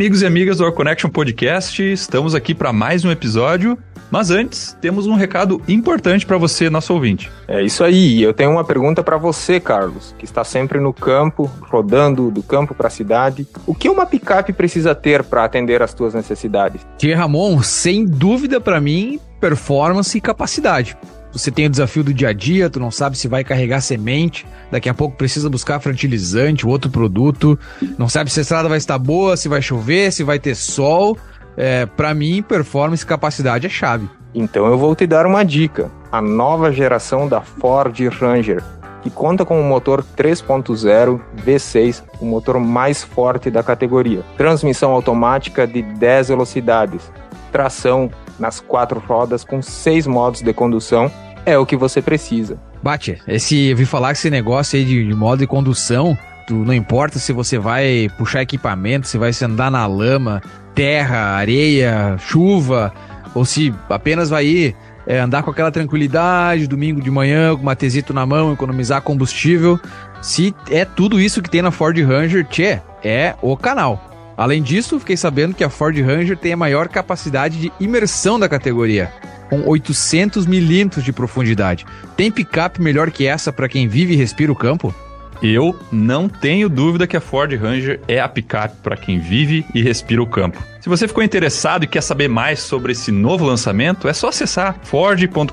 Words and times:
Amigos 0.00 0.22
e 0.22 0.26
amigas 0.26 0.56
do 0.56 0.64
Our 0.64 0.72
Connection 0.72 1.10
Podcast. 1.10 1.82
Estamos 1.82 2.34
aqui 2.34 2.54
para 2.54 2.72
mais 2.72 3.04
um 3.04 3.10
episódio. 3.10 3.76
Mas 4.10 4.30
antes, 4.30 4.74
temos 4.80 5.06
um 5.06 5.14
recado 5.14 5.60
importante 5.68 6.24
para 6.24 6.38
você, 6.38 6.70
nosso 6.70 6.94
ouvinte. 6.94 7.30
É 7.46 7.62
isso 7.62 7.84
aí. 7.84 8.22
Eu 8.22 8.32
tenho 8.32 8.50
uma 8.50 8.64
pergunta 8.64 9.02
para 9.02 9.18
você, 9.18 9.60
Carlos, 9.60 10.14
que 10.18 10.24
está 10.24 10.42
sempre 10.42 10.80
no 10.80 10.94
campo, 10.94 11.50
rodando 11.60 12.30
do 12.30 12.42
campo 12.42 12.74
para 12.74 12.86
a 12.86 12.90
cidade. 12.90 13.46
O 13.66 13.74
que 13.74 13.90
uma 13.90 14.06
picape 14.06 14.54
precisa 14.54 14.94
ter 14.94 15.22
para 15.22 15.44
atender 15.44 15.82
às 15.82 15.92
tuas 15.92 16.14
necessidades? 16.14 16.80
Tia 16.96 17.18
Ramon, 17.18 17.62
sem 17.62 18.06
dúvida 18.06 18.58
para 18.58 18.80
mim, 18.80 19.20
performance 19.40 20.16
e 20.16 20.20
capacidade. 20.20 20.96
Você 21.32 21.50
tem 21.50 21.66
o 21.66 21.70
desafio 21.70 22.02
do 22.02 22.12
dia 22.12 22.30
a 22.30 22.32
dia, 22.32 22.68
tu 22.68 22.80
não 22.80 22.90
sabe 22.90 23.16
se 23.16 23.28
vai 23.28 23.44
carregar 23.44 23.80
semente, 23.80 24.44
daqui 24.70 24.88
a 24.88 24.94
pouco 24.94 25.16
precisa 25.16 25.48
buscar 25.48 25.78
fertilizante, 25.78 26.66
outro 26.66 26.90
produto, 26.90 27.58
não 27.96 28.08
sabe 28.08 28.30
se 28.30 28.40
a 28.40 28.42
estrada 28.42 28.68
vai 28.68 28.78
estar 28.78 28.98
boa, 28.98 29.36
se 29.36 29.48
vai 29.48 29.62
chover, 29.62 30.12
se 30.12 30.24
vai 30.24 30.38
ter 30.38 30.56
sol. 30.56 31.16
É, 31.56 31.86
para 31.86 32.12
mim, 32.14 32.42
performance 32.42 33.04
e 33.04 33.06
capacidade 33.06 33.66
é 33.66 33.70
chave. 33.70 34.08
Então 34.34 34.66
eu 34.66 34.78
vou 34.78 34.94
te 34.94 35.06
dar 35.06 35.26
uma 35.26 35.44
dica: 35.44 35.90
a 36.10 36.20
nova 36.20 36.72
geração 36.72 37.28
da 37.28 37.40
Ford 37.40 37.96
Ranger, 38.20 38.62
que 39.02 39.10
conta 39.10 39.44
com 39.44 39.60
um 39.60 39.68
motor 39.68 40.04
3.0 40.16 41.20
V6, 41.44 42.02
o 42.20 42.24
motor 42.24 42.58
mais 42.58 43.02
forte 43.02 43.50
da 43.50 43.62
categoria, 43.62 44.22
transmissão 44.36 44.90
automática 44.92 45.66
de 45.66 45.82
10 45.82 46.28
velocidades, 46.28 47.10
tração 47.52 48.10
nas 48.40 48.58
quatro 48.58 48.98
rodas 48.98 49.44
com 49.44 49.62
seis 49.62 50.06
modos 50.06 50.42
de 50.42 50.52
condução 50.52 51.10
é 51.46 51.56
o 51.58 51.66
que 51.66 51.76
você 51.76 52.02
precisa. 52.02 52.58
Bate, 52.82 53.20
esse, 53.28 53.68
eu 53.68 53.76
vi 53.76 53.84
falar 53.84 54.12
que 54.12 54.18
esse 54.18 54.30
negócio 54.30 54.78
aí 54.78 54.84
de, 54.84 55.06
de 55.06 55.14
modo 55.14 55.40
de 55.40 55.46
condução, 55.46 56.16
tu, 56.46 56.54
não 56.54 56.74
importa 56.74 57.18
se 57.18 57.32
você 57.32 57.58
vai 57.58 58.08
puxar 58.16 58.42
equipamento, 58.42 59.06
se 59.06 59.18
vai 59.18 59.32
se 59.32 59.44
andar 59.44 59.70
na 59.70 59.86
lama, 59.86 60.42
terra, 60.74 61.36
areia, 61.36 62.16
chuva, 62.18 62.92
ou 63.34 63.44
se 63.44 63.72
apenas 63.88 64.30
vai 64.30 64.46
ir 64.46 64.76
é, 65.06 65.18
andar 65.18 65.42
com 65.42 65.50
aquela 65.50 65.70
tranquilidade, 65.70 66.66
domingo 66.66 67.00
de 67.00 67.10
manhã, 67.10 67.54
com 67.54 67.62
uma 67.62 67.76
tesito 67.76 68.12
na 68.14 68.24
mão, 68.24 68.52
economizar 68.52 69.02
combustível. 69.02 69.78
Se 70.22 70.54
é 70.70 70.84
tudo 70.84 71.20
isso 71.20 71.42
que 71.42 71.50
tem 71.50 71.62
na 71.62 71.70
Ford 71.70 71.98
Ranger, 71.98 72.46
tchê, 72.46 72.80
é 73.02 73.34
o 73.42 73.56
canal. 73.56 74.09
Além 74.40 74.62
disso, 74.62 74.98
fiquei 74.98 75.18
sabendo 75.18 75.54
que 75.54 75.62
a 75.62 75.68
Ford 75.68 75.94
Ranger 76.00 76.34
tem 76.34 76.54
a 76.54 76.56
maior 76.56 76.88
capacidade 76.88 77.60
de 77.60 77.70
imersão 77.78 78.40
da 78.40 78.48
categoria, 78.48 79.12
com 79.50 79.68
800 79.68 80.46
milímetros 80.46 81.04
de 81.04 81.12
profundidade. 81.12 81.84
Tem 82.16 82.32
picape 82.32 82.80
melhor 82.80 83.10
que 83.10 83.26
essa 83.26 83.52
para 83.52 83.68
quem 83.68 83.86
vive 83.86 84.14
e 84.14 84.16
respira 84.16 84.50
o 84.50 84.56
campo? 84.56 84.94
Eu 85.42 85.78
não 85.92 86.26
tenho 86.26 86.70
dúvida 86.70 87.06
que 87.06 87.18
a 87.18 87.20
Ford 87.20 87.52
Ranger 87.52 88.00
é 88.08 88.18
a 88.18 88.28
picape 88.30 88.76
para 88.82 88.96
quem 88.96 89.18
vive 89.18 89.66
e 89.74 89.82
respira 89.82 90.22
o 90.22 90.26
campo. 90.26 90.62
Se 90.80 90.88
você 90.88 91.06
ficou 91.06 91.22
interessado 91.22 91.84
e 91.84 91.86
quer 91.86 92.02
saber 92.02 92.28
mais 92.28 92.60
sobre 92.60 92.92
esse 92.92 93.12
novo 93.12 93.44
lançamento, 93.44 94.08
é 94.08 94.14
só 94.14 94.28
acessar 94.28 94.78
ford.com.br 94.84 95.52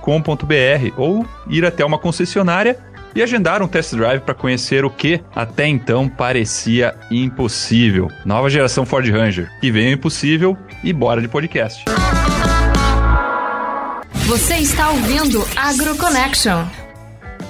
ou 0.96 1.26
ir 1.50 1.66
até 1.66 1.84
uma 1.84 1.98
concessionária 1.98 2.78
e 3.16 3.22
agendar 3.22 3.62
um 3.62 3.68
test 3.68 3.96
drive 3.96 4.22
para 4.22 4.34
conhecer 4.34 4.86
o 4.86 4.90
que 4.90 5.22
até 5.36 5.68
então 5.68 6.08
parecia 6.08 6.96
impossível. 7.12 8.10
Nova 8.26 8.50
geração 8.50 8.86
Ford 8.86 9.08
Ranger, 9.10 9.50
que 9.60 9.72
veio 9.72 9.94
impossível 9.94 10.58
e 10.84 10.94
bora 10.94 11.22
de 11.22 11.28
podcast. 11.28 11.86
Você 14.28 14.56
está 14.56 14.90
ouvindo 14.90 15.42
AgroConnection. 15.56 16.87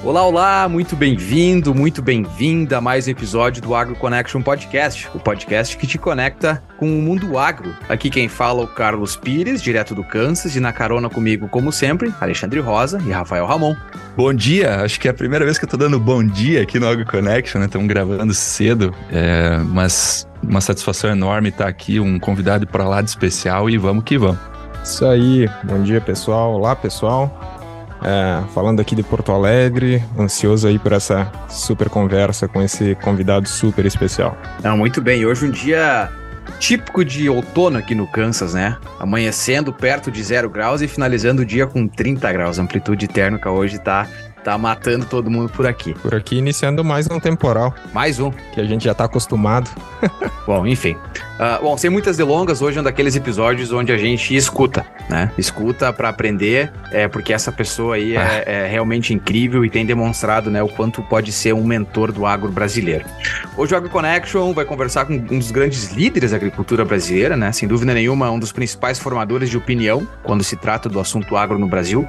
Olá, 0.03 0.23
olá, 0.23 0.69
muito 0.69 0.95
bem-vindo, 0.95 1.73
muito 1.73 2.03
bem-vinda 2.03 2.77
a 2.77 2.81
mais 2.81 3.07
um 3.07 3.11
episódio 3.11 3.61
do 3.61 3.73
Agro 3.73 3.95
Connection 3.95 4.41
Podcast, 4.43 5.09
o 5.13 5.19
podcast 5.19 5.75
que 5.75 5.87
te 5.87 5.97
conecta 5.97 6.63
com 6.77 6.85
o 6.85 7.01
mundo 7.01 7.37
agro. 7.37 7.75
Aqui 7.89 8.09
quem 8.09 8.29
fala 8.29 8.61
é 8.61 8.63
o 8.63 8.67
Carlos 8.67 9.17
Pires, 9.17 9.61
direto 9.61 9.95
do 9.95 10.03
Kansas, 10.03 10.55
e 10.55 10.59
na 10.59 10.71
carona 10.71 11.09
comigo, 11.09 11.49
como 11.49 11.71
sempre, 11.71 12.13
Alexandre 12.21 12.59
Rosa 12.59 13.01
e 13.05 13.11
Rafael 13.11 13.47
Ramon. 13.47 13.75
Bom 14.15 14.33
dia, 14.33 14.81
acho 14.81 14.99
que 14.99 15.07
é 15.07 15.11
a 15.11 15.15
primeira 15.15 15.43
vez 15.43 15.57
que 15.57 15.65
eu 15.65 15.69
tô 15.69 15.77
dando 15.77 15.99
bom 15.99 16.23
dia 16.23 16.61
aqui 16.61 16.79
no 16.79 16.87
Agro 16.87 17.05
Connection, 17.05 17.59
né? 17.59 17.65
Estamos 17.65 17.87
gravando 17.87 18.33
cedo, 18.35 18.93
é, 19.11 19.57
mas 19.65 20.27
uma 20.43 20.61
satisfação 20.61 21.09
enorme 21.09 21.49
estar 21.49 21.67
aqui, 21.67 21.99
um 21.99 22.19
convidado 22.19 22.67
para 22.67 22.87
lá 22.87 23.01
de 23.01 23.09
especial 23.09 23.67
e 23.67 23.77
vamos 23.77 24.03
que 24.03 24.17
vamos. 24.17 24.39
Isso 24.83 25.05
aí, 25.05 25.49
bom 25.63 25.81
dia 25.81 25.99
pessoal, 25.99 26.53
olá 26.53 26.75
pessoal. 26.75 27.56
É, 28.03 28.43
falando 28.53 28.79
aqui 28.79 28.95
de 28.95 29.03
Porto 29.03 29.31
Alegre, 29.31 30.03
ansioso 30.17 30.67
aí 30.67 30.77
por 30.77 30.91
essa 30.91 31.31
super 31.49 31.89
conversa 31.89 32.47
com 32.47 32.61
esse 32.61 32.95
convidado 32.95 33.47
super 33.47 33.85
especial. 33.85 34.37
Não, 34.63 34.77
muito 34.77 35.01
bem. 35.01 35.25
Hoje 35.25 35.45
um 35.45 35.51
dia 35.51 36.09
típico 36.59 37.03
de 37.03 37.29
outono 37.29 37.77
aqui 37.77 37.93
no 37.93 38.07
Kansas, 38.07 38.53
né? 38.53 38.77
Amanhecendo 38.99 39.73
perto 39.73 40.11
de 40.11 40.23
zero 40.23 40.49
graus 40.49 40.81
e 40.81 40.87
finalizando 40.87 41.41
o 41.41 41.45
dia 41.45 41.67
com 41.67 41.87
30 41.87 42.31
graus. 42.31 42.59
A 42.59 42.63
amplitude 42.63 43.07
térmica 43.07 43.51
hoje 43.51 43.79
tá 43.79 44.07
tá 44.47 44.57
matando 44.57 45.05
todo 45.05 45.29
mundo 45.29 45.49
por 45.49 45.67
aqui. 45.67 45.93
Por 45.93 46.15
aqui 46.15 46.37
iniciando 46.37 46.81
mais 46.81 47.05
um 47.11 47.19
temporal. 47.19 47.75
Mais 47.93 48.17
um. 48.17 48.31
Que 48.53 48.61
a 48.61 48.63
gente 48.63 48.85
já 48.85 48.93
tá 48.93 49.03
acostumado. 49.03 49.69
bom, 50.47 50.65
enfim. 50.65 50.93
Uh, 50.93 51.61
bom, 51.61 51.77
sem 51.77 51.89
muitas 51.89 52.15
delongas, 52.15 52.61
hoje 52.61 52.77
é 52.77 52.81
um 52.81 52.83
daqueles 52.83 53.13
episódios 53.17 53.73
onde 53.73 53.91
a 53.91 53.97
gente 53.97 54.33
escuta, 54.33 54.85
né? 55.09 55.29
Escuta 55.37 55.91
para 55.91 56.07
aprender, 56.07 56.71
é, 56.93 57.09
porque 57.09 57.33
essa 57.33 57.51
pessoa 57.51 57.95
aí 57.95 58.15
é, 58.15 58.19
ah. 58.19 58.43
é, 58.45 58.67
realmente 58.67 59.13
incrível 59.13 59.65
e 59.65 59.69
tem 59.69 59.85
demonstrado, 59.85 60.49
né, 60.49 60.63
o 60.63 60.69
quanto 60.69 61.03
pode 61.03 61.33
ser 61.33 61.53
um 61.53 61.65
mentor 61.65 62.13
do 62.13 62.25
agro 62.25 62.49
brasileiro. 62.49 63.05
Hoje 63.57 63.73
o 63.73 63.77
Agro 63.77 63.89
Connection 63.89 64.53
vai 64.53 64.63
conversar 64.63 65.05
com 65.05 65.13
um 65.13 65.39
dos 65.39 65.51
grandes 65.51 65.91
líderes 65.91 66.31
da 66.31 66.37
agricultura 66.37 66.85
brasileira, 66.85 67.35
né? 67.35 67.51
Sem 67.51 67.67
dúvida 67.67 67.93
nenhuma, 67.93 68.31
um 68.31 68.39
dos 68.39 68.53
principais 68.53 68.97
formadores 68.97 69.49
de 69.49 69.57
opinião 69.57 70.07
quando 70.23 70.43
se 70.43 70.55
trata 70.55 70.87
do 70.87 71.01
assunto 71.01 71.35
agro 71.35 71.59
no 71.59 71.67
Brasil. 71.67 72.07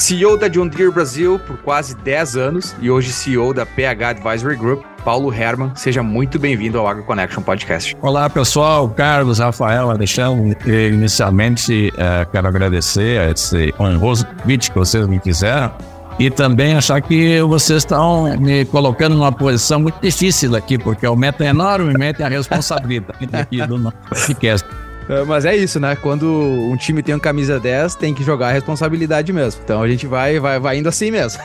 CEO 0.00 0.34
da 0.38 0.48
John 0.48 0.66
Deere 0.66 0.90
Brasil 0.90 1.38
por 1.38 1.58
quase 1.58 1.94
10 1.94 2.34
anos 2.34 2.74
e 2.80 2.90
hoje 2.90 3.12
CEO 3.12 3.52
da 3.52 3.66
PH 3.66 4.08
Advisory 4.08 4.56
Group, 4.56 4.82
Paulo 5.04 5.32
Herman. 5.32 5.72
Seja 5.74 6.02
muito 6.02 6.38
bem-vindo 6.38 6.78
ao 6.78 6.88
Agro 6.88 7.04
Connection 7.04 7.42
Podcast. 7.42 7.94
Olá, 8.00 8.30
pessoal. 8.30 8.88
Carlos, 8.88 9.40
Rafael, 9.40 9.90
Alexandre. 9.90 10.56
Inicialmente, 10.88 11.92
uh, 11.92 12.30
quero 12.32 12.48
agradecer 12.48 13.20
a 13.20 13.30
esse 13.30 13.74
honroso 13.78 14.26
convite 14.26 14.70
que 14.70 14.78
vocês 14.78 15.06
me 15.06 15.20
fizeram 15.20 15.70
e 16.18 16.30
também 16.30 16.74
achar 16.76 17.02
que 17.02 17.40
vocês 17.42 17.82
estão 17.82 18.36
me 18.38 18.64
colocando 18.64 19.14
numa 19.14 19.32
posição 19.32 19.80
muito 19.80 20.00
difícil 20.00 20.56
aqui, 20.56 20.78
porque 20.78 21.06
o 21.06 21.14
meta 21.14 21.44
enorme, 21.44 21.94
o 21.94 21.98
meta 21.98 22.22
é 22.22 22.26
a 22.26 22.28
responsabilidade 22.30 23.28
aqui 23.32 23.66
do 23.66 23.92
podcast. 24.08 24.66
É, 25.10 25.24
mas 25.24 25.44
é 25.44 25.56
isso, 25.56 25.80
né? 25.80 25.96
Quando 25.96 26.30
um 26.30 26.76
time 26.76 27.02
tem 27.02 27.12
uma 27.12 27.20
camisa 27.20 27.58
10, 27.58 27.96
tem 27.96 28.14
que 28.14 28.22
jogar 28.22 28.48
a 28.48 28.52
responsabilidade 28.52 29.32
mesmo. 29.32 29.60
Então 29.64 29.82
a 29.82 29.88
gente 29.88 30.06
vai, 30.06 30.38
vai, 30.38 30.60
vai 30.60 30.78
indo 30.78 30.88
assim 30.88 31.10
mesmo. 31.10 31.42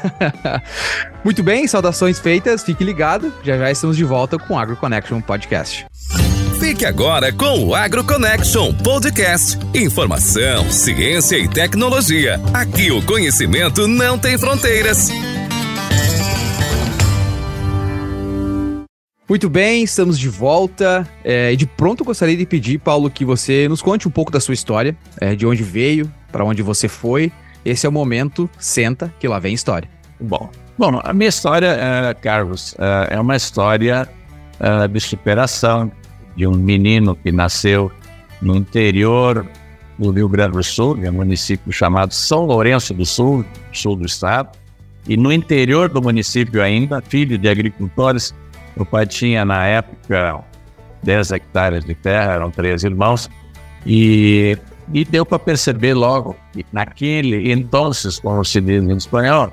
Muito 1.26 1.42
bem, 1.42 1.68
saudações 1.68 2.20
feitas, 2.20 2.64
fique 2.64 2.84
ligado. 2.84 3.34
Já 3.44 3.58
já 3.58 3.72
estamos 3.72 3.98
de 3.98 4.04
volta 4.04 4.38
com 4.38 4.54
o 4.54 4.60
Agro 4.60 4.76
Connection 4.76 5.20
Podcast. 5.20 5.88
Fique 6.60 6.86
agora 6.86 7.34
com 7.34 7.66
o 7.66 7.74
Agro 7.74 8.04
Connection 8.04 8.72
Podcast. 8.72 9.58
Informação, 9.74 10.72
ciência 10.72 11.36
e 11.36 11.48
tecnologia. 11.48 12.40
Aqui 12.54 12.92
o 12.92 13.02
conhecimento 13.02 13.88
não 13.88 14.20
tem 14.20 14.38
fronteiras. 14.38 15.10
Muito 19.28 19.50
bem, 19.50 19.84
estamos 19.84 20.20
de 20.20 20.30
volta. 20.30 21.08
É, 21.24 21.56
de 21.56 21.66
pronto 21.66 22.04
gostaria 22.04 22.38
de 22.38 22.46
pedir, 22.46 22.78
Paulo, 22.78 23.10
que 23.10 23.26
você 23.26 23.68
nos 23.68 23.82
conte 23.82 24.08
um 24.08 24.12
pouco 24.12 24.32
da 24.32 24.40
sua 24.40 24.54
história, 24.54 24.96
é, 25.20 25.36
de 25.36 25.48
onde 25.48 25.64
veio, 25.64 26.12
para 26.32 26.46
onde 26.46 26.62
você 26.62 26.88
foi. 26.88 27.32
Esse 27.66 27.88
é 27.88 27.90
o 27.90 27.92
momento, 27.92 28.48
senta, 28.60 29.12
que 29.20 29.28
lá 29.28 29.40
vem 29.40 29.56
história. 29.56 29.90
Bom, 30.20 30.52
bom 30.78 31.02
a 31.04 31.12
minha 31.12 31.30
história, 31.30 31.66
é, 31.68 32.14
Carlos, 32.14 32.76
é, 32.78 33.16
é 33.16 33.20
uma 33.20 33.36
história 33.36 34.08
é, 34.60 34.88
de 34.88 35.00
superação 35.00 35.92
de 36.36 36.46
um 36.46 36.54
menino 36.54 37.16
que 37.16 37.32
nasceu 37.32 37.92
no 38.40 38.56
interior 38.56 39.44
do 39.98 40.12
Rio 40.12 40.30
Grande 40.30 40.52
do 40.52 40.64
Sul, 40.64 41.04
em 41.04 41.10
um 41.10 41.14
município 41.14 41.72
chamado 41.72 42.14
São 42.14 42.46
Lourenço 42.46 42.94
do 42.94 43.08
Sul, 43.08 43.44
sul 43.74 43.96
do 43.96 44.06
estado, 44.06 44.56
e 45.08 45.18
no 45.18 45.32
interior 45.32 45.90
do 45.90 46.00
município 46.00 46.62
ainda, 46.62 47.02
filho 47.02 47.40
de 47.40 47.50
agricultores, 47.50 48.36
meu 48.76 48.86
pai 48.86 49.06
tinha, 49.06 49.46
na 49.46 49.66
época, 49.66 50.44
10 51.04 51.32
hectares 51.32 51.86
de 51.86 51.96
terra, 51.96 52.34
eram 52.34 52.52
três 52.52 52.84
irmãos, 52.84 53.30
e, 53.86 54.58
e 54.92 55.06
deu 55.06 55.26
para 55.26 55.40
perceber 55.40 55.94
logo 55.94 56.36
que 56.52 56.66
naquele 56.72 57.52
então, 57.52 57.92
como 58.22 58.44
se 58.44 58.60
diz 58.60 58.84
em 58.84 58.98
espanhol, 58.98 59.52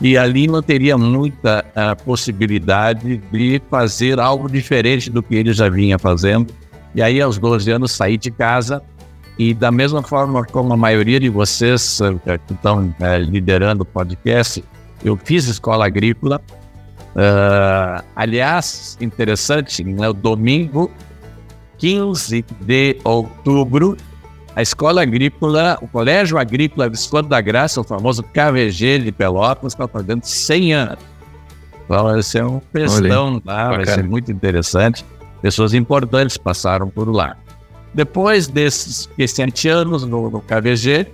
e 0.00 0.16
ali 0.16 0.46
não 0.46 0.62
teria 0.62 0.96
muita 0.96 1.64
uh, 1.70 2.04
possibilidade 2.04 3.18
de 3.30 3.60
fazer 3.68 4.18
algo 4.18 4.48
diferente 4.48 5.10
do 5.10 5.22
que 5.22 5.34
ele 5.34 5.52
já 5.52 5.68
vinha 5.68 5.98
fazendo. 5.98 6.54
E 6.94 7.02
aí, 7.02 7.20
aos 7.20 7.38
12 7.38 7.70
anos, 7.70 7.92
saí 7.92 8.16
de 8.16 8.30
casa 8.30 8.82
e, 9.38 9.52
da 9.52 9.70
mesma 9.70 10.02
forma 10.02 10.42
como 10.44 10.72
a 10.72 10.76
maioria 10.76 11.20
de 11.20 11.28
vocês 11.28 12.00
uh, 12.00 12.18
que 12.46 12.52
estão 12.54 12.94
uh, 12.98 13.18
liderando 13.18 13.82
o 13.82 13.84
podcast, 13.84 14.64
eu 15.04 15.18
fiz 15.22 15.46
escola 15.46 15.84
agrícola 15.86 16.40
Uh, 17.10 18.04
aliás, 18.14 18.96
interessante, 19.00 19.82
no 19.82 20.00
né, 20.00 20.12
domingo 20.12 20.90
15 21.78 22.44
de 22.60 22.98
outubro, 23.02 23.96
a 24.54 24.62
Escola 24.62 25.02
Agrícola, 25.02 25.78
o 25.80 25.88
Colégio 25.88 26.38
Agrícola 26.38 26.88
Visconde 26.88 27.28
da 27.28 27.40
Graça, 27.40 27.80
o 27.80 27.84
famoso 27.84 28.22
KVG 28.22 29.00
de 29.00 29.12
Pelotas, 29.12 29.72
está 29.72 29.88
fazendo 29.88 30.24
100 30.24 30.74
anos. 30.74 30.98
Então, 31.84 32.04
vai 32.04 32.22
ser 32.22 32.44
um 32.44 32.60
festão 32.72 33.42
lá, 33.44 33.68
vai 33.70 33.86
ser 33.86 34.04
muito 34.04 34.30
interessante. 34.30 35.04
Pessoas 35.42 35.74
importantes 35.74 36.36
passaram 36.36 36.88
por 36.88 37.08
lá. 37.08 37.36
Depois 37.92 38.46
desses 38.46 39.08
sete 39.26 39.68
anos 39.68 40.04
no, 40.04 40.30
no, 40.30 40.40
KVG, 40.40 41.08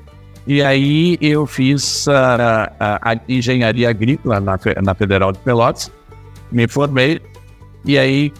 e 0.47 0.63
aí 0.63 1.19
eu 1.21 1.47
fiz 1.47 2.07
a, 2.09 2.73
a, 2.79 3.13
a 3.13 3.21
engenharia 3.29 3.91
agrícola 3.91 4.41
na, 4.41 4.59
na 4.83 4.95
Federal 4.95 5.33
de 5.33 5.39
Pelotas, 5.41 5.91
me 6.53 6.69
formei, 6.69 7.21
e 7.85 7.99
aí 7.99 8.33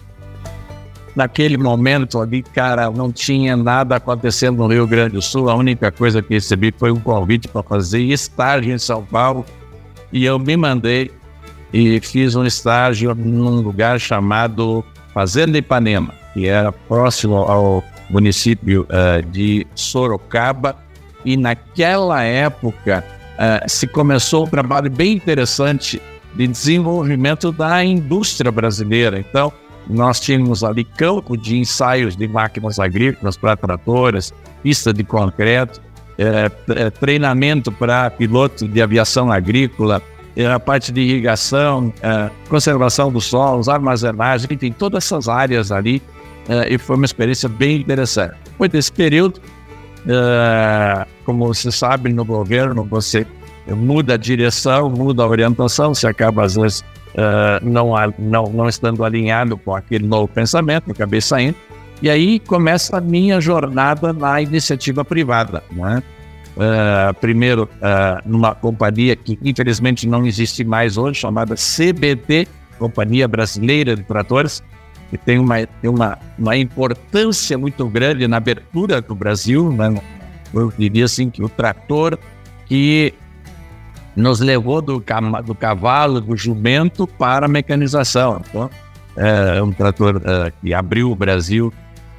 naquele 1.17 1.57
momento 1.57 2.19
ali, 2.21 2.43
cara, 2.43 2.91
não 2.91 3.11
tinha 3.11 3.57
nada 3.57 3.95
acontecendo 3.95 4.59
no 4.59 4.67
Rio 4.67 4.85
Grande 4.85 5.13
do 5.13 5.21
Sul. 5.21 5.49
A 5.49 5.55
única 5.55 5.91
coisa 5.91 6.21
que 6.21 6.35
recebi 6.35 6.71
foi 6.77 6.91
um 6.91 6.99
convite 6.99 7.47
para 7.47 7.63
fazer 7.63 8.03
estágio 8.03 8.71
em 8.71 8.77
São 8.77 9.03
Paulo. 9.03 9.43
E 10.13 10.23
eu 10.23 10.37
me 10.37 10.55
mandei 10.55 11.11
e 11.73 11.99
fiz 12.01 12.35
um 12.35 12.45
estágio 12.45 13.15
num 13.15 13.61
lugar 13.61 13.99
chamado 13.99 14.85
Fazenda 15.11 15.57
Ipanema, 15.57 16.13
que 16.35 16.47
era 16.47 16.71
próximo 16.71 17.37
ao 17.37 17.83
município 18.11 18.83
uh, 18.83 19.25
de 19.25 19.65
Sorocaba. 19.73 20.77
E 21.25 21.35
naquela 21.35 22.23
época 22.23 23.03
uh, 23.33 23.69
se 23.69 23.87
começou 23.87 24.45
um 24.45 24.49
trabalho 24.49 24.89
bem 24.89 25.13
interessante 25.13 26.01
de 26.33 26.47
desenvolvimento 26.47 27.51
da 27.51 27.83
indústria 27.83 28.51
brasileira. 28.51 29.19
Então, 29.19 29.51
nós 29.89 30.19
tínhamos 30.19 30.63
ali 30.63 30.83
campo 30.83 31.37
de 31.37 31.57
ensaios 31.57 32.15
de 32.15 32.27
máquinas 32.27 32.79
agrícolas 32.79 33.37
para 33.37 33.55
tratoras, 33.55 34.33
pista 34.61 34.93
de 34.93 35.03
concreto, 35.03 35.81
é, 36.17 36.51
é, 36.75 36.89
treinamento 36.89 37.71
para 37.71 38.09
piloto 38.09 38.67
de 38.67 38.81
aviação 38.81 39.31
agrícola, 39.31 40.01
a 40.53 40.59
parte 40.59 40.91
de 40.91 41.01
irrigação, 41.01 41.91
conservação 42.47 43.11
dos 43.11 43.25
solos, 43.25 43.67
armazenagem, 43.67 44.47
enfim, 44.51 44.71
todas 44.71 45.03
essas 45.05 45.27
áreas 45.27 45.71
ali. 45.71 45.99
E 46.69 46.77
foi 46.77 46.95
uma 46.95 47.05
experiência 47.05 47.49
bem 47.49 47.81
interessante. 47.81 48.35
Depois 48.45 48.69
desse 48.69 48.91
período, 48.91 49.41
é, 50.07 51.05
como 51.25 51.47
você 51.47 51.71
sabe, 51.71 52.11
no 52.13 52.23
governo 52.23 52.83
você 52.83 53.25
muda 53.67 54.13
a 54.13 54.17
direção, 54.17 54.89
muda 54.89 55.23
a 55.23 55.27
orientação, 55.27 55.93
você 55.93 56.07
acaba 56.07 56.45
às 56.45 56.55
vezes 56.55 56.79
uh, 56.79 57.59
não, 57.61 57.93
não, 58.17 58.45
não 58.45 58.69
estando 58.69 59.03
alinhado 59.03 59.57
com 59.57 59.75
aquele 59.75 60.07
novo 60.07 60.27
pensamento, 60.27 60.91
acabei 60.91 61.19
saindo. 61.19 61.55
E 62.01 62.09
aí 62.09 62.39
começa 62.39 62.97
a 62.97 63.01
minha 63.01 63.41
jornada 63.41 64.13
na 64.13 64.41
iniciativa 64.41 65.03
privada. 65.03 65.63
Né? 65.71 66.01
Uh, 66.55 67.13
primeiro, 67.15 67.63
uh, 67.63 68.21
numa 68.25 68.53
companhia 68.53 69.15
que 69.15 69.37
infelizmente 69.43 70.07
não 70.07 70.25
existe 70.25 70.63
mais 70.63 70.97
hoje, 70.97 71.19
chamada 71.19 71.55
CBT, 71.55 72.47
Companhia 72.77 73.27
Brasileira 73.27 73.95
de 73.95 74.03
Tratores, 74.03 74.63
que 75.09 75.17
tem 75.17 75.39
uma, 75.39 75.65
tem 75.65 75.89
uma, 75.89 76.17
uma 76.37 76.57
importância 76.57 77.57
muito 77.57 77.87
grande 77.87 78.27
na 78.27 78.37
abertura 78.37 79.01
do 79.01 79.15
Brasil. 79.15 79.71
Né? 79.71 80.01
Eu 80.53 80.71
diria 80.77 81.05
assim 81.05 81.29
que 81.29 81.43
o 81.43 81.49
trator 81.49 82.17
que 82.65 83.13
nos 84.15 84.39
levou 84.39 84.81
do, 84.81 85.03
do 85.45 85.55
cavalo, 85.55 86.19
do 86.19 86.35
jumento 86.35 87.05
para 87.07 87.45
a 87.45 87.49
mecanização. 87.49 88.41
Então, 88.49 88.69
é 89.15 89.61
um 89.61 89.71
trator 89.71 90.21
é, 90.23 90.51
que 90.61 90.73
abriu 90.73 91.11
o 91.11 91.15
Brasil 91.15 91.73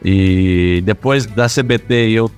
e 0.05 0.83
depois 0.85 1.27
da 1.27 1.47
CBT 1.47 2.11
eu 2.11 2.31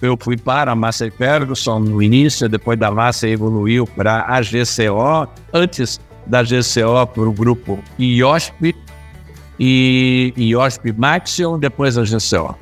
eu 0.00 0.16
fui 0.20 0.36
para 0.36 0.70
a 0.70 0.76
Massey 0.76 1.10
Ferguson 1.10 1.80
no 1.80 2.00
início, 2.00 2.48
depois 2.48 2.78
da 2.78 2.88
Massey 2.88 3.32
evoluiu 3.32 3.84
para 3.84 4.24
a 4.28 4.40
GCO, 4.40 5.28
antes 5.52 6.00
da 6.24 6.42
GCO 6.44 7.04
para 7.12 7.28
o 7.28 7.32
grupo 7.32 7.80
IOSP 7.98 8.76
e 9.58 10.32
IOSP 10.36 10.92
Maxion, 10.92 11.58
depois 11.58 11.98
a 11.98 12.02
GCO. 12.02 12.54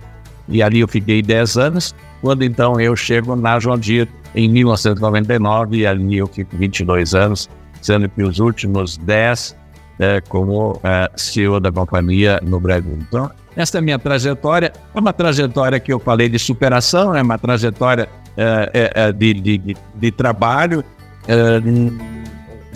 E 0.48 0.62
ali 0.62 0.80
eu 0.80 0.88
fiquei 0.88 1.22
10 1.22 1.56
anos, 1.56 1.94
quando 2.20 2.44
então 2.44 2.80
eu 2.80 2.94
chego 2.94 3.34
na 3.34 3.58
John 3.58 3.78
Deere 3.78 4.10
em 4.34 4.48
1999 4.48 5.78
e 5.78 5.86
ali 5.86 6.18
eu 6.18 6.26
fico 6.26 6.56
22 6.56 7.14
anos, 7.14 7.48
sendo 7.80 8.08
que 8.08 8.22
os 8.22 8.38
últimos 8.38 8.96
10 8.98 9.56
é, 9.98 10.20
como 10.28 10.78
é, 10.84 11.10
CEO 11.16 11.58
da 11.58 11.72
companhia 11.72 12.40
no 12.42 12.60
Brasil. 12.60 12.98
Então, 13.00 13.30
essa 13.56 13.78
é 13.78 13.80
a 13.80 13.82
minha 13.82 13.98
trajetória. 13.98 14.72
É 14.94 15.00
uma 15.00 15.12
trajetória 15.12 15.80
que 15.80 15.92
eu 15.92 15.98
falei 15.98 16.28
de 16.28 16.38
superação, 16.38 17.14
é 17.14 17.22
uma 17.22 17.38
trajetória 17.38 18.08
é, 18.36 18.70
é, 18.74 19.08
é 19.08 19.12
de, 19.12 19.34
de, 19.34 19.76
de, 19.94 20.10
trabalho. 20.10 20.84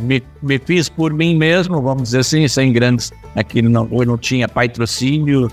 É, 0.01 0.05
me, 0.05 0.23
me, 0.43 0.59
fiz 0.59 0.89
por 0.89 1.13
mim 1.13 1.37
mesmo, 1.37 1.81
vamos 1.81 2.05
dizer 2.05 2.21
assim, 2.21 2.49
sem 2.49 2.73
grandes. 2.73 3.13
Aqui 3.35 3.63
não, 3.63 3.89
eu 3.93 4.07
não 4.07 4.19
tinha 4.19 4.49
patrocínio, 4.49 5.51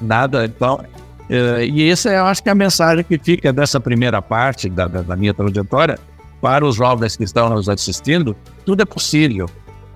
nada. 0.00 0.44
Então, 0.44 0.80
Uh, 1.28 1.60
e 1.60 1.90
essa 1.90 2.08
eu 2.08 2.24
acho 2.24 2.42
que 2.42 2.48
é 2.48 2.52
a 2.52 2.54
mensagem 2.54 3.04
que 3.04 3.18
fica 3.18 3.52
dessa 3.52 3.78
primeira 3.78 4.22
parte 4.22 4.66
da, 4.70 4.88
da, 4.88 5.02
da, 5.02 5.14
minha 5.14 5.34
trajetória 5.34 5.98
para 6.40 6.64
os 6.64 6.76
jovens 6.76 7.16
que 7.16 7.24
estão 7.24 7.50
nos 7.50 7.68
assistindo. 7.68 8.34
Tudo 8.64 8.82
é 8.82 8.86
possível, 8.86 9.46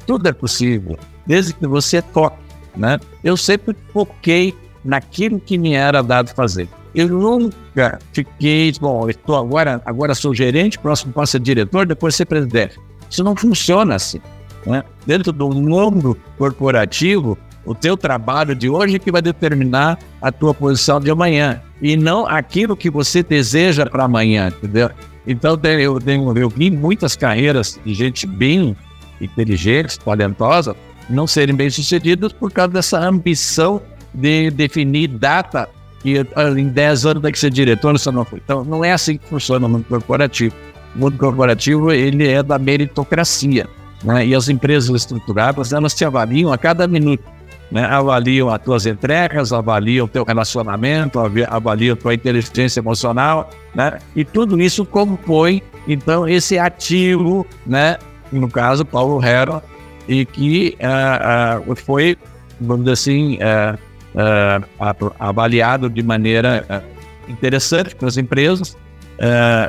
tudo 0.07 0.29
é 0.29 0.33
possível, 0.33 0.99
desde 1.27 1.55
que 1.55 1.67
você 1.67 2.03
toque. 2.03 2.37
Né? 2.77 3.01
Eu 3.25 3.35
sempre 3.35 3.75
foquei 3.95 4.55
naquilo 4.85 5.41
que 5.41 5.57
me 5.57 5.73
era 5.73 6.03
dado 6.03 6.35
fazer. 6.35 6.69
Eu 6.95 7.09
nunca 7.09 7.99
fiquei, 8.13 8.71
bom, 8.79 9.09
estou 9.09 9.37
agora, 9.37 9.81
agora 9.87 10.15
sou 10.15 10.35
gerente, 10.35 10.79
próximo 10.79 11.15
passo 11.15 11.39
é 11.39 11.41
diretor, 11.41 11.87
depois 11.87 12.15
ser 12.15 12.27
presidente. 12.27 12.79
Isso 13.13 13.23
não 13.23 13.37
funciona 13.37 13.95
assim. 13.95 14.21
Né? 14.65 14.83
Dentro 15.07 15.33
do 15.33 15.51
mundo 15.51 16.17
corporativo, 16.39 17.37
o 17.65 17.75
teu 17.75 17.95
trabalho 17.97 18.55
de 18.55 18.71
hoje 18.71 18.99
que 18.99 19.13
vai 19.13 19.21
determinar 19.21 19.99
a 20.21 20.33
tua 20.33 20.55
posição 20.55 20.99
de 20.99 21.11
amanhã 21.11 21.61
e 21.81 21.95
não 21.95 22.27
aquilo 22.27 22.75
que 22.75 22.89
você 22.89 23.23
deseja 23.23 23.85
para 23.85 24.05
amanhã, 24.05 24.49
entendeu? 24.49 24.91
Então 25.27 25.59
eu, 25.79 26.01
tenho, 26.01 26.37
eu 26.39 26.49
vi 26.49 26.71
muitas 26.71 27.15
carreiras 27.15 27.79
de 27.85 27.93
gente 27.93 28.27
bem 28.27 28.75
inteligente, 29.21 29.99
talentosa, 30.01 30.75
não 31.09 31.27
serem 31.27 31.55
bem 31.55 31.69
sucedidas 31.69 32.33
por 32.33 32.51
causa 32.51 32.73
dessa 32.73 32.99
ambição 32.99 33.81
de 34.15 34.51
definir 34.51 35.09
data 35.09 35.69
que 36.01 36.19
ah, 36.35 36.49
em 36.59 36.69
10 36.69 37.07
anos 37.07 37.23
tem 37.23 37.31
que 37.31 37.39
ser 37.39 37.51
diretor, 37.51 37.95
não 38.13 38.25
foi. 38.25 38.41
Então 38.43 38.65
não 38.65 38.85
é 38.85 38.93
assim 38.93 39.19
que 39.19 39.27
funciona 39.27 39.67
o 39.67 39.69
mundo 39.69 39.85
corporativo. 39.89 40.55
Mundo 40.95 41.17
corporativo 41.17 41.93
ele 41.93 42.29
é 42.29 42.43
da 42.43 42.59
meritocracia. 42.59 43.67
Né? 44.05 44.27
E 44.27 44.35
as 44.35 44.49
empresas 44.49 44.95
estruturadas, 44.95 45.73
elas 45.73 45.95
te 45.95 46.05
avaliam 46.05 46.53
a 46.53 46.59
cada 46.59 46.87
minuto 46.87 47.25
né? 47.73 47.85
avaliam 47.87 48.51
as 48.51 48.61
tuas 48.63 48.85
entregas, 48.85 49.51
avaliam 49.51 50.05
o 50.05 50.09
teu 50.09 50.25
relacionamento, 50.25 51.19
avaliam 51.49 51.95
a 51.95 51.97
tua 51.97 52.13
inteligência 52.13 52.81
emocional, 52.81 53.49
né? 53.75 53.99
E 54.15 54.25
tudo 54.25 54.61
isso 54.61 54.85
compõe, 54.85 55.63
então, 55.89 56.29
esse 56.29 56.59
ativo, 56.59 57.47
né? 57.67 57.97
No 58.31 58.49
caso, 58.49 58.85
Paulo 58.85 59.25
Hero, 59.25 59.63
e 60.07 60.27
que 60.27 60.77
uh, 60.81 61.71
uh, 61.71 61.75
foi, 61.75 62.19
vamos 62.61 62.85
dizer 62.85 62.93
assim, 62.93 63.39
uh, 63.39 65.13
avaliado 65.19 65.89
de 65.89 66.03
maneira 66.03 66.85
interessante 67.27 67.97
pelas 67.97 68.19
empresas. 68.19 68.77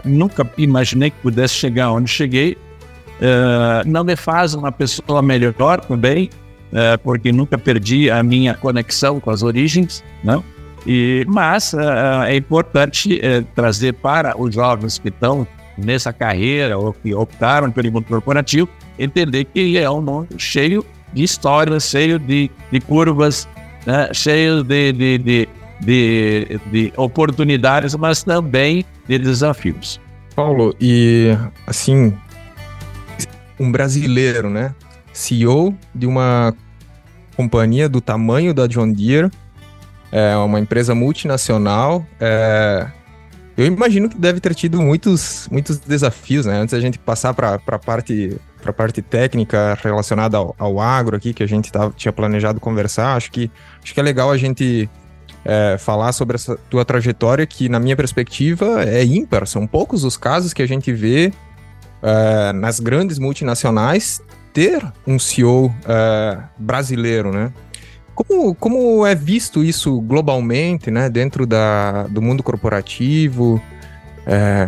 Nunca 0.04 0.50
imaginei 0.58 1.10
que 1.10 1.18
pudesse 1.22 1.54
chegar 1.56 1.92
onde 1.92 2.10
cheguei. 2.10 2.58
não 3.86 4.04
me 4.04 4.16
faz 4.16 4.54
uma 4.54 4.72
pessoa 4.72 5.22
melhor 5.22 5.82
também, 5.82 6.30
é, 6.72 6.98
porque 6.98 7.32
nunca 7.32 7.58
perdi 7.58 8.10
a 8.10 8.24
minha 8.24 8.56
conexão 8.56 9.20
com 9.20 9.30
as 9.30 9.44
origens, 9.44 10.04
não? 10.24 10.44
E, 10.88 11.24
mas 11.28 11.74
é, 11.74 12.36
importante 12.36 13.22
trazer 13.56 13.94
para 13.94 14.40
os 14.40 14.54
jovens 14.54 14.98
que 14.98 15.10
estão 15.10 15.48
nessa 15.78 16.12
carreira 16.12 16.78
ou 16.78 16.94
que 16.94 17.14
optaram 17.14 17.72
pelo 17.72 17.92
mundo 17.92 18.06
corporativo, 18.06 18.70
entender 18.98 19.46
que 19.46 19.78
é 19.78 19.90
um 19.90 20.02
mundo 20.02 20.36
cheio 20.38 20.86
de 21.14 21.24
histórias, 21.24 21.90
cheio 21.90 22.20
de, 22.20 22.50
de 22.72 22.80
curvas, 22.80 23.48
né? 23.86 24.10
cheio 24.14 24.64
de, 24.64 24.92
de, 24.92 25.18
de, 25.18 25.50
de, 25.84 26.60
de 26.72 26.94
oportunidades, 26.98 27.96
mas 27.96 28.24
também 28.24 28.86
de 29.08 29.18
desafios. 29.18 30.00
Paulo, 30.36 30.76
e 30.80 31.38
assim, 31.68 32.14
um 33.60 33.72
brasileiro, 33.72 34.50
né? 34.50 34.74
CEO 35.12 35.76
de 35.94 36.08
uma 36.08 36.54
companhia 37.36 37.88
do 37.88 38.02
tamanho 38.02 38.54
da 38.54 38.68
John 38.68 38.92
Deere, 38.92 39.30
é 40.12 40.36
uma 40.38 40.60
empresa 40.60 40.94
multinacional. 40.96 42.06
É, 42.20 42.88
eu 43.56 43.66
imagino 43.66 44.10
que 44.10 44.18
deve 44.18 44.40
ter 44.40 44.56
tido 44.56 44.82
muitos, 44.82 45.48
muitos 45.52 45.78
desafios, 45.78 46.46
né? 46.46 46.56
Antes 46.60 46.74
a 46.74 46.80
gente 46.80 46.98
passar 46.98 47.34
para 47.34 47.60
a 47.68 47.80
parte, 47.80 48.38
a 48.66 48.74
parte 48.74 49.02
técnica 49.02 49.78
relacionada 49.84 50.38
ao, 50.38 50.56
ao, 50.58 50.80
agro 50.80 51.16
aqui, 51.16 51.34
que 51.34 51.44
a 51.44 51.48
gente 51.48 51.72
tava, 51.72 51.94
tinha 51.96 52.12
planejado 52.12 52.60
conversar, 52.60 53.16
acho 53.16 53.32
que, 53.32 53.52
acho 53.84 53.94
que 53.94 54.00
é 54.00 54.04
legal 54.04 54.32
a 54.32 54.38
gente 54.38 54.90
é, 55.46 55.78
falar 55.78 56.12
sobre 56.12 56.36
essa 56.36 56.58
tua 56.70 56.86
trajetória, 56.86 57.46
que 57.46 57.68
na 57.68 57.80
minha 57.80 57.96
perspectiva 57.96 58.84
é 58.84 59.04
ímpar. 59.04 59.46
São 59.46 59.68
poucos 59.68 60.04
os 60.04 60.18
casos 60.18 60.54
que 60.54 60.62
a 60.62 60.68
gente 60.68 60.92
vê 60.94 61.32
é, 62.02 62.54
nas 62.54 62.80
grandes 62.80 63.20
multinacionais 63.20 64.22
ter 64.54 64.86
um 65.06 65.18
CEO 65.18 65.74
é, 65.88 66.40
brasileiro, 66.58 67.32
né? 67.32 67.52
Como, 68.14 68.54
como 68.54 69.06
é 69.06 69.16
visto 69.16 69.64
isso 69.64 70.00
globalmente, 70.02 70.92
né, 70.92 71.10
dentro 71.10 71.48
da, 71.48 72.04
do 72.04 72.22
mundo 72.22 72.44
corporativo? 72.44 73.60
É, 74.28 74.68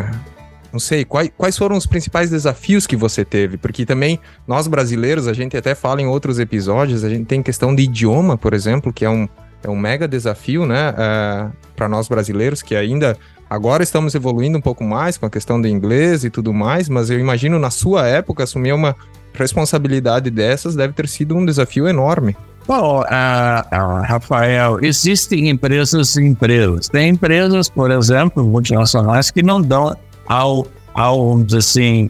não 0.74 0.79
sei, 0.79 1.05
quais, 1.05 1.29
quais 1.38 1.55
foram 1.55 1.77
os 1.77 1.86
principais 1.86 2.32
desafios 2.32 2.88
que 2.88 2.96
você 2.96 3.24
teve? 3.24 3.55
Porque 3.55 3.86
também 3.86 4.20
nós 4.48 4.67
brasileiros, 4.67 5.27
a 5.27 5.34
gente 5.34 5.55
até 5.55 5.75
fala 5.75 6.01
em 6.01 6.08
outros 6.08 6.39
episódios, 6.39 7.03
a 7.03 7.10
gente 7.10 7.25
tem 7.25 7.44
questão 7.44 7.74
de 7.74 7.84
idioma, 7.84 8.36
por 8.36 8.53
exemplo, 8.53 8.91
que 8.91 9.05
é 9.05 9.10
um, 9.10 9.29
é 9.65 9.69
um 9.69 9.75
mega 9.75 10.07
desafio, 10.07 10.65
né, 10.65 10.93
é, 10.98 11.48
para 11.75 11.89
nós 11.89 12.07
brasileiros, 12.07 12.62
que 12.62 12.75
ainda 12.75 13.17
agora 13.50 13.84
estamos 13.84 14.13
evoluindo 14.15 14.57
um 14.57 14.62
pouco 14.62 14.84
mais 14.84 15.17
com 15.17 15.25
a 15.25 15.29
questão 15.29 15.60
do 15.60 15.67
inglês 15.67 16.24
e 16.24 16.29
tudo 16.29 16.53
mais, 16.53 16.88
mas 16.88 17.10
eu 17.10 17.19
imagino 17.19 17.60
na 17.60 17.69
sua 17.69 18.07
época 18.07 18.43
assumir 18.43 18.74
uma 18.74 18.95
responsabilidade 19.34 20.29
dessas 20.29 20.75
deve 20.75 20.93
ter 20.93 21.07
sido 21.07 21.36
um 21.36 21.45
desafio 21.45 21.88
enorme. 21.88 22.36
Bom, 22.67 23.01
uh, 23.01 24.01
Rafael, 24.03 24.84
existem 24.84 25.50
empresas 25.50 26.15
e 26.15 26.24
empresas. 26.24 26.89
Tem 26.89 27.10
empresas, 27.10 27.69
por 27.69 27.91
exemplo, 27.91 28.43
multinacionais, 28.43 29.29
que 29.29 29.43
não 29.43 29.62
dão 29.62 29.95
ao, 30.25 30.65
ao 30.93 31.38
assim, 31.55 32.10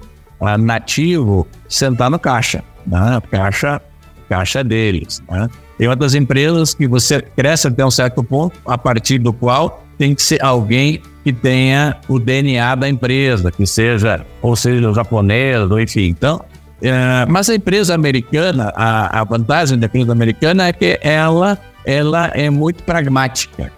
nativo 0.59 1.45
sentar 1.67 2.09
no 2.09 2.17
caixa. 2.17 2.63
Né? 2.88 3.21
Caixa, 3.29 3.81
caixa 4.29 4.63
deles. 4.63 5.21
Né? 5.29 5.50
Tem 5.77 5.88
outras 5.88 6.15
empresas 6.15 6.74
que 6.74 6.88
você 6.88 7.22
cresce 7.22 7.67
até 7.67 7.86
um 7.86 7.91
certo 7.91 8.24
ponto, 8.24 8.58
a 8.65 8.77
partir 8.77 9.20
do 9.20 9.34
qual 9.34 9.84
tem 9.98 10.15
que 10.15 10.22
ser 10.22 10.44
alguém 10.44 11.01
que 11.24 11.34
tenha 11.34 11.98
o 12.08 12.20
DNA 12.20 12.75
da 12.75 12.88
empresa, 12.88 13.51
que 13.51 13.65
seja, 13.65 14.25
ou 14.41 14.55
seja, 14.55 14.94
japonês, 14.94 15.70
ou 15.70 15.79
enfim. 15.79 16.08
Então, 16.08 16.44
é, 16.82 17.25
mas 17.27 17.50
a 17.50 17.55
empresa 17.55 17.96
americana, 17.96 18.72
a, 18.75 19.22
a, 19.22 19.24
vantagem 19.24 19.77
da 19.77 19.88
empresa 19.88 20.12
americana 20.12 20.67
é 20.67 20.74
que 20.74 21.00
ela, 21.01 21.58
ela 21.86 22.27
é 22.34 22.50
muito 22.50 22.84
pragmática, 22.84 23.72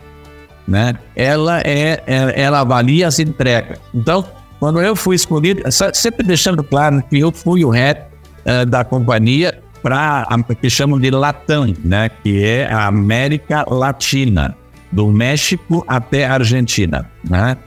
né? 0.68 0.96
Ela 1.16 1.62
é, 1.62 2.04
é 2.06 2.42
ela 2.42 2.60
avalia 2.60 3.08
as 3.08 3.20
entregas. 3.20 3.80
Então, 3.94 4.26
quando 4.60 4.82
eu 4.82 4.96
fui 4.96 5.16
escolhido, 5.16 5.64
sempre 5.94 6.26
deixando 6.26 6.64
claro 6.64 7.02
que 7.10 7.20
eu 7.20 7.32
fui 7.32 7.64
o 7.64 7.70
head 7.70 8.02
uh, 8.46 8.66
da 8.66 8.84
companhia 8.84 9.60
para 9.82 10.26
que 10.60 10.70
chamam 10.70 11.00
de 11.00 11.10
Latam, 11.10 11.74
né? 11.84 12.10
Que 12.10 12.44
é 12.44 12.72
a 12.72 12.88
América 12.88 13.66
Latina, 13.68 14.56
do 14.92 15.08
México 15.08 15.84
até 15.88 16.26
a 16.26 16.34
Argentina, 16.34 17.10
né? 17.28 17.58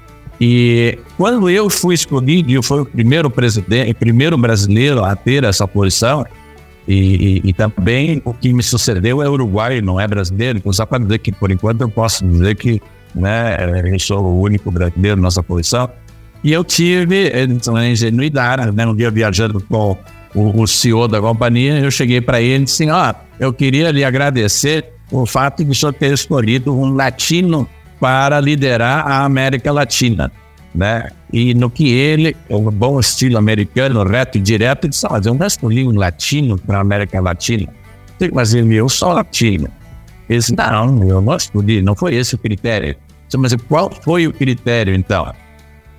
E 0.40 0.98
quando 1.18 1.50
eu 1.50 1.68
fui 1.68 1.94
escolhido, 1.94 2.50
eu 2.50 2.62
fui 2.62 2.80
o 2.80 2.86
primeiro 2.86 3.30
presidente, 3.30 3.92
primeiro 3.92 4.38
brasileiro 4.38 5.04
a 5.04 5.14
ter 5.14 5.44
essa 5.44 5.68
posição, 5.68 6.24
e, 6.88 7.40
e, 7.44 7.50
e, 7.50 7.52
também 7.52 8.22
o 8.24 8.32
que 8.32 8.52
me 8.52 8.62
sucedeu 8.62 9.22
é 9.22 9.28
uruguai, 9.28 9.80
não 9.82 10.00
é 10.00 10.08
brasileiro, 10.08 10.58
então 10.58 10.72
só 10.72 10.86
para 10.86 10.98
dizer 10.98 11.18
que, 11.18 11.30
por 11.30 11.50
enquanto, 11.50 11.82
eu 11.82 11.90
posso 11.90 12.26
dizer 12.26 12.56
que 12.56 12.80
né, 13.14 13.56
eu 13.92 13.98
sou 13.98 14.24
o 14.24 14.40
único 14.40 14.70
brasileiro 14.70 15.20
nessa 15.20 15.42
posição. 15.42 15.90
E 16.42 16.52
eu 16.52 16.64
tive 16.64 17.30
a 17.34 17.86
ingenuidade, 17.86 18.74
né, 18.74 18.86
um 18.86 18.96
dia 18.96 19.10
viajando 19.10 19.60
com 19.60 19.96
o, 20.34 20.62
o 20.62 20.66
CEO 20.66 21.08
da 21.08 21.20
companhia, 21.20 21.78
eu 21.78 21.90
cheguei 21.90 22.20
para 22.20 22.40
ele 22.40 22.62
e 22.62 22.64
disse 22.64 22.84
assim, 22.84 22.92
ó, 22.92 23.14
eu 23.38 23.52
queria 23.52 23.90
lhe 23.90 24.04
agradecer 24.04 24.92
o 25.10 25.26
fato 25.26 25.64
de 25.64 25.70
o 25.70 25.74
senhor 25.74 25.92
ter 25.92 26.12
escolhido 26.12 26.74
um 26.74 26.94
latino 26.94 27.68
para 27.98 28.40
liderar 28.40 29.06
a 29.06 29.24
América 29.24 29.72
Latina, 29.72 30.32
né? 30.74 31.10
E 31.32 31.54
no 31.54 31.70
que 31.70 31.92
ele, 31.92 32.36
o 32.48 32.70
bom 32.70 32.98
estilo 32.98 33.38
americano, 33.38 34.02
reto 34.04 34.38
e 34.38 34.40
direto, 34.40 34.88
disse, 34.88 35.06
mas 35.08 35.26
eu 35.26 35.34
não 35.34 35.46
escolhi 35.46 35.86
um 35.86 35.92
latino 35.92 36.58
para 36.58 36.78
a 36.78 36.80
América 36.80 37.20
Latina. 37.20 37.68
Mas 38.32 38.54
ele, 38.54 38.74
eu 38.74 38.88
sou 38.88 39.12
latino. 39.12 39.68
Ele 40.28 40.38
disse, 40.38 40.54
não, 40.56 41.08
eu 41.08 41.20
não 41.20 41.36
escolhi, 41.36 41.82
não 41.82 41.94
foi 41.94 42.14
esse 42.14 42.34
o 42.34 42.38
critério. 42.38 42.96
Disse, 43.26 43.36
mas 43.36 43.54
qual 43.68 43.90
foi 44.02 44.26
o 44.26 44.32
critério, 44.32 44.94
então? 44.94 45.32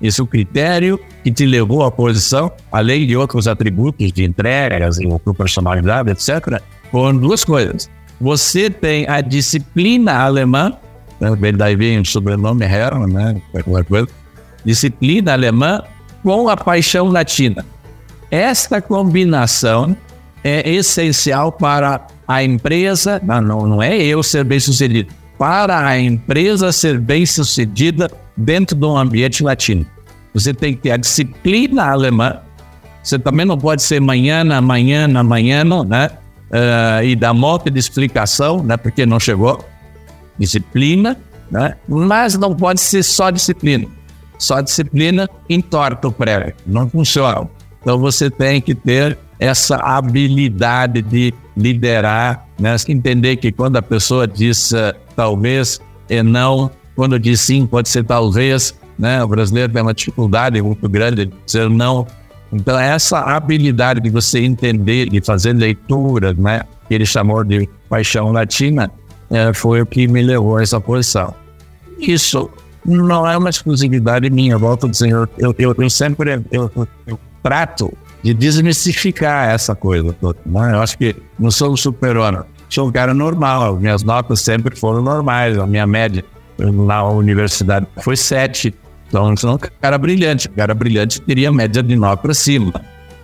Esse 0.01 0.19
é 0.19 0.23
o 0.23 0.27
critério 0.27 0.99
que 1.23 1.31
te 1.31 1.45
levou 1.45 1.83
à 1.83 1.91
posição, 1.91 2.51
além 2.71 3.05
de 3.05 3.15
outros 3.15 3.47
atributos 3.47 4.11
de 4.11 4.23
entregas 4.23 4.97
e 4.99 5.07
personalidade, 5.37 6.09
etc., 6.09 6.61
foram 6.91 7.17
duas 7.17 7.43
coisas. 7.43 7.89
Você 8.19 8.69
tem 8.69 9.07
a 9.07 9.21
disciplina 9.21 10.13
alemã, 10.13 10.73
né? 11.19 11.51
daí 11.51 11.75
vem 11.75 11.99
o 11.99 12.05
sobrenome 12.05 12.65
Hermann, 12.65 13.13
né? 13.13 13.41
Disciplina 14.65 15.33
alemã 15.33 15.81
com 16.23 16.49
a 16.49 16.57
paixão 16.57 17.07
latina. 17.07 17.65
Esta 18.29 18.81
combinação 18.81 19.95
é 20.43 20.69
essencial 20.69 21.51
para 21.51 22.07
a 22.27 22.43
empresa, 22.43 23.21
não, 23.23 23.41
não 23.41 23.83
é 23.83 23.97
eu 23.97 24.23
ser 24.23 24.43
bem 24.43 24.59
sucedido, 24.59 25.11
para 25.37 25.85
a 25.85 25.99
empresa 25.99 26.71
ser 26.71 26.99
bem 26.99 27.25
sucedida 27.25 28.09
dentro 28.35 28.75
de 28.75 28.85
um 28.85 28.97
ambiente 28.97 29.43
latino. 29.43 29.85
Você 30.33 30.53
tem 30.53 30.73
que 30.73 30.81
ter 30.81 30.91
a 30.91 30.97
disciplina 30.97 31.91
alemã, 31.91 32.39
você 33.03 33.17
também 33.17 33.45
não 33.45 33.57
pode 33.57 33.81
ser 33.81 33.99
manhã, 33.99 34.41
amanhã, 34.53 35.07
amanhã, 35.17 35.63
né? 35.63 36.09
Uh, 36.51 37.03
e 37.03 37.15
dar 37.15 37.33
moto 37.33 37.69
de 37.69 37.79
explicação, 37.79 38.61
né? 38.61 38.75
Porque 38.77 39.05
não 39.05 39.19
chegou 39.19 39.63
disciplina, 40.37 41.17
né? 41.49 41.75
mas 41.87 42.37
não 42.37 42.55
pode 42.55 42.81
ser 42.81 43.03
só 43.03 43.29
disciplina. 43.29 43.87
Só 44.39 44.59
disciplina 44.59 45.29
entorta 45.47 46.07
o 46.07 46.11
prego, 46.11 46.53
não 46.65 46.89
funciona. 46.89 47.47
Então 47.81 47.99
você 47.99 48.29
tem 48.29 48.59
que 48.59 48.73
ter 48.73 49.17
essa 49.39 49.75
habilidade 49.77 51.01
de 51.01 51.33
liderar, 51.55 52.47
né? 52.59 52.75
entender 52.87 53.35
que 53.37 53.51
quando 53.51 53.77
a 53.77 53.81
pessoa 53.81 54.27
diz 54.27 54.71
uh, 54.71 54.93
talvez 55.15 55.79
e 56.09 56.23
não, 56.23 56.71
quando 57.01 57.17
diz 57.17 57.41
sim, 57.41 57.65
pode 57.65 57.89
ser 57.89 58.03
talvez, 58.03 58.75
né? 58.99 59.23
O 59.23 59.27
brasileiro 59.27 59.73
tem 59.73 59.81
uma 59.81 59.91
dificuldade 59.91 60.61
muito 60.61 60.87
grande 60.87 61.25
de 61.25 61.33
dizer 61.43 61.67
não. 61.67 62.05
Então, 62.53 62.77
essa 62.77 63.21
habilidade 63.21 63.99
de 63.99 64.11
você 64.11 64.41
entender, 64.41 65.09
de 65.09 65.19
fazer 65.19 65.53
leitura, 65.53 66.31
né? 66.31 66.61
Que 66.87 66.93
ele 66.93 67.05
chamou 67.07 67.43
de 67.43 67.67
paixão 67.89 68.31
latina, 68.31 68.91
é, 69.31 69.51
foi 69.51 69.81
o 69.81 69.85
que 69.87 70.07
me 70.07 70.21
levou 70.21 70.57
a 70.57 70.61
essa 70.61 70.79
posição. 70.79 71.33
Isso 71.97 72.51
não 72.85 73.27
é 73.27 73.35
uma 73.35 73.49
exclusividade 73.49 74.29
minha, 74.29 74.55
volto 74.55 74.85
a 74.85 74.89
dizer, 74.91 75.09
eu, 75.09 75.55
eu, 75.57 75.75
eu 75.75 75.89
sempre 75.89 76.39
eu, 76.51 76.71
eu, 77.07 77.19
trato 77.41 77.91
de 78.21 78.31
desmistificar 78.31 79.49
essa 79.49 79.73
coisa 79.73 80.13
toda. 80.21 80.37
Né? 80.45 80.75
Eu 80.75 80.83
acho 80.83 80.99
que 80.99 81.15
não 81.39 81.49
sou 81.49 81.73
um 81.73 81.75
super-homem, 81.75 82.41
sou 82.69 82.87
um 82.87 82.91
cara 82.91 83.11
normal, 83.11 83.77
minhas 83.77 84.03
notas 84.03 84.41
sempre 84.41 84.75
foram 84.75 85.01
normais, 85.01 85.57
a 85.57 85.65
minha 85.65 85.87
média 85.87 86.23
na 86.71 87.03
universidade 87.07 87.87
foi 88.01 88.15
sete, 88.15 88.73
então 89.07 89.29
eu 89.29 89.37
sou 89.37 89.59
cara 89.81 89.97
brilhante, 89.97 90.49
um 90.49 90.55
cara 90.55 90.73
brilhante 90.73 91.21
teria 91.21 91.51
média 91.51 91.81
de 91.81 91.95
nove 91.95 92.21
para 92.21 92.33
cima, 92.33 92.73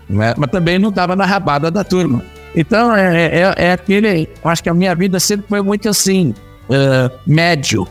né? 0.10 0.34
mas 0.38 0.50
também 0.50 0.80
não 0.80 0.90
estava 0.90 1.16
na 1.16 1.26
rabada 1.26 1.70
da 1.70 1.84
turma. 1.84 2.24
Então, 2.56 2.96
é, 2.96 3.26
é, 3.26 3.54
é 3.56 3.72
aquele. 3.74 4.28
Acho 4.44 4.64
que 4.64 4.70
a 4.70 4.74
minha 4.74 4.96
vida 4.96 5.20
sempre 5.20 5.46
foi 5.48 5.62
muito 5.62 5.88
assim, 5.88 6.34
uh, 6.70 7.12
médio. 7.26 7.88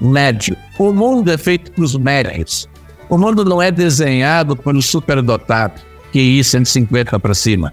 Médio. 0.00 0.56
O 0.78 0.92
mundo 0.92 1.32
é 1.32 1.36
feito 1.36 1.72
para 1.72 1.82
os 1.82 1.96
médios. 1.96 2.68
O 3.08 3.18
mundo 3.18 3.44
não 3.44 3.60
é 3.60 3.72
desenhado 3.72 4.54
para 4.54 4.76
o 4.76 4.82
superdotado, 4.82 5.80
ir 6.14 6.44
150 6.44 7.18
para 7.18 7.34
cima. 7.34 7.72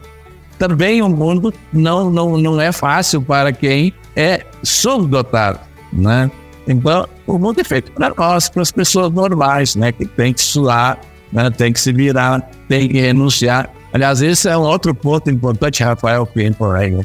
Também 0.57 1.01
o 1.01 1.09
mundo 1.09 1.53
não, 1.71 2.09
não, 2.09 2.38
não 2.38 2.59
é 2.59 2.71
fácil 2.71 3.21
para 3.21 3.51
quem 3.51 3.93
é 4.15 4.43
subdotado, 4.63 5.59
né? 5.91 6.31
Então, 6.67 7.07
o 7.27 7.38
mundo 7.38 7.62
é 7.62 7.63
feito 7.63 7.91
para 7.91 8.13
nós, 8.15 8.50
para 8.50 8.62
as 8.62 8.72
pessoas 8.72 9.12
normais, 9.12 9.75
né? 9.75 9.91
Que 9.91 10.05
tem 10.05 10.34
que 10.34 10.41
suar, 10.41 11.00
né? 11.31 11.50
tem 11.50 11.72
que 11.72 11.79
se 11.79 11.93
virar, 11.93 12.41
tem 12.67 12.88
que 12.88 13.00
renunciar. 13.00 13.69
Aliás, 13.93 14.22
esse 14.22 14.50
é 14.50 14.57
um 14.57 14.62
outro 14.62 14.93
ponto 14.93 15.29
importante, 15.29 15.84
Rafael, 15.84 16.25
que 16.25 16.51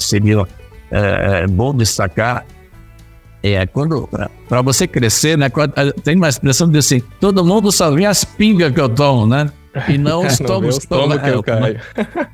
seria 0.00 0.46
é, 0.90 1.42
é 1.42 1.46
bom 1.46 1.74
destacar. 1.74 2.44
É 3.42 3.64
quando, 3.66 4.08
para 4.48 4.60
você 4.60 4.86
crescer, 4.86 5.38
né? 5.38 5.48
Quando, 5.48 5.72
tem 6.02 6.16
uma 6.16 6.28
expressão 6.28 6.68
de 6.68 6.78
assim: 6.78 7.00
todo 7.20 7.44
mundo 7.44 7.72
só 7.72 7.90
vê 7.90 8.04
as 8.04 8.22
pingas 8.24 8.72
que 8.72 8.80
eu 8.80 8.88
tomo, 8.88 9.26
né? 9.26 9.50
E 9.88 9.96
não 9.96 10.26
os 10.26 10.38
tomos 10.38 10.78
que 10.78 10.92
eu 11.28 11.42
caio. 11.42 11.80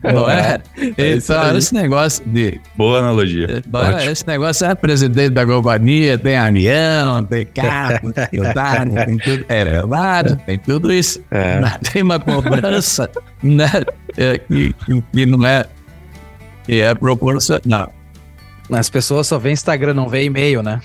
Não 0.03 0.29
é? 0.31 0.61
é 0.77 1.15
então, 1.15 1.57
esse 1.57 1.75
negócio 1.75 2.25
de. 2.27 2.61
Boa 2.75 2.99
analogia. 3.01 3.63
É, 4.01 4.07
esse 4.07 4.27
negócio 4.27 4.67
é 4.67 4.75
presidente 4.75 5.31
da 5.31 5.45
companhia, 5.47 6.19
tem 6.19 6.37
avião, 6.37 7.25
tem 7.25 7.45
carro, 7.47 8.13
tem 8.31 8.41
otário, 8.41 8.95
tem 8.95 9.19
tudo. 9.19 9.45
É 9.49 9.65
verdade, 9.65 10.37
tem 10.47 10.59
tudo 10.59 10.93
isso. 10.93 11.21
É. 11.31 11.61
Tem 11.93 12.03
uma 12.03 12.19
cobrança, 12.19 13.11
né? 13.43 13.71
É, 14.17 14.39
que, 14.39 14.75
que 15.13 15.27
não 15.27 15.47
é. 15.47 15.67
Que 16.65 16.81
é 16.81 16.95
proporcional. 16.95 17.93
As 18.71 18.91
pessoas 18.91 19.29
só 19.29 19.39
vêem 19.39 19.53
Instagram, 19.53 19.95
não 19.95 20.09
vê 20.09 20.25
e-mail, 20.25 20.63
né? 20.63 20.81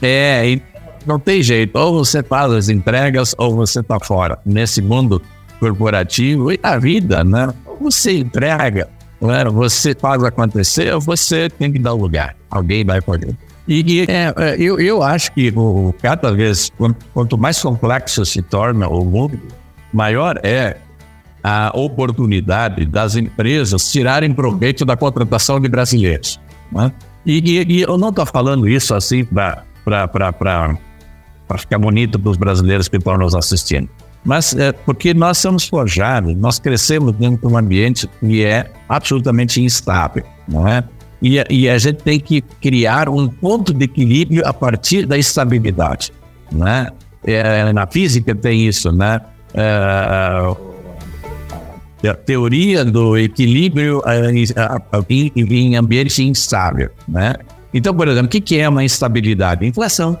É, 0.00 0.48
e 0.48 0.62
não 1.06 1.18
tem 1.18 1.42
jeito. 1.42 1.76
Ou 1.76 2.04
você 2.04 2.22
faz 2.22 2.52
as 2.52 2.68
entregas 2.68 3.34
ou 3.38 3.56
você 3.56 3.80
está 3.80 3.98
fora. 3.98 4.38
Nesse 4.44 4.80
mundo 4.80 5.20
corporativo 5.62 6.50
e 6.50 6.58
a 6.60 6.76
vida, 6.76 7.22
né? 7.22 7.54
Você 7.80 8.18
entrega, 8.18 8.88
né? 9.20 9.44
você 9.44 9.94
faz 9.94 10.24
acontecer 10.24 10.92
você 10.98 11.48
tem 11.48 11.70
que 11.70 11.78
dar 11.78 11.92
lugar. 11.92 12.34
Alguém 12.50 12.84
vai 12.84 13.00
poder. 13.00 13.36
E, 13.68 13.80
e 13.80 14.00
é, 14.10 14.34
é, 14.36 14.56
eu, 14.58 14.80
eu 14.80 15.04
acho 15.04 15.30
que 15.30 15.52
o, 15.54 15.94
cada 16.02 16.32
vez, 16.32 16.72
quanto 17.14 17.38
mais 17.38 17.62
complexo 17.62 18.24
se 18.26 18.42
torna 18.42 18.88
o 18.88 19.04
mundo, 19.04 19.38
maior 19.92 20.40
é 20.42 20.78
a 21.44 21.70
oportunidade 21.74 22.84
das 22.84 23.14
empresas 23.14 23.90
tirarem 23.92 24.34
proveito 24.34 24.84
da 24.84 24.96
contratação 24.96 25.60
de 25.60 25.68
brasileiros. 25.68 26.40
Né? 26.72 26.90
E, 27.24 27.38
e, 27.38 27.78
e, 27.78 27.82
eu 27.82 27.96
não 27.96 28.08
estou 28.08 28.26
falando 28.26 28.68
isso 28.68 28.96
assim 28.96 29.24
para 29.24 29.64
ficar 31.56 31.78
bonito 31.78 32.18
para 32.18 32.30
os 32.30 32.36
brasileiros 32.36 32.88
que 32.88 32.96
estão 32.96 33.16
nos 33.16 33.34
assistindo, 33.36 33.88
mas 34.24 34.54
é 34.54 34.72
porque 34.72 35.12
nós 35.12 35.38
somos 35.38 35.66
forjados, 35.66 36.36
nós 36.36 36.58
crescemos 36.58 37.12
dentro 37.14 37.46
de 37.46 37.52
um 37.52 37.56
ambiente 37.56 38.08
que 38.20 38.44
é 38.44 38.70
absolutamente 38.88 39.60
instável, 39.60 40.24
não 40.48 40.66
é? 40.66 40.84
E, 41.20 41.42
e 41.50 41.68
a 41.68 41.78
gente 41.78 42.02
tem 42.02 42.18
que 42.18 42.40
criar 42.40 43.08
um 43.08 43.28
ponto 43.28 43.72
de 43.72 43.84
equilíbrio 43.84 44.46
a 44.46 44.52
partir 44.52 45.06
da 45.06 45.16
estabilidade, 45.16 46.12
né? 46.50 46.88
É, 47.24 47.72
na 47.72 47.86
física 47.86 48.34
tem 48.34 48.66
isso, 48.66 48.90
né? 48.90 49.20
É, 49.54 49.62
a 52.08 52.14
teoria 52.14 52.84
do 52.84 53.16
equilíbrio 53.16 54.02
em, 55.08 55.32
em 55.36 55.76
ambiente 55.76 56.22
instável, 56.24 56.90
né? 57.06 57.34
Então, 57.72 57.94
por 57.94 58.08
exemplo, 58.08 58.26
o 58.26 58.28
que 58.28 58.58
é 58.58 58.68
uma 58.68 58.84
instabilidade? 58.84 59.64
Inflação. 59.64 60.18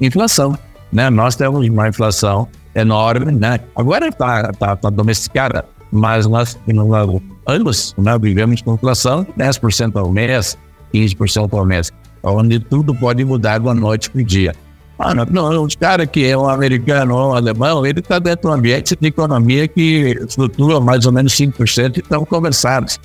Inflação, 0.00 0.58
né? 0.92 1.08
Nós 1.08 1.36
temos 1.36 1.66
uma 1.68 1.88
inflação 1.88 2.48
enorme, 2.76 3.32
né? 3.32 3.58
Agora 3.74 4.08
está 4.08 4.52
tá, 4.52 4.76
tá 4.76 4.90
domesticada, 4.90 5.64
mas 5.90 6.26
nós, 6.26 6.58
nós 6.66 7.22
anos, 7.46 7.94
né, 7.98 8.18
vivemos 8.18 8.62
com 8.62 8.74
inflação 8.74 9.24
de 9.24 9.32
10% 9.32 9.96
ao 9.96 10.12
mês, 10.12 10.56
15% 10.94 11.52
ao 11.56 11.64
mês, 11.64 11.92
onde 12.22 12.60
tudo 12.60 12.94
pode 12.94 13.24
mudar 13.24 13.58
da 13.58 13.74
noite 13.74 14.10
para 14.10 14.20
o 14.20 14.24
dia. 14.24 14.54
Mano, 14.98 15.26
não, 15.30 15.64
o 15.64 15.78
cara 15.78 16.06
que 16.06 16.24
é 16.24 16.36
um 16.36 16.48
americano 16.48 17.14
ou 17.14 17.30
um 17.30 17.34
alemão, 17.34 17.84
ele 17.84 18.00
está 18.00 18.18
dentro 18.18 18.42
de 18.42 18.46
um 18.48 18.58
ambiente 18.58 18.96
de 18.98 19.08
economia 19.08 19.68
que 19.68 20.18
flutua 20.30 20.80
mais 20.80 21.04
ou 21.04 21.12
menos 21.12 21.34
5% 21.34 21.96
e 21.96 22.00
estão 22.00 22.24
conversados. 22.24 22.98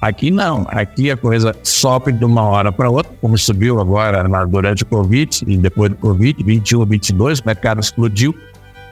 Aqui 0.00 0.30
não, 0.30 0.66
aqui 0.68 1.10
a 1.10 1.16
coisa 1.16 1.54
sobe 1.62 2.12
de 2.12 2.24
uma 2.24 2.42
hora 2.42 2.70
para 2.70 2.90
outra, 2.90 3.12
como 3.20 3.38
subiu 3.38 3.80
agora 3.80 4.24
durante 4.46 4.82
o 4.82 4.86
Covid 4.86 5.44
e 5.46 5.56
depois 5.56 5.90
do 5.90 5.96
Covid, 5.96 6.42
21, 6.42 6.84
22, 6.84 7.38
o 7.38 7.42
mercado 7.46 7.80
explodiu, 7.80 8.34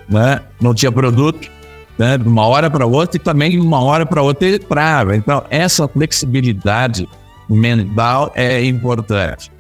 né? 0.09 0.41
não 0.61 0.75
tinha 0.75 0.91
produto, 0.91 1.51
né? 1.99 2.19
de 2.19 2.29
uma 2.29 2.47
hora 2.47 2.71
para 2.71 2.87
outra 2.87 3.17
e 3.17 3.21
também 3.21 3.51
de 3.53 3.61
uma 3.61 3.83
hora 3.83 4.05
para 4.05 4.23
outra 4.23 4.47
ele 4.47 4.59
trava. 4.59 5.17
Então, 5.17 5.45
essa 5.51 5.87
flexibilidade 5.89 7.09
mental 7.49 8.33
é 8.35 8.65
importante. 8.65 9.51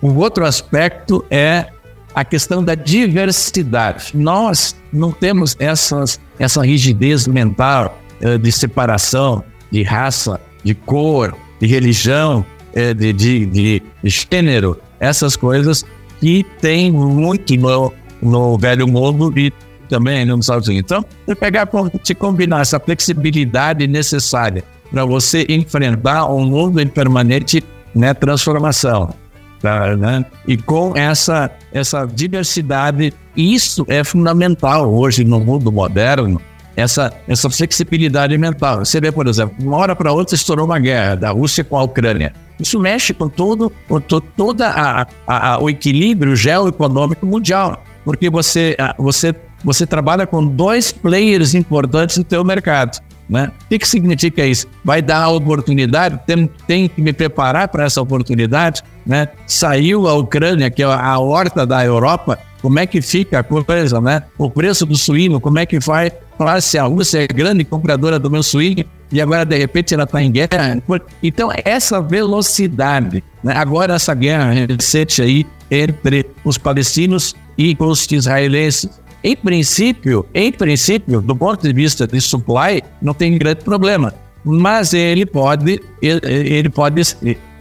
O 0.00 0.14
outro 0.14 0.44
aspecto 0.44 1.24
é 1.30 1.66
a 2.14 2.24
questão 2.24 2.62
da 2.62 2.74
diversidade. 2.74 4.12
Nós 4.14 4.76
não 4.92 5.12
temos 5.12 5.56
essas, 5.58 6.20
essa 6.38 6.62
rigidez 6.62 7.26
mental 7.26 7.98
uh, 8.20 8.38
de 8.38 8.52
separação 8.52 9.42
de 9.70 9.82
raça, 9.82 10.40
de 10.62 10.74
cor, 10.74 11.34
de 11.60 11.66
religião, 11.66 12.44
uh, 12.74 12.94
de, 12.94 13.12
de, 13.12 13.46
de, 13.46 13.82
gênero, 14.04 14.78
essas 15.00 15.36
coisas 15.36 15.84
que 16.20 16.44
tem 16.60 16.92
muito 16.92 17.56
no, 17.56 17.92
no 18.20 18.58
velho 18.58 18.86
mundo 18.86 19.32
e 19.36 19.52
também 19.92 20.24
nos 20.24 20.46
Estados 20.46 20.68
Unidos. 20.68 20.90
Então, 20.90 21.04
você 21.26 21.34
pegar, 21.34 21.68
se 22.02 22.14
combinar 22.14 22.62
essa 22.62 22.80
flexibilidade 22.80 23.86
necessária 23.86 24.64
para 24.90 25.04
você 25.04 25.44
enfrentar 25.48 26.26
um 26.32 26.44
mundo 26.44 26.80
em 26.80 26.88
permanente 26.88 27.62
né, 27.94 28.14
transformação 28.14 29.14
Tá, 29.62 29.96
né? 29.96 30.24
E 30.44 30.56
com 30.56 30.92
essa, 30.96 31.48
essa 31.72 32.04
diversidade, 32.04 33.14
isso 33.36 33.86
é 33.86 34.02
fundamental 34.02 34.92
hoje 34.92 35.22
no 35.22 35.38
mundo 35.38 35.70
moderno, 35.70 36.42
essa, 36.76 37.12
essa 37.28 37.48
flexibilidade 37.48 38.36
mental. 38.36 38.84
Você 38.84 39.00
vê, 39.00 39.12
por 39.12 39.28
exemplo, 39.28 39.54
uma 39.60 39.76
hora 39.76 39.94
para 39.94 40.12
outra 40.12 40.34
estourou 40.34 40.64
uma 40.64 40.80
guerra 40.80 41.14
da 41.14 41.30
Rússia 41.30 41.62
com 41.62 41.78
a 41.78 41.82
Ucrânia. 41.84 42.34
Isso 42.58 42.76
mexe 42.80 43.14
com 43.14 43.28
todo, 43.28 43.72
com 43.86 44.00
to, 44.00 44.20
toda 44.20 44.68
a, 44.68 45.06
a, 45.28 45.52
a, 45.52 45.58
o 45.62 45.70
equilíbrio 45.70 46.34
geoeconômico 46.34 47.24
mundial, 47.24 47.84
porque 48.04 48.28
você, 48.28 48.76
você, 48.98 49.32
você 49.64 49.86
trabalha 49.86 50.26
com 50.26 50.46
dois 50.46 50.92
players 50.92 51.54
importantes 51.54 52.18
no 52.18 52.24
teu 52.24 52.44
mercado. 52.44 53.00
Né? 53.28 53.50
O 53.64 53.68
que, 53.68 53.78
que 53.78 53.88
significa 53.88 54.44
isso? 54.44 54.66
Vai 54.84 55.00
dar 55.00 55.22
a 55.22 55.28
oportunidade, 55.28 56.20
tem, 56.26 56.50
tem 56.66 56.88
que 56.88 57.00
me 57.00 57.12
preparar 57.12 57.68
para 57.68 57.84
essa 57.84 58.02
oportunidade. 58.02 58.82
Né? 59.06 59.28
Saiu 59.46 60.08
a 60.08 60.14
Ucrânia, 60.14 60.70
que 60.70 60.82
é 60.82 60.86
a 60.86 61.18
horta 61.18 61.66
da 61.66 61.84
Europa, 61.84 62.38
como 62.60 62.78
é 62.78 62.86
que 62.86 63.02
fica 63.02 63.40
a 63.40 63.42
coisa, 63.42 64.00
né? 64.00 64.22
O 64.38 64.48
preço 64.48 64.86
do 64.86 64.96
suíno, 64.96 65.40
como 65.40 65.58
é 65.58 65.66
que 65.66 65.80
vai? 65.80 66.12
Falar 66.38 66.60
se 66.60 66.78
a 66.78 66.84
Rússia 66.84 67.24
é 67.24 67.26
grande 67.26 67.64
compradora 67.64 68.20
do 68.20 68.30
meu 68.30 68.42
suíno 68.42 68.84
e 69.10 69.20
agora 69.20 69.44
de 69.44 69.58
repente 69.58 69.92
ela 69.92 70.04
está 70.04 70.22
em 70.22 70.30
guerra. 70.30 70.80
Então, 71.20 71.50
essa 71.64 72.00
velocidade, 72.00 73.22
né? 73.42 73.54
agora 73.56 73.94
essa 73.94 74.14
guerra 74.14 74.52
recente 74.52 75.20
aí 75.20 75.44
entre 75.70 76.24
os 76.44 76.56
palestinos 76.56 77.34
e 77.58 77.76
os 77.78 78.10
israelenses, 78.10 78.88
em 79.22 79.36
princípio, 79.36 80.26
em 80.34 80.50
princípio, 80.50 81.20
do 81.20 81.36
ponto 81.36 81.62
de 81.62 81.72
vista 81.72 82.06
de 82.06 82.20
supply, 82.20 82.82
não 83.00 83.14
tem 83.14 83.38
grande 83.38 83.62
problema. 83.62 84.12
Mas 84.44 84.92
ele 84.92 85.24
pode, 85.24 85.80
ele, 86.00 86.68
pode 86.68 87.02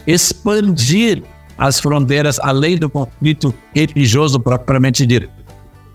expandir 0.08 1.21
as 1.58 1.80
fronteiras 1.80 2.39
além 2.39 2.78
do 2.78 2.89
conflito 2.89 3.54
religioso 3.74 4.39
propriamente 4.39 5.06
dito. 5.06 5.30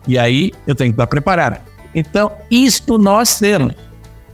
E 0.07 0.17
aí 0.17 0.53
eu 0.67 0.75
tenho 0.77 0.93
que 0.93 0.95
estar 0.95 1.09
preparado. 1.09 1.61
Então, 1.93 2.31
isto 2.51 2.99
nós 2.99 3.39
temos. 3.39 3.75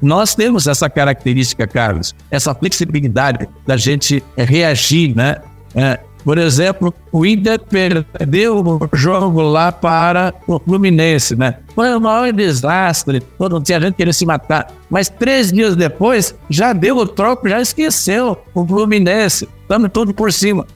Nós 0.03 0.35
temos 0.35 0.67
essa 0.67 0.91
característica, 0.91 1.67
Carlos, 1.67 2.15
essa 2.31 2.55
flexibilidade 2.55 3.49
da 3.65 3.77
gente 3.77 4.23
reagir, 4.37 5.17
né? 5.17 5.37
É, 5.75 5.99
por 6.25 6.39
exemplo, 6.39 6.95
o 7.11 7.27
Inter 7.27 7.61
perdeu 7.61 8.61
o 8.61 8.89
jogo 8.93 9.41
lá 9.43 9.73
para 9.73 10.33
o 10.47 10.59
Fluminense, 10.59 11.35
né? 11.35 11.59
Foi 11.75 11.95
um 11.95 12.01
maior 12.01 12.33
desastre, 12.33 13.21
todo 13.39 13.61
tinha 13.61 13.81
gente 13.81 13.95
querendo 13.95 14.15
se 14.15 14.25
matar. 14.25 14.73
Mas 14.89 15.09
três 15.09 15.51
dias 15.51 15.75
depois, 15.75 16.35
já 16.49 16.73
deu 16.73 16.97
o 16.99 17.07
troco, 17.07 17.49
já 17.49 17.61
esqueceu 17.61 18.39
o 18.55 18.67
Fluminense. 18.67 19.49
Estamos 19.63 19.91
todos 19.91 20.15
por 20.15 20.33
cima. 20.33 20.67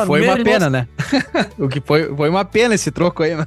O 0.00 0.02
que 0.02 0.06
foi 0.06 0.28
uma 0.28 0.44
pena, 0.44 0.70
né? 0.70 0.88
o 1.58 1.68
que 1.68 1.80
foi, 1.80 2.14
foi 2.14 2.28
uma 2.30 2.44
pena 2.44 2.74
esse 2.74 2.90
troco 2.90 3.22
aí. 3.22 3.34
Né? 3.34 3.46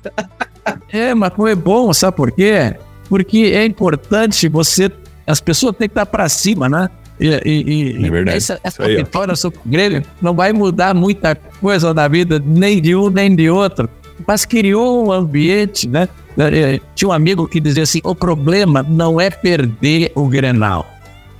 é, 0.91 1.15
mas 1.15 1.33
foi 1.33 1.55
bom, 1.55 1.91
sabe 1.93 2.15
por 2.15 2.31
quê? 2.31 2.75
Porque 3.09 3.51
é 3.55 3.65
importante 3.65 4.47
você... 4.47 4.91
As 5.25 5.41
pessoas 5.41 5.75
têm 5.75 5.89
que 5.89 5.91
estar 5.91 6.05
para 6.05 6.29
cima, 6.29 6.69
né? 6.69 6.89
E, 7.19 7.27
e, 7.27 8.05
é 8.05 8.09
verdade. 8.09 8.37
Essa, 8.37 8.59
essa 8.63 8.83
aí, 8.83 8.97
vitória 8.97 9.35
sobre 9.35 9.59
o 9.65 9.69
Grêmio 9.69 10.03
não 10.21 10.33
vai 10.33 10.53
mudar 10.53 10.93
muita 10.93 11.35
coisa 11.35 11.93
na 11.93 12.07
vida 12.07 12.41
nem 12.43 12.81
de 12.81 12.95
um 12.95 13.09
nem 13.09 13.35
de 13.35 13.49
outro, 13.49 13.89
mas 14.25 14.45
criou 14.45 15.07
um 15.07 15.11
ambiente, 15.11 15.87
né? 15.87 16.07
É, 16.37 16.79
tinha 16.93 17.09
um 17.09 17.11
amigo 17.11 17.47
que 17.47 17.59
dizia 17.59 17.83
assim: 17.83 17.99
o 18.03 18.13
problema 18.13 18.83
não 18.83 19.19
é 19.19 19.29
perder 19.29 20.11
o 20.15 20.27
Grenal. 20.27 20.85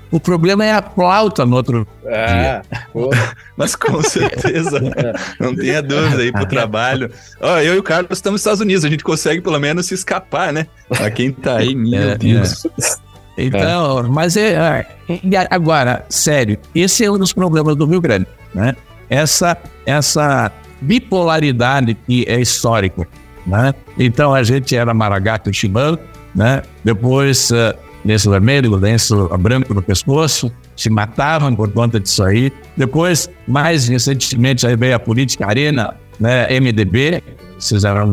O 0.09 0.19
problema 0.19 0.63
é 0.63 0.71
a 0.71 0.81
flauta 0.81 1.45
no 1.45 1.57
outro 1.57 1.87
ah, 2.05 2.25
dia. 2.25 2.61
Mas 3.57 3.75
com 3.75 4.01
certeza, 4.01 4.79
não 5.39 5.53
tenha 5.53 5.81
dúvida 5.81 6.21
aí 6.21 6.31
pro 6.31 6.45
trabalho. 6.45 7.11
Ó, 7.41 7.57
eu 7.59 7.75
e 7.75 7.77
o 7.77 7.83
Carlos 7.83 8.11
estamos 8.11 8.35
nos 8.35 8.41
Estados 8.41 8.61
Unidos, 8.61 8.85
a 8.85 8.89
gente 8.89 9.03
consegue 9.03 9.41
pelo 9.41 9.59
menos 9.59 9.85
se 9.87 9.93
escapar, 9.93 10.53
né? 10.53 10.67
Pra 10.87 11.11
quem 11.11 11.31
tá 11.31 11.57
aí, 11.57 11.75
meu 11.75 12.11
é, 12.11 12.17
Deus. 12.17 12.65
É. 12.65 13.06
Então, 13.37 13.99
é. 13.99 14.03
mas 14.03 14.35
é, 14.35 14.85
é, 15.07 15.47
agora, 15.49 16.05
sério, 16.09 16.57
esse 16.73 17.05
é 17.05 17.11
um 17.11 17.17
dos 17.17 17.31
problemas 17.31 17.75
do 17.75 17.85
Rio 17.85 18.01
Grande, 18.01 18.27
né? 18.53 18.75
Essa, 19.09 19.55
essa 19.85 20.51
bipolaridade 20.81 21.93
que 21.93 22.25
é 22.27 22.41
histórica, 22.41 23.07
né? 23.45 23.73
Então 23.97 24.33
a 24.33 24.43
gente 24.43 24.75
era 24.75 24.93
maragato 24.93 25.53
chimano, 25.53 25.99
né? 26.33 26.63
Depois 26.83 27.51
uh, 27.51 27.75
lenço 28.03 28.29
vermelho, 28.29 28.75
lenço 28.75 29.29
branco 29.39 29.73
no 29.73 29.81
pescoço, 29.81 30.51
se 30.75 30.89
matavam 30.89 31.55
por 31.55 31.71
conta 31.71 31.99
disso 31.99 32.23
aí. 32.23 32.51
Depois, 32.75 33.29
mais 33.47 33.87
recentemente, 33.87 34.65
aí 34.65 34.75
veio 34.75 34.95
a 34.95 34.99
política 34.99 35.45
arena, 35.45 35.95
né? 36.19 36.47
MDB, 36.59 37.21
vocês 37.57 37.83
eram 37.83 38.11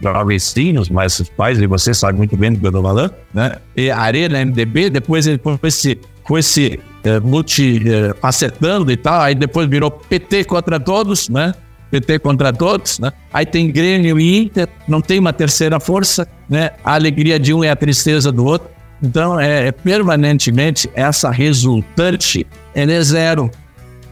jovencinhos, 0.00 0.88
mas 0.88 1.18
os 1.18 1.28
pais 1.28 1.58
de 1.58 1.66
vocês 1.66 1.96
sabem 1.96 2.18
muito 2.18 2.36
bem 2.36 2.52
do 2.52 2.60
que 2.60 2.66
eu 2.66 2.70
estou 2.70 2.82
falando, 2.82 3.14
né? 3.32 3.56
E 3.76 3.90
Arena 3.90 4.44
MDB, 4.44 4.90
depois 4.90 5.26
ele 5.26 5.40
foi 5.60 5.70
se, 5.70 5.98
foi 6.26 6.42
se 6.42 6.80
é, 7.04 7.20
multi-facetando 7.20 8.90
é, 8.90 8.94
e 8.94 8.96
tal, 8.96 9.20
aí 9.20 9.34
depois 9.34 9.68
virou 9.68 9.90
PT 9.90 10.44
contra 10.44 10.78
todos, 10.78 11.28
né? 11.28 11.54
PT 11.90 12.18
contra 12.18 12.52
todos, 12.52 12.98
né? 12.98 13.12
Aí 13.32 13.46
tem 13.46 13.70
Grêmio 13.70 14.18
e 14.18 14.38
Inter, 14.38 14.68
não 14.88 15.00
tem 15.00 15.18
uma 15.18 15.32
terceira 15.32 15.78
força, 15.78 16.26
né? 16.48 16.70
A 16.84 16.94
alegria 16.94 17.38
de 17.38 17.54
um 17.54 17.62
é 17.62 17.70
a 17.70 17.76
tristeza 17.76 18.32
do 18.32 18.44
outro. 18.44 18.68
Então, 19.02 19.38
é, 19.38 19.68
é 19.68 19.72
permanentemente 19.72 20.88
essa 20.94 21.30
resultante, 21.30 22.46
ela 22.74 22.92
é 22.92 23.00
zero. 23.02 23.50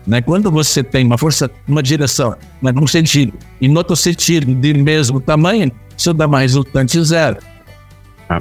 Né? 0.07 0.21
Quando 0.21 0.51
você 0.51 0.83
tem 0.83 1.07
uma 1.07 1.17
força 1.17 1.51
numa 1.67 1.83
direção, 1.83 2.37
né, 2.61 2.73
num 2.73 2.87
sentido, 2.87 3.33
e 3.61 3.69
no 3.69 3.79
outro 3.79 3.97
sentido 3.97 4.55
de 4.55 4.75
mesmo 4.75 5.21
tamanho, 5.21 5.71
isso 5.97 6.12
dá 6.12 6.27
uma 6.27 6.40
resultante 6.40 7.03
zero. 7.03 7.38
Ah. 8.29 8.40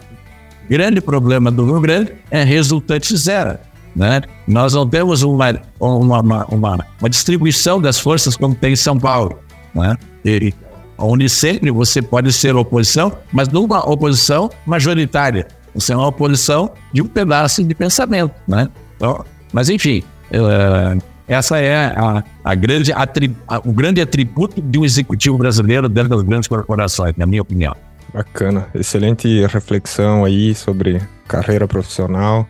Grande 0.70 1.02
problema 1.02 1.52
do 1.52 1.66
Rio 1.66 1.82
Grande 1.82 2.14
é 2.32 2.44
resultante 2.44 3.16
zero. 3.16 3.58
Né? 3.96 4.22
Nós 4.48 4.74
não 4.74 4.88
temos 4.88 5.22
uma, 5.22 5.62
uma, 5.80 6.22
uma, 6.22 6.46
uma, 6.46 6.86
uma 7.00 7.10
distribuição 7.10 7.80
das 7.80 8.00
forças 8.00 8.36
como 8.36 8.56
tem 8.56 8.74
em 8.74 8.76
São 8.76 8.98
Paulo. 8.98 9.40
Né? 9.74 9.96
E, 10.26 10.54
onde 10.98 11.30
sempre 11.30 11.70
você 11.72 12.02
pode 12.02 12.32
ser 12.32 12.56
oposição, 12.56 13.12
mas 13.32 13.48
numa 13.50 13.80
oposição 13.90 14.50
majoritária. 14.66 15.48
Você 15.76 15.94
é 15.94 15.98
uma 15.98 16.08
oposição 16.08 16.72
de 16.92 17.02
um 17.02 17.08
pedaço 17.08 17.64
de 17.64 17.74
pensamento. 17.74 18.34
Né? 18.48 18.70
Então, 18.96 19.24
mas, 19.52 19.70
enfim, 19.70 20.04
uh, 20.32 21.02
essa 21.34 21.60
é 21.60 21.88
a, 21.96 22.24
a 22.44 22.56
grande 22.56 22.92
atribu 22.92 23.36
a, 23.48 23.60
o 23.60 23.72
grande 23.74 24.02
atributo 24.02 24.62
de 24.62 24.80
um 24.80 24.86
executivo 24.86 25.38
brasileiro 25.38 25.90
dentro 25.90 26.10
das 26.10 26.22
grandes 26.22 26.48
corporações, 26.48 27.16
na 27.18 27.26
minha 27.26 27.42
opinião. 27.42 27.76
Bacana, 28.14 28.68
excelente 28.76 29.46
reflexão 29.48 30.24
aí 30.24 30.54
sobre 30.54 31.02
carreira 31.28 31.68
profissional. 31.68 32.48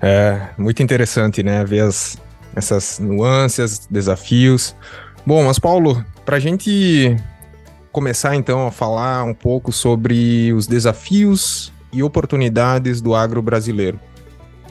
É 0.00 0.48
muito 0.56 0.82
interessante, 0.82 1.42
né, 1.42 1.64
ver 1.64 1.80
as, 1.80 2.16
essas 2.56 2.98
nuances, 2.98 3.86
desafios. 3.90 4.74
Bom, 5.26 5.44
mas 5.44 5.58
Paulo, 5.58 6.02
para 6.24 6.36
a 6.36 6.40
gente 6.40 7.14
começar 7.92 8.34
então 8.36 8.66
a 8.66 8.70
falar 8.70 9.24
um 9.24 9.34
pouco 9.34 9.72
sobre 9.72 10.52
os 10.52 10.66
desafios 10.66 11.72
e 11.92 12.02
oportunidades 12.02 13.00
do 13.00 13.14
agro 13.14 13.42
brasileiro. 13.42 14.00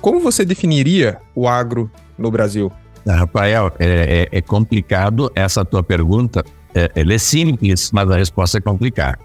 Como 0.02 0.20
você 0.20 0.46
definiria 0.46 1.20
o 1.36 1.48
agro 1.48 1.92
no 2.18 2.32
Brasil? 2.32 2.72
Rafael, 3.08 3.72
é, 3.80 4.28
é, 4.32 4.38
é 4.38 4.42
complicado 4.42 5.32
essa 5.36 5.64
tua 5.64 5.84
pergunta. 5.84 6.44
É, 6.74 6.92
ela 6.96 7.14
é 7.14 7.18
simples, 7.18 7.92
mas 7.92 8.10
a 8.10 8.16
resposta 8.18 8.58
é 8.58 8.62
complicada. 8.62 9.18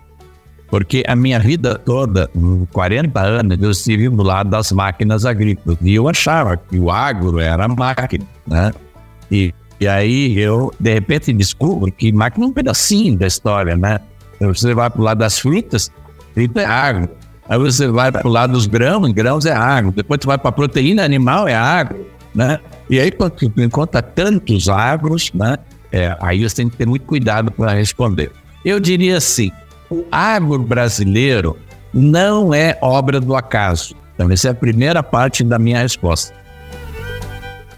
Porque 0.68 1.04
a 1.06 1.14
minha 1.14 1.38
vida 1.38 1.78
toda, 1.78 2.30
40 2.72 3.20
anos, 3.20 3.58
eu 3.62 3.70
estive 3.70 4.08
do 4.08 4.22
lado 4.22 4.50
das 4.50 4.72
máquinas 4.72 5.24
agrícolas. 5.24 5.78
E 5.82 5.94
eu 5.94 6.08
achava 6.08 6.56
que 6.56 6.78
o 6.78 6.90
agro 6.90 7.38
era 7.38 7.68
máquina, 7.68 8.24
né? 8.46 8.72
E, 9.30 9.54
e 9.80 9.86
aí 9.86 10.38
eu, 10.38 10.72
de 10.80 10.94
repente, 10.94 11.32
descubro 11.32 11.92
que 11.92 12.10
máquina 12.12 12.46
é 12.46 12.48
um 12.48 12.52
pedacinho 12.52 13.16
da 13.16 13.26
história, 13.26 13.76
né? 13.76 14.00
Você 14.40 14.74
vai 14.74 14.90
para 14.90 15.00
o 15.00 15.04
lado 15.04 15.18
das 15.18 15.38
frutas, 15.38 15.92
fruta 16.32 16.62
é 16.62 16.64
agro. 16.64 17.08
Aí 17.48 17.58
você 17.58 17.86
vai 17.86 18.10
para 18.10 18.26
o 18.26 18.30
lado 18.30 18.54
dos 18.54 18.66
grãos, 18.66 19.12
grãos 19.12 19.44
é 19.44 19.52
agro. 19.52 19.92
Depois 19.92 20.18
você 20.20 20.26
vai 20.26 20.38
para 20.38 20.48
a 20.48 20.52
proteína 20.52 21.04
animal, 21.04 21.46
é 21.46 21.54
agro, 21.54 22.04
né? 22.34 22.58
E 22.90 22.98
aí, 22.98 23.10
quando 23.10 23.38
você 23.38 23.64
encontra 23.64 24.02
tantos 24.02 24.68
agros, 24.68 25.32
né? 25.32 25.56
É, 25.92 26.16
aí 26.20 26.42
você 26.42 26.56
tem 26.56 26.68
que 26.68 26.76
ter 26.76 26.86
muito 26.86 27.06
cuidado 27.06 27.52
para 27.52 27.72
responder. 27.72 28.32
Eu 28.64 28.80
diria 28.80 29.18
assim, 29.18 29.52
o 29.88 30.04
agro 30.10 30.58
brasileiro 30.58 31.56
não 31.92 32.52
é 32.52 32.76
obra 32.82 33.20
do 33.20 33.36
acaso. 33.36 33.94
Então, 34.14 34.30
essa 34.30 34.48
é 34.48 34.50
a 34.50 34.54
primeira 34.54 35.02
parte 35.02 35.44
da 35.44 35.58
minha 35.58 35.80
resposta. 35.80 36.34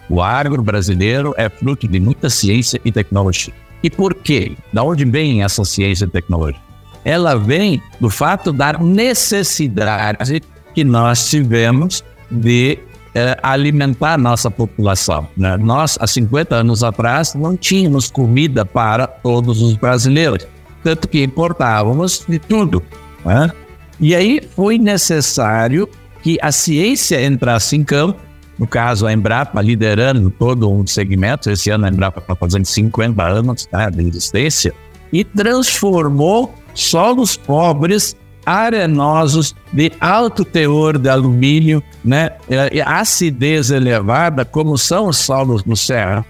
O 0.09 0.23
agro 0.23 0.63
brasileiro 0.63 1.35
é 1.37 1.49
fruto 1.49 1.87
de 1.87 2.01
muita 2.01 2.31
ciência 2.31 2.81
e 2.85 2.93
tecnologia. 2.93 3.53
E 3.83 3.91
por 3.91 4.15
quê? 4.15 4.57
Da 4.73 4.83
onde 4.83 5.05
vem 5.05 5.43
essa 5.43 5.65
ciência 5.65 6.05
e 6.05 6.09
tecnologia? 6.09 6.61
Ela 7.05 7.37
vem 7.37 7.83
do 8.01 8.09
fato 8.09 8.53
da 8.53 8.73
necessidade 8.73 10.43
que 10.75 10.85
nós 10.85 11.29
tivemos 11.29 12.05
de 12.31 12.79
é, 13.17 13.39
alimentar 13.43 14.19
nossa 14.19 14.51
população. 14.51 15.27
Né? 15.37 15.57
Nós, 15.57 15.99
há 16.01 16.07
50 16.07 16.55
anos 16.55 16.85
atrás, 16.85 17.35
não 17.35 17.57
tínhamos 17.57 18.11
comida 18.11 18.65
para 18.65 19.07
todos 19.07 19.63
os 19.63 19.75
brasileiros 19.77 20.47
tanto 20.87 21.09
que 21.09 21.21
importávamos 21.21 22.25
de 22.29 22.39
tudo. 22.39 22.81
Né? 23.25 23.51
E 23.99 24.15
aí 24.15 24.41
foi 24.55 24.79
necessário 24.79 25.89
que 26.23 26.39
a 26.41 26.53
ciência 26.53 27.25
entrasse 27.27 27.75
em 27.75 27.83
campo, 27.83 28.21
no 28.57 28.69
caso 28.69 29.05
a 29.05 29.13
Embrapa 29.13 29.61
liderando 29.61 30.31
todo 30.31 30.71
um 30.71 30.87
segmento, 30.87 31.51
esse 31.51 31.71
ano 31.71 31.87
a 31.87 31.89
Embrapa 31.89 32.21
está 32.21 32.37
fazendo 32.37 32.65
50 32.65 33.21
anos 33.21 33.67
tá, 33.67 33.91
de 33.91 34.07
existência, 34.07 34.73
e 35.13 35.25
transformou 35.25 36.55
solos 36.73 37.37
pobres, 37.37 38.15
arenosos, 38.47 39.55
de 39.73 39.93
alto 40.01 40.45
teor 40.45 40.97
de 40.97 41.09
alumínio, 41.09 41.83
né, 42.05 42.31
e 42.73 42.81
acidez 42.81 43.71
elevada, 43.71 44.45
como 44.45 44.79
são 44.79 45.09
os 45.09 45.19
solos 45.19 45.65
do 45.65 45.77
Serra, 45.77 46.25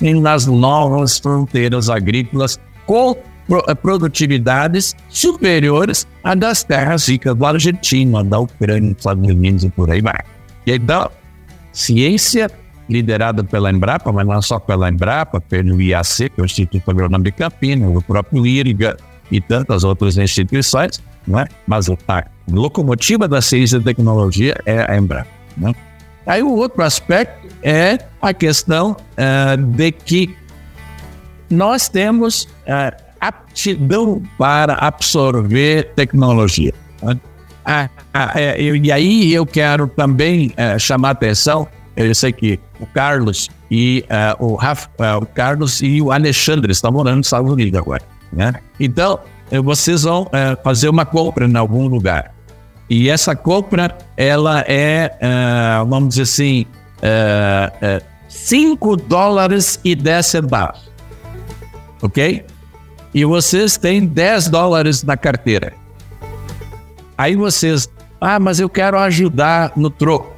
nas 0.00 0.46
novas 0.46 1.18
fronteiras 1.18 1.90
agrícolas, 1.90 2.58
com 2.86 3.16
eh, 3.68 3.74
produtividades 3.74 4.94
superiores 5.08 6.06
à 6.22 6.34
das 6.34 6.62
terras 6.62 7.08
ricas 7.08 7.36
da 7.36 7.48
Argentina, 7.48 8.22
da 8.22 8.38
Ucrânia, 8.38 8.90
dos 8.90 8.98
Estados 8.98 9.28
Unidos 9.28 9.64
e 9.64 9.70
por 9.70 9.90
aí 9.90 10.00
vai. 10.00 10.20
E 10.64 10.72
então, 10.72 11.10
ciência 11.72 12.50
liderada 12.88 13.42
pela 13.42 13.70
Embrapa, 13.70 14.12
mas 14.12 14.26
não 14.26 14.40
só 14.42 14.58
pela 14.58 14.88
Embrapa, 14.88 15.40
pelo 15.40 15.80
IAC, 15.80 16.30
que 16.30 16.40
é 16.40 16.42
o 16.42 16.44
Instituto 16.44 16.90
Agronômico 16.90 17.24
de 17.24 17.32
Campinas, 17.32 17.96
o 17.96 18.02
próprio 18.02 18.46
IRIGA 18.46 18.96
e 19.32 19.40
tantas 19.40 19.82
outras 19.82 20.18
instituições, 20.18 21.02
não 21.26 21.40
é? 21.40 21.46
mas 21.66 21.88
a 21.88 22.24
locomotiva 22.48 23.26
da 23.26 23.40
ciência 23.40 23.78
e 23.78 23.80
tecnologia 23.80 24.54
é 24.66 24.86
a 24.88 24.96
Embrapa. 24.96 25.30
Né? 25.56 25.74
Aí 26.26 26.42
o 26.42 26.52
outro 26.52 26.82
aspecto 26.82 27.48
é 27.62 27.98
a 28.20 28.32
questão 28.32 28.92
uh, 28.92 29.56
de 29.56 29.90
que 29.90 30.36
nós 31.50 31.88
temos 31.88 32.44
uh, 32.44 33.02
aptidão 33.20 34.22
para 34.38 34.74
absorver 34.74 35.92
tecnologia. 35.94 36.72
Ah, 37.64 37.88
ah, 38.12 38.32
é, 38.34 38.60
e 38.60 38.90
aí 38.90 39.32
eu 39.32 39.46
quero 39.46 39.86
também 39.86 40.52
é, 40.56 40.76
chamar 40.80 41.10
a 41.10 41.12
atenção, 41.12 41.68
eu 41.94 42.12
sei 42.12 42.32
que 42.32 42.58
o 42.80 42.86
Carlos 42.86 43.48
e 43.70 44.04
o, 44.40 44.56
Rafa, 44.56 44.90
o 45.18 45.26
Carlos 45.26 45.80
e 45.80 46.02
o 46.02 46.10
Alexandre 46.10 46.72
estão 46.72 46.90
morando 46.90 47.18
nos 47.18 47.28
Estados 47.28 47.48
Unidos 47.48 47.78
agora, 47.78 48.02
né? 48.32 48.54
Então, 48.80 49.20
vocês 49.62 50.02
vão 50.02 50.22
uh, 50.22 50.28
fazer 50.62 50.88
uma 50.88 51.04
compra 51.04 51.46
em 51.46 51.56
algum 51.56 51.86
lugar. 51.86 52.34
E 52.88 53.08
essa 53.08 53.34
compra, 53.34 53.96
ela 54.16 54.64
é, 54.66 55.16
vamos 55.88 56.10
dizer 56.10 56.22
assim, 56.22 56.66
5 58.28 58.96
dólares 58.96 59.80
e 59.82 59.94
10 59.94 60.26
centavos. 60.26 60.92
Ok? 62.02 62.44
e 63.14 63.24
vocês 63.24 63.76
têm 63.76 64.04
10 64.06 64.48
dólares 64.48 65.02
na 65.02 65.16
carteira. 65.16 65.74
Aí 67.16 67.36
vocês, 67.36 67.88
ah, 68.20 68.40
mas 68.40 68.58
eu 68.58 68.68
quero 68.68 68.98
ajudar 68.98 69.72
no 69.76 69.90
troco. 69.90 70.32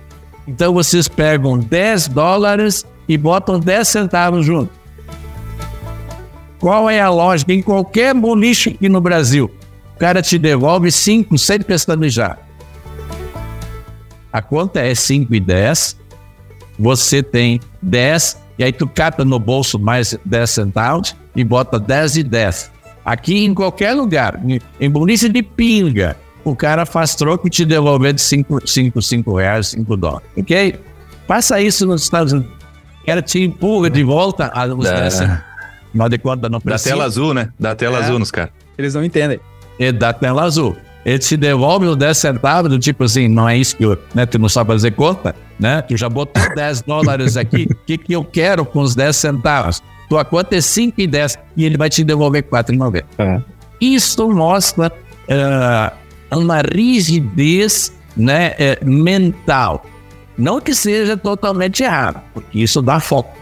Então 0.46 0.74
vocês 0.74 1.08
pegam 1.08 1.58
10 1.58 2.08
dólares 2.08 2.84
e 3.08 3.16
botam 3.16 3.58
10 3.58 3.88
centavos 3.88 4.44
junto. 4.44 4.70
Qual 6.64 6.88
é 6.88 6.98
a 6.98 7.10
lógica? 7.10 7.52
Em 7.52 7.60
qualquer 7.60 8.14
boliche 8.14 8.70
aqui 8.70 8.88
no 8.88 8.98
Brasil, 8.98 9.50
o 9.94 9.98
cara 9.98 10.22
te 10.22 10.38
devolve 10.38 10.90
5 10.90 11.36
sem 11.36 11.60
pestanejar. 11.60 12.38
A 14.32 14.40
conta 14.40 14.80
é 14.80 14.94
5 14.94 15.34
e 15.34 15.40
10, 15.40 15.94
você 16.78 17.22
tem 17.22 17.60
10, 17.82 18.40
e 18.58 18.64
aí 18.64 18.72
tu 18.72 18.88
cata 18.88 19.26
no 19.26 19.38
bolso 19.38 19.78
mais 19.78 20.18
10 20.24 20.48
centavos, 20.48 21.14
e 21.36 21.44
bota 21.44 21.78
10 21.78 22.16
e 22.16 22.22
10. 22.22 22.70
Aqui 23.04 23.44
em 23.44 23.52
qualquer 23.52 23.92
lugar, 23.92 24.40
em 24.80 24.88
boliche 24.88 25.28
de 25.28 25.42
pinga, 25.42 26.16
o 26.42 26.56
cara 26.56 26.86
faz 26.86 27.14
troco 27.14 27.46
e 27.46 27.50
te 27.50 27.66
devolver 27.66 28.14
de 28.14 28.22
5, 28.22 28.66
5, 28.66 29.02
5 29.02 29.36
reais, 29.36 29.66
5 29.66 29.96
dólares. 29.98 30.26
Ok? 30.34 30.80
Faça 31.28 31.60
isso 31.60 31.84
nos 31.84 32.04
Estados 32.04 32.32
Unidos. 32.32 32.54
Ela 33.06 33.20
te 33.20 33.38
empurra 33.42 33.90
de 33.90 34.02
volta 34.02 34.50
a 34.54 34.64
os 34.64 34.86
é. 34.86 35.53
Não 35.94 36.08
de 36.08 36.18
conta, 36.18 36.48
não 36.48 36.60
precisa. 36.60 36.90
Da 36.90 36.96
tela 36.96 37.04
azul, 37.04 37.34
né? 37.34 37.48
Da 37.58 37.74
tela 37.74 37.98
é. 37.98 38.02
azul 38.02 38.18
nos 38.18 38.30
caras. 38.30 38.50
Eles 38.76 38.94
não 38.94 39.04
entendem. 39.04 39.38
É 39.78 39.92
da 39.92 40.12
tela 40.12 40.42
azul. 40.42 40.76
Ele 41.04 41.18
te 41.18 41.36
devolve 41.36 41.86
os 41.86 41.96
10 41.96 42.16
centavos, 42.16 42.70
do 42.70 42.78
tipo 42.78 43.04
assim, 43.04 43.28
não 43.28 43.48
é 43.48 43.58
isso 43.58 43.76
que 43.76 43.84
eu, 43.84 43.98
né, 44.14 44.24
tu 44.24 44.38
não 44.38 44.48
sabe 44.48 44.70
fazer 44.70 44.92
conta, 44.92 45.36
né? 45.60 45.82
Tu 45.82 45.96
já 45.98 46.08
botou 46.08 46.42
10 46.56 46.82
dólares 46.82 47.36
aqui, 47.36 47.68
o 47.70 47.74
que, 47.86 47.98
que 47.98 48.12
eu 48.14 48.24
quero 48.24 48.64
com 48.64 48.80
os 48.80 48.94
10 48.94 49.14
centavos? 49.14 49.82
tua 50.08 50.24
conta 50.24 50.56
é 50.56 50.60
5 50.60 51.00
e 51.00 51.06
10 51.06 51.38
e 51.56 51.64
ele 51.64 51.76
vai 51.76 51.90
te 51.90 52.04
devolver 52.04 52.42
4,90. 52.44 53.04
É. 53.18 53.40
Isso 53.80 54.28
mostra 54.30 54.92
uh, 55.28 56.36
uma 56.38 56.60
rigidez 56.60 57.92
né, 58.16 58.52
uh, 58.52 58.88
mental. 58.88 59.84
Não 60.36 60.60
que 60.60 60.74
seja 60.74 61.16
totalmente 61.16 61.82
errado, 61.82 62.20
porque 62.32 62.60
isso 62.60 62.80
dá 62.82 63.00
foco. 63.00 63.36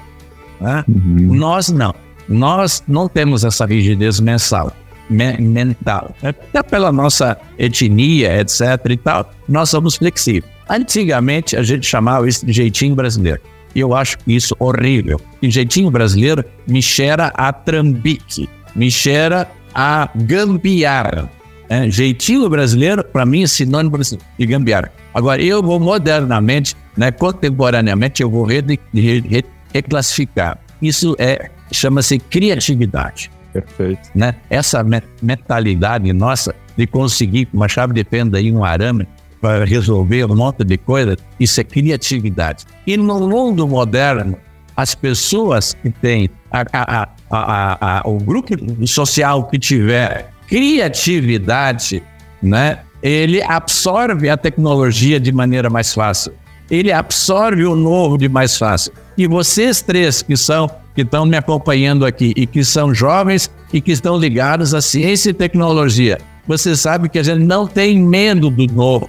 Né? 0.61 0.85
Uhum. 0.89 1.35
Nós 1.35 1.69
não. 1.71 1.95
Nós 2.33 2.83
não 2.89 3.09
temos 3.09 3.45
essa 3.45 3.67
rigidez 3.67 4.19
mensal, 4.19 4.73
me, 5.09 5.37
mental. 5.39 6.15
Até 6.23 6.63
pela 6.63 6.91
nossa 6.91 7.37
etnia, 7.59 8.41
etc. 8.41 8.61
e 8.91 8.97
tal, 8.97 9.31
nós 9.49 9.71
somos 9.71 9.97
flexíveis. 9.97 10.51
Antigamente, 10.69 11.57
a 11.57 11.63
gente 11.63 11.87
chamava 11.87 12.27
isso 12.27 12.47
de 12.47 12.53
jeitinho 12.53 12.95
brasileiro. 12.95 13.41
E 13.75 13.81
eu 13.81 13.95
acho 13.95 14.17
isso 14.27 14.55
horrível. 14.59 15.21
E 15.41 15.51
jeitinho 15.51 15.91
brasileiro 15.91 16.45
me 16.67 16.81
cheira 16.81 17.27
a 17.35 17.53
trambique, 17.53 18.49
me 18.75 18.91
cheira 18.91 19.51
a 19.75 20.09
gambiarra. 20.15 21.31
É, 21.69 21.89
jeitinho 21.91 22.49
brasileiro, 22.49 23.03
para 23.03 23.25
mim, 23.25 23.45
é 23.45 23.47
sinônimo 23.47 23.99
de 24.39 24.47
gambiarra. 24.47 24.93
Agora, 25.15 25.43
eu 25.43 25.63
vou 25.63 25.81
modernamente, 25.81 26.77
né, 26.97 27.11
contemporaneamente, 27.11 28.23
eu 28.23 28.31
vou 28.31 28.45
re, 28.45 28.63
re, 28.93 29.45
reclassificar. 29.73 30.59
Isso 30.81 31.17
é 31.19 31.51
chama-se 31.73 32.19
criatividade. 32.19 33.31
Perfeito. 33.53 34.11
Né? 34.15 34.35
Essa 34.49 34.85
mentalidade 35.21 36.13
nossa 36.13 36.55
de 36.77 36.87
conseguir 36.87 37.47
com 37.47 37.59
uma 37.59 37.69
chave 37.69 37.93
de 37.93 38.05
fenda 38.05 38.41
e 38.41 38.51
um 38.51 38.65
arame 38.65 39.07
para 39.41 39.65
resolver 39.65 40.25
um 40.25 40.37
monte 40.37 40.65
de 40.65 40.79
coisa, 40.79 41.17
isso 41.39 41.61
é 41.61 41.65
criatividade. 41.65 42.65
E 42.87 42.97
no 42.97 43.29
mundo 43.29 43.67
moderno, 43.67 44.39
as 44.77 44.95
pessoas 44.95 45.75
que 45.75 45.91
têm 45.91 46.31
a, 46.51 46.65
a, 46.73 47.09
a, 47.31 48.03
o 48.09 48.19
grupo 48.19 48.55
social 48.87 49.45
que 49.49 49.59
tiver 49.59 50.31
criatividade, 50.47 52.03
né, 52.43 52.79
ele 53.03 53.43
absorve 53.43 54.29
a 54.31 54.37
tecnologia 54.37 55.19
de 55.19 55.33
maneira 55.33 55.69
mais 55.69 55.93
fácil. 55.93 56.33
Ele 56.71 56.93
absorve 56.93 57.65
o 57.65 57.75
novo 57.75 58.17
de 58.17 58.29
mais 58.29 58.57
fácil. 58.57 58.93
E 59.19 59.27
vocês 59.27 59.83
três 59.83 60.23
que 60.23 60.37
são 60.37 60.71
que 60.95 61.03
estão 61.03 61.25
me 61.25 61.37
acompanhando 61.37 62.05
aqui 62.05 62.33
e 62.37 62.47
que 62.47 62.65
são 62.65 62.95
jovens 62.95 63.51
e 63.73 63.81
que 63.81 63.93
estão 63.93 64.19
ligados 64.19 64.75
à 64.75 64.81
ciência 64.81 65.31
e 65.31 65.35
tecnologia, 65.35 66.19
você 66.47 66.77
sabe 66.77 67.09
que 67.09 67.19
a 67.19 67.23
gente 67.23 67.45
não 67.45 67.67
tem 67.67 67.99
medo 67.99 68.51
do 68.51 68.67
novo. 68.67 69.09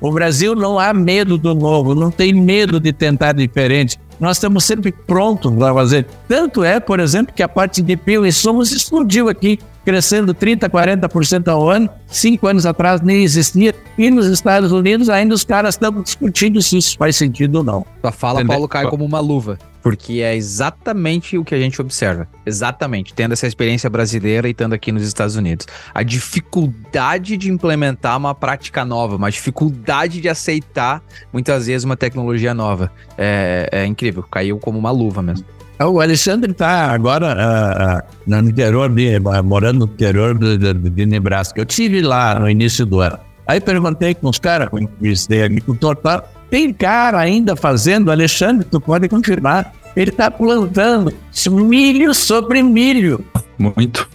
O 0.00 0.12
Brasil 0.12 0.54
não 0.54 0.78
há 0.78 0.92
medo 0.92 1.38
do 1.38 1.54
novo, 1.54 1.94
não 1.94 2.10
tem 2.10 2.32
medo 2.34 2.78
de 2.78 2.92
tentar 2.92 3.32
diferente. 3.32 3.98
Nós 4.20 4.36
estamos 4.36 4.64
sempre 4.64 4.92
prontos 4.92 5.52
para 5.52 5.72
fazer. 5.74 6.06
Tanto 6.28 6.62
é, 6.62 6.78
por 6.78 7.00
exemplo, 7.00 7.34
que 7.34 7.42
a 7.42 7.48
parte 7.48 7.82
de 7.82 7.96
pio 7.96 8.24
e 8.24 8.32
somos 8.32 8.70
explodiu 8.70 9.28
aqui, 9.28 9.58
crescendo 9.84 10.34
30%, 10.34 10.68
40% 10.68 11.48
ao 11.48 11.68
ano. 11.68 11.88
Cinco 12.06 12.46
anos 12.46 12.66
atrás 12.66 13.00
nem 13.00 13.24
existia. 13.24 13.74
E 13.96 14.10
nos 14.10 14.26
Estados 14.26 14.72
Unidos 14.72 15.08
ainda 15.08 15.34
os 15.34 15.44
caras 15.44 15.74
estão 15.74 16.02
discutindo 16.02 16.60
se 16.62 16.76
isso 16.76 16.96
faz 16.96 17.16
sentido 17.16 17.56
ou 17.56 17.64
não. 17.64 17.86
Sua 18.00 18.12
fala? 18.12 18.44
Paulo, 18.44 18.68
cai 18.68 18.86
como 18.88 19.04
uma 19.04 19.20
luva. 19.20 19.58
Porque 19.84 20.22
é 20.22 20.34
exatamente 20.34 21.36
o 21.36 21.44
que 21.44 21.54
a 21.54 21.58
gente 21.58 21.78
observa. 21.78 22.26
Exatamente. 22.46 23.12
Tendo 23.12 23.32
essa 23.32 23.46
experiência 23.46 23.90
brasileira 23.90 24.48
e 24.48 24.52
estando 24.52 24.72
aqui 24.72 24.90
nos 24.90 25.02
Estados 25.06 25.36
Unidos. 25.36 25.66
A 25.92 26.02
dificuldade 26.02 27.36
de 27.36 27.50
implementar 27.50 28.16
uma 28.16 28.34
prática 28.34 28.82
nova, 28.82 29.16
uma 29.16 29.30
dificuldade 29.30 30.22
de 30.22 30.28
aceitar, 30.30 31.02
muitas 31.30 31.66
vezes, 31.66 31.84
uma 31.84 31.98
tecnologia 31.98 32.54
nova. 32.54 32.90
É, 33.18 33.68
é 33.70 33.84
incrível. 33.84 34.22
Caiu 34.22 34.58
como 34.58 34.78
uma 34.78 34.90
luva 34.90 35.20
mesmo. 35.20 35.44
É, 35.78 35.84
o 35.84 36.00
Alexandre 36.00 36.52
está 36.52 36.90
agora 36.90 37.36
uh, 37.36 38.14
no 38.26 38.48
interior 38.48 38.88
de, 38.88 39.20
morando 39.44 39.86
no 39.86 39.92
interior 39.92 40.38
de, 40.38 40.56
de, 40.56 40.72
de, 40.72 41.04
Nebraska. 41.04 41.60
Eu 41.60 41.66
tive 41.66 42.00
lá 42.00 42.40
no 42.40 42.48
início 42.48 42.86
do 42.86 43.00
ano. 43.00 43.18
Aí 43.46 43.60
perguntei 43.60 44.14
com 44.14 44.30
os 44.30 44.38
caras, 44.38 44.70
com 44.70 44.78
esse 45.02 45.42
agricultor, 45.42 45.96
tá? 45.96 46.24
Tem 46.54 46.72
cara 46.72 47.18
ainda 47.18 47.56
fazendo, 47.56 48.12
Alexandre, 48.12 48.64
tu 48.64 48.80
pode 48.80 49.08
confirmar. 49.08 49.74
Ele 49.96 50.12
está 50.12 50.30
plantando 50.30 51.12
milho 51.50 52.14
sobre 52.14 52.62
milho. 52.62 53.24
Muito. 53.58 54.08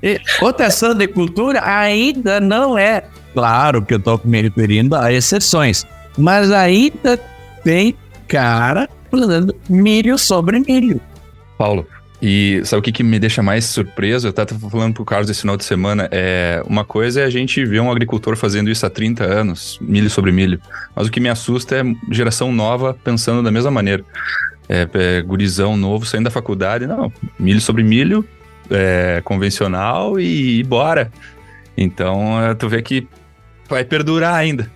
E 0.00 0.20
rotação 0.38 0.94
de 0.94 1.08
cultura 1.08 1.60
ainda 1.64 2.38
não 2.38 2.78
é. 2.78 3.02
Claro 3.34 3.82
que 3.84 3.92
eu 3.92 3.98
estou 3.98 4.20
me 4.24 4.40
referindo 4.40 4.94
a 4.94 5.12
exceções, 5.12 5.84
mas 6.16 6.52
ainda 6.52 7.18
tem 7.64 7.96
cara 8.28 8.88
plantando 9.10 9.52
milho 9.68 10.16
sobre 10.16 10.60
milho. 10.60 11.00
Paulo, 11.58 11.84
e 12.20 12.60
sabe 12.64 12.80
o 12.80 12.82
que, 12.82 12.90
que 12.90 13.02
me 13.04 13.18
deixa 13.18 13.42
mais 13.42 13.64
surpreso? 13.64 14.26
Eu 14.26 14.30
estava 14.30 14.58
falando 14.68 14.94
pro 14.94 15.04
Carlos 15.04 15.30
esse 15.30 15.40
final 15.40 15.56
de 15.56 15.64
semana. 15.64 16.08
É, 16.10 16.60
uma 16.66 16.84
coisa 16.84 17.20
é 17.20 17.24
a 17.24 17.30
gente 17.30 17.64
ver 17.64 17.80
um 17.80 17.90
agricultor 17.90 18.36
fazendo 18.36 18.68
isso 18.68 18.84
há 18.84 18.90
30 18.90 19.24
anos, 19.24 19.78
milho 19.80 20.10
sobre 20.10 20.32
milho. 20.32 20.60
Mas 20.96 21.06
o 21.06 21.10
que 21.10 21.20
me 21.20 21.28
assusta 21.28 21.76
é 21.76 21.82
geração 22.10 22.50
nova 22.50 22.96
pensando 23.04 23.40
da 23.40 23.52
mesma 23.52 23.70
maneira. 23.70 24.04
É, 24.68 24.86
é 24.92 25.22
gurizão 25.22 25.76
novo 25.76 26.04
saindo 26.04 26.24
da 26.24 26.30
faculdade, 26.30 26.86
não, 26.86 27.12
milho 27.38 27.60
sobre 27.60 27.84
milho, 27.84 28.24
é, 28.68 29.22
convencional 29.24 30.18
e, 30.18 30.58
e 30.58 30.62
bora. 30.64 31.12
Então, 31.76 32.42
é, 32.42 32.52
tu 32.54 32.68
vê 32.68 32.82
que 32.82 33.06
vai 33.68 33.84
perdurar 33.84 34.34
ainda. 34.34 34.68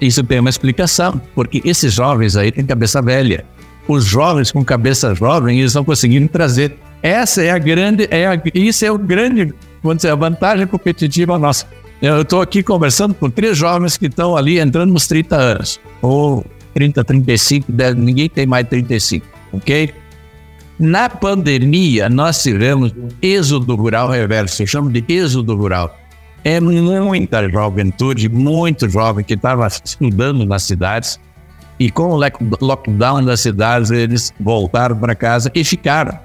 Isso 0.00 0.24
tem 0.24 0.40
uma 0.40 0.50
explicação, 0.50 1.20
porque 1.34 1.60
esses 1.62 1.92
jovens 1.92 2.36
aí 2.36 2.50
têm 2.50 2.64
cabeça 2.64 3.02
velha 3.02 3.44
os 3.86 4.04
jovens 4.04 4.50
com 4.50 4.64
cabeça 4.64 5.14
jovem, 5.14 5.58
eles 5.58 5.70
estão 5.70 5.84
conseguindo 5.84 6.28
trazer. 6.28 6.76
Essa 7.02 7.42
é 7.42 7.50
a 7.50 7.58
grande, 7.58 8.08
é 8.10 8.26
a, 8.26 8.40
isso 8.54 8.84
é 8.84 8.90
o 8.90 8.98
grande, 8.98 9.52
vamos 9.82 9.98
dizer, 9.98 10.10
a 10.10 10.14
vantagem 10.14 10.66
competitiva 10.66 11.38
nossa. 11.38 11.66
Eu 12.00 12.22
estou 12.22 12.40
aqui 12.40 12.62
conversando 12.62 13.14
com 13.14 13.30
três 13.30 13.56
jovens 13.56 13.96
que 13.96 14.06
estão 14.06 14.36
ali 14.36 14.58
entrando 14.58 14.92
nos 14.92 15.06
30 15.06 15.36
anos, 15.36 15.80
ou 16.02 16.44
30, 16.74 17.04
35, 17.04 17.72
ninguém 17.96 18.28
tem 18.28 18.46
mais 18.46 18.66
35, 18.68 19.26
ok? 19.52 19.94
Na 20.78 21.08
pandemia, 21.08 22.08
nós 22.08 22.42
tivemos 22.42 22.92
êxodo 23.22 23.76
rural 23.76 24.10
reverso, 24.10 24.62
eu 24.62 24.66
chamo 24.66 24.90
de 24.90 25.04
êxodo 25.08 25.54
rural. 25.54 25.96
É 26.42 26.60
muita 26.60 27.48
juventude, 27.48 28.28
muito 28.28 28.88
jovem 28.88 29.24
que 29.24 29.34
estava 29.34 29.66
estudando 29.66 30.44
nas 30.44 30.64
cidades, 30.64 31.18
e 31.78 31.90
com 31.90 32.12
o 32.12 32.20
lockdown 32.60 33.24
das 33.24 33.40
cidades, 33.40 33.90
eles 33.90 34.32
voltaram 34.38 34.96
para 34.96 35.14
casa 35.14 35.50
e 35.54 35.64
ficaram. 35.64 36.18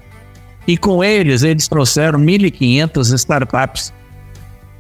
E 0.68 0.78
com 0.78 1.04
eles, 1.04 1.42
eles 1.44 1.68
trouxeram 1.68 2.20
1.500 2.20 3.14
startups 3.16 3.94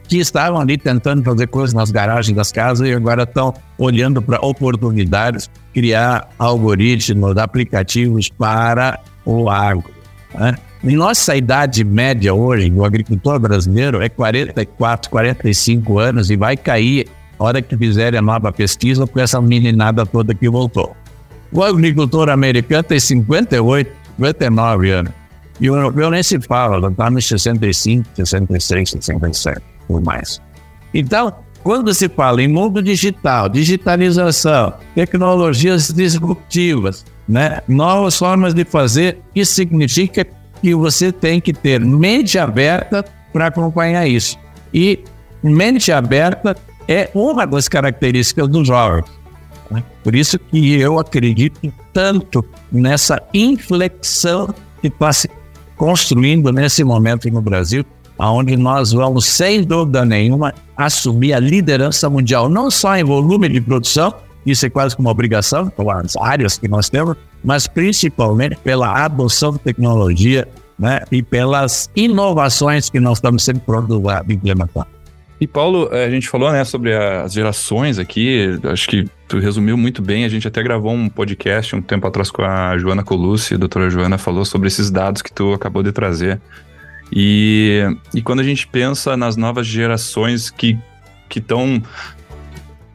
que 0.08 0.18
estavam 0.18 0.60
ali 0.60 0.78
tentando 0.78 1.24
fazer 1.24 1.48
coisas 1.48 1.74
nas 1.74 1.92
garagens 1.92 2.36
das 2.36 2.52
casas 2.52 2.88
e 2.88 2.94
agora 2.94 3.24
estão 3.24 3.54
olhando 3.78 4.22
para 4.22 4.40
oportunidades, 4.44 5.50
criar 5.74 6.28
algoritmos, 6.38 7.38
aplicativos 7.38 8.30
para 8.30 9.00
o 9.24 9.50
agro. 9.50 9.92
Né? 10.34 10.56
Em 10.84 10.96
nossa 10.96 11.36
idade 11.36 11.84
média 11.84 12.34
hoje, 12.34 12.72
o 12.72 12.84
agricultor 12.84 13.40
brasileiro 13.40 14.02
é 14.02 14.10
44, 14.10 15.12
45 15.12 16.00
anos 16.00 16.32
e 16.32 16.36
vai 16.36 16.56
cair 16.56 17.08
hora 17.40 17.62
que 17.62 17.76
fizerem 17.78 18.20
a 18.20 18.22
nova 18.22 18.52
pesquisa 18.52 19.08
com 19.08 19.20
essa 19.20 19.42
meninada 19.42 20.06
toda 20.06 20.36
que 20.36 20.50
voltou. 20.50 20.96
O 21.52 21.64
agricultor 21.64 22.30
americano 22.30 22.84
tem 22.84 23.00
58, 23.00 23.92
59 24.18 24.92
anos. 24.92 25.14
E 25.60 25.70
o 25.70 25.76
europeu 25.76 26.10
nem 26.10 26.24
se 26.24 26.40
fala, 26.40 26.90
está 26.90 27.10
nos 27.10 27.28
65, 27.28 28.08
66, 28.16 28.92
67, 28.92 29.62
ou 29.88 30.02
mais. 30.02 30.42
Então, 30.94 31.34
quando 31.64 31.94
se 31.94 32.08
fala 32.08 32.42
em 32.42 32.48
mundo 32.48 32.82
digital, 32.82 33.50
digitalização, 33.50 34.74
tecnologias 34.96 35.92
disruptivas, 35.92 37.06
né, 37.28 37.62
novas 37.68 38.18
formas 38.18 38.54
de 38.54 38.64
fazer, 38.64 39.20
isso 39.36 39.54
significa 39.54 40.26
que 40.62 40.74
você 40.74 41.12
tem 41.12 41.42
que 41.42 41.54
ter 41.54 41.80
mente 41.80 42.40
aberta 42.40 43.04
para 43.34 43.48
acompanhar 43.48 44.08
isso. 44.08 44.38
E 44.74 45.04
mente 45.44 45.92
aberta 45.92 46.56
é 46.90 47.12
uma 47.14 47.46
das 47.46 47.68
características 47.68 48.48
dos 48.48 48.68
jovens. 48.68 49.06
Né? 49.70 49.84
Por 50.04 50.16
isso 50.16 50.40
que 50.40 50.74
eu 50.74 50.98
acredito 50.98 51.72
tanto 51.94 52.44
nessa 52.72 53.22
inflexão 53.32 54.54
que 54.82 54.88
está 54.88 55.14
se 55.14 55.30
construindo 55.78 56.52
nesse 56.52 56.84
momento 56.84 57.30
no 57.30 57.42
Brasil, 57.42 57.86
onde 58.18 58.58
nós 58.58 58.92
vamos, 58.92 59.26
sem 59.26 59.64
dúvida 59.64 60.04
nenhuma, 60.04 60.52
assumir 60.76 61.34
a 61.34 61.40
liderança 61.40 62.10
mundial, 62.10 62.50
não 62.50 62.72
só 62.72 62.98
em 62.98 63.04
volume 63.04 63.48
de 63.48 63.62
produção, 63.62 64.14
isso 64.46 64.66
é 64.66 64.70
quase 64.70 64.96
como 64.96 65.08
uma 65.08 65.12
obrigação, 65.12 65.70
pelas 65.70 66.16
áreas 66.18 66.58
que 66.58 66.68
nós 66.68 66.90
temos, 66.90 67.16
mas 67.44 67.68
principalmente 67.68 68.58
pela 68.58 69.06
adoção 69.06 69.54
de 69.54 69.60
tecnologia 69.60 70.48
né, 70.78 71.02
e 71.12 71.22
pelas 71.22 71.90
inovações 71.96 72.90
que 72.90 73.00
nós 73.00 73.20
estamos 73.20 73.44
sempre 73.44 73.62
prontos 73.62 74.04
a 74.08 74.24
implementar. 74.28 74.88
E 75.40 75.48
Paulo, 75.48 75.90
a 75.90 76.10
gente 76.10 76.28
falou, 76.28 76.52
né, 76.52 76.66
sobre 76.66 76.94
as 76.94 77.32
gerações 77.32 77.98
aqui, 77.98 78.60
acho 78.66 78.90
que 78.90 79.06
tu 79.26 79.40
resumiu 79.40 79.78
muito 79.78 80.02
bem, 80.02 80.26
a 80.26 80.30
gente 80.30 80.46
até 80.46 80.62
gravou 80.62 80.92
um 80.92 81.08
podcast 81.08 81.76
um 81.76 81.82
tempo 81.82 82.06
atrás 82.06 82.30
com 82.30 82.42
a 82.42 82.78
Joana 82.78 83.04
Colucci, 83.04 83.54
a 83.54 83.58
doutora 83.58 83.90
Joana 83.90 84.18
falou 84.18 84.44
sobre 84.44 84.68
esses 84.68 84.92
dados 84.92 85.22
que 85.22 85.32
tu 85.32 85.54
acabou 85.54 85.82
de 85.82 85.94
trazer. 85.94 86.42
E, 87.12 87.84
e 88.14 88.22
quando 88.22 88.42
a 88.42 88.44
gente 88.44 88.68
pensa 88.68 89.16
nas 89.16 89.38
novas 89.38 89.66
gerações 89.66 90.50
que 90.50 90.78
estão 91.34 91.82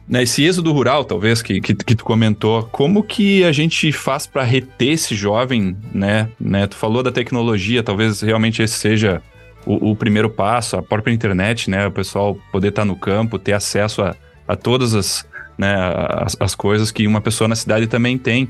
né, 0.07 0.21
esse 0.21 0.43
êxodo 0.43 0.71
rural, 0.71 1.03
talvez, 1.03 1.41
que, 1.41 1.59
que, 1.59 1.73
que, 1.73 1.95
tu 1.95 2.05
comentou, 2.05 2.63
como 2.71 3.01
que 3.01 3.43
a 3.43 3.51
gente 3.51 3.91
faz 3.91 4.27
para 4.27 4.43
reter 4.43 4.93
esse 4.93 5.15
jovem, 5.15 5.75
né, 5.91 6.29
né? 6.39 6.67
Tu 6.67 6.75
falou 6.75 7.01
da 7.01 7.11
tecnologia, 7.11 7.81
talvez 7.81 8.21
realmente 8.21 8.61
esse 8.61 8.75
seja 8.75 9.21
o, 9.65 9.91
o 9.91 9.95
primeiro 9.95 10.29
passo, 10.29 10.77
a 10.77 10.81
própria 10.81 11.13
internet, 11.13 11.69
né? 11.69 11.87
O 11.87 11.91
pessoal 11.91 12.37
poder 12.51 12.69
estar 12.69 12.83
tá 12.83 12.85
no 12.85 12.95
campo, 12.95 13.39
ter 13.39 13.53
acesso 13.53 14.01
a, 14.01 14.15
a 14.47 14.55
todas 14.55 14.93
as, 14.93 15.25
né, 15.57 15.75
as, 16.09 16.37
as 16.39 16.55
coisas 16.55 16.91
que 16.91 17.07
uma 17.07 17.21
pessoa 17.21 17.47
na 17.47 17.55
cidade 17.55 17.87
também 17.87 18.17
tem. 18.17 18.45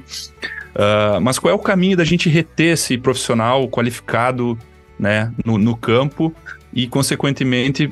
Uh, 0.76 1.22
mas 1.22 1.40
qual 1.40 1.52
é 1.52 1.56
o 1.56 1.60
caminho 1.60 1.96
da 1.96 2.04
gente 2.04 2.28
reter 2.28 2.74
esse 2.74 2.98
profissional 2.98 3.68
qualificado 3.70 4.58
né, 5.00 5.32
no, 5.46 5.58
no 5.58 5.76
campo 5.76 6.34
e, 6.74 6.88
consequentemente, 6.88 7.92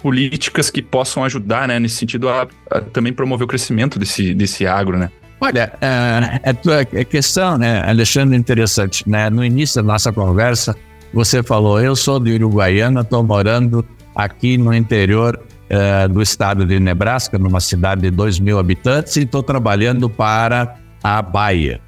políticas 0.00 0.70
que 0.70 0.80
possam 0.80 1.24
ajudar, 1.24 1.66
né, 1.66 1.78
nesse 1.80 1.96
sentido, 1.96 2.28
a, 2.28 2.46
a 2.70 2.80
também 2.80 3.12
promover 3.12 3.44
o 3.44 3.48
crescimento 3.48 3.98
desse, 3.98 4.32
desse 4.32 4.66
agro, 4.66 4.96
né? 4.96 5.10
Olha, 5.40 5.72
a, 5.80 6.50
a 6.50 6.54
tua 6.54 6.84
questão, 6.84 7.58
né, 7.58 7.82
Alexandre, 7.84 8.36
interessante, 8.36 9.08
né? 9.08 9.28
No 9.28 9.44
início 9.44 9.82
da 9.82 9.82
nossa 9.82 10.12
conversa, 10.12 10.76
você 11.14 11.42
falou, 11.42 11.80
eu 11.80 11.94
sou 11.94 12.18
de 12.18 12.32
Uruguaiana, 12.32 13.02
estou 13.02 13.22
morando 13.22 13.86
aqui 14.14 14.58
no 14.58 14.74
interior 14.74 15.40
uh, 15.40 16.08
do 16.08 16.20
estado 16.20 16.64
de 16.66 16.80
Nebraska, 16.80 17.38
numa 17.38 17.60
cidade 17.60 18.02
de 18.02 18.10
2 18.10 18.40
mil 18.40 18.58
habitantes, 18.58 19.16
e 19.16 19.20
estou 19.20 19.42
trabalhando 19.42 20.10
para 20.10 20.76
a 21.02 21.22
Baia. 21.22 21.80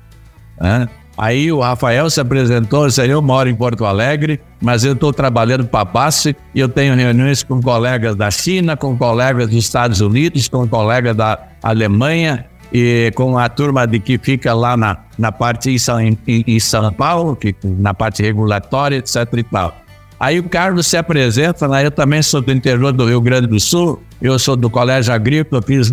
Né? 0.61 0.89
Aí 1.19 1.51
o 1.51 1.61
Rafael 1.61 2.09
se 2.11 2.21
apresentou, 2.21 2.87
disse, 2.87 3.07
eu 3.07 3.23
moro 3.23 3.49
em 3.49 3.55
Porto 3.55 3.85
Alegre, 3.85 4.41
mas 4.61 4.85
eu 4.85 4.93
estou 4.93 5.13
trabalhando 5.13 5.67
para 5.67 5.81
a 5.81 5.85
BASF 5.85 6.37
e 6.55 6.61
eu 6.61 6.69
tenho 6.69 6.95
reuniões 6.95 7.43
com 7.43 7.61
colegas 7.61 8.15
da 8.15 8.31
China, 8.31 8.77
com 8.77 8.97
colegas 8.97 9.49
dos 9.49 9.57
Estados 9.57 10.01
Unidos, 10.01 10.47
com 10.49 10.69
colegas 10.69 11.17
da 11.17 11.39
Alemanha 11.63 12.45
e 12.73 13.13
com 13.15 13.39
a 13.39 13.49
turma 13.49 13.87
de 13.87 13.99
que 14.01 14.19
fica 14.19 14.53
lá 14.53 14.77
na, 14.77 14.99
na 15.19 15.33
parte 15.33 15.71
em 15.71 15.79
São, 15.79 16.01
em, 16.01 16.19
em 16.27 16.61
São 16.61 16.93
Paulo, 16.93 17.37
que, 17.37 17.55
na 17.63 17.95
parte 17.95 18.23
regulatória, 18.23 18.97
etc 18.97 19.27
e 19.37 19.43
tal. 19.43 19.75
Aí 20.19 20.39
o 20.39 20.45
Carlos 20.45 20.87
se 20.87 20.97
apresenta, 20.97 21.69
né? 21.69 21.85
eu 21.85 21.91
também 21.91 22.23
sou 22.23 22.41
do 22.41 22.51
interior 22.51 22.91
do 22.91 23.05
Rio 23.05 23.21
Grande 23.21 23.47
do 23.47 23.61
Sul, 23.61 24.03
eu 24.21 24.39
sou 24.39 24.57
do 24.57 24.71
Colégio 24.71 25.13
Agrícola, 25.13 25.61
fiz 25.61 25.93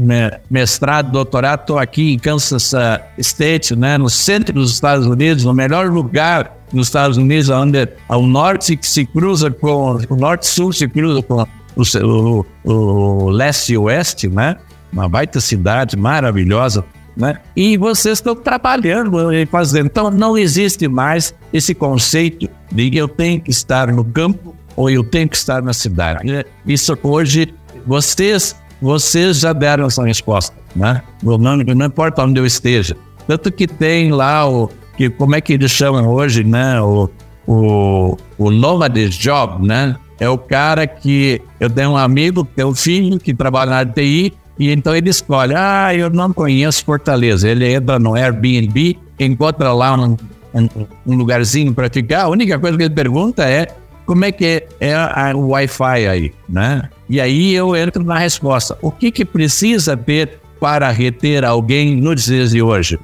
mestrado, 0.49 1.11
doutorado, 1.11 1.61
estou 1.61 1.77
aqui 1.77 2.13
em 2.13 2.17
Kansas 2.17 2.71
uh, 2.71 3.01
State, 3.17 3.75
né? 3.75 3.97
no 3.97 4.09
centro 4.09 4.53
dos 4.53 4.71
Estados 4.71 5.05
Unidos, 5.05 5.43
no 5.43 5.53
melhor 5.53 5.89
lugar 5.89 6.55
nos 6.71 6.87
Estados 6.87 7.17
Unidos, 7.17 7.49
onde 7.49 7.87
o 8.07 8.21
norte 8.21 8.79
se 8.81 9.05
cruza 9.05 9.51
com 9.51 9.99
o 10.09 10.15
norte-sul 10.15 10.71
se 10.71 10.87
cruza 10.87 11.21
com 11.21 11.45
o, 11.75 12.45
o, 12.63 12.73
o 12.73 13.29
leste 13.29 13.73
e 13.73 13.77
oeste, 13.77 14.27
né? 14.27 14.55
Uma 14.93 15.09
baita 15.09 15.41
cidade 15.41 15.97
maravilhosa, 15.97 16.85
né? 17.17 17.39
E 17.55 17.75
vocês 17.77 18.19
estão 18.19 18.35
trabalhando 18.35 19.33
e 19.33 19.45
fazendo. 19.45 19.87
Então, 19.87 20.11
não 20.11 20.37
existe 20.37 20.87
mais 20.87 21.33
esse 21.51 21.73
conceito 21.73 22.47
de 22.71 22.95
eu 22.95 23.07
tenho 23.07 23.41
que 23.41 23.51
estar 23.51 23.91
no 23.91 24.05
campo 24.05 24.55
ou 24.75 24.89
eu 24.89 25.03
tenho 25.03 25.27
que 25.27 25.35
estar 25.35 25.61
na 25.61 25.73
cidade. 25.73 26.25
Né? 26.25 26.43
Isso 26.65 26.97
hoje, 27.03 27.53
vocês, 27.85 28.55
vocês 28.81 29.39
já 29.39 29.51
deram 29.51 29.87
essa 29.87 30.03
resposta, 30.03 30.55
né? 30.75 31.01
Não, 31.21 31.57
não 31.57 31.85
importa 31.85 32.23
onde 32.23 32.39
eu 32.39 32.45
esteja. 32.45 32.95
Tanto 33.27 33.51
que 33.51 33.67
tem 33.67 34.11
lá 34.11 34.47
o, 34.49 34.69
que, 34.97 35.09
como 35.09 35.35
é 35.35 35.41
que 35.41 35.53
eles 35.53 35.71
chamam 35.71 36.07
hoje, 36.07 36.43
né? 36.43 36.79
O, 36.81 37.09
o, 37.47 38.17
o 38.37 38.51
nomad 38.51 38.95
job, 39.09 39.65
né? 39.65 39.95
É 40.19 40.29
o 40.29 40.37
cara 40.37 40.85
que 40.87 41.41
eu 41.59 41.69
tenho 41.69 41.91
um 41.91 41.97
amigo, 41.97 42.43
tem 42.43 42.63
um 42.65 42.75
filho 42.75 43.19
que 43.19 43.33
trabalha 43.33 43.71
na 43.71 43.85
TI, 43.85 44.33
e 44.57 44.71
então 44.71 44.95
ele 44.95 45.09
escolhe, 45.09 45.53
ah, 45.55 45.93
eu 45.95 46.09
não 46.09 46.31
conheço 46.31 46.85
Fortaleza. 46.85 47.49
Ele 47.49 47.73
entra 47.73 47.97
no 47.97 48.15
Airbnb, 48.15 48.97
encontra 49.19 49.73
lá 49.73 49.95
um, 49.95 50.15
um, 50.53 50.69
um 51.05 51.15
lugarzinho 51.15 51.73
para 51.73 51.89
ficar. 51.89 52.23
A 52.23 52.27
única 52.29 52.59
coisa 52.59 52.77
que 52.77 52.83
ele 52.83 52.93
pergunta 52.93 53.43
é 53.43 53.67
como 54.05 54.25
é 54.25 54.31
que 54.31 54.63
é 54.79 54.95
o 55.33 55.47
Wi-Fi 55.49 56.07
aí, 56.07 56.33
né? 56.47 56.89
E 57.09 57.19
aí 57.19 57.53
eu 57.53 57.75
entro 57.75 58.03
na 58.03 58.17
resposta. 58.17 58.77
O 58.81 58.91
que, 58.91 59.11
que 59.11 59.25
precisa 59.25 59.97
ter 59.97 60.39
para 60.59 60.89
reter 60.91 61.43
alguém 61.43 61.95
nos 61.95 62.25
dias 62.25 62.51
de 62.51 62.61
hoje? 62.61 62.99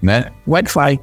Né? 0.00 0.26
Wi-Fi. 0.46 1.00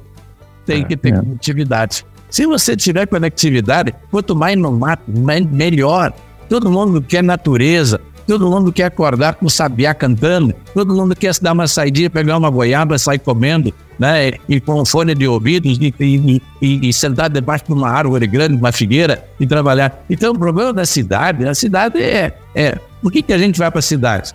Tem 0.64 0.82
é, 0.82 0.84
que 0.84 0.96
ter 0.96 1.12
é. 1.12 1.16
conectividade. 1.16 2.04
Se 2.30 2.46
você 2.46 2.76
tiver 2.76 3.06
conectividade, 3.06 3.92
quanto 4.10 4.36
mais 4.36 4.56
no 4.56 4.70
mato, 4.72 5.02
melhor. 5.08 6.12
Todo 6.48 6.70
mundo 6.70 7.02
quer 7.02 7.22
natureza, 7.22 8.00
Todo 8.30 8.48
mundo 8.48 8.72
quer 8.72 8.84
acordar 8.84 9.34
com 9.34 9.46
o 9.46 9.50
sabiá 9.50 9.92
cantando, 9.92 10.54
todo 10.72 10.94
mundo 10.94 11.16
quer 11.16 11.34
se 11.34 11.42
dar 11.42 11.50
uma 11.50 11.66
saidinha, 11.66 12.08
pegar 12.08 12.38
uma 12.38 12.48
goiaba, 12.48 12.96
sair 12.96 13.18
comendo, 13.18 13.74
né? 13.98 14.34
E 14.48 14.60
com 14.60 14.80
um 14.80 14.84
fone 14.84 15.16
de 15.16 15.26
ouvidos 15.26 15.76
e, 15.80 15.92
e, 15.98 16.42
e, 16.62 16.88
e 16.88 16.92
sentar 16.92 17.28
debaixo 17.28 17.64
de 17.64 17.72
uma 17.72 17.90
árvore 17.90 18.28
grande, 18.28 18.54
uma 18.54 18.70
figueira 18.70 19.28
e 19.40 19.48
trabalhar. 19.48 20.04
Então, 20.08 20.32
o 20.32 20.38
problema 20.38 20.72
da 20.72 20.86
cidade, 20.86 21.44
a 21.44 21.52
cidade 21.56 22.00
é. 22.00 22.32
é 22.54 22.78
por 23.02 23.10
que, 23.10 23.20
que 23.20 23.32
a 23.32 23.38
gente 23.38 23.58
vai 23.58 23.68
para 23.68 23.80
a 23.80 23.82
cidade? 23.82 24.32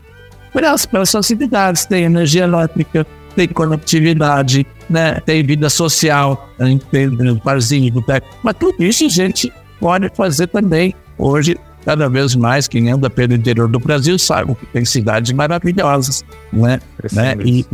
Pelas, 0.52 0.86
pelas 0.86 1.10
facilidades, 1.10 1.86
tem 1.86 2.04
energia 2.04 2.44
elétrica, 2.44 3.08
tem 3.34 3.48
conectividade, 3.48 4.68
né? 4.90 5.22
tem 5.26 5.42
vida 5.42 5.70
social, 5.70 6.50
tem 6.58 6.82
barzinho, 7.42 7.94
boteco. 7.94 8.28
Mas 8.44 8.56
tudo 8.60 8.84
isso 8.84 9.06
a 9.06 9.08
gente 9.08 9.54
pode 9.80 10.12
fazer 10.14 10.48
também 10.48 10.94
hoje 11.18 11.58
cada 11.86 12.10
vez 12.10 12.36
mais 12.36 12.68
quem 12.68 12.90
anda 12.90 13.10
pelo 13.10 13.34
interior 13.34 13.70
do 13.70 13.80
Brasil 13.80 14.18
sabe 14.18 14.56
que 14.56 14.66
tem 14.66 14.84
cidades 14.84 15.32
maravilhosas, 15.32 16.26
né? 16.52 16.80
né? 17.14 17.36
E, 17.46 17.66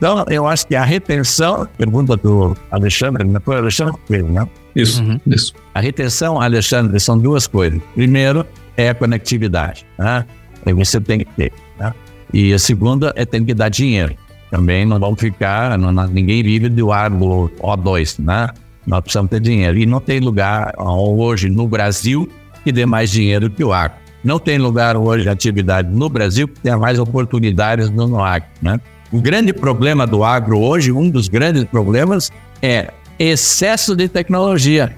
então, 0.00 0.24
eu 0.28 0.46
acho 0.46 0.66
que 0.66 0.74
a 0.74 0.82
retenção, 0.82 1.68
pergunta 1.76 2.16
do 2.16 2.56
Alexandre, 2.70 3.22
não 3.22 3.38
foi 3.38 3.58
Alexandre 3.58 3.98
né? 4.22 4.48
Isso, 4.74 5.02
uhum. 5.02 5.20
isso. 5.26 5.52
A 5.74 5.80
retenção, 5.80 6.40
Alexandre, 6.40 6.98
são 6.98 7.18
duas 7.18 7.46
coisas. 7.46 7.78
Primeiro 7.94 8.46
é 8.78 8.88
a 8.88 8.94
conectividade, 8.94 9.84
né? 9.98 10.24
E 10.64 10.72
você 10.72 10.98
tem 10.98 11.18
que 11.18 11.26
ter, 11.26 11.52
né? 11.78 11.92
E 12.32 12.54
a 12.54 12.58
segunda 12.58 13.12
é 13.14 13.26
tem 13.26 13.44
que 13.44 13.52
dar 13.52 13.68
dinheiro. 13.68 14.14
Também 14.50 14.86
não 14.86 14.98
vamos 14.98 15.20
ficar, 15.20 15.76
não, 15.76 15.92
ninguém 16.06 16.42
vive 16.42 16.70
do 16.70 16.90
árbol 16.90 17.50
O2, 17.60 18.24
né? 18.24 18.48
Nós 18.86 19.02
precisamos 19.02 19.30
ter 19.30 19.40
dinheiro. 19.40 19.76
E 19.76 19.84
não 19.84 20.00
tem 20.00 20.18
lugar 20.18 20.72
hoje 20.78 21.50
no 21.50 21.68
Brasil 21.68 22.26
que 22.62 22.72
dê 22.72 22.86
mais 22.86 23.10
dinheiro 23.10 23.50
que 23.50 23.64
o 23.64 23.72
agro. 23.72 23.98
Não 24.22 24.38
tem 24.38 24.58
lugar 24.58 24.96
hoje 24.96 25.24
de 25.24 25.30
atividade 25.30 25.88
no 25.88 26.08
Brasil 26.08 26.46
que 26.46 26.60
tenha 26.60 26.76
mais 26.76 26.98
oportunidades 26.98 27.88
no 27.90 28.22
agro. 28.22 28.48
Né? 28.60 28.78
O 29.10 29.20
grande 29.20 29.52
problema 29.52 30.06
do 30.06 30.22
agro 30.22 30.58
hoje, 30.58 30.92
um 30.92 31.08
dos 31.08 31.26
grandes 31.26 31.64
problemas, 31.64 32.30
é 32.62 32.92
excesso 33.18 33.96
de 33.96 34.08
tecnologia. 34.08 34.94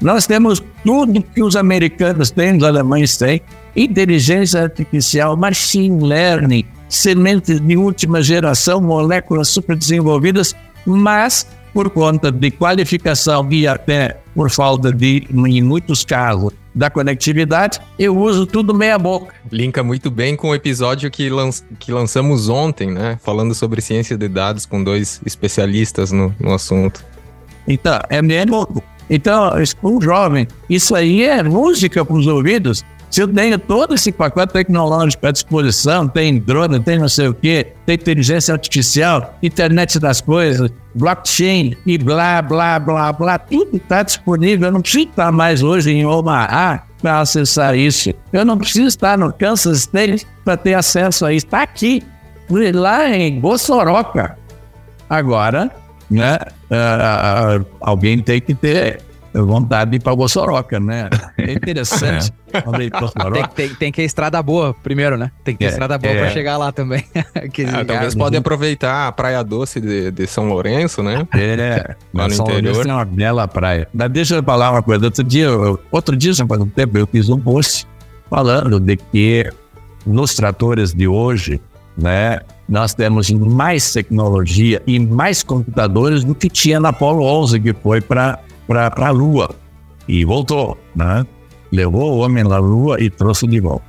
Nós 0.00 0.26
temos 0.26 0.62
tudo 0.84 1.22
que 1.22 1.42
os 1.42 1.56
americanos 1.56 2.30
têm, 2.30 2.56
os 2.56 2.62
alemães 2.62 3.16
têm, 3.16 3.40
inteligência 3.74 4.62
artificial, 4.62 5.36
machine 5.36 6.02
learning, 6.04 6.64
sementes 6.88 7.60
de 7.60 7.76
última 7.76 8.22
geração, 8.22 8.80
moléculas 8.80 9.48
super 9.48 9.76
desenvolvidas, 9.76 10.54
mas 10.86 11.46
por 11.74 11.90
conta 11.90 12.30
de 12.30 12.52
qualificação 12.52 13.46
e 13.50 13.66
até 13.66 14.20
por 14.32 14.48
falta 14.48 14.92
de, 14.92 15.26
em 15.30 15.60
muitos 15.60 16.04
casos, 16.04 16.52
da 16.74 16.90
conectividade, 16.90 17.80
eu 17.98 18.16
uso 18.16 18.46
tudo 18.46 18.74
meia 18.74 18.98
boca. 18.98 19.34
Linka 19.50 19.82
muito 19.82 20.10
bem 20.10 20.34
com 20.34 20.48
o 20.48 20.54
episódio 20.54 21.10
que, 21.10 21.28
lan 21.28 21.50
que 21.78 21.92
lançamos 21.92 22.48
ontem, 22.48 22.90
né? 22.90 23.18
Falando 23.22 23.54
sobre 23.54 23.80
ciência 23.80 24.16
de 24.16 24.28
dados 24.28 24.66
com 24.66 24.82
dois 24.82 25.20
especialistas 25.24 26.10
no, 26.10 26.34
no 26.40 26.52
assunto. 26.52 27.04
Então, 27.66 28.00
é 28.08 28.20
meia 28.20 28.44
boca. 28.44 28.82
Então, 29.08 29.52
um 29.82 30.00
jovem, 30.00 30.48
isso 30.68 30.94
aí 30.94 31.22
é 31.22 31.42
música 31.42 32.04
para 32.04 32.16
os 32.16 32.26
ouvidos 32.26 32.84
se 33.14 33.20
eu 33.20 33.28
tenho 33.28 33.56
todo 33.60 33.94
esse 33.94 34.10
pacote 34.10 34.54
tecnológico 34.54 35.24
à 35.24 35.30
disposição, 35.30 36.08
tem 36.08 36.36
drone, 36.36 36.80
tem 36.80 36.98
não 36.98 37.08
sei 37.08 37.28
o 37.28 37.32
quê, 37.32 37.72
tem 37.86 37.94
inteligência 37.94 38.52
artificial, 38.52 39.38
internet 39.40 40.00
das 40.00 40.20
coisas, 40.20 40.68
blockchain 40.96 41.76
e 41.86 41.96
blá, 41.96 42.42
blá, 42.42 42.76
blá, 42.80 43.12
blá, 43.12 43.38
tudo 43.38 43.76
está 43.76 44.02
disponível. 44.02 44.66
Eu 44.66 44.72
não 44.72 44.82
preciso 44.82 45.10
estar 45.10 45.30
mais 45.30 45.62
hoje 45.62 45.92
em 45.92 46.04
Omaha 46.04 46.82
para 47.00 47.20
acessar 47.20 47.76
isso. 47.76 48.12
Eu 48.32 48.44
não 48.44 48.58
preciso 48.58 48.88
estar 48.88 49.16
no 49.16 49.32
Kansas 49.32 49.78
State 49.78 50.26
para 50.44 50.56
ter 50.56 50.74
acesso 50.74 51.24
a 51.24 51.32
isso. 51.32 51.46
Está 51.46 51.62
aqui, 51.62 52.02
lá 52.50 53.08
em 53.10 53.38
Bossoroca. 53.38 54.36
Agora, 55.08 55.70
né, 56.10 56.36
uh, 56.68 57.64
alguém 57.80 58.18
tem 58.18 58.40
que 58.40 58.56
ter 58.56 59.03
vontade 59.42 59.90
de 59.90 59.96
ir 59.96 60.00
para 60.00 60.14
Bossoroca, 60.14 60.78
né? 60.78 61.08
É 61.38 61.52
interessante. 61.52 62.32
É. 62.54 62.60
tem, 62.60 63.48
tem, 63.48 63.74
tem, 63.74 63.90
que 63.90 63.96
ter 63.96 64.04
estrada 64.04 64.40
boa 64.40 64.72
primeiro, 64.74 65.16
né? 65.16 65.32
Tem 65.42 65.54
que 65.54 65.58
ter 65.58 65.64
é, 65.64 65.68
estrada 65.70 65.98
boa 65.98 66.12
é. 66.12 66.18
para 66.18 66.30
chegar 66.30 66.56
lá 66.56 66.70
também. 66.70 67.04
ah, 67.16 67.84
talvez 67.84 68.14
podem 68.14 68.38
aproveitar 68.38 69.08
a 69.08 69.12
Praia 69.12 69.42
Doce 69.42 69.80
de, 69.80 70.12
de 70.12 70.26
São 70.28 70.46
Lourenço, 70.46 71.02
né? 71.02 71.26
É, 71.34 71.96
lá 72.14 72.28
no 72.28 72.34
São 72.34 72.44
interior. 72.44 72.74
Lourenço 72.74 72.82
tem 72.84 72.92
uma 72.92 73.04
bela 73.04 73.48
praia. 73.48 73.88
Mas 73.92 74.08
deixa 74.12 74.36
eu 74.36 74.42
falar 74.44 74.70
uma 74.70 74.84
coisa. 74.84 75.04
Outro 75.06 75.24
dia, 75.24 75.48
outro 75.90 76.16
dia, 76.16 76.32
faz 76.46 76.60
um 76.60 76.68
tempo, 76.68 76.96
eu 76.96 77.08
fiz 77.08 77.28
um 77.28 77.40
post 77.40 77.88
falando 78.30 78.78
de 78.78 78.96
que 78.98 79.50
nos 80.06 80.34
tratores 80.36 80.94
de 80.94 81.08
hoje, 81.08 81.60
né, 81.98 82.38
nós 82.68 82.94
temos 82.94 83.30
mais 83.30 83.92
tecnologia 83.92 84.82
e 84.86 84.98
mais 84.98 85.42
computadores 85.42 86.24
do 86.24 86.34
que 86.34 86.48
tinha 86.48 86.80
na 86.80 86.90
Apollo 86.90 87.24
11, 87.24 87.60
que 87.60 87.72
foi 87.74 88.00
para 88.00 88.38
a 88.68 89.10
Lua 89.10 89.54
e 90.08 90.24
voltou, 90.24 90.78
né? 90.94 91.26
Levou 91.72 92.14
o 92.14 92.18
homem 92.18 92.44
na 92.44 92.58
Lua 92.58 93.00
e 93.00 93.10
trouxe 93.10 93.46
de 93.46 93.60
volta. 93.60 93.84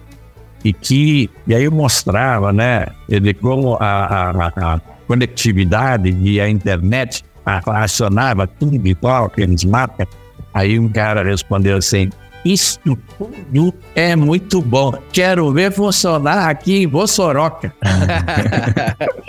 E 0.64 0.74
que 0.74 1.30
e 1.46 1.54
aí 1.54 1.70
mostrava, 1.70 2.52
né, 2.52 2.88
de 3.08 3.34
como 3.36 3.76
a, 3.76 4.32
a, 4.32 4.74
a 4.74 4.82
conectividade 5.08 6.10
e 6.10 6.42
a 6.42 6.50
internet 6.50 7.24
acionava 7.46 8.48
tudo 8.48 8.76
igual, 8.88 9.26
aqueles 9.26 9.64
mapas. 9.64 10.08
Aí 10.54 10.80
um 10.80 10.90
cara 10.90 11.24
respondeu 11.24 11.78
assim: 11.78 12.10
Isso 12.44 12.80
tudo 13.18 13.74
é 13.94 14.16
muito 14.16 14.62
bom. 14.62 14.94
Quero 15.12 15.52
ver 15.52 15.72
funcionar 15.72 16.50
aqui 16.50 16.84
em 16.84 16.88
Vossoroca. 16.88 17.74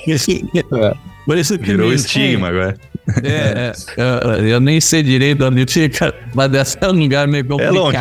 Por 1.27 1.37
isso 1.37 1.59
que 1.59 1.65
Virou 1.65 1.93
estigma 1.93 2.49
agora. 2.49 2.79
É, 3.23 3.73
é, 3.73 3.73
eu, 3.97 4.47
eu, 4.47 4.61
nem 4.61 4.81
sei 4.81 5.03
direito 5.03 5.45
onde 5.45 5.65
fica, 5.67 6.13
mas 6.35 6.51
desse 6.51 6.77
é 6.81 6.89
um 6.89 6.93
lugar 6.93 7.29
meio 7.29 7.45
complicado. 7.45 7.77
É 7.77 7.79
longe. 7.79 7.99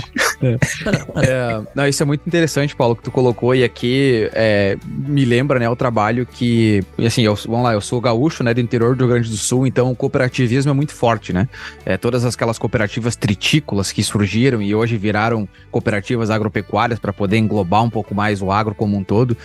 É, 1.16 1.62
não, 1.74 1.88
isso 1.88 2.04
é 2.04 2.06
muito 2.06 2.28
interessante, 2.28 2.76
Paulo, 2.76 2.96
que 2.96 3.04
tu 3.04 3.12
colocou, 3.12 3.56
e 3.56 3.64
aqui 3.64 4.30
é, 4.34 4.78
me 4.86 5.24
lembra, 5.26 5.60
né, 5.60 5.70
o 5.70 5.76
trabalho 5.76 6.26
que, 6.26 6.84
assim, 7.06 7.24
eu, 7.24 7.36
vamos 7.36 7.64
lá, 7.64 7.74
eu 7.74 7.82
sou 7.82 8.02
gaúcho, 8.02 8.44
né, 8.44 8.54
do 8.54 8.60
interior 8.60 8.96
do 8.96 9.06
Rio 9.06 9.14
Grande 9.14 9.30
do 9.30 9.38
Sul, 9.38 9.66
então 9.66 9.92
o 9.92 9.96
cooperativismo 9.96 10.72
é 10.72 10.74
muito 10.74 10.94
forte, 10.94 11.32
né? 11.32 11.48
É, 11.86 11.98
todas 11.98 12.26
aquelas 12.26 12.58
cooperativas 12.58 13.16
tritícolas 13.16 13.92
que 13.92 14.04
surgiram 14.04 14.62
e 14.62 14.76
hoje 14.76 14.98
viraram 14.98 15.48
cooperativas 15.72 16.30
agropecuárias 16.30 17.00
para 17.00 17.14
poder 17.14 17.38
englobar 17.38 17.84
um 17.84 17.90
pouco 17.90 18.14
mais 18.14 18.42
o 18.42 18.52
agro 18.52 18.76
como 18.76 18.98
um 18.98 19.04
todo, 19.04 19.38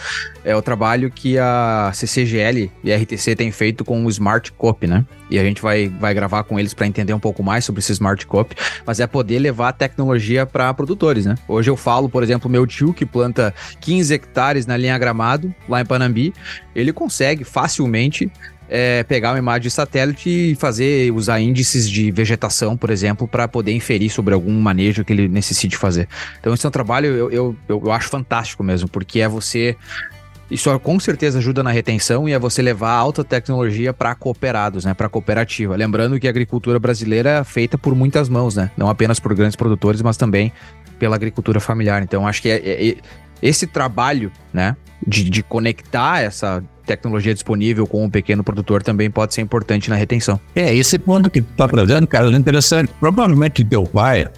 é 0.45 0.55
o 0.57 0.63
trabalho 0.63 1.11
que 1.11 1.39
a 1.39 1.91
CCGL 1.95 2.71
e 2.83 2.93
a 2.93 2.97
RTC 2.97 3.37
têm 3.37 3.53
feito 3.53 3.85
com 3.85 4.05
o 4.05 4.09
Smart 4.09 4.53
Coop, 4.53 4.87
né? 4.87 5.05
E 5.31 5.39
a 5.39 5.45
gente 5.45 5.50
vai, 5.59 5.89
vai 5.89 6.13
gravar 6.13 6.45
com 6.45 6.61
eles 6.61 6.75
para 6.75 6.87
entender 6.87 7.15
um 7.15 7.19
pouco 7.19 7.43
mais 7.43 7.65
sobre 7.65 7.79
esse 7.79 7.93
Smart 7.93 8.27
Cop, 8.27 8.55
mas 8.85 9.01
é 9.01 9.07
poder 9.07 9.39
levar 9.39 9.69
a 9.69 9.73
tecnologia 9.73 10.45
para 10.45 10.75
produtores, 10.75 11.25
né? 11.25 11.37
Hoje 11.49 11.71
eu 11.71 11.77
falo, 11.77 12.09
por 12.09 12.23
exemplo, 12.23 12.51
meu 12.51 12.67
tio 12.67 12.93
que 12.93 13.07
planta 13.07 13.55
15 13.81 14.13
hectares 14.13 14.67
na 14.67 14.77
linha 14.77 14.99
Gramado, 14.99 15.55
lá 15.67 15.81
em 15.81 15.87
Panambi, 15.87 16.35
ele 16.75 16.93
consegue 16.93 17.43
facilmente 17.45 18.31
é, 18.71 19.03
pegar 19.03 19.33
uma 19.33 19.39
imagem 19.39 19.63
de 19.63 19.71
satélite 19.71 20.31
e 20.31 20.55
fazer, 20.55 21.13
usar 21.13 21.41
índices 21.41 21.91
de 21.91 22.11
vegetação, 22.13 22.77
por 22.77 22.91
exemplo, 22.91 23.27
para 23.27 23.49
poder 23.49 23.73
inferir 23.73 24.11
sobre 24.11 24.33
algum 24.33 24.59
manejo 24.61 25.05
que 25.05 25.13
ele 25.13 25.27
necessite 25.27 25.77
fazer. 25.77 26.09
Então, 26.39 26.55
esse 26.55 26.65
é 26.65 26.69
um 26.69 26.73
trabalho 26.73 27.07
eu, 27.07 27.31
eu, 27.33 27.57
eu 27.69 27.91
acho 27.91 28.09
fantástico 28.09 28.63
mesmo, 28.63 28.89
porque 28.89 29.21
é 29.21 29.29
você 29.29 29.77
isso 30.51 30.79
com 30.81 30.99
certeza 30.99 31.39
ajuda 31.39 31.63
na 31.63 31.71
retenção 31.71 32.29
e 32.29 32.33
é 32.33 32.39
você 32.39 32.61
levar 32.61 32.91
alta 32.91 33.23
tecnologia 33.23 33.93
para 33.93 34.15
cooperados, 34.15 34.85
né, 34.85 34.95
para 34.95 35.09
cooperativa. 35.09 35.77
Lembrando 35.77 36.19
que 36.19 36.27
a 36.27 36.31
agricultura 36.31 36.79
brasileira 36.79 37.31
é 37.31 37.45
feita 37.45 37.79
por 37.79 37.95
muitas 37.95 38.29
mãos, 38.29 38.57
né, 38.57 38.71
não 38.77 38.89
apenas 38.89 39.21
por 39.21 39.35
grandes 39.35 39.57
produtores, 39.57 40.03
mas 40.03 40.17
também 40.17 40.53
pela 40.99 41.17
agricultura 41.17 41.61
familiar. 41.61 42.03
Então, 42.03 42.27
acho 42.27 42.43
que 42.43 42.49
é, 42.49 42.57
é, 42.57 42.89
é 42.91 42.97
esse 43.41 43.67
trabalho, 43.67 44.31
né, 44.53 44.77
de, 45.07 45.31
de 45.31 45.43
conectar 45.43 46.21
essa 46.21 46.63
tecnologia 46.85 47.33
disponível 47.33 47.87
com 47.87 48.05
o 48.05 48.11
pequeno 48.11 48.43
produtor 48.43 48.83
também 48.83 49.11
pode 49.11 49.33
ser 49.33 49.41
importante 49.41 49.89
na 49.89 49.97
retenção. 49.97 50.41
É, 50.55 50.75
esse 50.75 50.99
ponto 50.99 51.31
que 51.31 51.41
tu 51.41 51.51
está 51.53 51.69
trazendo, 51.69 52.07
cara, 52.07 52.29
é 52.29 52.33
interessante. 52.33 52.93
Provavelmente 52.99 53.65
teu 53.65 53.85
pai 53.85 54.25
uh, 54.25 54.29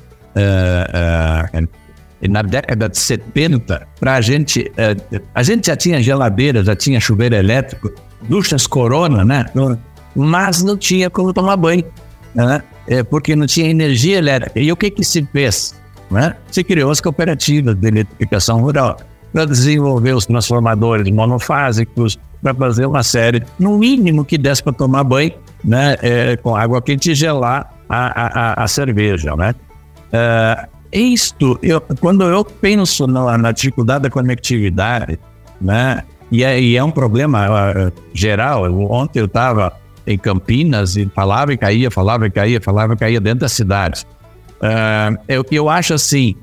uh, 1.65 1.69
na 2.29 2.43
década 2.43 2.89
de 2.89 2.99
70, 2.99 3.87
para 3.99 4.15
a 4.15 4.21
gente, 4.21 4.71
é, 4.77 4.97
a 5.35 5.43
gente 5.43 5.67
já 5.67 5.77
tinha 5.77 6.01
geladeira, 6.01 6.65
já 6.65 6.77
tinha 6.77 7.01
chuveiro 7.01 7.35
elétrico, 7.35 7.91
duchas 8.23 8.67
Corona, 8.67 9.25
né? 9.25 9.47
Mas 10.15 10.63
não 10.63 10.77
tinha 10.77 11.11
como 11.11 11.33
tomar 11.33 11.57
banho, 11.57 11.85
né? 12.35 12.63
É, 12.87 13.03
porque 13.03 13.35
não 13.35 13.47
tinha 13.47 13.69
energia 13.69 14.19
elétrica. 14.19 14.61
E 14.61 14.71
o 14.71 14.77
que 14.77 14.91
que 14.91 15.05
se 15.05 15.27
fez? 15.33 15.75
Né? 16.11 16.35
Se 16.51 16.63
criou 16.63 16.91
as 16.91 17.01
cooperativas 17.01 17.75
de 17.75 17.89
eletrificação 17.89 18.61
rural 18.61 18.99
para 19.33 19.47
desenvolver 19.47 20.13
os 20.15 20.27
transformadores 20.27 21.11
monofásicos, 21.11 22.19
para 22.43 22.53
fazer 22.55 22.87
uma 22.87 23.03
série, 23.03 23.43
no 23.59 23.79
mínimo 23.79 24.25
que 24.25 24.37
desse 24.37 24.63
para 24.63 24.73
tomar 24.73 25.05
banho, 25.05 25.33
né? 25.65 25.97
É, 26.03 26.37
com 26.37 26.55
água 26.55 26.83
quente 26.83 27.13
e 27.13 27.15
gelar 27.15 27.73
a, 27.89 28.61
a, 28.61 28.65
a 28.65 28.69
cerveja, 28.69 29.35
né? 29.37 29.55
É, 30.13 30.69
isto, 30.93 31.59
eu, 31.63 31.81
quando 32.01 32.25
eu 32.25 32.45
penso 32.45 33.07
na, 33.07 33.39
na, 33.39 33.53
dificuldade 33.53 34.03
da 34.03 34.11
conectividade, 34.11 35.19
né, 35.61 36.03
e 36.31 36.45
é, 36.45 36.61
e 36.61 36.77
é 36.77 36.85
um 36.85 36.91
problema 36.91 37.47
uh, 37.49 37.93
geral, 38.13 38.67
eu, 38.67 38.91
ontem 38.91 39.21
eu 39.21 39.27
estava 39.27 39.73
em 40.07 40.19
Campinas 40.19 40.97
e 40.97 41.07
falava 41.15 41.53
e 41.53 41.57
caía, 41.57 41.91
falava 41.91 42.27
e 42.27 42.31
caía, 42.31 42.61
falava 42.61 42.95
e 42.95 42.97
caía 42.97 43.21
dentro 43.21 43.41
da 43.41 43.49
cidade. 43.49 44.05
Uh, 44.61 45.19
eu, 45.29 45.45
eu 45.51 45.69
acho 45.69 45.95
assim, 45.95 46.35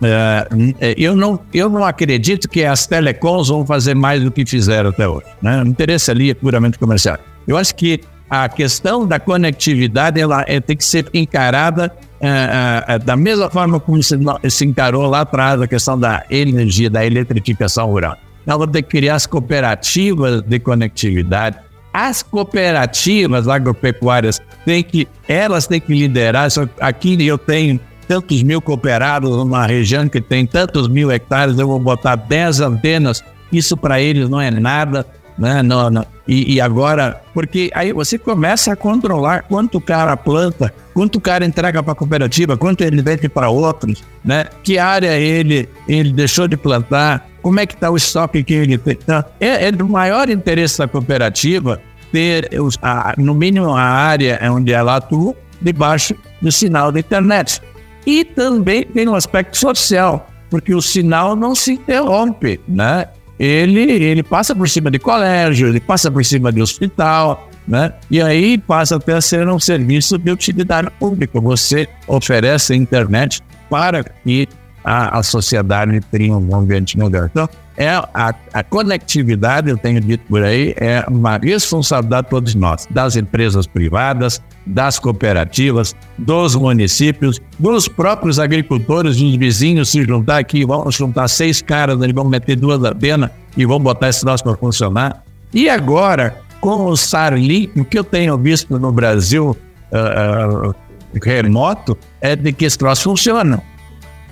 uh, 0.00 0.74
eu, 0.96 1.16
não, 1.16 1.40
eu 1.52 1.68
não 1.68 1.84
acredito 1.84 2.48
que 2.48 2.64
as 2.64 2.86
telecoms 2.86 3.48
vão 3.48 3.64
fazer 3.64 3.94
mais 3.94 4.22
do 4.22 4.30
que 4.30 4.44
fizeram 4.44 4.90
até 4.90 5.08
hoje. 5.08 5.26
Né? 5.40 5.62
O 5.62 5.66
interesse 5.66 6.10
ali 6.10 6.30
é 6.30 6.34
puramente 6.34 6.78
comercial. 6.78 7.18
Eu 7.46 7.56
acho 7.56 7.74
que 7.74 8.00
a 8.28 8.48
questão 8.48 9.06
da 9.06 9.20
conectividade 9.20 10.20
ela 10.20 10.44
é, 10.46 10.60
tem 10.60 10.76
que 10.76 10.84
ser 10.84 11.08
encarada 11.14 11.92
é, 12.20 12.84
é, 12.88 12.98
da 12.98 13.16
mesma 13.16 13.50
forma 13.50 13.78
como 13.78 14.02
se, 14.02 14.16
se, 14.48 14.64
encarou 14.64 15.06
lá 15.06 15.20
atrás 15.20 15.60
a 15.60 15.66
questão 15.66 15.98
da 15.98 16.24
energia, 16.30 16.88
da 16.90 17.04
eletrificação 17.04 17.86
rural. 17.86 18.16
Ela 18.46 18.66
tem 18.66 18.82
que 18.82 18.88
criar 18.88 19.16
as 19.16 19.26
cooperativas 19.26 20.42
de 20.42 20.58
conectividade. 20.58 21.58
As 21.92 22.22
cooperativas 22.22 23.48
agropecuárias 23.48 24.40
têm 24.64 24.82
que, 24.82 25.08
elas 25.28 25.66
têm 25.66 25.80
que 25.80 25.94
liderar. 25.94 26.48
Aqui 26.80 27.26
eu 27.26 27.38
tenho 27.38 27.80
tantos 28.06 28.42
mil 28.42 28.60
cooperados 28.60 29.30
numa 29.30 29.66
região 29.66 30.08
que 30.08 30.20
tem 30.20 30.46
tantos 30.46 30.88
mil 30.88 31.10
hectares, 31.10 31.58
eu 31.58 31.66
vou 31.66 31.78
botar 31.78 32.16
10 32.16 32.60
antenas. 32.60 33.24
Isso 33.52 33.76
para 33.76 34.00
eles 34.00 34.28
não 34.28 34.40
é 34.40 34.50
nada 34.50 35.06
né? 35.38 35.62
Não, 35.62 35.90
não. 35.90 36.06
E, 36.26 36.54
e, 36.54 36.60
agora, 36.60 37.20
porque 37.32 37.70
aí 37.74 37.92
você 37.92 38.18
começa 38.18 38.72
a 38.72 38.76
controlar 38.76 39.42
quanto 39.42 39.78
o 39.78 39.80
cara 39.80 40.16
planta, 40.16 40.72
quanto 40.92 41.16
o 41.16 41.20
cara 41.20 41.44
entrega 41.44 41.82
para 41.82 41.92
a 41.92 41.96
cooperativa, 41.96 42.56
quanto 42.56 42.82
ele 42.82 43.02
vende 43.02 43.28
para 43.28 43.48
outros, 43.48 44.02
né? 44.24 44.46
Que 44.62 44.78
área 44.78 45.16
ele, 45.16 45.68
ele 45.86 46.12
deixou 46.12 46.48
de 46.48 46.56
plantar, 46.56 47.28
como 47.42 47.60
é 47.60 47.66
que 47.66 47.74
está 47.74 47.90
o 47.90 47.96
estoque 47.96 48.42
que 48.42 48.54
ele 48.54 48.78
tem. 48.78 48.98
Então, 49.00 49.24
é, 49.38 49.66
é 49.66 49.72
do 49.72 49.88
maior 49.88 50.28
interesse 50.28 50.78
da 50.78 50.88
cooperativa 50.88 51.80
ter, 52.10 52.48
os, 52.60 52.78
a, 52.82 53.14
no 53.18 53.34
mínimo, 53.34 53.70
a 53.74 53.82
área 53.82 54.40
onde 54.50 54.72
ela 54.72 54.96
atua 54.96 55.34
debaixo 55.60 56.14
do 56.40 56.50
sinal 56.50 56.90
da 56.90 57.00
internet. 57.00 57.60
E 58.06 58.24
também 58.24 58.84
tem 58.84 59.08
um 59.08 59.14
aspecto 59.14 59.56
social, 59.56 60.28
porque 60.48 60.74
o 60.74 60.80
sinal 60.80 61.34
não 61.36 61.54
se 61.54 61.72
interrompe, 61.72 62.60
né? 62.66 63.06
Ele, 63.38 63.80
ele 63.80 64.22
passa 64.22 64.54
por 64.54 64.68
cima 64.68 64.90
de 64.90 64.98
colégio, 64.98 65.68
ele 65.68 65.80
passa 65.80 66.10
por 66.10 66.24
cima 66.24 66.52
de 66.52 66.60
hospital, 66.62 67.48
né? 67.66 67.92
E 68.10 68.20
aí 68.20 68.58
passa 68.58 68.96
até 68.96 69.14
a 69.14 69.20
ser 69.20 69.48
um 69.48 69.58
serviço 69.58 70.18
de 70.18 70.30
utilidade 70.30 70.90
pública. 70.98 71.40
Você 71.40 71.88
oferece 72.06 72.72
a 72.72 72.76
internet 72.76 73.42
para 73.68 74.04
que 74.04 74.48
a, 74.84 75.18
a 75.18 75.22
sociedade 75.22 76.00
tenha 76.10 76.36
um 76.36 76.54
ambiente 76.54 76.96
melhor. 76.96 77.28
Então, 77.30 77.48
é 77.76 77.90
a, 77.90 78.34
a, 78.52 78.62
conectividade, 78.62 79.68
eu 79.68 79.76
tenho 79.76 80.00
dito 80.00 80.24
por 80.28 80.42
aí, 80.42 80.74
é 80.78 81.04
uma 81.08 81.36
responsabilidade 81.36 82.24
de 82.24 82.30
todos 82.30 82.54
nós, 82.54 82.86
das 82.90 83.16
empresas 83.16 83.66
privadas, 83.66 84.42
das 84.66 84.98
cooperativas, 84.98 85.94
dos 86.16 86.56
municípios, 86.56 87.40
dos 87.58 87.86
próprios 87.86 88.38
agricultores, 88.38 89.16
dos 89.16 89.36
vizinhos 89.36 89.90
se 89.90 90.02
juntar 90.04 90.38
aqui, 90.38 90.64
vamos 90.64 90.94
juntar 90.94 91.28
seis 91.28 91.60
caras, 91.60 92.00
eles 92.00 92.14
vão 92.14 92.24
meter 92.24 92.56
duas 92.56 92.82
antenas 92.82 93.30
e 93.56 93.66
vão 93.66 93.78
botar 93.78 94.08
esse 94.08 94.22
troço 94.22 94.42
para 94.42 94.56
funcionar. 94.56 95.22
E 95.52 95.68
agora, 95.68 96.40
com 96.60 96.86
o 96.86 96.94
Starlink, 96.94 97.78
o 97.78 97.84
que 97.84 97.98
eu 97.98 98.04
tenho 98.04 98.36
visto 98.38 98.78
no 98.78 98.90
Brasil 98.90 99.56
uh, 99.92 100.70
uh, 100.70 100.74
remoto 101.22 101.96
é 102.20 102.34
de 102.34 102.52
que 102.52 102.64
esse 102.64 102.78
troço 102.78 103.04
funciona. 103.04 103.62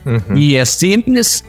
Uhum. 0.05 0.37
E 0.37 0.57
é 0.57 0.65
simples, 0.65 1.45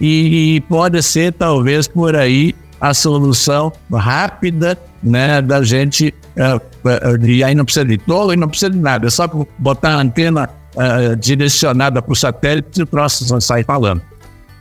e, 0.00 0.62
pode 0.68 1.02
ser 1.02 1.32
talvez 1.32 1.88
por 1.88 2.14
aí 2.14 2.54
a 2.80 2.94
solução 2.94 3.72
rápida 3.92 4.78
né, 5.02 5.42
da 5.42 5.62
gente. 5.62 6.14
Uh, 6.36 7.24
e 7.26 7.42
aí 7.42 7.54
não 7.54 7.64
precisa 7.64 7.84
de 7.84 7.98
tolo 7.98 8.32
e 8.32 8.36
não 8.36 8.48
precisa 8.48 8.70
de 8.70 8.78
nada, 8.78 9.06
é 9.06 9.10
só 9.10 9.28
botar 9.58 9.90
a 9.90 10.00
antena 10.00 10.48
uh, 10.76 11.16
direcionada 11.16 12.00
para 12.00 12.12
o 12.12 12.16
satélite 12.16 12.80
e 12.80 12.82
o 12.84 12.86
próximo 12.86 13.40
sai 13.40 13.64
falando. 13.64 14.00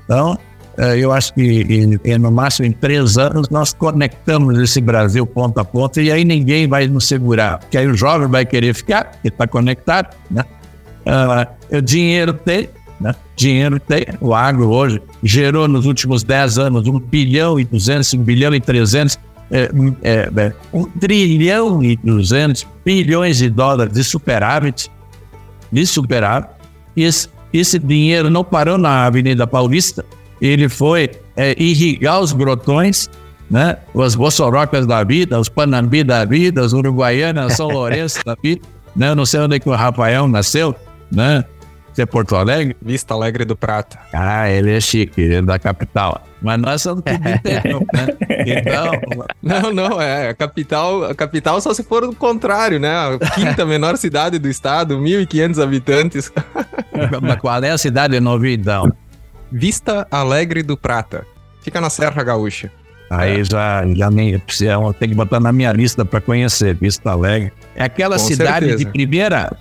Então, 0.05 0.33
uh, 0.77 0.81
eu 0.81 1.11
acho 1.11 1.33
que 1.35 1.41
em, 1.41 1.99
em, 2.03 2.17
no 2.17 2.31
máximo 2.31 2.67
em 2.67 2.71
três 2.71 3.17
anos 3.17 3.49
nós 3.49 3.73
conectamos 3.73 4.57
esse 4.59 4.81
Brasil 4.81 5.25
ponta 5.27 5.61
a 5.61 5.65
ponta 5.65 6.01
e 6.01 6.11
aí 6.11 6.25
ninguém 6.25 6.67
vai 6.67 6.87
nos 6.87 7.07
segurar, 7.07 7.59
porque 7.59 7.77
aí 7.77 7.87
o 7.87 7.93
jovem 7.93 8.27
vai 8.27 8.45
querer 8.45 8.73
ficar, 8.73 9.05
porque 9.11 9.27
está 9.27 9.47
conectado, 9.47 10.15
né? 10.31 10.43
o 11.71 11.81
dinheiro 11.81 12.33
tem, 12.33 12.69
Né? 12.99 13.13
Dinheiro 13.35 13.79
tem, 13.79 14.05
o 14.19 14.33
agro 14.33 14.69
hoje 14.69 15.01
gerou 15.23 15.67
nos 15.67 15.85
últimos 15.85 16.23
10 16.23 16.57
anos 16.57 16.87
1 16.87 16.99
bilhão 16.99 17.59
e 17.59 17.63
200, 17.63 18.13
1 18.15 18.23
bilhão 18.23 18.55
e 18.55 18.59
300, 18.59 19.19
é, 19.51 19.69
é, 20.01 20.29
é, 20.35 20.53
1 20.73 20.83
trilhão 20.99 21.83
e 21.83 21.95
200 21.95 22.67
bilhões 22.83 23.37
de 23.37 23.49
dólares 23.49 23.93
de 23.93 24.03
superávit, 24.03 24.91
de 25.71 25.85
superávit. 25.85 26.49
Esse, 26.95 27.29
esse 27.53 27.77
dinheiro 27.77 28.29
não 28.29 28.43
parou 28.43 28.77
na 28.77 29.05
Avenida 29.05 29.45
Paulista, 29.45 30.03
ele 30.41 30.67
foi 30.67 31.11
é, 31.35 31.55
irrigar 31.61 32.19
os 32.19 32.33
grotões, 32.33 33.09
né? 33.49 33.77
As 33.95 34.15
Bossorocas 34.15 34.85
da 34.85 35.03
vida, 35.03 35.39
os 35.39 35.49
Panambi 35.49 36.03
da 36.03 36.25
vida, 36.25 36.61
os 36.61 36.73
Uruguaianas, 36.73 37.53
São 37.53 37.69
Lourenço 37.69 38.23
da 38.25 38.35
vida, 38.41 38.61
né? 38.95 39.09
Eu 39.09 39.15
não 39.15 39.25
sei 39.25 39.39
onde 39.39 39.55
é 39.55 39.59
que 39.59 39.69
o 39.69 39.75
Rafael 39.75 40.27
nasceu, 40.27 40.75
né? 41.11 41.45
Você 41.97 42.03
é 42.03 42.05
Porto 42.05 42.35
Alegre? 42.35 42.77
Vista 42.79 43.15
Alegre 43.15 43.43
do 43.43 43.55
Prata. 43.55 43.97
Ah, 44.13 44.47
ele 44.47 44.71
é 44.71 44.79
chique, 44.79 45.19
ele 45.19 45.33
é 45.33 45.41
da 45.41 45.57
capital. 45.57 46.23
Mas 46.39 46.61
nós 46.61 46.79
somos 46.83 47.03
tudo 47.03 47.27
interior, 47.27 47.83
né? 47.91 48.07
Então, 48.45 49.25
Não, 49.41 49.73
não, 49.73 49.99
é. 49.99 50.29
A 50.29 50.33
capital, 50.35 51.05
a 51.05 51.15
capital 51.15 51.59
só 51.59 51.73
se 51.73 51.81
for 51.81 52.03
o 52.03 52.15
contrário, 52.15 52.79
né? 52.79 52.91
A 52.95 53.17
quinta 53.31 53.65
menor 53.65 53.97
cidade 53.97 54.37
do 54.37 54.47
estado, 54.47 54.99
1.500 54.99 55.63
habitantes. 55.63 56.31
qual 57.41 57.63
é 57.63 57.71
a 57.71 57.77
cidade 57.79 58.13
de 58.13 58.19
Novidão? 58.19 58.93
Vista 59.51 60.07
Alegre 60.11 60.61
do 60.61 60.77
Prata. 60.77 61.25
Fica 61.63 61.81
na 61.81 61.89
Serra 61.89 62.23
Gaúcha. 62.23 62.71
Aí 63.09 63.43
já, 63.43 63.83
já 63.95 64.11
nem 64.11 64.39
tem 64.99 65.09
que 65.09 65.15
botar 65.15 65.39
na 65.39 65.51
minha 65.51 65.71
lista 65.71 66.05
para 66.05 66.21
conhecer, 66.21 66.75
Vista 66.75 67.09
Alegre. 67.09 67.51
É 67.75 67.85
aquela 67.85 68.19
Com 68.19 68.23
cidade 68.23 68.67
certeza. 68.67 68.85
de 68.85 68.91
primeira. 68.91 69.57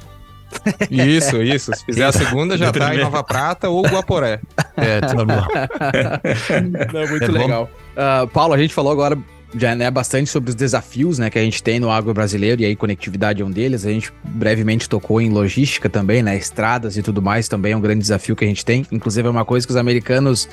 Isso, 0.90 1.42
isso. 1.42 1.72
Se 1.74 1.84
fizer 1.84 2.04
a 2.04 2.12
segunda, 2.12 2.56
já 2.56 2.72
tá 2.72 2.94
em 2.94 2.98
Nova 2.98 3.22
Prata 3.22 3.68
ou 3.68 3.82
Guaporé. 3.82 4.40
É, 4.76 5.00
tá 5.00 5.14
bom. 5.24 5.26
Não, 6.92 7.08
muito 7.08 7.24
É 7.24 7.28
bom. 7.28 7.32
legal. 7.38 7.70
Ah, 7.96 8.26
Paulo, 8.32 8.54
a 8.54 8.58
gente 8.58 8.74
falou 8.74 8.92
agora 8.92 9.18
já 9.54 9.74
né, 9.74 9.90
bastante 9.90 10.28
sobre 10.28 10.50
os 10.50 10.56
desafios 10.56 11.18
né, 11.18 11.30
que 11.30 11.38
a 11.38 11.42
gente 11.42 11.62
tem 11.62 11.80
no 11.80 11.90
agro 11.90 12.12
brasileiro, 12.12 12.60
e 12.60 12.64
aí 12.66 12.76
conectividade 12.76 13.40
é 13.42 13.44
um 13.44 13.50
deles. 13.50 13.86
A 13.86 13.90
gente 13.90 14.12
brevemente 14.24 14.88
tocou 14.88 15.20
em 15.20 15.30
logística 15.30 15.88
também, 15.88 16.22
né? 16.22 16.36
Estradas 16.36 16.96
e 16.96 17.02
tudo 17.02 17.22
mais 17.22 17.48
também 17.48 17.72
é 17.72 17.76
um 17.76 17.80
grande 17.80 18.00
desafio 18.00 18.36
que 18.36 18.44
a 18.44 18.48
gente 18.48 18.64
tem. 18.64 18.84
Inclusive, 18.92 19.26
é 19.26 19.30
uma 19.30 19.44
coisa 19.44 19.66
que 19.66 19.70
os 19.72 19.76
americanos 19.76 20.48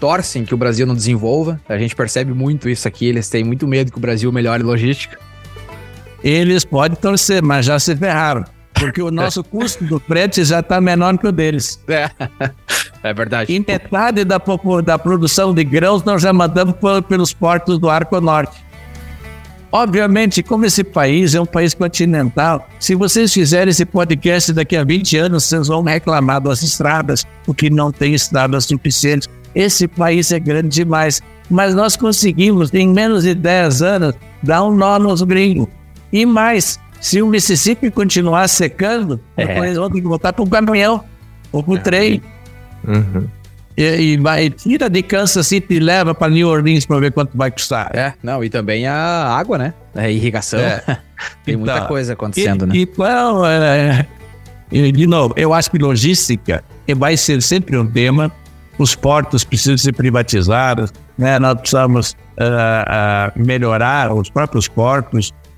torcem 0.00 0.44
que 0.44 0.54
o 0.54 0.56
Brasil 0.56 0.86
não 0.86 0.94
desenvolva. 0.94 1.60
A 1.68 1.76
gente 1.78 1.94
percebe 1.94 2.32
muito 2.32 2.68
isso 2.68 2.88
aqui, 2.88 3.06
eles 3.06 3.28
têm 3.28 3.44
muito 3.44 3.68
medo 3.68 3.92
que 3.92 3.98
o 3.98 4.00
Brasil 4.00 4.32
melhore 4.32 4.62
logística. 4.62 5.18
Eles 6.24 6.64
podem 6.64 6.96
torcer, 6.96 7.42
mas 7.42 7.66
já 7.66 7.78
se 7.78 7.94
ferraram. 7.96 8.44
Porque 8.80 9.02
o 9.02 9.10
nosso 9.10 9.44
custo 9.44 9.84
do 9.84 10.00
frete 10.00 10.44
já 10.44 10.60
está 10.60 10.80
menor 10.80 11.16
que 11.18 11.26
o 11.26 11.32
deles. 11.32 11.78
É, 11.86 12.10
é 13.02 13.14
verdade. 13.14 13.52
E 13.52 13.58
metade 13.60 14.24
da, 14.24 14.40
da 14.84 14.98
produção 14.98 15.54
de 15.54 15.62
grãos 15.64 16.02
nós 16.04 16.22
já 16.22 16.32
mandamos 16.32 16.74
pe- 16.74 17.02
pelos 17.08 17.32
portos 17.32 17.78
do 17.78 17.88
Arco 17.88 18.20
Norte. 18.20 18.56
Obviamente, 19.72 20.42
como 20.42 20.64
esse 20.64 20.82
país 20.82 21.32
é 21.34 21.40
um 21.40 21.46
país 21.46 21.74
continental, 21.74 22.66
se 22.80 22.96
vocês 22.96 23.32
fizerem 23.32 23.70
esse 23.70 23.84
podcast 23.84 24.52
daqui 24.52 24.76
a 24.76 24.82
20 24.82 25.16
anos, 25.16 25.44
vocês 25.44 25.68
vão 25.68 25.82
reclamar 25.84 26.40
das 26.40 26.60
estradas, 26.62 27.24
porque 27.44 27.70
não 27.70 27.92
tem 27.92 28.12
estradas 28.14 28.64
suficientes. 28.64 29.28
Esse 29.54 29.86
país 29.86 30.32
é 30.32 30.40
grande 30.40 30.68
demais. 30.70 31.22
Mas 31.48 31.72
nós 31.74 31.96
conseguimos, 31.96 32.72
em 32.74 32.88
menos 32.88 33.22
de 33.22 33.32
10 33.34 33.82
anos, 33.82 34.14
dar 34.42 34.64
um 34.64 34.74
nó 34.74 34.98
nos 34.98 35.22
gringos. 35.22 35.68
E 36.12 36.26
mais, 36.26 36.80
se 37.00 37.22
o 37.22 37.26
Mississippi 37.26 37.90
continuar 37.90 38.48
secando, 38.48 39.20
É. 39.36 39.46
depois 39.46 39.76
vão 39.76 39.90
ter 39.90 40.00
que 40.00 40.06
voltar 40.06 40.32
para 40.32 40.42
o 40.42 40.48
caminhão 40.48 41.02
ou 41.50 41.62
para 41.62 41.74
o 41.74 41.78
trem. 41.78 42.22
Uhum. 42.86 43.26
E, 43.76 43.82
e 43.82 44.16
vai, 44.18 44.50
tira 44.50 44.90
de 44.90 45.02
Kansas 45.02 45.46
City 45.46 45.74
e 45.74 45.80
leva 45.80 46.14
para 46.14 46.30
New 46.30 46.48
Orleans 46.48 46.84
para 46.84 46.98
ver 47.00 47.12
quanto 47.12 47.36
vai 47.36 47.50
custar. 47.50 47.90
É, 47.94 48.12
não, 48.22 48.44
e 48.44 48.50
também 48.50 48.86
a 48.86 48.94
água, 48.94 49.56
né? 49.56 49.74
A 49.94 50.08
irrigação. 50.08 50.60
É. 50.60 50.82
Tem 51.44 51.56
muita 51.56 51.76
Então, 51.76 51.88
coisa 51.88 52.12
acontecendo, 52.12 52.64
e, 52.64 52.68
né? 52.68 52.74
Então, 52.76 53.46
é, 53.46 54.06
e, 54.70 54.92
de 54.92 55.06
novo, 55.06 55.34
eu 55.36 55.52
acho 55.54 55.70
que 55.70 55.78
logística 55.78 56.62
vai 56.96 57.16
ser 57.16 57.40
sempre 57.42 57.76
um 57.76 57.86
tema. 57.86 58.30
Os 58.78 58.94
portos 58.94 59.44
precisam 59.44 59.76
ser 59.76 59.92
privatizados, 59.92 60.92
né? 61.18 61.38
nós 61.38 61.58
precisamos 61.60 62.16
ah, 62.38 62.84
ah, 62.88 63.32
melhorar 63.36 64.12
os 64.14 64.30
próprios 64.30 64.66
portos, 64.68 65.32
ah, 65.34 65.49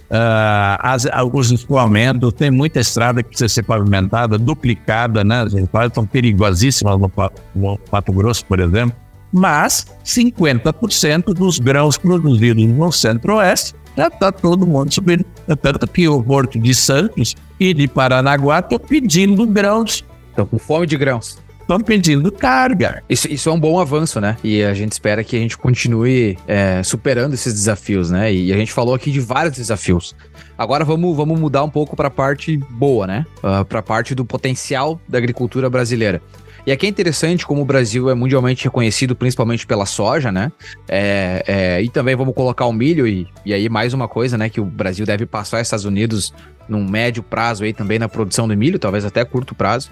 as, 0.81 1.07
ah, 1.07 1.25
os 1.25 1.51
escoamentos. 1.51 2.33
Tem 2.35 2.51
muita 2.51 2.81
estrada 2.81 3.23
que 3.23 3.31
precisa 3.31 3.49
ser 3.49 3.63
pavimentada, 3.63 4.39
duplicada, 4.39 5.25
né? 5.25 5.43
As 5.43 5.55
estradas 5.55 5.89
estão 5.89 6.07
perigosíssimas 6.07 6.99
no, 6.99 7.11
no 7.55 7.79
Mato 7.91 8.13
Grosso, 8.13 8.45
por 8.47 8.61
exemplo. 8.61 8.97
Mas 9.33 9.87
50% 10.05 11.33
dos 11.33 11.59
grãos 11.59 11.97
produzidos 11.97 12.65
no 12.65 12.93
Centro-Oeste 12.93 13.75
já 13.97 14.09
está 14.09 14.31
todo 14.31 14.67
mundo 14.67 14.93
subindo. 14.93 15.25
Tanto 15.61 15.87
que 15.87 16.07
o 16.09 16.23
Porto 16.23 16.59
de 16.59 16.75
Santos 16.75 17.35
e 17.59 17.73
de 17.73 17.89
Paranaguá 17.89 18.59
estão 18.59 18.79
pedindo 18.79 19.47
grãos, 19.47 20.05
Estão 20.33 20.47
com 20.47 20.59
fome 20.59 20.87
de 20.87 20.97
grãos. 20.97 21.39
Estão 21.73 21.81
pedindo 21.81 22.31
carga. 22.31 23.03
Isso, 23.09 23.31
isso 23.31 23.49
é 23.49 23.53
um 23.53 23.59
bom 23.59 23.81
avanço, 23.81 24.21
né? 24.21 24.37
E 24.45 24.63
a 24.63 24.75
gente 24.75 24.93
espera 24.93 25.25
que 25.25 25.37
a 25.37 25.39
gente 25.39 25.57
continue 25.57 26.39
é, 26.47 26.83
superando 26.83 27.35
esses 27.35 27.53
desafios, 27.53 28.11
né? 28.11 28.33
E 28.33 28.53
a 28.53 28.57
gente 28.57 28.73
falou 28.73 28.95
aqui 28.95 29.11
de 29.11 29.21
vários 29.21 29.57
desafios. 29.57 30.15
Agora 30.57 30.85
vamos, 30.85 31.17
vamos 31.17 31.41
mudar 31.41 31.65
um 31.65 31.71
pouco 31.71 31.97
para 31.97 32.09
a 32.09 32.11
parte 32.11 32.57
boa, 32.57 33.07
né? 33.07 33.27
para 33.69 33.81
a 33.81 33.83
parte 33.83 34.15
do 34.15 34.25
potencial 34.25 35.01
da 35.09 35.19
agricultura 35.19 35.69
brasileira. 35.69 36.23
E 36.65 36.71
aqui 36.71 36.87
é 36.87 36.89
interessante 36.89 37.45
como 37.45 37.63
o 37.63 37.65
Brasil 37.65 38.09
é 38.09 38.15
mundialmente 38.15 38.65
reconhecido, 38.65 39.17
principalmente 39.17 39.67
pela 39.67 39.85
soja, 39.85 40.31
né? 40.31 40.53
É, 40.89 41.43
é, 41.47 41.83
e 41.83 41.89
também 41.89 42.15
vamos 42.15 42.35
colocar 42.35 42.67
o 42.67 42.73
milho, 42.73 43.07
e, 43.07 43.27
e 43.45 43.53
aí 43.53 43.69
mais 43.69 43.93
uma 43.93 44.07
coisa, 44.07 44.39
né? 44.39 44.49
Que 44.49 44.61
o 44.61 44.65
Brasil 44.65 45.05
deve 45.05 45.27
passar 45.27 45.57
os 45.57 45.67
Estados 45.67 45.85
Unidos 45.85 46.33
num 46.69 46.89
médio 46.89 47.23
prazo 47.23 47.65
aí 47.65 47.73
também 47.73 47.99
na 47.99 48.09
produção 48.09 48.47
do 48.47 48.57
milho, 48.57 48.79
talvez 48.79 49.05
até 49.05 49.25
curto 49.25 49.57
prazo. 49.57 49.91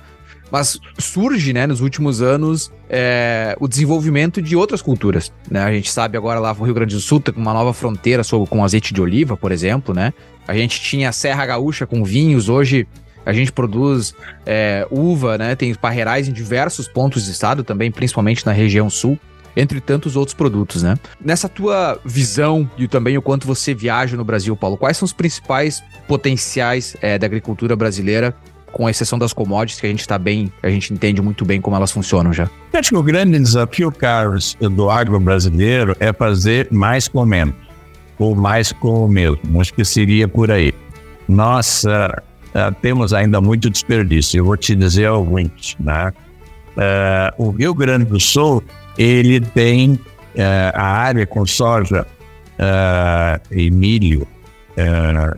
Mas 0.51 0.81
surge, 0.99 1.53
né, 1.53 1.67
nos 1.67 1.81
últimos 1.81 2.21
anos, 2.21 2.73
é, 2.89 3.57
o 3.61 3.69
desenvolvimento 3.69 4.43
de 4.43 4.57
outras 4.57 4.83
culturas. 4.83 5.33
Né? 5.51 5.63
A 5.63 5.73
gente 5.73 5.91
sabe 5.91 6.17
agora 6.17 6.41
lá 6.41 6.53
no 6.53 6.65
Rio 6.65 6.75
Grande 6.75 6.95
do 6.95 7.01
Sul 7.01 7.21
tem 7.21 7.35
uma 7.37 7.55
nova 7.55 7.73
fronteira 7.73 8.25
sobre, 8.25 8.49
com 8.49 8.65
azeite 8.65 8.93
de 8.93 9.01
oliva, 9.01 9.37
por 9.37 9.53
exemplo, 9.53 9.95
né? 9.95 10.13
A 10.49 10.55
gente 10.55 10.81
tinha 10.81 11.11
a 11.11 11.13
Serra 11.13 11.47
Gaúcha 11.47 11.87
com 11.87 12.03
vinhos, 12.03 12.49
hoje 12.49 12.89
a 13.25 13.33
gente 13.33 13.53
produz 13.53 14.15
é, 14.45 14.87
uva, 14.91 15.39
né? 15.39 15.55
Tem 15.55 15.73
parreirais 15.75 16.29
em 16.29 16.33
diversos 16.33 16.89
pontos 16.89 17.27
do 17.27 17.31
estado 17.31 17.63
também, 17.63 17.91
principalmente 17.91 18.45
na 18.45 18.53
região 18.53 18.91
sul. 18.91 19.19
Entre 19.57 19.81
tantos 19.81 20.15
outros 20.15 20.33
produtos, 20.33 20.85
né? 20.85 20.97
Nessa 21.21 21.49
tua 21.49 22.01
visão 22.05 22.71
e 22.79 22.87
também 22.87 23.19
o 23.19 23.23
quanto 23.23 23.49
você 23.49 23.75
viaja 23.75 24.17
no 24.17 24.25
Brasil, 24.25 24.55
Paulo, 24.57 24.77
quais 24.77 24.97
são 24.97 25.05
os 25.05 25.13
principais 25.13 25.83
potenciais 26.07 26.97
é, 27.01 27.19
da 27.19 27.27
agricultura 27.27 27.75
brasileira 27.75 28.35
com 28.73 28.89
exceção 28.89 29.19
das 29.19 29.33
commodities, 29.33 29.81
que 29.81 29.87
a 29.87 29.91
gente 29.91 30.07
tá 30.07 30.19
bem, 30.19 30.53
a 30.63 30.71
gente 30.71 30.93
entende 30.93 31.21
muito 31.21 31.45
bem 31.45 31.61
como 31.61 31.77
elas 31.77 31.93
funcionam 31.93 32.33
já. 32.33 32.45
Eu 32.73 32.81
acho 32.81 32.91
que 32.91 32.97
o 32.97 33.03
grande 33.03 33.39
desafio, 33.39 33.91
Carlos, 33.91 34.57
do 34.61 34.91
agro 34.91 35.19
brasileiro 35.19 35.97
é 36.01 36.13
fazer 36.13 36.69
mais 36.71 37.09
com 37.09 37.25
menos, 37.25 37.55
ou 38.19 38.35
mais 38.35 38.73
com 38.73 39.05
o 39.05 39.09
mesmo. 39.09 39.61
Acho 39.61 39.75
que 39.75 39.85
seria 39.85 40.29
por 40.29 40.51
aí. 40.51 40.73
Nós 41.29 41.85
ah, 41.85 42.23
ah, 42.55 42.73
temos 42.73 43.13
ainda 43.13 43.41
muito 43.41 43.71
desperdício. 43.71 44.39
Eu 44.39 44.45
vou 44.45 44.57
te 44.57 44.75
dizer 44.75 45.07
alguns. 45.07 45.77
Né? 45.79 46.13
Ah, 46.77 47.33
o 47.39 47.51
Rio 47.51 47.75
Grande 47.75 48.07
do 48.07 48.19
Sul, 48.19 48.63
ele 48.99 49.41
tem 49.41 49.99
ah, 50.39 50.73
a 50.75 50.85
área 50.85 51.27
com 51.27 51.47
soja 51.47 52.07
e 53.51 53.71
milho, 53.71 54.27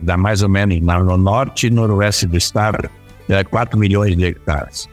dá 0.01 0.17
mais 0.17 0.43
ou 0.43 0.49
menos 0.49 0.77
no 0.81 1.15
norte 1.15 1.67
e 1.67 1.69
noroeste 1.69 2.27
do 2.27 2.35
estado, 2.35 2.89
é 3.29 3.43
4 3.43 3.77
milhões 3.77 4.15
de 4.15 4.25
hectares 4.25 4.87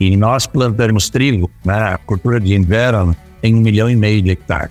e 0.00 0.16
nós 0.16 0.46
plantamos 0.46 1.10
trigo, 1.10 1.50
né, 1.64 1.94
a 1.94 1.98
cultura 1.98 2.38
de 2.38 2.54
inverno, 2.54 3.16
em 3.42 3.54
um 3.54 3.60
milhão 3.60 3.90
e 3.90 3.96
meio 3.96 4.22
de 4.22 4.30
hectares. 4.30 4.70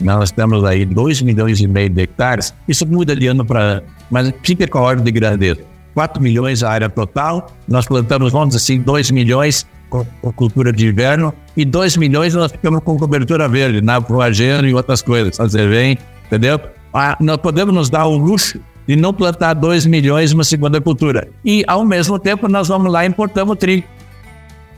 Nós 0.00 0.30
temos 0.32 0.64
aí 0.64 0.84
2 0.84 1.22
milhões 1.22 1.60
e 1.60 1.68
meio 1.68 1.88
de 1.88 2.02
hectares, 2.02 2.52
isso 2.66 2.86
muda 2.86 3.14
de 3.14 3.28
ano 3.28 3.44
para 3.44 3.60
ano, 3.60 3.82
mas 4.10 4.32
fica 4.42 4.66
com 4.66 4.78
a 4.78 4.82
ordem 4.82 5.04
de 5.04 5.12
grandeza. 5.12 5.60
4 5.94 6.20
milhões 6.20 6.64
a 6.64 6.70
área 6.70 6.88
total, 6.88 7.52
nós 7.68 7.86
plantamos, 7.86 8.32
vamos 8.32 8.48
dizer 8.48 8.58
assim, 8.58 8.82
2 8.82 9.12
milhões 9.12 9.64
com, 9.88 10.04
cultura 10.32 10.72
de 10.72 10.88
inverno 10.88 11.32
e 11.56 11.64
2 11.64 11.96
milhões 11.96 12.34
nós 12.34 12.50
ficamos 12.50 12.80
com 12.82 12.98
cobertura 12.98 13.48
verde, 13.48 13.80
na 13.80 14.00
forrageiro 14.00 14.66
e 14.66 14.74
outras 14.74 15.00
coisas, 15.00 15.36
fazer 15.36 15.68
bem, 15.70 15.96
entendeu? 16.26 16.58
Ah, 16.92 17.16
nós 17.20 17.36
podemos 17.36 17.72
nos 17.72 17.88
dar 17.88 18.06
o 18.06 18.16
luxo 18.16 18.58
de 18.86 18.96
não 18.96 19.12
plantar 19.12 19.54
2 19.54 19.86
milhões 19.86 20.32
uma 20.32 20.44
segunda 20.44 20.80
cultura. 20.80 21.28
E, 21.44 21.64
ao 21.66 21.84
mesmo 21.84 22.18
tempo, 22.18 22.48
nós 22.48 22.68
vamos 22.68 22.92
lá 22.92 23.04
e 23.04 23.08
importamos 23.08 23.56
trigo 23.58 23.86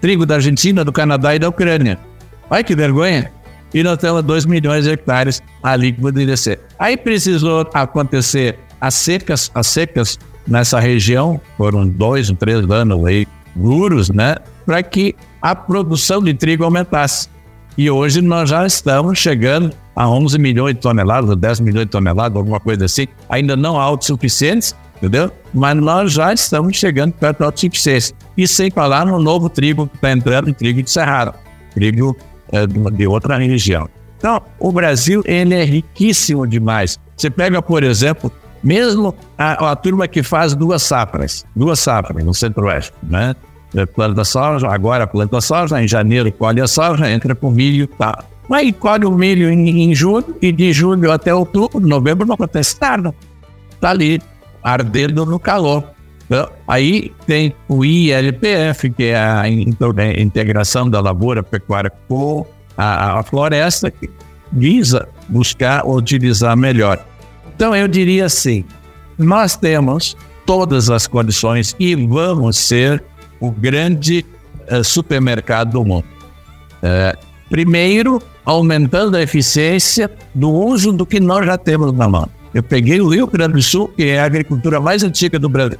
trigo 0.00 0.26
da 0.26 0.36
Argentina, 0.36 0.84
do 0.84 0.92
Canadá 0.92 1.34
e 1.34 1.38
da 1.38 1.48
Ucrânia. 1.48 1.98
Olha 2.50 2.62
que 2.62 2.74
vergonha! 2.74 3.32
E 3.74 3.82
nós 3.82 3.98
temos 3.98 4.22
2 4.22 4.46
milhões 4.46 4.84
de 4.84 4.90
hectares 4.90 5.42
ali 5.62 5.92
que 5.92 6.00
poderia 6.00 6.36
ser. 6.36 6.60
Aí 6.78 6.96
precisou 6.96 7.68
acontecer 7.74 8.58
as 8.80 8.94
secas, 8.94 9.50
as 9.54 9.66
secas 9.66 10.18
nessa 10.46 10.78
região, 10.78 11.40
foram 11.58 11.86
dois 11.86 12.30
três 12.38 12.70
anos 12.70 13.04
aí, 13.04 13.26
duros, 13.54 14.10
né? 14.10 14.36
Para 14.64 14.82
que 14.82 15.14
a 15.42 15.54
produção 15.54 16.22
de 16.22 16.32
trigo 16.34 16.64
aumentasse. 16.64 17.28
E 17.76 17.90
hoje 17.90 18.22
nós 18.22 18.48
já 18.48 18.66
estamos 18.66 19.18
chegando 19.18 19.70
a 19.94 20.08
11 20.08 20.38
milhões 20.38 20.74
de 20.74 20.80
toneladas, 20.80 21.36
10 21.36 21.60
milhões 21.60 21.84
de 21.84 21.90
toneladas, 21.90 22.36
alguma 22.36 22.58
coisa 22.58 22.86
assim. 22.86 23.06
Ainda 23.28 23.54
não 23.54 23.78
autossuficientes, 23.78 24.74
entendeu? 24.96 25.30
Mas 25.52 25.76
nós 25.76 26.12
já 26.12 26.32
estamos 26.32 26.76
chegando 26.76 27.12
perto 27.12 27.40
da 27.40 27.46
autossuficiência. 27.46 28.16
E 28.36 28.48
sem 28.48 28.70
falar 28.70 29.04
no 29.04 29.20
novo 29.20 29.50
trigo 29.50 29.86
que 29.88 29.96
está 29.96 30.10
entrando, 30.10 30.54
trigo 30.54 30.82
de 30.82 30.90
Cerrado, 30.90 31.34
trigo 31.74 32.16
é, 32.50 32.66
de 32.66 33.06
outra 33.06 33.36
região. 33.36 33.88
Então, 34.16 34.40
o 34.58 34.72
Brasil 34.72 35.22
ele 35.26 35.54
é 35.54 35.64
riquíssimo 35.64 36.46
demais. 36.46 36.98
Você 37.14 37.28
pega, 37.28 37.60
por 37.60 37.82
exemplo, 37.82 38.32
mesmo 38.64 39.14
a, 39.36 39.72
a 39.72 39.76
turma 39.76 40.08
que 40.08 40.22
faz 40.22 40.54
duas 40.54 40.82
safras, 40.82 41.44
duas 41.54 41.78
safras 41.78 42.24
no 42.24 42.32
Centro-Oeste, 42.32 42.92
né? 43.02 43.36
Planta 43.94 44.24
soja, 44.24 44.68
agora 44.68 45.06
planta 45.06 45.40
soja, 45.40 45.82
em 45.82 45.88
janeiro 45.88 46.32
colhe 46.32 46.60
a 46.60 46.66
soja, 46.66 47.10
entra 47.10 47.34
com 47.34 47.50
milho, 47.50 47.86
tá. 47.86 48.24
Mas 48.48 48.72
colhe 48.78 49.04
o 49.04 49.10
milho 49.10 49.50
em, 49.50 49.82
em 49.82 49.94
julho, 49.94 50.36
e 50.40 50.52
de 50.52 50.72
julho 50.72 51.10
até 51.10 51.34
outubro, 51.34 51.80
novembro 51.80 52.26
não 52.26 52.34
acontece 52.34 52.76
nada. 52.80 53.14
Tá 53.80 53.90
ali, 53.90 54.20
ardendo 54.62 55.26
no 55.26 55.38
calor. 55.38 55.84
Então, 56.26 56.48
aí 56.66 57.12
tem 57.26 57.54
o 57.68 57.84
ILPF, 57.84 58.90
que 58.90 59.04
é 59.04 59.16
a 59.16 59.48
integração 59.48 60.88
da 60.88 61.00
lavoura 61.00 61.42
pecuária 61.42 61.92
com 62.08 62.46
a, 62.76 63.18
a 63.18 63.22
floresta, 63.22 63.90
que 63.90 64.10
visa 64.52 65.08
buscar 65.28 65.86
utilizar 65.86 66.56
melhor. 66.56 67.04
Então 67.54 67.74
eu 67.74 67.86
diria 67.86 68.26
assim: 68.26 68.64
nós 69.18 69.56
temos 69.56 70.16
todas 70.44 70.90
as 70.90 71.06
condições 71.06 71.74
e 71.78 71.94
vamos 71.94 72.56
ser 72.58 73.02
o 73.40 73.50
grande 73.50 74.24
uh, 74.70 74.82
supermercado 74.82 75.72
do 75.72 75.84
mundo. 75.84 76.04
Uh, 76.82 77.18
primeiro, 77.48 78.22
aumentando 78.44 79.16
a 79.16 79.22
eficiência 79.22 80.10
do 80.34 80.50
uso 80.50 80.92
do 80.92 81.04
que 81.04 81.20
nós 81.20 81.44
já 81.46 81.58
temos 81.58 81.92
na 81.92 82.08
mão. 82.08 82.28
Eu 82.54 82.62
peguei 82.62 83.00
o 83.00 83.08
Rio 83.08 83.26
Grande 83.26 83.54
do 83.54 83.62
Sul, 83.62 83.88
que 83.88 84.04
é 84.04 84.20
a 84.20 84.24
agricultura 84.24 84.80
mais 84.80 85.02
antiga 85.02 85.38
do 85.38 85.48
Brasil. 85.48 85.78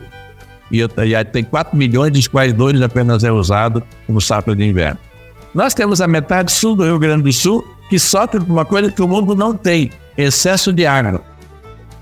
E, 0.70 0.78
eu, 0.78 0.88
e 0.88 1.24
tem 1.24 1.44
4 1.44 1.76
milhões, 1.76 2.12
dos 2.12 2.28
quais 2.28 2.52
2 2.52 2.82
apenas 2.82 3.24
é 3.24 3.30
usado 3.30 3.82
como 4.06 4.20
safra 4.20 4.54
de 4.54 4.64
inverno. 4.64 4.98
Nós 5.54 5.72
temos 5.72 6.00
a 6.00 6.06
metade 6.06 6.52
sul 6.52 6.76
do 6.76 6.84
Rio 6.84 6.98
Grande 6.98 7.22
do 7.22 7.32
Sul, 7.32 7.66
que 7.88 7.98
sofre 7.98 8.40
por 8.40 8.50
uma 8.50 8.64
coisa 8.64 8.90
que 8.90 9.00
o 9.00 9.08
mundo 9.08 9.34
não 9.34 9.54
tem: 9.54 9.90
excesso 10.18 10.72
de 10.72 10.84
água. 10.84 11.22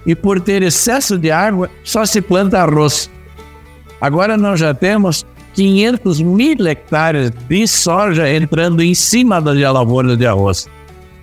E 0.07 0.15
por 0.15 0.41
ter 0.41 0.63
excesso 0.63 1.17
de 1.17 1.31
água, 1.31 1.71
só 1.85 2.05
se 2.05 2.21
planta 2.21 2.61
arroz. 2.61 3.11
Agora 4.01 4.37
nós 4.37 4.59
já 4.61 4.75
temos 4.75 5.25
500 5.55 6.21
mil 6.21 6.67
hectares 6.67 7.31
de 7.49 7.67
soja 7.67 8.31
entrando 8.33 8.83
em 8.83 8.95
cima 8.95 9.41
da 9.41 9.53
lavoura 9.71 10.17
de 10.17 10.27
arroz. 10.27 10.69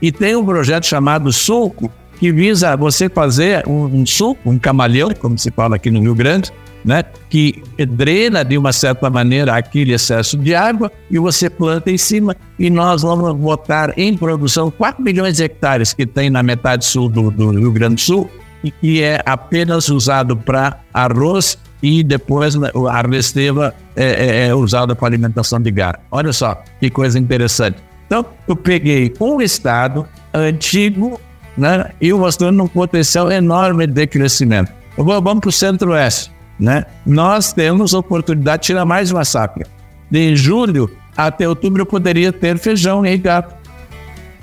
E 0.01 0.11
tem 0.11 0.35
um 0.35 0.43
projeto 0.43 0.85
chamado 0.85 1.31
Sulco, 1.31 1.91
que 2.19 2.31
visa 2.31 2.75
você 2.75 3.09
fazer 3.09 3.67
um, 3.67 3.85
um 3.85 4.05
suco, 4.05 4.49
um 4.49 4.57
camaleão, 4.57 5.09
como 5.19 5.37
se 5.37 5.51
fala 5.51 5.75
aqui 5.75 5.91
no 5.91 5.99
Rio 5.99 6.15
Grande, 6.15 6.51
né, 6.83 7.03
que 7.29 7.61
drena 7.77 8.43
de 8.43 8.57
uma 8.57 8.73
certa 8.73 9.09
maneira 9.09 9.55
aquele 9.55 9.93
excesso 9.93 10.37
de 10.37 10.55
água 10.55 10.91
e 11.09 11.19
você 11.19 11.49
planta 11.49 11.91
em 11.91 11.97
cima 11.97 12.35
e 12.57 12.69
nós 12.69 13.03
vamos 13.03 13.35
botar 13.35 13.93
em 13.97 14.17
produção 14.17 14.71
4 14.71 15.03
milhões 15.03 15.37
de 15.37 15.43
hectares 15.43 15.93
que 15.93 16.07
tem 16.07 16.29
na 16.29 16.41
metade 16.41 16.85
sul 16.85 17.07
do, 17.07 17.29
do 17.29 17.51
Rio 17.51 17.71
Grande 17.71 17.95
do 17.95 18.01
Sul 18.01 18.29
e 18.63 18.71
que 18.71 19.01
é 19.01 19.21
apenas 19.25 19.89
usado 19.89 20.35
para 20.35 20.79
arroz 20.93 21.57
e 21.81 22.03
depois 22.03 22.55
né, 22.55 22.69
a 22.89 23.01
resteva 23.01 23.73
é, 23.95 24.05
é, 24.05 24.47
é 24.47 24.55
usada 24.55 24.95
para 24.95 25.07
alimentação 25.07 25.59
de 25.59 25.71
gado. 25.71 25.99
Olha 26.11 26.31
só 26.31 26.61
que 26.79 26.89
coisa 26.89 27.17
interessante. 27.17 27.77
Então, 28.05 28.25
eu 28.47 28.55
peguei 28.55 29.13
um 29.19 29.41
estado 29.41 30.05
antigo 30.33 31.19
né, 31.57 31.91
e 31.99 32.11
mostrando 32.13 32.61
um 32.63 32.67
potencial 32.67 33.31
enorme 33.31 33.87
de 33.87 34.05
crescimento. 34.07 34.71
Vamos 34.97 35.39
para 35.39 35.49
o 35.49 35.51
centro-oeste. 35.51 36.31
Né? 36.59 36.85
Nós 37.05 37.53
temos 37.53 37.93
a 37.93 37.99
oportunidade 37.99 38.61
de 38.61 38.67
tirar 38.67 38.85
mais 38.85 39.11
uma 39.11 39.25
safra. 39.25 39.65
De 40.09 40.35
julho 40.35 40.91
até 41.15 41.47
outubro 41.47 41.81
eu 41.81 41.85
poderia 41.85 42.31
ter 42.31 42.57
feijão 42.57 43.05
irrigado. 43.05 43.53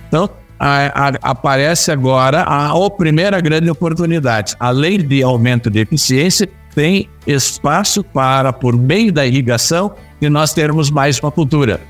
Então, 0.09 0.29
a, 0.59 1.09
a, 1.09 1.31
aparece 1.31 1.93
agora 1.93 2.43
a, 2.43 2.71
a 2.71 2.91
primeira 2.91 3.41
grande 3.41 3.71
oportunidade. 3.71 4.57
Além 4.59 4.99
de 4.99 5.23
aumento 5.23 5.71
de 5.71 5.81
eficiência, 5.81 6.49
tem 6.79 7.09
espaço 7.27 8.05
para, 8.05 8.53
por 8.53 8.77
meio 8.77 9.13
da 9.13 9.27
irrigação, 9.27 9.93
que 10.21 10.31
nós 10.31 10.53
termos 10.53 10.93
mais 10.93 11.19
uma 11.19 11.33
cultura. 11.33 11.81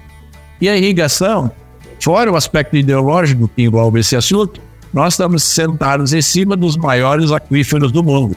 E 0.62 0.66
a 0.66 0.74
irrigação, 0.74 1.51
fora 2.01 2.32
o 2.32 2.36
aspecto 2.36 2.74
ideológico 2.74 3.51
que 3.55 3.64
envolve 3.64 4.01
esse 4.01 4.16
assunto, 4.16 4.62
nós 4.91 5.12
estamos 5.12 5.45
sentados 5.45 6.14
em 6.14 6.22
cima 6.22 6.57
dos 6.57 6.74
maiores 6.78 7.30
aquíferos 7.30 7.93
do 7.93 8.03
mundo 8.03 8.34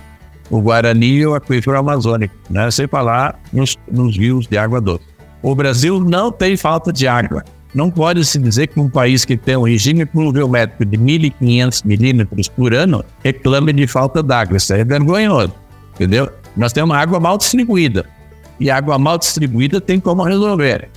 o 0.50 0.60
Guarani 0.60 1.20
e 1.20 1.26
o 1.26 1.34
aquífero 1.34 1.78
amazônico, 1.78 2.36
né? 2.50 2.70
sem 2.70 2.86
falar 2.86 3.40
nos, 3.54 3.78
nos 3.90 4.18
rios 4.18 4.46
de 4.46 4.58
água 4.58 4.82
doce. 4.82 5.06
O 5.42 5.56
Brasil 5.56 6.02
não 6.02 6.34
tem 6.34 6.58
falta 6.58 6.92
de 6.92 7.08
água. 7.08 7.46
Não 7.74 7.90
pode 7.90 8.26
se 8.26 8.38
dizer 8.38 8.68
que 8.68 8.78
um 8.78 8.90
país 8.90 9.24
que 9.24 9.38
tem 9.38 9.56
um 9.56 9.64
regime 9.64 10.06
pluviométrico 10.06 10.84
de 10.84 10.98
1.500 10.98 11.86
milímetros 11.86 12.50
por 12.50 12.74
ano 12.74 13.06
reclame 13.24 13.72
de 13.72 13.88
falta 13.88 14.22
d'água. 14.22 14.58
Isso 14.58 14.74
é 14.74 14.84
vergonhoso, 14.84 15.54
entendeu? 15.96 16.30
Nós 16.56 16.74
temos 16.74 16.96
água 16.96 17.20
mal 17.20 17.38
distribuída. 17.38 18.06
E 18.60 18.70
água 18.70 18.98
mal 18.98 19.18
distribuída 19.18 19.82
tem 19.82 20.00
como 20.00 20.24
resolver. 20.24 20.90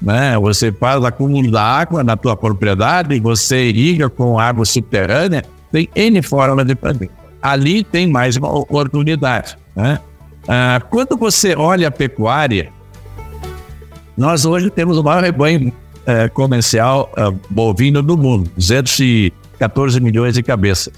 Né? 0.00 0.38
Você 0.38 0.70
faz 0.72 1.04
acúmulo 1.04 1.50
da 1.50 1.62
água 1.62 2.02
na 2.04 2.16
tua 2.16 2.36
propriedade, 2.36 3.18
você 3.20 3.68
irriga 3.68 4.08
com 4.08 4.38
água 4.38 4.64
subterrânea, 4.64 5.44
tem 5.70 5.88
N 5.94 6.22
formas 6.22 6.66
de 6.66 6.74
fazer 6.74 7.10
ali 7.42 7.82
tem 7.82 8.06
mais 8.06 8.36
uma 8.36 8.52
oportunidade. 8.58 9.56
Né? 9.74 9.98
Ah, 10.46 10.80
quando 10.90 11.16
você 11.16 11.54
olha 11.54 11.88
a 11.88 11.90
pecuária, 11.90 12.72
nós 14.16 14.44
hoje 14.44 14.70
temos 14.70 14.98
o 14.98 15.02
maior 15.02 15.22
rebanho 15.22 15.72
eh, 16.06 16.28
comercial 16.28 17.10
eh, 17.16 17.30
bovino 17.48 18.02
do 18.02 18.18
mundo, 18.18 18.50
214 18.56 20.00
milhões 20.00 20.34
de 20.34 20.42
cabeças. 20.42 20.92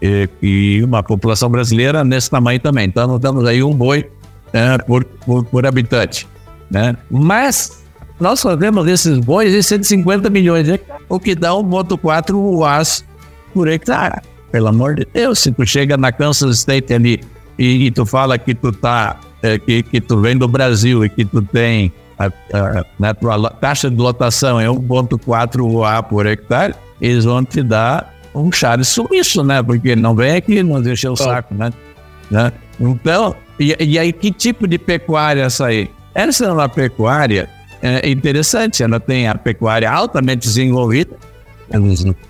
E, 0.00 0.28
e, 0.40 0.82
uma 0.84 1.02
população 1.02 1.50
brasileira 1.50 2.04
nesse 2.04 2.30
tamanho 2.30 2.60
também. 2.60 2.86
Então, 2.86 3.06
nós 3.06 3.20
temos 3.20 3.44
aí 3.44 3.62
um 3.62 3.74
boi 3.74 4.08
eh, 4.52 4.78
por, 4.78 5.04
por, 5.04 5.44
por, 5.44 5.66
habitante. 5.66 6.26
Né? 6.70 6.96
Mas 7.10 7.82
nós 8.20 8.40
fazemos 8.40 8.86
esses 8.86 9.18
bois 9.18 9.54
em 9.54 9.62
150 9.62 10.30
milhões, 10.30 10.64
de 10.66 10.72
hectares, 10.72 11.04
o 11.08 11.18
que 11.18 11.34
dá 11.34 11.50
1,4 11.50 12.34
UAS 12.34 13.04
por 13.52 13.68
hectare. 13.68 14.22
Pelo 14.52 14.68
amor 14.68 14.94
de 14.94 15.06
Deus, 15.12 15.40
se 15.40 15.52
tu 15.52 15.66
chega 15.66 15.96
na 15.96 16.10
Kansas 16.10 16.58
State 16.58 16.94
ali 16.94 17.20
e, 17.58 17.86
e 17.86 17.90
tu 17.90 18.06
fala 18.06 18.38
que 18.38 18.54
tu 18.54 18.72
tá, 18.72 19.16
é, 19.42 19.58
que, 19.58 19.82
que 19.82 20.00
tu 20.00 20.20
vem 20.20 20.36
do 20.36 20.48
Brasil 20.48 21.04
e 21.04 21.08
que 21.08 21.24
tu 21.24 21.42
tem 21.42 21.92
a, 22.18 22.26
a, 22.26 22.84
né, 22.98 23.14
tua 23.14 23.50
taxa 23.50 23.90
de 23.90 23.96
lotação 23.96 24.60
é 24.60 24.66
1,4 24.66 25.86
A 25.86 26.02
por 26.02 26.26
hectare, 26.26 26.74
eles 27.00 27.24
vão 27.24 27.44
te 27.44 27.62
dar 27.62 28.14
um 28.34 28.50
de 28.50 28.84
sumiço, 28.84 29.42
né? 29.42 29.62
Porque 29.62 29.96
não 29.96 30.14
vem 30.14 30.36
aqui 30.36 30.62
nos 30.62 30.86
encher 30.86 31.10
o 31.10 31.16
saco, 31.16 31.54
né? 31.54 31.72
né? 32.30 32.52
Então, 32.80 33.34
e, 33.58 33.76
e, 33.80 33.98
aí 33.98 34.12
que 34.12 34.30
tipo 34.30 34.66
de 34.66 34.78
pecuária 34.78 35.42
essa 35.42 35.66
aí? 35.66 35.90
Essa 36.14 36.46
é 36.46 36.52
uma 36.52 36.68
pecuária 36.68 37.48
é, 37.82 38.08
interessante, 38.08 38.82
ela 38.82 39.00
tem 39.00 39.28
a 39.28 39.34
pecuária 39.34 39.90
altamente 39.90 40.46
desenvolvida, 40.46 41.16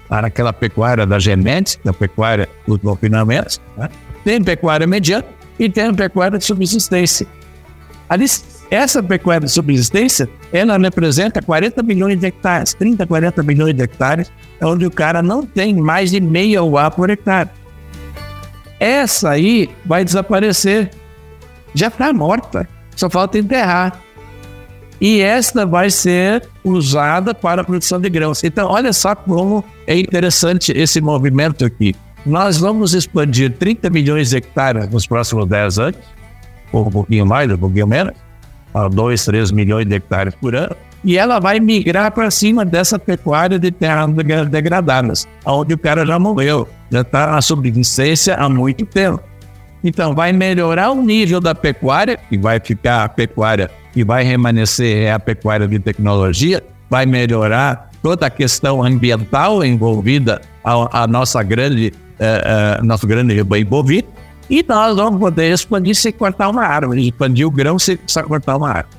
para 0.08 0.26
aquela 0.26 0.52
pecuária 0.52 1.06
da 1.06 1.18
genética, 1.18 1.82
da 1.84 1.92
pecuária 1.92 2.48
dos 2.66 2.78
confinamentos, 2.78 3.60
né? 3.76 3.88
tem 4.24 4.42
pecuária 4.42 4.86
mediana 4.86 5.24
e 5.58 5.68
tem 5.68 5.84
a 5.84 5.94
pecuária 5.94 6.38
de 6.38 6.44
subsistência. 6.44 7.26
Ali, 8.08 8.26
essa 8.70 9.02
pecuária 9.02 9.46
de 9.46 9.52
subsistência, 9.52 10.28
ela 10.52 10.76
representa 10.76 11.40
40 11.40 11.82
milhões 11.82 12.18
de 12.18 12.26
hectares, 12.26 12.74
30, 12.74 13.06
40 13.06 13.42
milhões 13.42 13.74
de 13.74 13.82
hectares, 13.82 14.30
onde 14.62 14.86
o 14.86 14.90
cara 14.90 15.22
não 15.22 15.44
tem 15.44 15.74
mais 15.74 16.10
de 16.10 16.20
meia 16.20 16.62
UA 16.62 16.90
por 16.90 17.10
hectare. 17.10 17.48
Essa 18.78 19.30
aí 19.30 19.70
vai 19.84 20.04
desaparecer. 20.04 20.90
Já 21.74 21.88
está 21.88 22.12
morta, 22.12 22.68
só 22.94 23.08
falta 23.08 23.38
enterrar 23.38 24.00
e 25.00 25.20
esta 25.20 25.64
vai 25.64 25.90
ser 25.90 26.48
usada 26.64 27.34
para 27.34 27.62
a 27.62 27.64
produção 27.64 28.00
de 28.00 28.10
grãos. 28.10 28.42
Então, 28.42 28.68
olha 28.68 28.92
só 28.92 29.14
como 29.14 29.64
é 29.86 29.98
interessante 29.98 30.72
esse 30.72 31.00
movimento 31.00 31.64
aqui. 31.64 31.94
Nós 32.26 32.58
vamos 32.58 32.94
expandir 32.94 33.56
30 33.56 33.88
milhões 33.90 34.30
de 34.30 34.36
hectares 34.36 34.88
nos 34.90 35.06
próximos 35.06 35.46
10 35.46 35.78
anos, 35.78 36.00
ou 36.72 36.86
um 36.86 36.90
pouquinho 36.90 37.24
mais, 37.24 37.50
um 37.50 37.56
pouquinho 37.56 37.86
menos, 37.86 38.12
a 38.84 38.88
2, 38.88 39.24
3 39.24 39.52
milhões 39.52 39.86
de 39.86 39.94
hectares 39.94 40.34
por 40.34 40.54
ano, 40.54 40.74
e 41.04 41.16
ela 41.16 41.38
vai 41.38 41.60
migrar 41.60 42.10
para 42.12 42.30
cima 42.30 42.64
dessa 42.64 42.98
pecuária 42.98 43.58
de 43.58 43.70
terras 43.70 44.10
degradadas, 44.48 45.26
onde 45.44 45.74
o 45.74 45.78
cara 45.78 46.04
já 46.04 46.18
morreu, 46.18 46.68
já 46.90 47.02
está 47.02 47.28
na 47.28 47.40
subsistência 47.40 48.34
há 48.34 48.48
muito 48.48 48.84
tempo. 48.84 49.22
Então, 49.82 50.12
vai 50.12 50.32
melhorar 50.32 50.90
o 50.90 51.00
nível 51.00 51.40
da 51.40 51.54
pecuária, 51.54 52.18
que 52.28 52.36
vai 52.36 52.58
ficar 52.58 53.04
a 53.04 53.08
pecuária 53.08 53.70
que 53.92 54.04
vai 54.04 54.22
remanescer 54.22 55.04
é 55.04 55.12
a 55.12 55.18
pecuária 55.18 55.66
de 55.66 55.78
tecnologia, 55.78 56.62
vai 56.88 57.06
melhorar 57.06 57.90
toda 58.02 58.26
a 58.26 58.30
questão 58.30 58.82
ambiental 58.82 59.64
envolvida 59.64 60.40
a, 60.62 61.02
a 61.02 61.06
nossa 61.06 61.42
grande, 61.42 61.92
uh, 62.20 62.80
uh, 62.80 62.86
nosso 62.86 63.06
grande 63.06 63.34
rebanho 63.34 63.66
bovino, 63.66 64.06
e 64.48 64.64
nós 64.66 64.96
vamos 64.96 65.20
poder 65.20 65.52
expandir 65.52 65.94
sem 65.94 66.12
cortar 66.12 66.48
uma 66.48 66.64
árvore, 66.64 67.06
expandir 67.06 67.46
o 67.46 67.50
grão 67.50 67.78
sem 67.78 67.96
precisar 67.96 68.22
cortar 68.24 68.56
uma 68.56 68.68
árvore. 68.68 68.98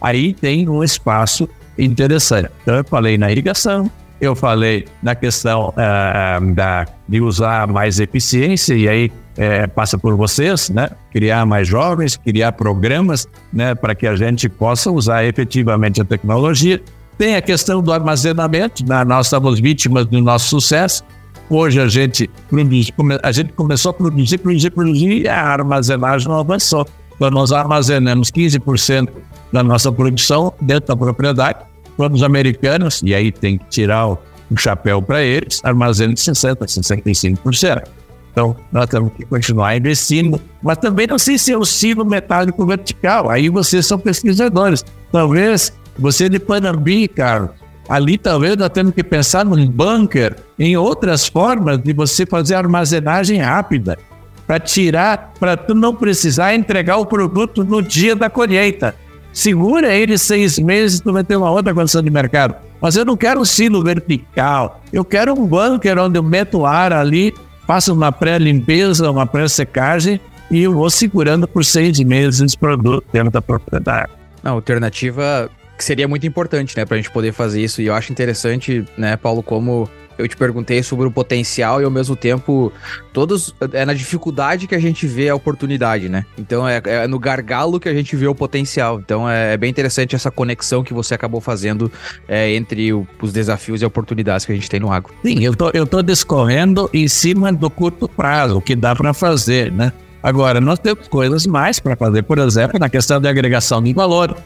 Aí 0.00 0.34
tem 0.34 0.68
um 0.68 0.82
espaço 0.82 1.48
interessante. 1.78 2.50
Então, 2.62 2.76
eu 2.76 2.84
falei 2.84 3.16
na 3.16 3.30
irrigação, 3.30 3.90
eu 4.20 4.34
falei 4.34 4.86
na 5.02 5.14
questão 5.14 5.70
uh, 5.70 6.54
da, 6.54 6.86
de 7.08 7.20
usar 7.20 7.66
mais 7.66 8.00
eficiência, 8.00 8.74
e 8.74 8.88
aí 8.88 9.12
é, 9.36 9.66
passa 9.66 9.96
por 9.96 10.14
vocês, 10.16 10.68
né? 10.68 10.90
Criar 11.10 11.46
mais 11.46 11.66
jovens, 11.66 12.16
criar 12.16 12.52
programas, 12.52 13.26
né? 13.52 13.74
Para 13.74 13.94
que 13.94 14.06
a 14.06 14.14
gente 14.14 14.48
possa 14.48 14.90
usar 14.90 15.24
efetivamente 15.24 16.00
a 16.00 16.04
tecnologia. 16.04 16.80
Tem 17.16 17.36
a 17.36 17.42
questão 17.42 17.82
do 17.82 17.92
armazenamento, 17.92 18.84
né? 18.86 19.04
nós 19.04 19.26
estamos 19.26 19.60
vítimas 19.60 20.06
do 20.06 20.20
nosso 20.20 20.48
sucesso. 20.48 21.04
Hoje 21.50 21.80
a 21.80 21.88
gente, 21.88 22.30
produz, 22.48 22.92
a 23.22 23.32
gente 23.32 23.52
começou 23.52 23.90
a 23.90 23.92
produzir, 23.94 24.38
produzir, 24.38 24.70
produzir 24.70 25.22
e 25.22 25.28
a 25.28 25.42
armazenagem 25.42 26.28
não 26.28 26.38
avançou. 26.38 26.86
Então 27.14 27.30
nós 27.30 27.52
armazenamos 27.52 28.30
15% 28.30 29.08
da 29.52 29.62
nossa 29.62 29.92
produção 29.92 30.52
dentro 30.60 30.88
da 30.88 30.96
propriedade. 30.96 31.58
Quando 31.96 32.14
os 32.14 32.22
americanos, 32.22 33.02
e 33.04 33.14
aí 33.14 33.30
tem 33.30 33.58
que 33.58 33.66
tirar 33.66 34.08
o, 34.08 34.18
chapéu 34.56 35.00
para 35.00 35.22
eles, 35.22 35.60
armazenam 35.64 36.14
60%, 36.14 36.56
65%. 36.58 37.84
Então, 38.32 38.56
nós 38.70 38.86
temos 38.86 39.12
que 39.12 39.24
continuar 39.26 39.76
investindo, 39.76 40.40
mas 40.62 40.78
também 40.78 41.06
não 41.06 41.18
sei 41.18 41.38
se 41.38 41.52
é 41.52 41.56
o 41.56 41.64
sino 41.64 42.04
metálico 42.04 42.64
vertical. 42.66 43.30
Aí 43.30 43.48
vocês 43.48 43.86
são 43.86 43.98
pesquisadores. 43.98 44.84
Talvez 45.10 45.72
você 45.98 46.28
de 46.28 46.38
Panambi, 46.38 47.08
cara, 47.08 47.52
ali 47.88 48.16
talvez 48.16 48.56
nós 48.56 48.70
temos 48.70 48.94
que 48.94 49.02
pensar 49.02 49.44
num 49.44 49.66
bunker, 49.66 50.36
em 50.58 50.76
outras 50.76 51.26
formas 51.26 51.78
de 51.78 51.92
você 51.92 52.24
fazer 52.24 52.54
armazenagem 52.54 53.38
rápida, 53.38 53.98
para 54.46 54.58
tirar, 54.58 55.32
para 55.38 55.56
tu 55.56 55.74
não 55.74 55.94
precisar 55.94 56.54
entregar 56.54 56.96
o 56.96 57.06
produto 57.06 57.64
no 57.64 57.82
dia 57.82 58.14
da 58.14 58.28
colheita. 58.28 58.94
Segura 59.32 59.94
ele 59.94 60.18
seis 60.18 60.58
meses, 60.58 61.00
tu 61.00 61.12
vai 61.12 61.24
ter 61.24 61.36
uma 61.36 61.50
outra 61.50 61.72
condição 61.72 62.02
de 62.02 62.10
mercado. 62.10 62.54
Mas 62.80 62.96
eu 62.96 63.04
não 63.04 63.16
quero 63.16 63.40
um 63.40 63.44
silo 63.44 63.82
vertical, 63.82 64.80
eu 64.92 65.04
quero 65.04 65.32
um 65.32 65.46
bunker 65.46 65.98
onde 65.98 66.18
eu 66.18 66.22
meto 66.22 66.66
ar 66.66 66.92
ali, 66.92 67.32
faço 67.66 67.94
uma 67.94 68.12
pré-limpeza, 68.12 69.10
uma 69.10 69.24
pré-secagem 69.24 70.20
e 70.50 70.62
eu 70.62 70.74
vou 70.74 70.90
segurando 70.90 71.48
por 71.48 71.64
seis 71.64 71.98
meses 72.00 72.40
esse 72.40 72.58
produto 72.58 73.04
dentro 73.12 73.30
da 73.30 73.40
propriedade. 73.40 74.12
A 74.44 74.50
alternativa 74.50 75.48
que 75.76 75.84
seria 75.84 76.06
muito 76.06 76.26
importante, 76.26 76.76
né, 76.76 76.84
pra 76.84 76.96
gente 76.96 77.10
poder 77.10 77.32
fazer 77.32 77.62
isso. 77.62 77.82
E 77.82 77.86
eu 77.86 77.94
acho 77.94 78.12
interessante, 78.12 78.84
né, 78.96 79.16
Paulo, 79.16 79.42
como 79.42 79.88
eu 80.18 80.28
te 80.28 80.36
perguntei 80.36 80.82
sobre 80.82 81.06
o 81.06 81.10
potencial 81.10 81.80
e 81.80 81.84
ao 81.84 81.90
mesmo 81.90 82.14
tempo 82.14 82.72
todos 83.12 83.54
é 83.72 83.84
na 83.84 83.94
dificuldade 83.94 84.66
que 84.66 84.74
a 84.74 84.78
gente 84.78 85.06
vê 85.06 85.28
a 85.28 85.34
oportunidade, 85.34 86.08
né? 86.08 86.24
Então 86.38 86.68
é, 86.68 86.80
é 86.84 87.06
no 87.06 87.18
gargalo 87.18 87.80
que 87.80 87.88
a 87.88 87.94
gente 87.94 88.14
vê 88.14 88.26
o 88.26 88.34
potencial. 88.34 89.00
Então 89.00 89.28
é, 89.28 89.54
é 89.54 89.56
bem 89.56 89.70
interessante 89.70 90.14
essa 90.14 90.30
conexão 90.30 90.84
que 90.84 90.94
você 90.94 91.14
acabou 91.14 91.40
fazendo 91.40 91.90
é, 92.28 92.52
entre 92.54 92.92
o, 92.92 93.06
os 93.20 93.32
desafios 93.32 93.82
e 93.82 93.84
oportunidades 93.84 94.46
que 94.46 94.52
a 94.52 94.54
gente 94.54 94.68
tem 94.68 94.80
no 94.80 94.92
agro. 94.92 95.12
Sim, 95.24 95.42
eu 95.42 95.56
tô, 95.56 95.70
eu 95.70 95.86
tô 95.86 96.02
discorrendo 96.02 96.88
em 96.92 97.08
cima 97.08 97.52
do 97.52 97.70
curto 97.70 98.08
prazo, 98.08 98.58
o 98.58 98.60
que 98.60 98.76
dá 98.76 98.94
para 98.94 99.12
fazer, 99.12 99.72
né? 99.72 99.92
Agora, 100.22 100.60
nós 100.60 100.78
temos 100.78 101.08
coisas 101.08 101.46
mais 101.46 101.80
para 101.80 101.96
fazer, 101.96 102.22
por 102.22 102.38
exemplo, 102.38 102.78
na 102.78 102.88
questão 102.88 103.20
de 103.20 103.26
agregação 103.26 103.82
de 103.82 103.92
valor 103.92 104.36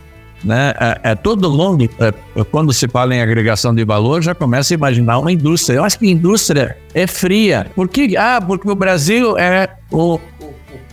né? 0.45 0.75
É, 0.79 1.11
é 1.11 1.15
todo 1.15 1.51
mundo, 1.51 1.89
é, 1.99 2.45
quando 2.51 2.73
se 2.73 2.87
fala 2.89 3.15
em 3.15 3.21
agregação 3.21 3.75
de 3.75 3.85
valor, 3.85 4.23
já 4.23 4.35
começa 4.35 4.75
a 4.75 4.77
imaginar 4.77 5.19
uma 5.19 5.33
indústria. 5.33 5.77
Eu 5.77 5.85
acho 5.85 5.99
que 5.99 6.09
indústria 6.09 6.77
é 6.95 7.07
fria. 7.07 7.67
Por 7.75 7.89
que? 7.89 8.17
Ah, 8.17 8.41
porque 8.45 8.71
o 8.71 8.75
Brasil 8.75 9.37
é 9.39 9.69
o, 9.91 10.21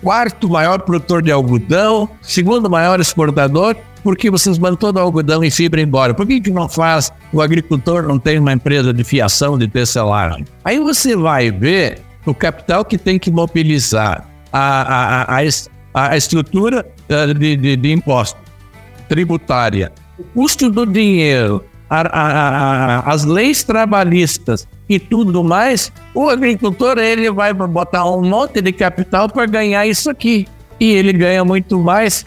quarto 0.03 0.49
maior 0.49 0.79
produtor 0.79 1.21
de 1.21 1.31
algodão, 1.31 2.09
segundo 2.21 2.69
maior 2.69 2.99
exportador. 2.99 3.75
Por 4.03 4.17
que 4.17 4.29
vocês 4.29 4.59
mandam 4.59 4.75
todo 4.75 4.97
o 4.97 4.99
algodão 4.99 5.43
e 5.43 5.49
fibra 5.49 5.81
embora? 5.81 6.13
Por 6.13 6.27
que, 6.27 6.41
que 6.41 6.51
não 6.51 6.67
faz? 6.67 7.11
O 7.31 7.41
agricultor 7.41 8.03
não 8.03 8.19
tem 8.19 8.37
uma 8.37 8.51
empresa 8.51 8.93
de 8.93 9.01
fiação, 9.03 9.57
de 9.57 9.65
tecelagem. 9.67 10.45
Aí 10.65 10.77
você 10.77 11.15
vai 11.15 11.49
ver 11.49 12.01
o 12.25 12.33
capital 12.33 12.83
que 12.83 12.97
tem 12.97 13.17
que 13.17 13.31
mobilizar 13.31 14.27
a, 14.51 15.35
a, 15.35 15.41
a, 15.41 16.09
a 16.09 16.17
estrutura 16.17 16.85
eh, 17.07 17.33
de, 17.33 17.55
de, 17.55 17.75
de 17.77 17.91
impostos 17.93 18.42
tributária, 19.13 19.91
o 20.17 20.23
custo 20.23 20.71
do 20.71 20.87
dinheiro, 20.87 21.63
a, 21.87 22.01
a, 22.01 22.29
a, 22.49 23.13
as 23.13 23.23
leis 23.23 23.63
trabalhistas 23.63 24.67
e 24.89 24.97
tudo 24.97 25.43
mais, 25.43 25.91
o 26.15 26.27
agricultor 26.29 26.97
ele 26.97 27.29
vai 27.31 27.53
botar 27.53 28.09
um 28.09 28.23
monte 28.23 28.59
de 28.59 28.71
capital 28.71 29.29
para 29.29 29.45
ganhar 29.45 29.85
isso 29.85 30.09
aqui. 30.09 30.47
E 30.79 30.93
ele 30.93 31.13
ganha 31.13 31.45
muito 31.45 31.79
mais 31.79 32.25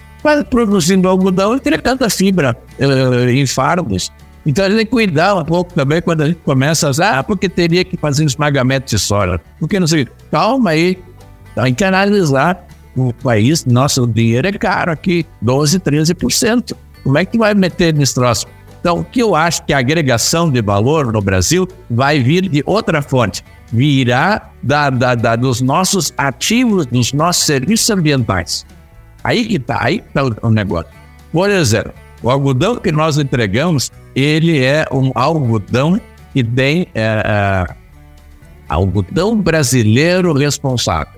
produzindo 0.48 1.08
algodão 1.08 1.54
e 1.54 1.56
entregando 1.56 2.04
a 2.04 2.10
fibra 2.10 2.56
uh, 2.78 3.28
em 3.28 3.44
fardos. 3.46 4.12
Então 4.46 4.64
a 4.64 4.68
gente 4.68 4.76
tem 4.76 4.86
que 4.86 4.92
cuidar 4.92 5.34
um 5.34 5.44
pouco 5.44 5.74
também 5.74 6.00
quando 6.00 6.20
a 6.20 6.26
gente 6.28 6.38
começa 6.44 6.88
a 6.88 7.18
ah, 7.18 7.22
porque 7.24 7.48
teria 7.48 7.84
que 7.84 7.96
fazer 7.96 8.24
esmagamento 8.24 8.94
de 8.94 8.98
soja. 9.00 9.40
Porque 9.58 9.80
não 9.80 9.88
sei, 9.88 10.06
calma 10.30 10.70
aí, 10.70 11.02
tem 11.56 11.74
que 11.74 11.82
analisar 11.82 12.64
o 12.96 13.12
país, 13.12 13.64
nosso 13.64 14.06
dinheiro 14.06 14.48
é 14.48 14.52
caro 14.52 14.90
aqui, 14.90 15.26
12, 15.42 15.78
13%. 15.80 16.74
Como 17.04 17.18
é 17.18 17.24
que 17.24 17.38
vai 17.38 17.54
meter 17.54 17.94
nesse 17.94 18.14
troço? 18.14 18.46
Então, 18.80 19.00
o 19.00 19.04
que 19.04 19.20
eu 19.20 19.34
acho 19.34 19.64
que 19.64 19.72
a 19.72 19.78
agregação 19.78 20.50
de 20.50 20.62
valor 20.62 21.12
no 21.12 21.20
Brasil 21.20 21.68
vai 21.90 22.20
vir 22.20 22.48
de 22.48 22.62
outra 22.64 23.02
fonte. 23.02 23.44
Virá 23.72 24.50
da, 24.62 24.90
da, 24.90 25.14
da 25.14 25.36
dos 25.36 25.60
nossos 25.60 26.12
ativos, 26.16 26.86
dos 26.86 27.12
nossos 27.12 27.44
serviços 27.44 27.90
ambientais. 27.90 28.64
Aí 29.24 29.44
que 29.44 29.56
está, 29.56 29.84
aí 29.84 29.96
está 29.96 30.24
o, 30.24 30.36
o 30.42 30.50
negócio. 30.50 30.90
Por 31.32 31.50
exemplo, 31.50 31.92
o 32.22 32.30
algodão 32.30 32.76
que 32.76 32.92
nós 32.92 33.18
entregamos, 33.18 33.90
ele 34.14 34.64
é 34.64 34.86
um 34.92 35.10
algodão 35.14 36.00
que 36.32 36.44
tem 36.44 36.86
é, 36.94 37.22
é, 37.24 37.74
algodão 38.68 39.36
brasileiro 39.36 40.32
responsável. 40.32 41.15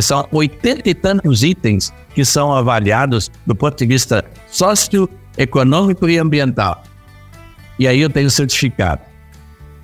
São 0.00 0.26
oitenta 0.32 0.88
e 0.88 0.94
tantos 0.94 1.42
itens 1.42 1.92
que 2.14 2.24
são 2.24 2.52
avaliados 2.52 3.30
do 3.46 3.54
ponto 3.54 3.76
de 3.76 3.86
vista 3.86 4.24
socioeconômico 4.48 6.08
e 6.08 6.18
ambiental. 6.18 6.82
E 7.78 7.86
aí 7.86 8.00
eu 8.00 8.08
tenho 8.08 8.30
certificado. 8.30 9.02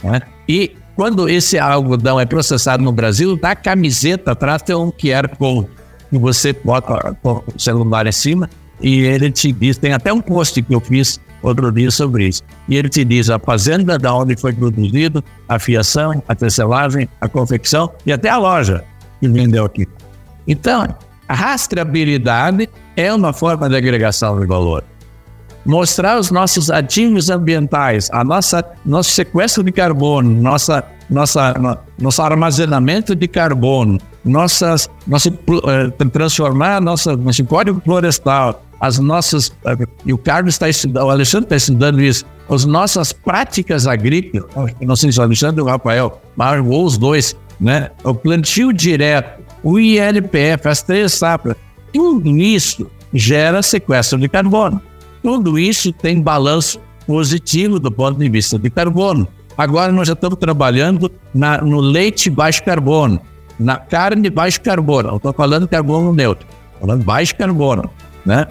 Né? 0.03 0.23
E 0.49 0.77
quando 0.97 1.29
esse 1.29 1.59
algodão 1.59 2.19
é 2.19 2.27
processado 2.27 2.83
no 2.83 2.93
Brasil, 2.93 3.39
na 3.41 3.55
camiseta 3.55 4.33
atrás 4.33 4.63
tem 4.63 4.75
um 4.75 4.91
QR 4.91 5.29
Code 5.37 5.69
que 6.11 6.19
você 6.19 6.53
bota 6.53 7.17
o 7.23 7.43
celular 7.59 8.07
em 8.07 8.13
cima 8.13 8.49
e 8.81 9.01
ele 9.01 9.31
te 9.31 9.53
diz, 9.53 9.77
tem 9.77 9.93
até 9.93 10.13
um 10.13 10.21
post 10.21 10.63
que 10.63 10.75
eu 10.75 10.81
fiz 10.81 11.21
outro 11.43 11.71
dia 11.71 11.91
sobre 11.91 12.29
isso. 12.29 12.43
E 12.69 12.77
ele 12.77 12.89
te 12.89 13.05
diz 13.05 13.31
a 13.31 13.39
fazenda, 13.39 13.99
da 13.99 14.15
onde 14.15 14.37
foi 14.37 14.53
produzido, 14.53 15.23
a 15.49 15.59
fiação, 15.59 16.23
a 16.27 16.35
tecelagem, 16.35 17.09
a 17.21 17.29
confecção 17.29 17.93
e 18.07 18.13
até 18.13 18.29
a 18.29 18.39
loja 18.39 18.85
que 19.21 19.29
vendeu 19.29 19.65
aqui. 19.65 19.87
Então, 20.49 20.89
a 21.29 21.35
rastreabilidade 21.35 22.69
é 22.97 23.13
uma 23.13 23.35
forma 23.35 23.69
de 23.69 23.77
agregação 23.77 24.41
de 24.41 24.47
valor. 24.47 24.83
Mostrar 25.67 26.19
os 26.19 26.31
nossos 26.31 26.71
ativos 26.71 27.29
ambientais, 27.29 28.09
a 28.11 28.25
nossa 28.25 28.65
nosso 28.87 29.11
sequestro 29.11 29.63
de 29.63 29.71
carbono, 29.71 30.31
nossa 30.41 30.83
nossa 31.11 31.79
nosso 31.99 32.23
armazenamento 32.23 33.15
de 33.15 33.29
carbono, 33.29 33.99
nossas 34.25 34.89
nosso 35.07 35.29
uh, 35.29 36.09
transformar 36.11 36.81
nossa 36.81 37.15
nosso 37.15 37.45
código 37.45 37.83
florestal, 37.85 38.63
as 38.81 38.99
nossas 38.99 39.49
uh, 39.49 39.87
e 40.07 40.13
o 40.13 40.17
Carlos 40.17 40.55
está 40.55 40.71
estudando, 40.71 41.05
o 41.05 41.11
Alexandre 41.11 41.47
está 41.47 41.57
estudando 41.57 42.01
isso, 42.01 42.25
as 42.49 42.65
nossas 42.65 43.13
práticas 43.13 43.87
agrícolas, 43.87 44.47
não 44.81 44.97
sei 44.97 45.13
se 45.13 45.21
o 45.21 45.23
Alexandre 45.23 45.61
ou 45.61 45.67
o 45.67 45.71
Rafael, 45.71 46.21
mas 46.35 46.65
ou 46.65 46.85
os 46.87 46.97
dois, 46.97 47.37
né? 47.61 47.91
O 48.05 48.15
plantio 48.15 48.73
direto, 48.73 49.43
o 49.63 49.79
ILPF, 49.79 50.69
as 50.69 50.83
três 50.83 51.13
safras, 51.15 51.57
tudo 51.93 52.29
isso 52.37 52.91
gera 53.13 53.63
sequestro 53.63 54.19
de 54.19 54.29
carbono. 54.29 54.81
Tudo 55.23 55.59
isso 55.59 55.93
tem 55.93 56.21
balanço 56.21 56.81
positivo 57.07 57.79
do 57.79 57.91
ponto 57.91 58.19
de 58.19 58.29
vista 58.29 58.59
de 58.59 58.71
carbono. 58.71 59.27
Agora 59.57 59.91
nós 59.91 60.07
já 60.07 60.15
estamos 60.15 60.39
trabalhando 60.39 61.11
na, 61.35 61.59
no 61.59 61.81
leite 61.81 62.31
baixo 62.31 62.63
carbono, 62.63 63.21
na 63.59 63.77
carne 63.77 64.31
baixo 64.31 64.61
carbono. 64.61 65.09
Não 65.09 65.17
estou 65.17 65.33
falando 65.33 65.67
carbono 65.67 66.13
neutro, 66.13 66.47
estou 66.47 66.87
falando 66.87 67.05
baixo 67.05 67.35
carbono, 67.35 67.91
né? 68.25 68.47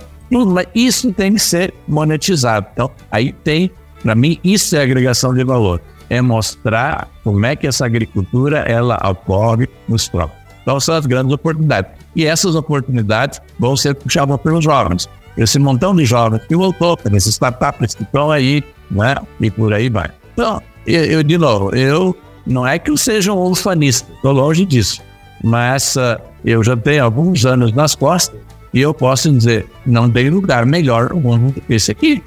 Isso 0.76 1.14
tem 1.14 1.36
que 1.36 1.40
ser 1.40 1.74
monetizado. 1.88 2.68
Então, 2.74 2.92
aí 3.10 3.32
tem, 3.32 3.72
para 4.04 4.14
mim, 4.14 4.38
isso 4.44 4.76
é 4.76 4.82
agregação 4.82 5.34
de 5.34 5.44
valor. 5.44 5.82
É 6.10 6.22
mostrar 6.22 7.08
como 7.24 7.46
é 7.46 7.56
que 7.56 7.68
essa 7.68 7.86
agricultura 7.86 8.60
ela 8.60 9.00
ocorre 9.10 9.70
nos 9.88 10.10
trópicos. 10.10 10.47
Então, 10.68 10.82
são 10.82 10.96
as 10.96 11.06
grandes 11.06 11.32
oportunidades. 11.32 11.92
E 12.14 12.26
essas 12.26 12.54
oportunidades 12.54 13.40
vão 13.58 13.78
ser 13.78 13.96
puxadas 13.96 14.38
pelos 14.42 14.66
jovens. 14.66 15.08
esse 15.38 15.58
montão 15.58 15.96
de 15.96 16.04
jovens 16.04 16.42
que 16.46 16.58
voltou 16.58 16.98
para 16.98 17.16
esses 17.16 17.36
startups 17.36 17.96
que 17.96 18.04
estão 18.04 18.30
aí, 18.30 18.62
né? 18.92 19.16
E 19.40 19.50
por 19.50 19.74
aí 19.74 19.88
vai. 19.88 20.10
Então, 20.34 20.62
eu, 20.86 21.06
eu 21.06 21.24
de 21.24 21.38
novo, 21.38 21.74
eu 21.74 22.14
não 22.46 22.68
é 22.68 22.78
que 22.78 22.92
eu 22.92 22.98
seja 22.98 23.32
um 23.32 23.50
ufanista, 23.50 24.12
estou 24.14 24.34
longe 24.34 24.66
disso, 24.66 25.02
mas 25.42 25.96
uh, 25.96 26.20
eu 26.44 26.62
já 26.62 26.76
tenho 26.76 27.06
alguns 27.06 27.46
anos 27.46 27.72
nas 27.72 27.96
costas 27.96 28.38
e 28.74 28.82
eu 28.82 28.94
posso 28.94 29.32
dizer, 29.32 29.68
não 29.86 30.10
tem 30.10 30.30
lugar 30.30 30.66
melhor 30.66 31.12
no 31.12 31.22
mundo 31.22 31.54
do 31.54 31.62
que 31.62 31.74
esse 31.76 31.92
aqui, 31.92 32.22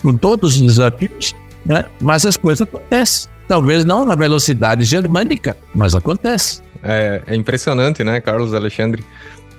com 0.00 0.16
todos 0.16 0.54
os 0.54 0.62
desafios, 0.62 1.34
né? 1.66 1.84
Mas 2.00 2.24
as 2.24 2.38
coisas 2.38 2.62
acontecem. 2.66 3.28
Talvez 3.46 3.84
não 3.84 4.04
na 4.04 4.14
velocidade 4.14 4.84
germânica, 4.84 5.56
mas 5.74 5.94
acontece. 5.94 6.62
É, 6.82 7.22
é 7.26 7.34
impressionante, 7.34 8.04
né, 8.04 8.20
Carlos 8.20 8.54
Alexandre, 8.54 9.04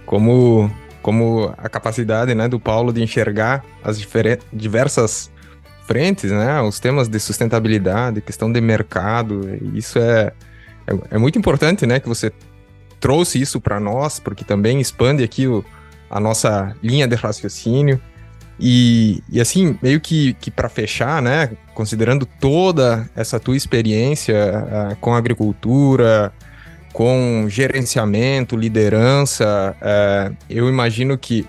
como, 0.05 0.72
como 1.01 1.53
a 1.57 1.67
capacidade 1.70 2.34
né, 2.34 2.47
do 2.47 2.59
Paulo 2.59 2.93
de 2.93 3.01
enxergar 3.01 3.63
as 3.84 3.99
diversas 4.51 5.32
frentes, 5.86 6.32
né, 6.32 6.61
os 6.61 6.80
temas 6.80 7.07
de 7.07 7.20
sustentabilidade, 7.20 8.22
questão 8.22 8.51
de 8.51 8.61
mercado, 8.61 9.41
isso 9.74 9.99
é, 9.99 10.32
é, 10.88 10.93
é 11.11 11.17
muito 11.17 11.38
importante, 11.38 11.86
né, 11.86 11.99
que 11.99 12.07
você 12.07 12.32
trouxe 12.99 13.41
isso 13.41 13.59
para 13.59 13.80
nós, 13.80 14.20
porque 14.20 14.43
também 14.43 14.80
expande 14.80 15.24
aqui 15.24 15.47
o, 15.47 15.63
a 16.09 16.20
nossa 16.20 16.76
linha 16.84 17.07
de 17.07 17.15
raciocínio. 17.15 17.99
E, 18.59 19.24
e 19.30 19.39
assim, 19.39 19.80
meio 19.82 20.01
que, 20.01 20.34
que 20.34 20.51
para 20.51 20.67
fechar, 20.67 21.22
né, 21.22 21.51
considerando 21.74 22.26
toda 22.26 23.09
essa 23.15 23.39
tua 23.39 23.55
experiência 23.55 24.36
uh, 24.36 24.95
com 24.97 25.15
agricultura, 25.15 26.34
com 27.00 27.45
gerenciamento, 27.47 28.58
liderança, 28.58 29.74
uh, 29.80 30.36
eu 30.50 30.68
imagino 30.68 31.18
que, 31.18 31.47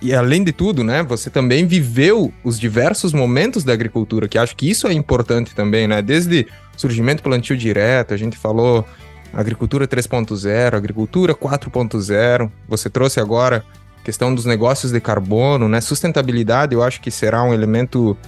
e 0.00 0.12
além 0.12 0.42
de 0.42 0.50
tudo, 0.50 0.82
né, 0.82 1.04
você 1.04 1.30
também 1.30 1.68
viveu 1.68 2.34
os 2.42 2.58
diversos 2.58 3.12
momentos 3.12 3.62
da 3.62 3.72
agricultura, 3.72 4.26
que 4.26 4.36
acho 4.36 4.56
que 4.56 4.68
isso 4.68 4.88
é 4.88 4.92
importante 4.92 5.54
também, 5.54 5.86
né, 5.86 6.02
desde 6.02 6.48
surgimento 6.76 7.22
plantio 7.22 7.56
direto, 7.56 8.12
a 8.12 8.16
gente 8.16 8.36
falou 8.36 8.84
agricultura 9.32 9.86
3.0, 9.86 10.74
agricultura 10.74 11.32
4.0, 11.32 12.50
você 12.68 12.90
trouxe 12.90 13.20
agora 13.20 13.64
questão 14.02 14.34
dos 14.34 14.46
negócios 14.46 14.90
de 14.90 15.00
carbono, 15.00 15.68
né? 15.68 15.80
Sustentabilidade, 15.80 16.74
eu 16.74 16.82
acho 16.82 17.00
que 17.00 17.08
será 17.08 17.44
um 17.44 17.54
elemento 17.54 18.18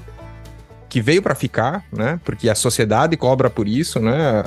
que 0.95 1.01
veio 1.01 1.21
para 1.21 1.35
ficar, 1.35 1.85
né? 1.91 2.21
Porque 2.25 2.49
a 2.49 2.55
sociedade 2.55 3.17
cobra 3.17 3.51
por 3.51 3.67
isso, 3.67 3.99
né? 3.99 4.45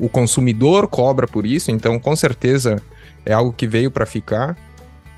O 0.00 0.08
consumidor 0.08 0.88
cobra 0.88 1.28
por 1.28 1.44
isso, 1.44 1.70
então 1.70 1.98
com 1.98 2.16
certeza 2.16 2.80
é 3.26 3.34
algo 3.34 3.52
que 3.52 3.66
veio 3.66 3.90
para 3.90 4.06
ficar. 4.06 4.56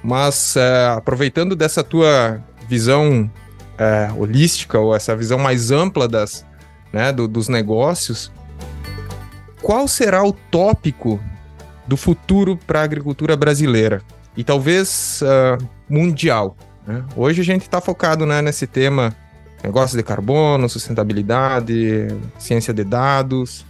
Mas 0.03 0.57
uh, 0.57 0.97
aproveitando 0.97 1.55
dessa 1.55 1.85
tua 1.85 2.43
visão 2.69 3.31
uh, 3.79 4.21
holística 4.21 4.81
ou 4.81 4.97
essa 4.97 5.15
visão 5.15 5.39
mais 5.39 5.71
ampla 5.71 6.09
das, 6.09 6.45
né, 6.93 7.13
do, 7.13 7.29
dos 7.29 7.49
negócios, 7.49 8.33
qual 9.63 9.87
será 9.87 10.25
o 10.25 10.33
tópico 10.33 11.21
do 11.87 11.97
futuro 11.97 12.59
para 12.67 12.81
a 12.81 12.83
agricultura 12.83 13.37
brasileira? 13.37 14.03
e 14.39 14.45
talvez 14.45 15.21
uh, 15.23 15.63
mundial. 15.89 16.57
Né? 16.87 17.03
Hoje 17.17 17.41
a 17.41 17.45
gente 17.45 17.63
está 17.63 17.81
focado 17.81 18.25
né, 18.25 18.41
nesse 18.41 18.69
tema 18.69 19.13
negócio 19.63 19.97
de 19.97 20.03
carbono, 20.03 20.69
sustentabilidade, 20.69 22.09
ciência 22.39 22.73
de 22.73 22.85
dados. 22.85 23.65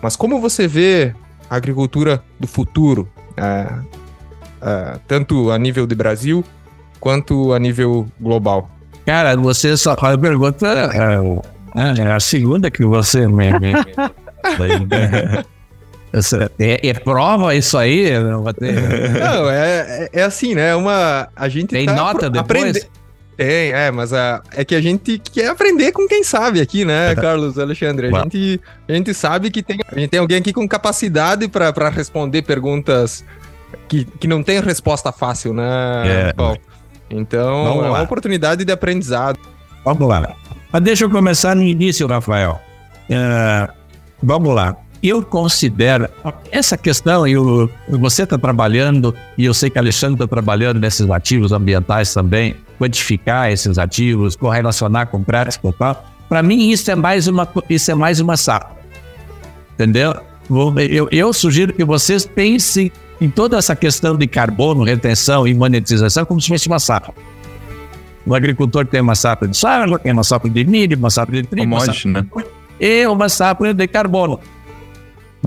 Mas 0.00 0.16
como 0.16 0.40
você 0.40 0.66
vê 0.66 1.14
a 1.48 1.56
agricultura 1.56 2.22
do 2.38 2.46
futuro, 2.46 3.08
uh, 3.30 3.78
uh, 3.78 5.00
tanto 5.06 5.50
a 5.50 5.58
nível 5.58 5.86
de 5.86 5.94
Brasil 5.94 6.44
quanto 6.98 7.52
a 7.52 7.58
nível 7.58 8.06
global? 8.20 8.70
Cara, 9.04 9.36
você 9.36 9.76
só 9.76 9.96
faz 9.96 10.16
pergunta. 10.16 10.66
É, 11.74 12.00
é, 12.00 12.12
a 12.12 12.20
segunda 12.20 12.70
que 12.70 12.84
você 12.84 13.26
me. 13.26 13.50
me... 13.58 13.72
É, 16.58 16.88
é, 16.88 16.92
prova 16.92 17.54
isso 17.54 17.78
aí? 17.78 18.12
Não, 18.20 18.42
não 18.42 19.50
é, 19.50 20.08
é, 20.12 20.20
é 20.20 20.22
assim, 20.22 20.54
né? 20.54 20.68
É 20.68 20.74
uma, 20.74 21.26
a 21.34 21.48
gente 21.48 21.70
Tem 21.70 21.86
tá 21.86 21.94
nota 21.94 22.28
depois? 22.28 22.60
Aprender... 22.60 22.86
Tem, 23.36 23.72
é, 23.72 23.90
mas 23.90 24.12
a, 24.12 24.42
é 24.52 24.64
que 24.64 24.74
a 24.74 24.80
gente 24.80 25.18
quer 25.18 25.48
aprender 25.48 25.90
com 25.92 26.06
quem 26.06 26.22
sabe 26.22 26.60
aqui, 26.60 26.84
né, 26.84 27.14
Carlos 27.14 27.58
Alexandre? 27.58 28.14
A, 28.14 28.22
gente, 28.22 28.60
a 28.88 28.92
gente 28.92 29.14
sabe 29.14 29.50
que 29.50 29.62
tem, 29.62 29.78
a 29.90 29.98
gente 29.98 30.10
tem 30.10 30.20
alguém 30.20 30.38
aqui 30.38 30.52
com 30.52 30.68
capacidade 30.68 31.48
para 31.48 31.88
responder 31.88 32.42
perguntas 32.42 33.24
que, 33.88 34.04
que 34.04 34.28
não 34.28 34.42
tem 34.42 34.60
resposta 34.60 35.10
fácil, 35.10 35.54
né, 35.54 36.28
é. 36.28 36.32
Paulo? 36.34 36.58
Então, 37.10 37.64
Vamos 37.64 37.84
é 37.84 37.88
uma 37.88 37.98
lá. 37.98 38.02
oportunidade 38.02 38.64
de 38.64 38.72
aprendizado. 38.72 39.38
Vamos 39.84 40.06
lá. 40.06 40.34
Mas 40.70 40.82
deixa 40.82 41.04
eu 41.04 41.10
começar 41.10 41.54
no 41.54 41.62
início, 41.62 42.06
Rafael. 42.06 42.60
Uh, 43.10 43.72
vamos 44.22 44.54
lá 44.54 44.76
eu 45.02 45.22
considero 45.22 46.08
essa 46.50 46.76
questão, 46.76 47.26
e 47.26 47.34
você 47.88 48.22
está 48.22 48.38
trabalhando, 48.38 49.14
e 49.36 49.44
eu 49.44 49.52
sei 49.52 49.68
que 49.68 49.78
Alexandre 49.78 50.14
está 50.14 50.26
trabalhando 50.28 50.78
nesses 50.78 51.10
ativos 51.10 51.50
ambientais 51.50 52.14
também, 52.14 52.54
quantificar 52.78 53.50
esses 53.50 53.78
ativos, 53.78 54.36
correlacionar 54.36 55.08
com 55.08 55.22
prática 55.22 55.72
tal. 55.76 56.04
Para 56.28 56.42
mim, 56.42 56.70
isso 56.70 56.90
é 56.90 56.94
mais 56.94 57.26
uma, 57.26 57.48
isso 57.68 57.90
é 57.90 57.94
mais 57.94 58.20
uma 58.20 58.36
safra. 58.36 58.70
Entendeu? 59.74 60.14
Eu, 60.90 61.08
eu 61.10 61.32
sugiro 61.32 61.72
que 61.72 61.84
vocês 61.84 62.24
pensem 62.24 62.92
em 63.20 63.28
toda 63.28 63.56
essa 63.56 63.74
questão 63.74 64.16
de 64.16 64.26
carbono, 64.26 64.84
retenção 64.84 65.46
e 65.46 65.54
monetização 65.54 66.24
como 66.24 66.40
se 66.40 66.48
fosse 66.48 66.68
uma 66.68 66.78
safra. 66.78 67.14
O 68.24 68.34
agricultor 68.34 68.86
tem 68.86 69.00
uma 69.00 69.14
safra 69.14 69.48
de 69.48 69.56
soja, 69.56 69.98
tem 69.98 70.12
uma 70.12 70.24
safra 70.24 70.48
de 70.48 70.64
milho, 70.64 70.96
uma 70.96 71.10
safra 71.10 71.42
de 71.42 71.48
trigo, 71.48 71.66
uma 71.66 71.80
safra, 71.80 72.10
né? 72.10 72.26
e 72.80 73.06
uma 73.06 73.28
safra 73.28 73.74
de 73.74 73.86
carbono. 73.88 74.38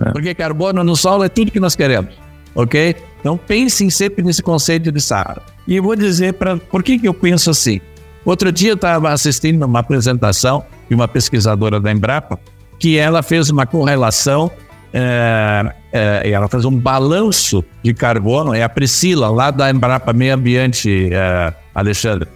É. 0.01 0.11
Porque 0.11 0.33
carbono 0.33 0.83
no 0.83 0.95
solo 0.95 1.23
é 1.23 1.29
tudo 1.29 1.51
que 1.51 1.59
nós 1.59 1.75
queremos, 1.75 2.13
ok? 2.53 2.95
Então 3.19 3.37
pensem 3.37 3.89
sempre 3.89 4.23
nesse 4.23 4.41
conceito 4.41 4.91
de 4.91 5.01
safra. 5.01 5.41
E 5.67 5.75
eu 5.75 5.83
vou 5.83 5.95
dizer 5.95 6.33
para 6.33 6.57
por 6.57 6.83
que, 6.83 6.99
que 6.99 7.07
eu 7.07 7.13
penso 7.13 7.49
assim. 7.49 7.79
Outro 8.23 8.51
dia 8.51 8.71
eu 8.71 8.75
estava 8.75 9.11
assistindo 9.11 9.63
uma 9.63 9.79
apresentação 9.79 10.65
de 10.89 10.95
uma 10.95 11.07
pesquisadora 11.07 11.79
da 11.79 11.91
Embrapa 11.91 12.39
que 12.79 12.97
ela 12.97 13.23
fez 13.23 13.49
uma 13.49 13.65
correlação, 13.65 14.51
é, 14.93 15.73
é, 15.91 16.29
ela 16.29 16.47
fez 16.47 16.65
um 16.65 16.75
balanço 16.75 17.63
de 17.83 17.93
carbono, 17.93 18.53
é 18.53 18.63
a 18.63 18.69
Priscila, 18.69 19.29
lá 19.29 19.51
da 19.51 19.69
Embrapa 19.69 20.13
Meio 20.13 20.33
Ambiente, 20.33 21.09
é, 21.11 21.53
Alexandre. 21.73 22.27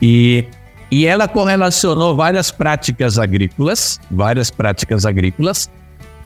E, 0.00 0.44
e 0.90 1.06
ela 1.06 1.28
correlacionou 1.28 2.16
várias 2.16 2.50
práticas 2.50 3.18
agrícolas, 3.18 4.00
várias 4.10 4.50
práticas 4.50 5.04
agrícolas, 5.04 5.70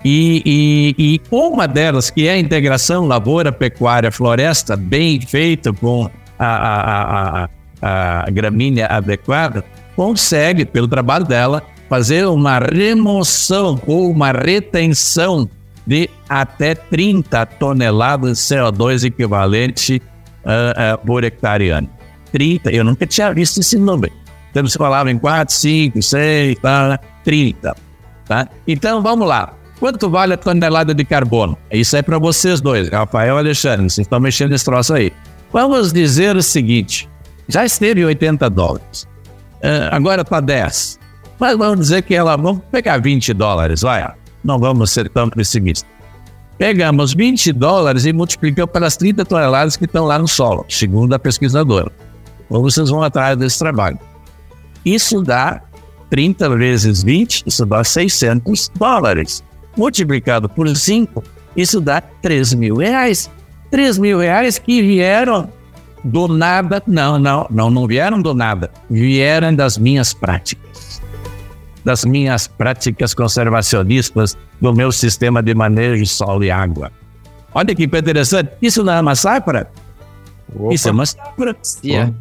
e, 0.04 0.42
e, 0.44 0.94
e, 0.98 1.20
uma 1.30 1.66
delas, 1.66 2.10
que 2.10 2.28
é 2.28 2.32
a 2.32 2.38
integração 2.38 3.06
lavoura, 3.06 3.50
pecuária, 3.50 4.12
floresta, 4.12 4.76
bem 4.76 5.18
feita 5.20 5.72
com 5.72 6.10
a, 6.38 6.46
a, 6.46 7.48
a, 7.80 8.24
a 8.26 8.30
gramínea 8.30 8.86
adequada, 8.86 9.64
consegue, 9.96 10.66
pelo 10.66 10.86
trabalho 10.86 11.24
dela, 11.24 11.62
fazer 11.88 12.26
uma 12.26 12.58
remoção 12.58 13.80
ou 13.86 14.10
uma 14.10 14.30
retenção 14.30 15.48
de 15.86 16.10
até 16.28 16.74
30 16.74 17.46
toneladas 17.46 18.38
de 18.38 18.54
CO2 18.54 19.04
equivalente 19.04 20.02
uh, 20.44 20.94
uh, 20.94 21.06
por 21.06 21.24
hectare 21.24 21.70
ano. 21.70 21.88
30, 22.30 22.70
eu 22.72 22.84
nunca 22.84 23.06
tinha 23.06 23.32
visto 23.32 23.60
esse 23.60 23.78
número. 23.78 24.12
Então 24.50 24.66
você 24.66 24.76
falava 24.76 25.10
em 25.10 25.18
4, 25.18 25.54
5, 25.54 26.02
6, 26.02 26.58
tá, 26.58 26.98
30. 27.22 27.76
Tá? 28.26 28.48
Então 28.66 29.02
vamos 29.02 29.26
lá. 29.26 29.54
Quanto 29.78 30.08
vale 30.08 30.34
a 30.34 30.36
tonelada 30.36 30.94
de 30.94 31.04
carbono? 31.04 31.58
Isso 31.70 31.96
é 31.96 32.02
para 32.02 32.18
vocês 32.18 32.60
dois, 32.60 32.88
Rafael 32.88 33.36
e 33.36 33.38
Alexandre. 33.38 33.90
Vocês 33.90 34.06
estão 34.06 34.20
mexendo 34.20 34.50
nesse 34.50 34.64
troço 34.64 34.94
aí. 34.94 35.12
Vamos 35.52 35.92
dizer 35.92 36.36
o 36.36 36.42
seguinte: 36.42 37.08
já 37.48 37.64
esteve 37.64 38.00
em 38.00 38.04
80 38.04 38.48
dólares. 38.50 39.06
Agora 39.90 40.22
está 40.22 40.40
10. 40.40 40.98
Mas 41.38 41.56
vamos 41.56 41.80
dizer 41.80 42.02
que 42.02 42.14
ela. 42.14 42.36
Vamos 42.36 42.62
pegar 42.70 42.98
20 42.98 43.34
dólares, 43.34 43.82
vai. 43.82 44.10
Não 44.42 44.58
vamos 44.58 44.90
ser 44.90 45.08
tão 45.08 45.28
pessimistas. 45.28 45.88
Pegamos 46.56 47.12
20 47.12 47.52
dólares 47.52 48.04
e 48.04 48.12
multiplicamos 48.12 48.72
pelas 48.72 48.96
30 48.96 49.24
toneladas 49.24 49.76
que 49.76 49.86
estão 49.86 50.04
lá 50.04 50.18
no 50.18 50.28
solo, 50.28 50.64
segundo 50.68 51.12
a 51.12 51.18
pesquisadora. 51.18 51.90
Ou 52.48 52.62
vocês 52.62 52.90
vão 52.90 53.02
atrás 53.02 53.36
desse 53.36 53.58
trabalho. 53.58 53.98
Isso 54.84 55.20
dá 55.20 55.62
30 56.10 56.56
vezes 56.56 57.02
20, 57.02 57.42
isso 57.44 57.66
dá 57.66 57.82
600 57.82 58.70
dólares 58.78 59.42
multiplicado 59.76 60.48
por 60.48 60.68
5, 60.74 61.22
isso 61.56 61.80
dá 61.80 62.00
3 62.00 62.54
mil 62.54 62.76
reais. 62.76 63.30
3 63.70 63.98
mil 63.98 64.18
reais 64.18 64.58
que 64.58 64.82
vieram 64.82 65.48
do 66.02 66.28
nada. 66.28 66.82
Não, 66.86 67.18
não, 67.18 67.46
não, 67.50 67.70
não 67.70 67.86
vieram 67.86 68.20
do 68.20 68.34
nada. 68.34 68.70
Vieram 68.90 69.54
das 69.54 69.78
minhas 69.78 70.12
práticas. 70.12 71.02
Das 71.84 72.04
minhas 72.04 72.46
práticas 72.46 73.14
conservacionistas 73.14 74.36
do 74.60 74.72
meu 74.72 74.90
sistema 74.90 75.42
de 75.42 75.54
manejo 75.54 76.02
de 76.02 76.08
solo 76.08 76.44
e 76.44 76.50
água. 76.50 76.90
Olha 77.52 77.74
que 77.74 77.84
interessante. 77.84 78.50
Isso 78.60 78.82
não 78.82 78.92
é 78.92 79.00
uma 79.00 79.14
safra? 79.14 79.70
Opa. 80.54 80.74
Isso 80.74 80.88
é 80.88 80.92
uma 80.92 81.06
safra. 81.06 81.56
Yeah. 81.84 82.12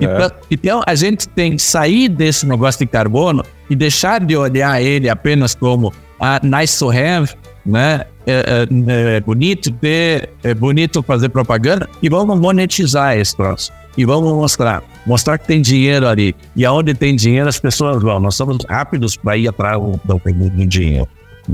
Então, 0.00 0.30
então, 0.50 0.82
a 0.86 0.94
gente 0.94 1.28
tem 1.28 1.52
que 1.52 1.62
sair 1.62 2.08
desse 2.08 2.46
negócio 2.46 2.80
de 2.80 2.86
carbono 2.86 3.44
e 3.70 3.76
deixar 3.76 4.24
de 4.24 4.36
olhar 4.36 4.82
ele 4.82 5.08
apenas 5.08 5.54
como 5.54 5.92
ah, 6.22 6.40
nice 6.42 6.78
to 6.78 6.88
have, 6.88 7.34
né? 7.66 8.06
É, 8.24 8.66
é, 8.68 9.16
é 9.16 9.20
bonito 9.20 9.72
ter, 9.72 10.30
é 10.44 10.54
bonito 10.54 11.02
fazer 11.02 11.28
propaganda 11.28 11.88
e 12.00 12.08
vamos 12.08 12.38
monetizar 12.38 13.18
esse 13.18 13.36
troço. 13.36 13.72
E 13.98 14.04
vamos 14.04 14.32
mostrar, 14.32 14.82
mostrar 15.04 15.36
que 15.36 15.46
tem 15.48 15.60
dinheiro 15.60 16.06
ali. 16.06 16.34
E 16.54 16.64
aonde 16.64 16.94
tem 16.94 17.16
dinheiro, 17.16 17.48
as 17.48 17.58
pessoas 17.58 18.00
vão. 18.00 18.20
Nós 18.20 18.36
somos 18.36 18.58
rápidos 18.68 19.16
para 19.16 19.36
ir 19.36 19.48
atrás 19.48 19.78
do, 19.78 20.00
do, 20.04 20.66
dinheiro. 20.66 21.08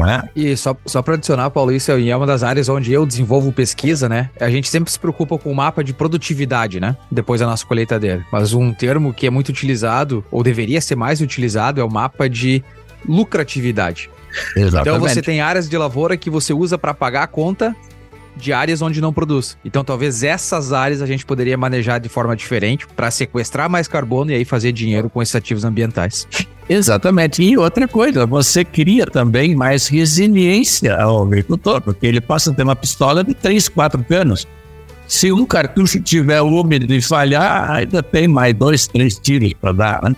É? 0.07 0.29
E 0.37 0.55
só, 0.55 0.77
só 0.85 1.01
para 1.01 1.15
adicionar, 1.15 1.49
Paulo, 1.49 1.73
isso 1.73 1.91
é 1.91 2.15
uma 2.15 2.27
das 2.27 2.43
áreas 2.43 2.69
onde 2.69 2.93
eu 2.93 3.07
desenvolvo 3.07 3.51
pesquisa, 3.51 4.07
né? 4.07 4.29
A 4.39 4.51
gente 4.51 4.69
sempre 4.69 4.93
se 4.93 4.99
preocupa 4.99 5.39
com 5.39 5.51
o 5.51 5.57
mapa 5.57 5.83
de 5.83 5.95
produtividade, 5.95 6.79
né? 6.79 6.95
Depois 7.11 7.41
da 7.41 7.47
nossa 7.47 7.65
colheitadeira. 7.65 8.23
Mas 8.31 8.53
um 8.53 8.71
termo 8.75 9.15
que 9.15 9.27
é 9.27 9.31
muito 9.31 9.49
utilizado, 9.49 10.23
ou 10.31 10.43
deveria 10.43 10.81
ser 10.83 10.95
mais 10.95 11.23
utilizado, 11.23 11.81
é 11.81 11.85
o 11.85 11.91
mapa 11.91 12.29
de 12.29 12.63
lucratividade. 13.09 14.11
Exatamente. 14.57 14.97
Então 14.97 15.01
você 15.01 15.23
tem 15.23 15.41
áreas 15.41 15.69
de 15.69 15.77
lavoura 15.77 16.17
que 16.17 16.31
você 16.31 16.53
usa 16.53 16.77
para 16.79 16.95
pagar 16.95 17.23
a 17.23 17.27
conta 17.27 17.75
de 18.37 18.53
áreas 18.53 18.81
onde 18.81 19.01
não 19.01 19.13
produz. 19.13 19.59
Então 19.65 19.83
talvez 19.83 20.23
essas 20.23 20.73
áreas 20.73 21.03
a 21.03 21.07
gente 21.07 21.27
poderia 21.27 21.57
manejar 21.57 21.99
de 21.99 22.09
forma 22.09 22.37
diferente 22.37 22.87
para 22.87 23.11
sequestrar 23.11 23.69
mais 23.69 23.89
carbono 23.89 24.31
e 24.31 24.35
aí 24.35 24.45
fazer 24.45 24.73
dinheiro 24.73 25.11
com 25.11 25.21
esses 25.21 25.35
ativos 25.35 25.65
ambientais. 25.65 26.27
Exatamente. 26.69 27.43
E 27.43 27.57
outra 27.57 27.89
coisa, 27.89 28.27
você 28.27 28.65
cria 28.65 29.07
também 29.07 29.55
mais 29.57 29.89
resiliência 29.89 30.97
ao 30.97 31.23
agricultor, 31.23 31.81
porque 31.81 32.07
ele 32.07 32.21
passa 32.21 32.51
a 32.51 32.55
ter 32.55 32.63
uma 32.63 32.77
pistola 32.77 33.25
de 33.25 33.35
3, 33.35 33.69
4 33.69 34.05
canos. 34.05 34.47
Se 35.07 35.33
um 35.33 35.47
cartucho 35.47 36.01
tiver 36.01 36.43
úmido 36.43 36.93
e 36.93 37.01
falhar, 37.01 37.71
ainda 37.71 38.03
tem 38.03 38.29
mais 38.29 38.55
dois, 38.55 38.87
três 38.87 39.19
tiros 39.19 39.55
para 39.55 39.73
dar, 39.73 40.03
né? 40.03 40.15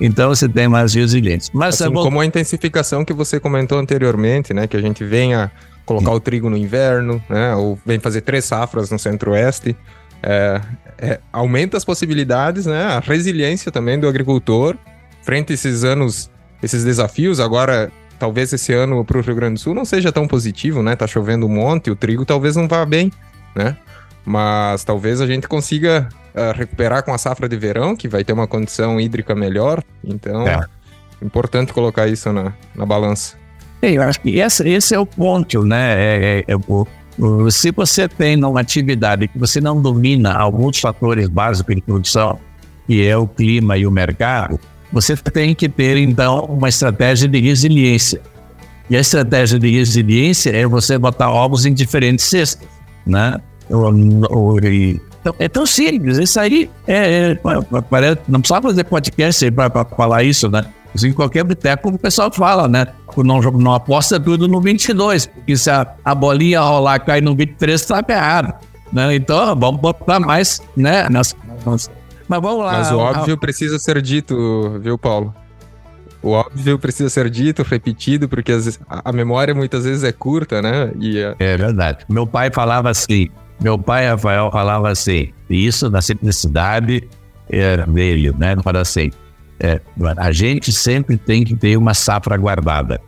Então 0.00 0.30
você 0.30 0.48
tem 0.48 0.66
mais 0.66 0.94
resiliência. 0.94 1.52
Mas 1.54 1.80
assim, 1.80 1.92
vou... 1.92 2.02
como 2.02 2.20
a 2.20 2.26
intensificação 2.26 3.04
que 3.04 3.12
você 3.12 3.38
comentou 3.38 3.78
anteriormente, 3.78 4.54
né? 4.54 4.66
Que 4.66 4.76
a 4.76 4.80
gente 4.80 5.04
venha 5.04 5.52
colocar 5.84 6.12
o 6.12 6.20
trigo 6.20 6.48
no 6.48 6.56
inverno, 6.56 7.22
né? 7.28 7.54
Ou 7.54 7.78
vem 7.84 7.98
fazer 7.98 8.22
três 8.22 8.44
safras 8.44 8.90
no 8.90 8.98
centro-oeste. 8.98 9.76
É, 10.22 10.60
é, 10.98 11.20
aumenta 11.32 11.76
as 11.76 11.84
possibilidades, 11.84 12.66
né? 12.66 12.84
A 12.84 13.00
resiliência 13.00 13.70
também 13.70 13.98
do 13.98 14.08
agricultor 14.08 14.76
frente 15.22 15.52
a 15.52 15.54
esses 15.54 15.84
anos, 15.84 16.30
esses 16.62 16.84
desafios. 16.84 17.40
Agora, 17.40 17.90
talvez 18.18 18.52
esse 18.52 18.72
ano 18.72 19.04
para 19.04 19.18
o 19.18 19.20
Rio 19.20 19.34
Grande 19.34 19.54
do 19.54 19.60
Sul 19.60 19.74
não 19.74 19.84
seja 19.84 20.10
tão 20.12 20.26
positivo, 20.26 20.82
né? 20.82 20.96
Tá 20.96 21.06
chovendo 21.06 21.46
um 21.46 21.48
monte, 21.48 21.90
o 21.90 21.96
trigo 21.96 22.24
talvez 22.24 22.56
não 22.56 22.68
vá 22.68 22.84
bem, 22.84 23.10
né? 23.54 23.76
Mas 24.24 24.84
talvez 24.84 25.20
a 25.20 25.26
gente 25.26 25.48
consiga 25.48 26.08
uh, 26.34 26.56
recuperar 26.56 27.04
com 27.04 27.12
a 27.12 27.18
safra 27.18 27.48
de 27.48 27.56
verão, 27.56 27.94
que 27.96 28.08
vai 28.08 28.24
ter 28.24 28.32
uma 28.32 28.46
condição 28.46 29.00
hídrica 29.00 29.34
melhor. 29.34 29.82
Então, 30.04 30.46
é 30.46 30.66
importante 31.22 31.72
colocar 31.72 32.06
isso 32.06 32.32
na, 32.32 32.52
na 32.74 32.86
balança. 32.86 33.36
Eu 33.82 34.02
acho 34.02 34.20
que 34.20 34.38
esse, 34.38 34.68
esse 34.68 34.94
é 34.94 34.98
o 34.98 35.06
ponto, 35.06 35.64
né? 35.64 35.94
É, 35.94 36.38
é, 36.38 36.44
é 36.48 36.56
o, 36.56 36.86
o, 37.18 37.50
se 37.50 37.70
você 37.70 38.08
tem 38.08 38.42
uma 38.44 38.60
atividade 38.60 39.26
que 39.28 39.38
você 39.38 39.60
não 39.60 39.80
domina 39.80 40.32
alguns 40.32 40.78
fatores 40.78 41.28
básicos 41.28 41.74
de 41.74 41.80
produção, 41.80 42.38
que 42.86 43.06
é 43.06 43.16
o 43.16 43.26
clima 43.26 43.78
e 43.78 43.86
o 43.86 43.90
mercado, 43.90 44.60
você 44.92 45.16
tem 45.16 45.54
que 45.54 45.68
ter, 45.68 45.96
então, 45.96 46.44
uma 46.46 46.68
estratégia 46.68 47.28
de 47.28 47.40
resiliência. 47.40 48.20
E 48.88 48.96
a 48.96 49.00
estratégia 49.00 49.58
de 49.58 49.70
resiliência 49.70 50.50
é 50.50 50.66
você 50.66 50.98
botar 50.98 51.30
ovos 51.30 51.64
em 51.64 51.72
diferentes 51.72 52.24
cestas, 52.24 52.68
né? 53.06 53.40
Então, 55.20 55.34
é 55.38 55.48
tão 55.48 55.66
simples, 55.66 56.18
isso 56.18 56.40
aí 56.40 56.70
é, 56.86 57.32
é, 57.32 57.38
não 58.26 58.40
precisa 58.40 58.62
fazer 58.62 58.84
podcast 58.84 59.50
para 59.50 59.84
falar 59.84 60.22
isso, 60.22 60.48
né? 60.48 60.64
Em 61.04 61.12
qualquer 61.12 61.44
boteco 61.44 61.88
o 61.88 61.98
pessoal 61.98 62.32
fala, 62.32 62.66
né? 62.66 62.86
Não, 63.16 63.40
não 63.40 63.74
aposta 63.74 64.18
tudo 64.18 64.48
no 64.48 64.60
22, 64.60 65.26
porque 65.26 65.56
se 65.56 65.70
a, 65.70 65.86
a 66.04 66.14
bolinha 66.14 66.60
rolar 66.60 66.96
e 66.96 67.00
cair 67.00 67.22
no 67.22 67.34
23, 67.34 67.84
tá 67.84 68.04
errado. 68.08 68.54
Né? 68.92 69.14
Então, 69.14 69.54
vamos 69.56 69.80
botar 69.80 70.18
mais, 70.18 70.60
né? 70.76 71.08
Nas, 71.08 71.36
nas, 71.64 71.88
mas 72.26 72.40
vamos 72.40 72.64
lá. 72.64 72.72
Mas 72.72 72.90
o 72.90 72.98
óbvio 72.98 73.34
a... 73.34 73.36
precisa 73.36 73.78
ser 73.78 74.00
dito, 74.00 74.78
viu, 74.80 74.96
Paulo? 74.96 75.34
O 76.22 76.30
óbvio 76.30 76.78
precisa 76.78 77.08
ser 77.08 77.30
dito, 77.30 77.62
repetido, 77.62 78.28
porque 78.28 78.52
vezes, 78.52 78.78
a 78.88 79.12
memória 79.12 79.54
muitas 79.54 79.84
vezes 79.84 80.04
é 80.04 80.12
curta, 80.12 80.60
né? 80.60 80.92
E, 81.00 81.22
a... 81.22 81.34
É 81.38 81.56
verdade. 81.56 82.04
Meu 82.08 82.26
pai 82.26 82.50
falava 82.52 82.90
assim, 82.90 83.28
meu 83.60 83.78
pai, 83.78 84.08
Rafael, 84.08 84.50
falava 84.50 84.90
assim, 84.90 85.28
isso 85.48 85.90
na 85.90 86.00
simplicidade 86.00 87.08
era 87.48 87.86
dele, 87.86 88.32
né? 88.38 88.54
Não 88.54 88.62
fala 88.62 88.80
assim, 88.80 89.10
é, 89.58 89.80
a 90.16 90.32
gente 90.32 90.72
sempre 90.72 91.16
tem 91.18 91.44
que 91.44 91.54
ter 91.54 91.76
uma 91.76 91.92
safra 91.92 92.36
guardada. 92.36 93.00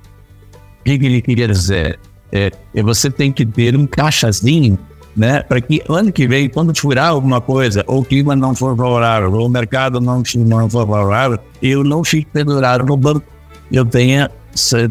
O 0.80 0.84
que 0.84 0.90
ele 0.92 1.22
queria 1.22 1.48
dizer? 1.48 1.98
É, 2.30 2.50
é, 2.74 2.82
você 2.82 3.10
tem 3.10 3.32
que 3.32 3.46
ter 3.46 3.76
um 3.76 3.86
caixazinho, 3.86 4.78
né? 5.16 5.42
Para 5.42 5.60
que 5.60 5.82
ano 5.88 6.12
que 6.12 6.26
vem, 6.26 6.50
quando 6.50 6.78
furar 6.78 7.08
alguma 7.08 7.40
coisa, 7.40 7.82
ou 7.86 8.00
o 8.00 8.04
clima 8.04 8.36
não 8.36 8.54
for 8.54 8.76
favorável, 8.76 9.32
ou 9.32 9.46
o 9.46 9.48
mercado 9.48 10.00
não, 10.00 10.22
não 10.36 10.68
for 10.68 10.86
favorável, 10.86 11.38
eu 11.62 11.82
não 11.82 12.04
fique 12.04 12.28
pendurado 12.30 12.84
no 12.84 12.96
banco. 12.96 13.24
Eu 13.70 13.86
tenha, 13.86 14.30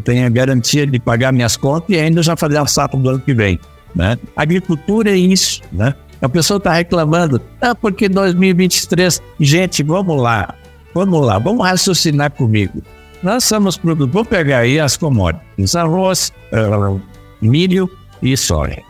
tenha 0.02 0.28
garantia 0.28 0.84
de 0.84 0.98
pagar 0.98 1.32
minhas 1.32 1.56
contas 1.56 1.90
e 1.90 1.96
ainda 1.96 2.20
já 2.20 2.36
fazer 2.36 2.58
a 2.58 2.66
safra 2.66 2.98
do 2.98 3.08
ano 3.08 3.20
que 3.20 3.32
vem. 3.32 3.60
Né? 3.94 4.18
Agricultura 4.36 5.10
é 5.10 5.16
isso, 5.16 5.60
né? 5.70 5.94
A 6.20 6.28
pessoa 6.28 6.58
está 6.58 6.72
reclamando, 6.72 7.40
ah, 7.60 7.74
porque 7.74 8.08
2023, 8.08 9.20
gente, 9.40 9.82
vamos 9.82 10.22
lá, 10.22 10.54
Vamos 10.94 11.24
lá, 11.24 11.38
vamos 11.38 11.64
raciocinar 11.64 12.30
comigo. 12.32 12.82
Nós 13.22 13.44
somos 13.44 13.76
produtores, 13.76 14.12
vamos 14.12 14.28
pegar 14.28 14.58
aí 14.58 14.78
as 14.78 14.96
commodities, 14.96 15.74
arroz, 15.74 16.32
uh, 16.52 17.00
milho 17.40 17.90
e 18.20 18.36
soja. 18.36 18.82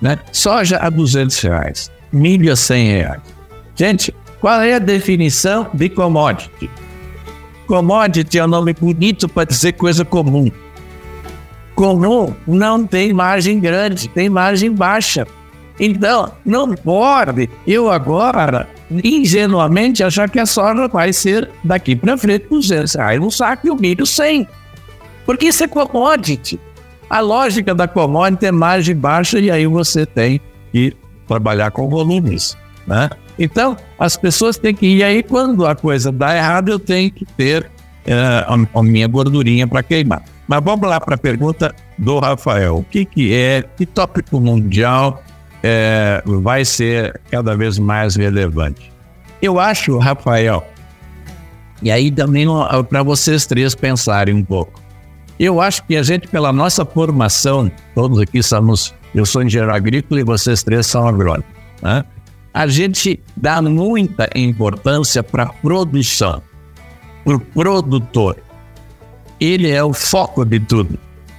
Né? 0.00 0.18
Soja 0.32 0.78
a 0.78 0.90
200 0.90 1.40
reais, 1.40 1.90
milho 2.12 2.52
a 2.52 2.56
100 2.56 2.88
reais. 2.88 3.22
Gente, 3.74 4.14
qual 4.40 4.60
é 4.60 4.74
a 4.74 4.78
definição 4.78 5.70
de 5.72 5.88
commodity? 5.88 6.68
Commodity 7.66 8.38
é 8.38 8.44
um 8.44 8.48
nome 8.48 8.74
bonito 8.74 9.28
para 9.28 9.44
dizer 9.44 9.72
coisa 9.72 10.04
comum. 10.04 10.50
Comum 11.76 12.34
não 12.46 12.86
tem 12.86 13.12
margem 13.12 13.60
grande, 13.60 14.08
tem 14.08 14.30
margem 14.30 14.72
baixa. 14.72 15.26
Então, 15.78 16.32
não 16.42 16.74
pode 16.74 17.50
eu 17.66 17.90
agora, 17.90 18.66
ingenuamente, 18.90 20.02
achar 20.02 20.30
que 20.30 20.40
a 20.40 20.46
soja 20.46 20.88
vai 20.88 21.12
ser 21.12 21.50
daqui 21.62 21.94
para 21.94 22.16
frente 22.16 22.46
200 22.48 22.94
reais 22.94 23.20
no 23.20 23.30
saco 23.30 23.66
e 23.66 23.70
o 23.70 23.76
milho 23.76 24.06
100. 24.06 24.48
Porque 25.26 25.48
isso 25.48 25.64
é 25.64 25.68
commodity. 25.68 26.58
A 27.10 27.20
lógica 27.20 27.74
da 27.74 27.86
commodity 27.86 28.46
é 28.46 28.52
margem 28.52 28.96
baixa 28.96 29.38
e 29.38 29.50
aí 29.50 29.66
você 29.66 30.06
tem 30.06 30.40
que 30.72 30.96
trabalhar 31.28 31.70
com 31.72 31.90
volumes. 31.90 32.56
Né? 32.86 33.10
Então, 33.38 33.76
as 33.98 34.16
pessoas 34.16 34.56
têm 34.56 34.74
que 34.74 34.86
ir. 34.86 34.96
E 34.96 35.04
aí, 35.04 35.22
quando 35.22 35.66
a 35.66 35.74
coisa 35.74 36.10
dá 36.10 36.34
errado, 36.34 36.70
eu 36.70 36.78
tenho 36.78 37.10
que 37.10 37.26
ter 37.26 37.64
uh, 37.64 38.66
a 38.74 38.82
minha 38.82 39.06
gordurinha 39.06 39.66
para 39.66 39.82
queimar. 39.82 40.22
Mas 40.48 40.62
vamos 40.62 40.88
lá 40.88 41.00
para 41.00 41.16
a 41.16 41.18
pergunta 41.18 41.74
do 41.98 42.18
Rafael. 42.18 42.78
O 42.78 42.84
que, 42.84 43.04
que 43.04 43.34
é, 43.34 43.64
que 43.76 43.84
tópico 43.84 44.40
mundial 44.40 45.22
é, 45.62 46.22
vai 46.24 46.64
ser 46.64 47.20
cada 47.30 47.56
vez 47.56 47.78
mais 47.78 48.14
relevante. 48.14 48.92
Eu 49.42 49.58
acho, 49.58 49.98
Rafael, 49.98 50.64
e 51.82 51.90
aí 51.90 52.10
também 52.10 52.46
para 52.88 53.02
vocês 53.02 53.46
três 53.46 53.74
pensarem 53.74 54.34
um 54.34 54.44
pouco. 54.44 54.80
Eu 55.38 55.60
acho 55.60 55.84
que 55.84 55.96
a 55.96 56.02
gente, 56.02 56.28
pela 56.28 56.52
nossa 56.52 56.84
formação, 56.84 57.70
todos 57.94 58.18
aqui 58.18 58.42
somos, 58.42 58.94
eu 59.14 59.26
sou 59.26 59.42
engenheiro 59.42 59.74
agrícola 59.74 60.20
e 60.20 60.24
vocês 60.24 60.62
três 60.62 60.86
são 60.86 61.06
agrônomos, 61.06 61.44
né? 61.82 62.04
a 62.54 62.66
gente 62.66 63.20
dá 63.36 63.60
muita 63.60 64.30
importância 64.34 65.22
para 65.22 65.42
a 65.42 65.46
produção, 65.46 66.40
para 67.22 67.36
o 67.36 67.40
produtor. 67.40 68.38
Ele 69.40 69.70
é 69.70 69.82
o 69.82 69.92
foco 69.92 70.44
de 70.44 70.58
tudo. 70.60 70.98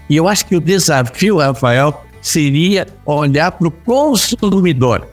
E 0.10 0.16
eu 0.16 0.28
acho 0.28 0.46
que 0.46 0.56
o 0.56 0.62
desafio, 0.62 1.38
Rafael, 1.38 2.04
seria 2.22 2.88
olhar 3.06 3.52
para 3.52 3.68
o 3.68 3.72
consumidor. 3.72 5.08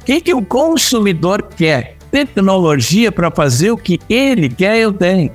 O 0.00 0.04
que, 0.04 0.20
que 0.20 0.34
o 0.34 0.42
consumidor 0.42 1.42
quer? 1.42 1.96
Tecnologia 2.10 3.12
para 3.12 3.30
fazer 3.30 3.70
o 3.70 3.76
que 3.76 4.00
ele 4.08 4.48
quer, 4.48 4.78
eu 4.78 4.92
tenho. 4.92 5.30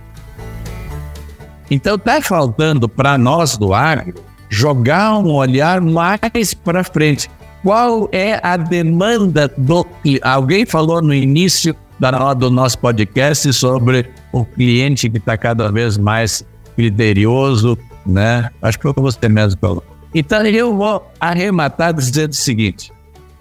Então 1.69 1.95
está 1.95 2.21
faltando 2.21 2.87
para 2.87 3.17
nós 3.17 3.57
do 3.57 3.73
agro 3.73 4.23
jogar 4.49 5.17
um 5.17 5.31
olhar 5.33 5.81
mais 5.81 6.53
para 6.53 6.83
frente. 6.83 7.29
Qual 7.63 8.07
é 8.11 8.39
a 8.43 8.57
demanda 8.57 9.51
do. 9.57 9.85
Alguém 10.21 10.65
falou 10.65 11.01
no 11.01 11.13
início 11.13 11.75
da, 11.99 12.33
do 12.33 12.49
nosso 12.49 12.77
podcast 12.79 13.51
sobre 13.53 14.09
o 14.31 14.45
cliente 14.45 15.09
que 15.09 15.17
está 15.17 15.37
cada 15.37 15.71
vez 15.71 15.97
mais 15.97 16.45
criterioso, 16.75 17.77
né? 18.05 18.49
Acho 18.61 18.77
que 18.77 18.83
foi 18.83 18.93
você 18.93 19.29
mesmo 19.29 19.59
falou. 19.59 19.83
Então 20.13 20.45
eu 20.45 20.75
vou 20.75 21.05
arrematar 21.19 21.93
dizendo 21.93 22.31
o 22.31 22.35
seguinte: 22.35 22.91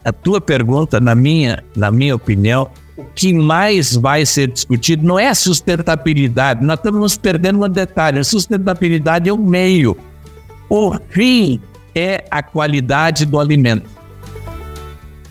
a 0.05 0.13
tua 0.13 0.41
pergunta, 0.41 1.01
na 1.01 1.15
minha, 1.15 1.65
na 1.77 1.91
minha 1.91 2.15
opinião, 2.15 2.69
o 2.97 3.05
que 3.05 3.33
mais 3.33 3.97
vai 3.97 4.25
ser 4.25 4.49
discutido 4.49 5.05
não 5.07 5.19
é 5.19 5.33
sustentabilidade, 5.35 6.65
nós 6.65 6.79
estamos 6.79 7.17
perdendo 7.17 7.65
um 7.65 7.69
detalhe: 7.69 8.19
a 8.19 8.25
sustentabilidade 8.25 9.29
é 9.29 9.33
o 9.33 9.39
meio, 9.39 9.97
o 10.69 10.95
fim 11.11 11.61
é 11.95 12.25
a 12.31 12.43
qualidade 12.43 13.27
do 13.27 13.39
alimento. 13.39 13.89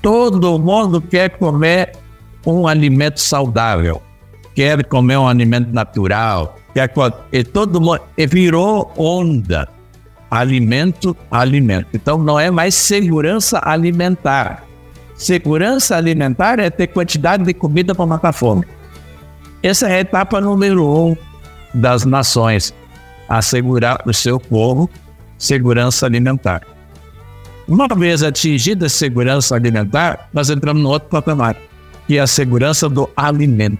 Todo 0.02 0.60
mundo 0.60 1.02
quer 1.02 1.30
comer 1.30 1.94
um 2.46 2.68
alimento 2.68 3.20
saudável, 3.20 4.02
quer 4.56 4.84
comer 4.86 5.18
um 5.18 5.28
alimento 5.28 5.72
natural, 5.72 6.58
quer 6.74 6.92
e 7.32 7.44
todo 7.44 7.80
mundo 7.80 8.02
e 8.18 8.28
virou 8.28 8.92
onda. 8.98 9.68
Alimento, 10.30 11.16
alimento. 11.30 11.88
Então 11.94 12.18
não 12.18 12.40
é 12.40 12.50
mais 12.50 12.74
segurança 12.74 13.62
alimentar. 13.64 14.64
Segurança 15.16 15.96
alimentar 15.96 16.60
é 16.60 16.72
ter 16.72 16.88
quantidade 16.88 17.44
de 17.44 17.54
comida 17.54 17.94
para 17.94 18.06
matar 18.06 18.34
fome. 18.34 18.66
Essa 19.62 19.88
é 19.88 19.98
a 19.98 20.00
etapa 20.00 20.42
número 20.42 20.86
um 20.86 21.16
das 21.74 22.04
nações, 22.04 22.74
assegurar 23.30 24.02
o 24.06 24.14
seu 24.14 24.40
povo 24.40 24.90
segurança 25.44 26.06
alimentar. 26.06 26.62
Uma 27.68 27.88
vez 27.88 28.24
atingida 28.24 28.86
a 28.86 28.90
segurança 28.90 29.56
alimentar, 29.56 30.30
nós 30.34 30.50
entramos 30.50 30.82
no 30.82 30.90
outro 30.90 31.10
patamar, 31.10 31.56
que 32.08 32.18
é 32.18 32.22
a 32.22 32.28
segurança 32.28 32.90
do 32.90 33.10
alimento. 33.16 33.80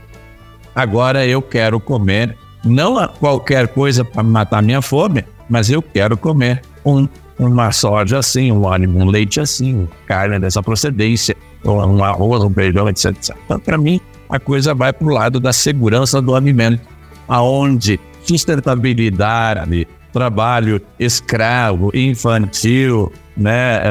Agora 0.76 1.26
eu 1.26 1.42
quero 1.42 1.80
comer 1.80 2.36
não 2.64 3.08
qualquer 3.20 3.68
coisa 3.68 4.06
para 4.06 4.24
matar 4.24 4.64
minha 4.64 4.82
fome, 4.82 5.24
mas 5.50 5.70
eu 5.70 5.82
quero 5.82 6.18
comer 6.18 6.62
um, 6.86 7.08
uma 7.38 7.72
soja 7.72 8.20
assim, 8.20 8.52
um, 8.52 8.66
um 8.66 9.06
leite 9.06 9.40
assim, 9.40 9.88
carne 10.08 10.40
dessa 10.40 10.64
procedência, 10.64 11.36
um 11.66 12.04
arroz, 12.04 12.44
um 12.44 12.50
feijão, 12.50 12.90
etc. 12.90 13.14
Então, 13.46 13.60
para 13.60 13.78
mim, 13.78 14.00
a 14.30 14.40
coisa 14.40 14.74
vai 14.74 14.92
para 14.94 15.08
o 15.08 15.12
lado 15.12 15.40
da 15.40 15.54
segurança 15.54 16.22
do 16.22 16.36
alimento, 16.36 16.82
aonde 17.28 18.00
sustentabilidade, 18.24 19.88
trabalho 20.12 20.82
escravo, 21.00 21.92
infantil, 21.94 23.12
né, 23.36 23.82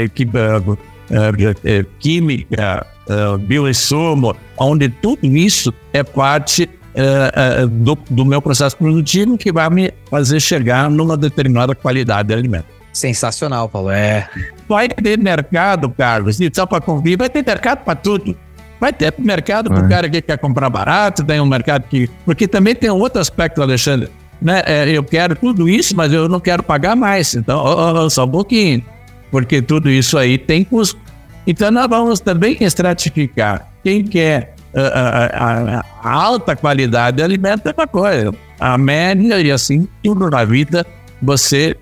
uh, 0.00 0.74
uh, 1.12 1.86
química, 1.98 2.86
uh, 3.08 3.38
bioinsumo, 3.38 4.36
onde 4.58 4.88
tudo 4.88 5.26
isso 5.26 5.72
é 5.92 6.02
parte 6.02 6.68
uh, 6.94 7.66
do, 7.66 7.98
do 8.10 8.24
meu 8.24 8.40
processo 8.40 8.76
produtivo 8.76 9.36
que 9.36 9.52
vai 9.52 9.68
me 9.70 9.92
fazer 10.10 10.40
chegar 10.40 10.90
numa 10.90 11.16
determinada 11.16 11.74
qualidade 11.74 12.28
de 12.28 12.34
alimento. 12.34 12.66
Sensacional, 12.92 13.68
Paulo. 13.68 13.90
É. 13.90 14.28
Vai 14.68 14.88
ter 14.88 15.18
mercado, 15.18 15.90
Carlos, 15.90 16.40
e 16.40 16.50
só 16.52 16.64
para 16.64 16.80
convir, 16.80 17.18
vai 17.18 17.28
ter 17.28 17.44
mercado 17.44 17.84
para 17.84 17.94
tudo. 17.94 18.36
Vai 18.80 18.92
ter 18.92 19.12
mercado 19.18 19.70
para 19.70 19.84
o 19.84 19.88
cara 19.88 20.08
que 20.08 20.20
quer 20.20 20.38
comprar 20.38 20.68
barato, 20.68 21.24
tem 21.24 21.40
um 21.40 21.46
mercado 21.46 21.84
que. 21.88 22.10
Porque 22.24 22.46
também 22.46 22.74
tem 22.74 22.90
outro 22.90 23.20
aspecto, 23.20 23.62
Alexandre 23.62 24.10
né? 24.40 24.62
É, 24.66 24.88
eu 24.88 25.02
quero 25.02 25.34
tudo 25.34 25.68
isso, 25.68 25.96
mas 25.96 26.12
eu 26.12 26.28
não 26.28 26.40
quero 26.40 26.62
pagar 26.62 26.96
mais. 26.96 27.34
Então, 27.34 27.62
oh, 27.64 28.04
oh, 28.04 28.10
só 28.10 28.24
um 28.24 28.30
pouquinho, 28.30 28.82
porque 29.30 29.62
tudo 29.62 29.90
isso 29.90 30.18
aí 30.18 30.38
tem 30.38 30.64
custo. 30.64 31.00
Então, 31.46 31.70
nós 31.70 31.88
vamos 31.88 32.20
também 32.20 32.56
estratificar. 32.60 33.68
Quem 33.82 34.02
quer 34.02 34.56
a, 34.74 35.78
a, 35.78 35.84
a 36.02 36.12
alta 36.12 36.54
qualidade 36.54 37.18
de 37.18 37.22
alimento 37.22 37.68
é 37.68 37.74
uma 37.76 37.86
coisa. 37.86 38.34
A 38.60 38.76
média 38.76 39.40
e 39.40 39.50
assim, 39.50 39.88
tudo 40.02 40.28
na 40.28 40.44
vida, 40.44 40.84
você 41.22 41.76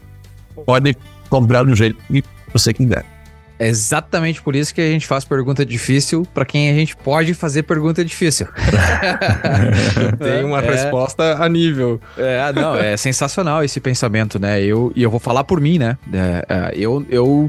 pode 0.64 0.96
comprar 1.28 1.64
do 1.64 1.74
jeito 1.74 1.96
que 2.06 2.22
você 2.52 2.72
quiser. 2.72 3.04
É 3.56 3.68
exatamente 3.68 4.42
por 4.42 4.56
isso 4.56 4.74
que 4.74 4.80
a 4.80 4.90
gente 4.90 5.06
faz 5.06 5.24
pergunta 5.24 5.64
difícil 5.64 6.26
para 6.34 6.44
quem 6.44 6.70
a 6.70 6.74
gente 6.74 6.96
pode 6.96 7.34
fazer 7.34 7.62
pergunta 7.62 8.04
difícil. 8.04 8.48
Tem 10.18 10.44
uma 10.44 10.60
é, 10.60 10.70
resposta 10.70 11.36
a 11.42 11.48
nível. 11.48 12.00
É, 12.18 12.52
não, 12.52 12.74
é 12.74 12.96
sensacional 12.96 13.62
esse 13.62 13.78
pensamento, 13.78 14.40
né? 14.40 14.60
Eu, 14.60 14.92
e 14.96 15.04
eu 15.04 15.10
vou 15.10 15.20
falar 15.20 15.44
por 15.44 15.60
mim, 15.60 15.78
né? 15.78 15.96
É, 16.12 16.44
é 16.48 16.72
eu, 16.76 17.06
eu 17.08 17.48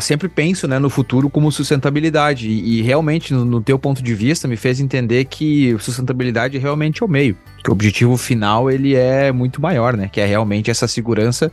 sempre 0.00 0.28
penso 0.28 0.66
né, 0.66 0.78
no 0.78 0.90
futuro 0.90 1.30
como 1.30 1.50
sustentabilidade. 1.50 2.48
E, 2.48 2.78
e 2.78 2.82
realmente 2.82 3.32
no, 3.32 3.44
no, 3.44 3.60
teu 3.60 3.78
ponto 3.78 4.02
de 4.02 4.14
vista 4.14 4.48
me 4.48 4.56
fez 4.56 4.80
entender 4.80 5.24
que 5.26 5.76
sustentabilidade 5.78 6.58
realmente 6.58 7.02
é 7.02 7.06
o 7.06 7.08
meio 7.08 7.36
que 7.62 7.70
o 7.70 7.72
objetivo 7.72 8.16
final 8.16 8.70
ele 8.70 8.94
é 8.94 9.30
muito 9.30 9.60
maior 9.60 9.94
né 9.94 10.08
que 10.10 10.18
é 10.18 10.24
realmente 10.24 10.70
essa 10.70 10.88
segurança 10.88 11.52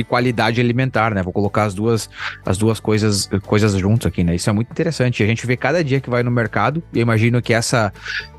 e 0.00 0.04
qualidade 0.04 0.60
alimentar, 0.60 1.14
né? 1.14 1.22
Vou 1.22 1.32
colocar 1.32 1.64
as 1.64 1.74
duas, 1.74 2.08
as 2.44 2.58
duas 2.58 2.80
coisas, 2.80 3.28
coisas 3.46 3.72
juntos 3.74 4.06
aqui, 4.06 4.24
né? 4.24 4.34
Isso 4.34 4.48
é 4.48 4.52
muito 4.52 4.70
interessante. 4.70 5.22
A 5.22 5.26
gente 5.26 5.46
vê 5.46 5.56
cada 5.56 5.82
dia 5.82 6.00
que 6.00 6.10
vai 6.10 6.22
no 6.22 6.30
mercado, 6.30 6.82
e 6.92 6.98
eu 6.98 7.02
imagino 7.02 7.40
que 7.40 7.52
essa 7.52 7.92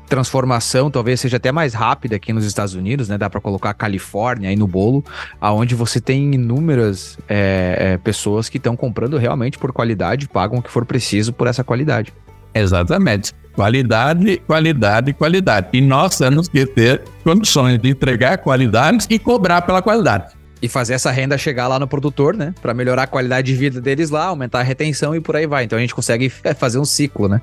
transformação 0.06 0.90
talvez 0.90 1.20
seja 1.20 1.36
até 1.36 1.52
mais 1.52 1.74
rápida 1.74 2.16
aqui 2.16 2.32
nos 2.32 2.44
Estados 2.44 2.74
Unidos, 2.74 3.08
né? 3.08 3.18
Dá 3.18 3.28
para 3.28 3.40
colocar 3.40 3.70
a 3.70 3.74
Califórnia 3.74 4.48
aí 4.48 4.56
no 4.56 4.66
bolo, 4.66 5.04
aonde 5.40 5.74
você 5.74 6.00
tem 6.00 6.34
inúmeras 6.34 7.18
é, 7.28 7.76
é, 7.78 7.98
pessoas 7.98 8.48
que 8.48 8.56
estão 8.56 8.76
comprando 8.76 9.18
realmente 9.18 9.58
por 9.58 9.72
qualidade, 9.72 10.28
pagam 10.28 10.58
o 10.58 10.62
que 10.62 10.70
for 10.70 10.84
preciso 10.84 11.32
por 11.32 11.46
essa 11.46 11.62
qualidade. 11.64 12.12
Exatamente. 12.54 13.32
Qualidade, 13.54 14.38
qualidade, 14.46 15.12
qualidade. 15.12 15.68
E 15.72 15.80
nós 15.80 16.16
temos 16.16 16.48
que 16.48 16.64
ter 16.66 17.02
condições 17.22 17.78
de 17.78 17.90
entregar 17.90 18.38
qualidade 18.38 19.06
e 19.10 19.18
cobrar 19.18 19.62
pela 19.62 19.82
qualidade 19.82 20.35
e 20.62 20.68
fazer 20.68 20.94
essa 20.94 21.10
renda 21.10 21.36
chegar 21.36 21.68
lá 21.68 21.78
no 21.78 21.86
produtor, 21.86 22.34
né? 22.34 22.54
Para 22.62 22.72
melhorar 22.72 23.02
a 23.02 23.06
qualidade 23.06 23.52
de 23.52 23.58
vida 23.58 23.80
deles 23.80 24.10
lá, 24.10 24.26
aumentar 24.26 24.60
a 24.60 24.62
retenção 24.62 25.14
e 25.14 25.20
por 25.20 25.36
aí 25.36 25.46
vai. 25.46 25.64
Então 25.64 25.76
a 25.76 25.80
gente 25.80 25.94
consegue 25.94 26.28
fazer 26.30 26.78
um 26.78 26.84
ciclo, 26.84 27.28
né? 27.28 27.40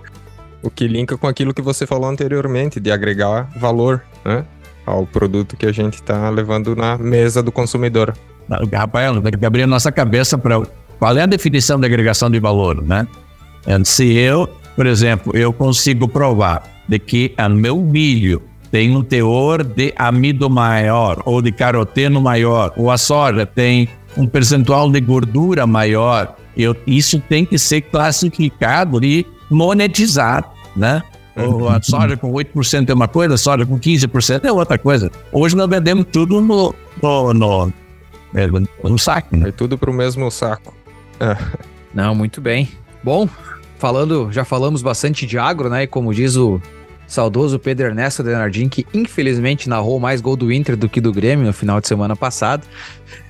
O 0.61 0.70
que 0.70 0.88
linka 0.88 1.18
com 1.18 1.28
aquilo 1.28 1.53
que 1.53 1.61
você 1.61 1.86
falou 1.86 2.09
anteriormente, 2.09 2.80
de 2.80 2.91
agregar 2.91 3.49
valor, 3.55 4.03
né? 4.26 4.45
Ao 4.86 5.05
produto 5.05 5.55
que 5.55 5.66
a 5.66 5.72
gente 5.72 5.95
está 5.95 6.30
levando 6.30 6.76
na 6.76 6.97
mesa 6.97 7.43
do 7.43 7.51
consumidor. 7.51 8.18
Rafael, 8.74 9.22
tem 9.22 9.32
que 9.32 9.45
abrir 9.45 9.64
a 9.64 9.68
nossa 9.68 9.91
cabeça 9.91 10.38
para 10.38 10.61
qual 10.99 11.18
é 11.18 11.22
a 11.22 11.26
definição 11.26 11.80
de 11.80 11.86
agregação 11.86 12.30
de 12.30 12.39
valor, 12.39 12.82
né? 12.82 13.07
Se 13.86 14.11
eu, 14.14 14.47
por 14.76 14.86
exemplo, 14.86 15.36
eu 15.36 15.53
consigo 15.53 16.07
provar 16.07 16.64
de 16.88 16.99
que 16.99 17.34
o 17.38 17.49
meu 17.49 17.78
milho 17.78 18.41
tem 18.74 18.97
um 18.97 19.03
teor 19.03 19.63
de 19.63 19.93
amido 19.95 20.49
maior 20.49 21.21
ou 21.26 21.43
de 21.43 21.51
caroteno 21.51 22.19
maior, 22.19 22.73
ou 22.76 22.89
a 22.89 22.97
soja 22.97 23.45
tem 23.45 23.88
um 24.18 24.26
percentual 24.26 24.89
de 24.89 24.99
gordura 24.99 25.68
maior. 25.68 26.35
Eu, 26.57 26.76
isso 26.88 27.19
tem 27.19 27.45
que 27.45 27.60
ser 27.60 27.81
classificado 27.81 29.06
e 29.06 29.27
monetizado, 29.47 30.47
né? 30.76 31.03
Ou 31.35 31.69
a 31.69 31.80
soja 31.84 32.18
com 32.18 32.31
8% 32.31 32.89
é 32.89 32.93
uma 32.95 33.07
coisa, 33.07 33.35
a 33.35 33.38
soja 33.38 33.64
com 33.64 33.80
15% 33.80 34.43
é 34.43 34.52
outra 34.52 34.80
coisa. 34.80 35.11
Hoje 35.31 35.56
nós 35.56 35.69
vendemos 35.69 36.07
tudo 36.11 36.41
no, 36.41 36.73
no, 36.99 37.31
no, 37.31 37.73
no 38.84 38.97
saco. 38.97 39.38
Né? 39.38 39.49
É 39.49 39.52
tudo 39.52 39.77
para 39.77 39.91
o 39.91 39.93
mesmo 39.93 40.31
saco. 40.31 40.73
É. 41.19 41.38
Não, 41.93 42.15
muito 42.15 42.41
bem. 42.41 42.69
Bom, 43.03 43.30
falando, 43.77 44.31
já 44.31 44.43
falamos 44.43 44.81
bastante 44.81 45.27
de 45.27 45.38
agro, 45.38 45.69
né? 45.69 45.84
E 45.84 45.88
como 45.88 46.11
diz 46.11 46.35
o 46.35 46.60
saudoso 47.07 47.59
Pedro 47.59 47.88
Ernesto 47.88 48.23
Denardim, 48.23 48.67
que 48.69 48.85
infelizmente 48.93 49.69
narrou 49.69 49.99
mais 49.99 50.21
gol 50.21 50.35
do 50.35 50.51
Inter 50.51 50.75
do 50.75 50.89
que 50.89 51.01
do 51.01 51.11
Grêmio 51.11 51.45
no 51.45 51.53
final 51.53 51.80
de 51.80 51.88
semana 51.88 52.15
passado. 52.15 52.65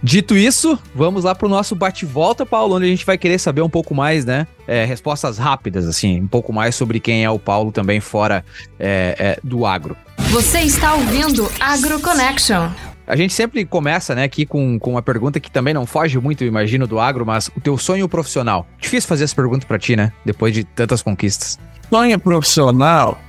Dito 0.02 0.36
isso, 0.36 0.78
vamos 0.94 1.24
lá 1.24 1.36
para 1.36 1.46
o 1.46 1.50
nosso 1.50 1.76
bate-volta, 1.76 2.46
Paulo, 2.46 2.76
onde 2.76 2.86
a 2.86 2.90
gente 2.90 3.06
vai 3.06 3.18
querer 3.18 3.40
saber 3.40 3.62
um 3.62 3.70
pouco 3.70 3.94
mais, 3.94 4.26
né? 4.26 4.48
É, 4.68 4.86
respostas 4.86 5.38
rápidas, 5.38 5.88
assim, 5.88 6.22
um 6.22 6.28
pouco 6.28 6.54
mais 6.54 6.76
sobre 6.76 7.00
quem 7.00 7.24
é 7.24 7.30
o 7.30 7.40
Paulo 7.40 7.72
também 7.72 8.00
fora 8.00 8.46
é, 8.80 9.16
é, 9.18 9.40
do 9.44 9.66
agro. 9.66 9.96
Você 10.30 10.60
está 10.62 10.94
ouvindo 10.96 11.50
Agro 11.60 12.00
Connection. 12.00 12.70
A 13.06 13.18
gente 13.18 13.34
sempre 13.34 13.66
começa, 13.66 14.16
né, 14.16 14.24
aqui 14.24 14.46
com, 14.46 14.80
com 14.80 14.92
uma 14.92 15.02
pergunta 15.02 15.40
que 15.40 15.52
também 15.52 15.74
não 15.74 15.86
foge 15.86 16.18
muito, 16.18 16.46
imagino, 16.46 16.88
do 16.88 17.00
agro, 17.00 17.26
mas 17.26 17.50
o 17.56 17.60
teu 17.60 17.78
sonho 17.78 18.08
profissional. 18.08 18.66
Difícil 18.80 19.08
fazer 19.10 19.26
essa 19.26 19.36
pergunta 19.36 19.68
para 19.68 19.78
ti, 19.78 19.96
né? 19.96 20.14
Depois 20.26 20.54
de 20.54 20.64
tantas 20.64 21.02
conquistas. 21.02 21.60
Sonho 21.90 22.18
profissional 22.18 23.20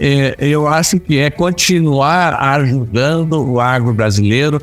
é, 0.00 0.34
eu 0.40 0.66
acho 0.66 0.98
que 0.98 1.18
é 1.18 1.28
continuar 1.28 2.34
ajudando 2.34 3.46
o 3.46 3.60
agro 3.60 3.92
brasileiro, 3.92 4.60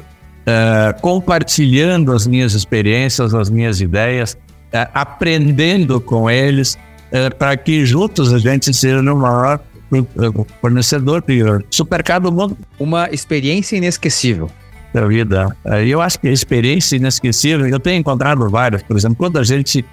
é, 0.48 0.96
compartilhando 1.00 2.12
as 2.12 2.26
minhas 2.26 2.54
experiências, 2.54 3.36
as 3.36 3.48
minhas 3.48 3.80
ideias, 3.80 4.36
é, 4.74 4.88
aprendendo 4.96 6.02
com 6.02 6.28
eles, 6.28 6.76
é, 7.12 7.30
para 7.30 7.56
que 7.56 7.86
juntos 7.86 8.34
a 8.34 8.40
gente 8.40 8.74
seja 8.74 9.00
o 9.00 9.16
maior 9.16 9.60
fornecedor 10.60 11.24
de 11.26 11.44
supermercado 11.70 12.24
do 12.24 12.32
mundo. 12.32 12.58
Uma 12.80 13.08
experiência 13.12 13.78
inesquecível 13.78 14.50
da 14.92 15.06
vida. 15.06 15.56
Eu 15.86 16.02
acho 16.02 16.20
que 16.20 16.28
a 16.28 16.32
experiência 16.32 16.96
inesquecível, 16.96 17.68
eu 17.68 17.80
tenho 17.80 18.00
encontrado 18.00 18.50
várias, 18.50 18.82
por 18.82 18.98
exemplo, 18.98 19.18
quando 19.18 19.38
a 19.38 19.44
gente 19.44 19.86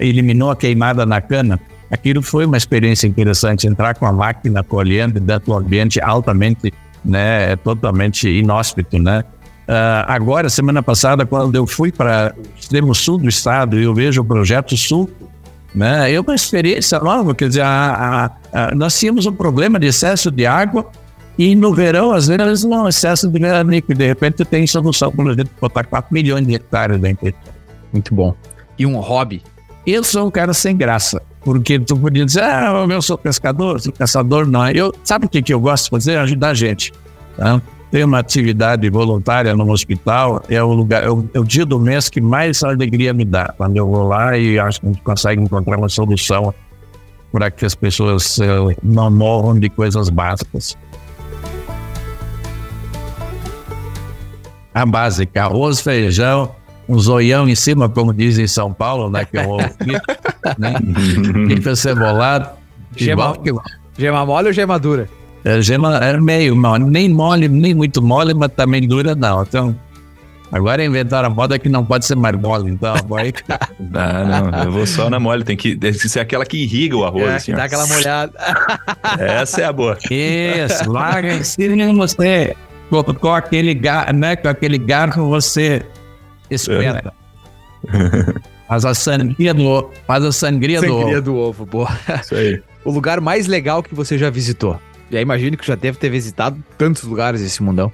eliminou 0.00 0.50
a 0.50 0.56
queimada 0.56 1.06
na 1.06 1.20
cana, 1.20 1.58
Aquilo 1.94 2.22
foi 2.22 2.44
uma 2.44 2.56
experiência 2.56 3.06
interessante, 3.06 3.68
entrar 3.68 3.94
com 3.94 4.04
a 4.04 4.12
máquina 4.12 4.64
colhendo 4.64 5.20
dentro 5.20 5.52
do 5.52 5.54
ambiente 5.54 6.00
altamente, 6.00 6.74
né, 7.04 7.54
totalmente 7.54 8.28
inóspito, 8.28 8.98
né? 8.98 9.22
Uh, 9.68 10.02
agora, 10.08 10.50
semana 10.50 10.82
passada, 10.82 11.24
quando 11.24 11.54
eu 11.54 11.68
fui 11.68 11.92
para 11.92 12.34
o 12.36 12.58
extremo 12.58 12.92
sul 12.96 13.16
do 13.16 13.28
estado, 13.28 13.78
eu 13.78 13.94
vejo 13.94 14.20
o 14.20 14.24
Projeto 14.24 14.76
Sul, 14.76 15.08
Né? 15.72 16.12
É 16.12 16.20
uma 16.20 16.34
experiência 16.34 16.98
nova, 16.98 17.32
quer 17.32 17.48
dizer, 17.48 17.62
a, 17.62 18.30
a, 18.52 18.66
a, 18.66 18.74
nós 18.74 18.98
tínhamos 18.98 19.24
um 19.26 19.32
problema 19.32 19.78
de 19.78 19.86
excesso 19.86 20.32
de 20.32 20.46
água 20.46 20.90
e 21.38 21.54
no 21.54 21.72
verão, 21.72 22.12
às 22.12 22.26
vezes, 22.26 22.64
não 22.64 22.88
excesso 22.88 23.28
de 23.28 23.38
veranico. 23.38 23.92
E 23.92 23.94
de 23.94 24.06
repente 24.06 24.44
tem 24.44 24.66
solução, 24.66 25.12
exemplo, 25.30 25.50
botar 25.60 25.84
4 25.84 26.12
milhões 26.12 26.46
de 26.46 26.54
hectares 26.54 27.00
dentro. 27.00 27.32
Muito 27.92 28.14
bom. 28.14 28.34
E 28.78 28.84
um 28.84 28.96
hobby? 28.98 29.42
Eu 29.86 30.02
sou 30.02 30.26
um 30.26 30.30
cara 30.30 30.54
sem 30.54 30.76
graça. 30.76 31.20
Porque 31.44 31.78
tu 31.78 31.96
podia 31.96 32.24
dizer, 32.24 32.42
ah, 32.42 32.86
eu 32.88 33.02
sou 33.02 33.18
pescador, 33.18 33.78
sou 33.78 33.92
caçador. 33.92 34.46
Não, 34.46 34.68
eu, 34.70 34.92
sabe 35.04 35.26
o 35.26 35.28
que, 35.28 35.42
que 35.42 35.52
eu 35.52 35.60
gosto 35.60 35.84
de 35.84 35.90
fazer? 35.90 36.16
Ajudar 36.16 36.50
a 36.50 36.54
gente. 36.54 36.92
Tá? 37.36 37.60
Tem 37.90 38.02
uma 38.02 38.18
atividade 38.18 38.88
voluntária 38.88 39.54
no 39.54 39.70
hospital, 39.70 40.42
é 40.48 40.60
o 40.62 40.72
lugar, 40.72 41.04
é 41.04 41.10
o, 41.10 41.28
é 41.34 41.38
o, 41.38 41.44
dia 41.44 41.64
do 41.64 41.78
mês 41.78 42.08
que 42.08 42.20
mais 42.20 42.64
alegria 42.64 43.12
me 43.12 43.24
dá. 43.24 43.52
Quando 43.56 43.76
eu 43.76 43.86
vou 43.86 44.08
lá 44.08 44.36
e 44.36 44.58
acho 44.58 44.80
que 44.80 44.86
a 44.86 44.90
gente 44.90 45.02
consegue 45.02 45.42
encontrar 45.42 45.78
uma 45.78 45.88
solução 45.88 46.52
para 47.30 47.50
que 47.50 47.64
as 47.64 47.74
pessoas 47.74 48.38
uh, 48.38 48.74
não 48.82 49.10
morram 49.10 49.58
de 49.58 49.68
coisas 49.68 50.08
básicas. 50.08 50.76
A 54.72 54.86
básica, 54.86 55.44
arroz, 55.44 55.80
feijão, 55.80 56.50
um 56.88 56.98
zoião 56.98 57.48
em 57.48 57.54
cima, 57.54 57.88
como 57.88 58.12
dizem 58.12 58.44
em 58.44 58.48
São 58.48 58.72
Paulo, 58.72 59.10
né? 59.10 59.24
Que 59.24 59.38
é 59.38 59.46
um 59.46 59.50
ovo 59.50 59.64
né? 60.58 60.74
Fica 61.48 61.74
cebolado. 61.74 62.50
Gema, 62.96 63.36
gema 63.98 64.24
mole 64.24 64.48
ou 64.48 64.52
gema 64.52 64.78
dura? 64.78 65.08
É, 65.44 65.60
gema 65.60 65.96
é 65.98 66.16
meio 66.18 66.56
mole, 66.56 66.84
nem 66.84 67.08
mole, 67.08 67.48
nem 67.48 67.74
muito 67.74 68.00
mole, 68.00 68.32
mas 68.34 68.50
também 68.52 68.86
dura 68.86 69.14
não. 69.14 69.42
Então, 69.42 69.76
agora 70.52 70.84
inventaram 70.84 71.28
a 71.28 71.30
moda 71.30 71.58
que 71.58 71.68
não 71.68 71.84
pode 71.84 72.06
ser 72.06 72.14
mais 72.14 72.36
mole, 72.36 72.70
então 72.70 72.94
vai. 73.08 73.32
não, 73.78 74.50
não, 74.50 74.64
eu 74.64 74.72
vou 74.72 74.86
só 74.86 75.10
na 75.10 75.18
mole, 75.18 75.42
tem 75.44 75.56
que, 75.56 75.76
tem 75.76 75.92
que 75.92 76.08
ser 76.08 76.20
aquela 76.20 76.46
que 76.46 76.58
irriga 76.58 76.96
o 76.96 77.04
arroz. 77.04 77.24
É, 77.24 77.34
assim, 77.34 77.52
dá 77.52 77.64
aquela 77.64 77.86
molhada. 77.86 78.32
Essa 79.18 79.62
é 79.62 79.64
a 79.64 79.72
boa. 79.72 79.98
Isso, 80.10 80.90
larga 80.90 81.34
em 81.34 81.42
cima 81.42 81.92
você, 81.94 82.54
com, 82.88 83.02
com, 83.02 83.34
aquele, 83.34 83.78
né, 84.14 84.36
com 84.36 84.48
aquele 84.48 84.78
garfo 84.78 85.28
você 85.28 85.84
espeta. 86.50 87.12
É. 87.88 88.54
Faz 88.66 88.84
a 88.84 88.94
sangria 88.94 89.52
do, 89.52 89.90
faz 90.06 90.24
a 90.24 90.32
sangria, 90.32 90.80
sangria 90.80 91.20
do 91.20 91.36
ovo. 91.36 91.64
do 91.64 91.64
ovo, 91.64 91.66
boa. 91.66 91.98
Isso 92.20 92.34
aí. 92.34 92.62
O 92.84 92.90
lugar 92.90 93.18
mais 93.18 93.46
legal 93.46 93.82
que 93.82 93.94
você 93.94 94.18
já 94.18 94.28
visitou? 94.28 94.78
Já 95.10 95.18
imagino 95.18 95.56
que 95.56 95.66
já 95.66 95.74
deve 95.74 95.96
ter 95.96 96.10
visitado 96.10 96.62
tantos 96.76 97.02
lugares 97.04 97.40
esse 97.40 97.62
mundão. 97.62 97.90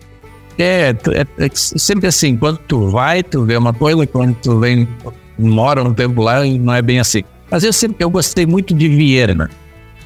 É, 0.59 0.91
é, 0.91 1.45
é, 1.45 1.51
sempre 1.55 2.09
assim, 2.09 2.37
quando 2.37 2.59
tu 2.59 2.89
vai, 2.89 3.23
tu 3.23 3.45
vê 3.45 3.57
uma 3.57 3.73
coisa, 3.73 4.05
quando 4.07 4.35
tu 4.35 4.59
vem, 4.59 4.89
mora 5.39 5.85
um 5.85 5.95
tempo 5.95 6.23
lá, 6.23 6.45
não 6.45 6.75
é 6.75 6.83
bem 6.83 6.99
assim. 6.99 7.23
Mas 7.49 7.63
eu 7.63 7.73
sempre 7.73 8.03
eu 8.05 8.11
gostei 8.11 8.47
muito 8.47 8.75
de 8.75 8.89
Viena. 8.89 9.49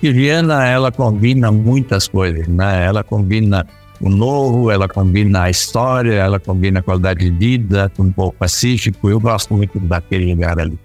E 0.02 0.12
Viena, 0.12 0.66
ela 0.66 0.92
combina 0.92 1.50
muitas 1.50 2.06
coisas, 2.06 2.46
né? 2.46 2.84
Ela 2.84 3.02
combina 3.02 3.66
o 4.04 4.10
novo, 4.10 4.70
ela 4.70 4.86
combina 4.86 5.44
a 5.44 5.50
história, 5.50 6.12
ela 6.12 6.38
combina 6.38 6.80
a 6.80 6.82
qualidade 6.82 7.20
de 7.20 7.30
vida 7.30 7.90
com 7.96 8.02
um 8.02 8.12
pouco 8.12 8.36
pacífico. 8.36 9.08
Eu 9.08 9.18
gosto 9.18 9.54
muito 9.54 9.80
daquele 9.80 10.30
lugar 10.30 10.60
ali. 10.60 10.78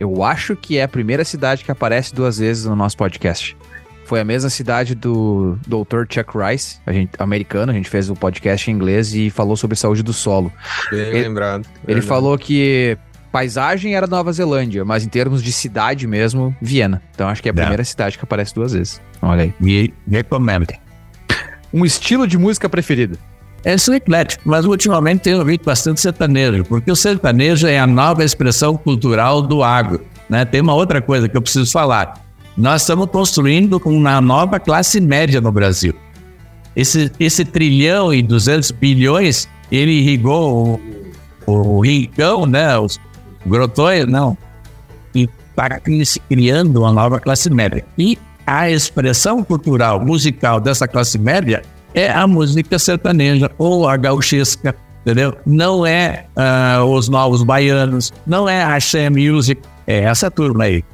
Eu 0.00 0.24
acho 0.24 0.56
que 0.56 0.76
é 0.76 0.82
a 0.82 0.88
primeira 0.88 1.24
cidade 1.24 1.62
que 1.62 1.70
aparece 1.70 2.12
duas 2.12 2.38
vezes 2.38 2.64
no 2.64 2.74
nosso 2.74 2.96
podcast. 2.96 3.56
Foi 4.06 4.18
a 4.18 4.24
mesma 4.24 4.50
cidade 4.50 4.96
do 4.96 5.56
Dr. 5.68 6.02
Chuck 6.10 6.36
Rice, 6.36 6.78
a 6.84 6.92
gente, 6.92 7.12
americano, 7.16 7.70
a 7.70 7.74
gente 7.74 7.88
fez 7.88 8.10
o 8.10 8.14
um 8.14 8.16
podcast 8.16 8.68
em 8.68 8.74
inglês 8.74 9.14
e 9.14 9.30
falou 9.30 9.56
sobre 9.56 9.76
saúde 9.76 10.02
do 10.02 10.12
solo. 10.12 10.52
Bem 10.90 11.00
ele, 11.00 11.22
lembrado. 11.22 11.68
Ele 11.86 12.02
falou 12.02 12.36
que 12.36 12.98
paisagem 13.30 13.94
era 13.94 14.08
Nova 14.08 14.32
Zelândia, 14.32 14.84
mas 14.84 15.04
em 15.04 15.08
termos 15.08 15.44
de 15.44 15.52
cidade 15.52 16.08
mesmo, 16.08 16.54
Viena. 16.60 17.00
Então 17.14 17.28
acho 17.28 17.40
que 17.40 17.48
é 17.48 17.52
a 17.52 17.54
primeira 17.54 17.84
cidade 17.84 18.18
que 18.18 18.24
aparece 18.24 18.52
duas 18.52 18.72
vezes. 18.72 19.00
Olha 19.22 19.44
aí. 19.44 19.54
Me 19.60 19.94
recomendo. 20.10 20.66
Um 21.74 21.84
estilo 21.84 22.24
de 22.24 22.38
música 22.38 22.68
preferido? 22.68 23.18
É 23.64 23.76
sou 23.76 23.94
eclético, 23.94 24.42
mas 24.46 24.64
ultimamente 24.64 25.22
tenho 25.22 25.38
ouvido 25.38 25.64
bastante 25.64 26.00
sertanejo, 26.00 26.64
porque 26.64 26.88
o 26.88 26.94
sertanejo 26.94 27.66
é 27.66 27.80
a 27.80 27.86
nova 27.86 28.22
expressão 28.22 28.76
cultural 28.76 29.42
do 29.42 29.60
agro. 29.60 30.04
Né? 30.28 30.44
Tem 30.44 30.60
uma 30.60 30.74
outra 30.74 31.02
coisa 31.02 31.28
que 31.28 31.36
eu 31.36 31.42
preciso 31.42 31.72
falar. 31.72 32.22
Nós 32.56 32.82
estamos 32.82 33.10
construindo 33.10 33.82
uma 33.84 34.20
nova 34.20 34.60
classe 34.60 35.00
média 35.00 35.40
no 35.40 35.50
Brasil. 35.50 35.92
Esse, 36.76 37.10
esse 37.18 37.44
trilhão 37.44 38.14
e 38.14 38.22
200 38.22 38.70
bilhões, 38.70 39.48
ele 39.72 39.92
irrigou 39.98 40.80
o, 41.46 41.52
o 41.52 41.80
rincão, 41.80 42.46
né? 42.46 42.78
Os 42.78 43.00
grotões, 43.44 44.06
não. 44.06 44.38
E 45.12 45.28
está 45.50 45.80
se 46.04 46.20
criando 46.20 46.82
uma 46.82 46.92
nova 46.92 47.18
classe 47.18 47.50
média. 47.50 47.84
E 47.98 48.16
a 48.46 48.70
expressão 48.70 49.42
cultural, 49.42 50.04
musical 50.04 50.60
dessa 50.60 50.86
classe 50.86 51.18
média 51.18 51.62
é 51.94 52.10
a 52.10 52.26
música 52.26 52.78
sertaneja 52.78 53.50
ou 53.56 53.88
a 53.88 53.96
gauchesca, 53.96 54.74
entendeu? 55.02 55.36
Não 55.46 55.86
é 55.86 56.26
uh, 56.36 56.84
os 56.84 57.08
novos 57.08 57.42
baianos, 57.42 58.12
não 58.26 58.48
é 58.48 58.62
a 58.62 58.74
Axé 58.74 59.08
Music, 59.08 59.62
é 59.86 60.00
essa 60.00 60.30
turma 60.30 60.64
aí. 60.64 60.84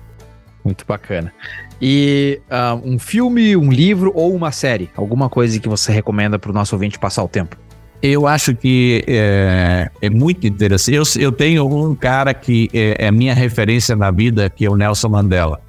Muito 0.65 0.85
bacana. 0.87 1.33
E 1.81 2.41
uh, 2.51 2.81
um 2.85 2.99
filme, 2.99 3.57
um 3.57 3.73
livro 3.73 4.13
ou 4.15 4.35
uma 4.35 4.53
série? 4.53 4.91
Alguma 4.95 5.31
coisa 5.31 5.59
que 5.59 5.69
você 5.69 5.91
recomenda 5.91 6.39
para 6.39 6.51
o 6.51 6.55
nosso 6.55 6.75
ouvinte 6.75 6.99
passar 6.99 7.25
o 7.25 7.29
tempo? 7.29 7.57
Eu 8.03 8.27
acho 8.27 8.55
que 8.55 9.05
é, 9.07 9.91
é 10.01 10.11
muito 10.11 10.47
interessante. 10.47 10.95
Eu, 10.95 11.03
eu, 11.23 11.33
tenho 11.33 11.67
um 11.67 11.95
cara 11.95 12.33
que 12.33 12.69
é, 12.73 13.07
é 13.07 13.11
minha 13.11 13.35
referência 13.35 13.95
na 13.95 14.11
vida, 14.11 14.49
que 14.49 14.65
é 14.65 14.71
o 14.71 14.77
Nelson 14.77 15.09
Mandela. 15.09 15.61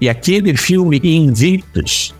E 0.00 0.08
aquele 0.08 0.56
filme 0.56 1.00
Invictus 1.02 2.14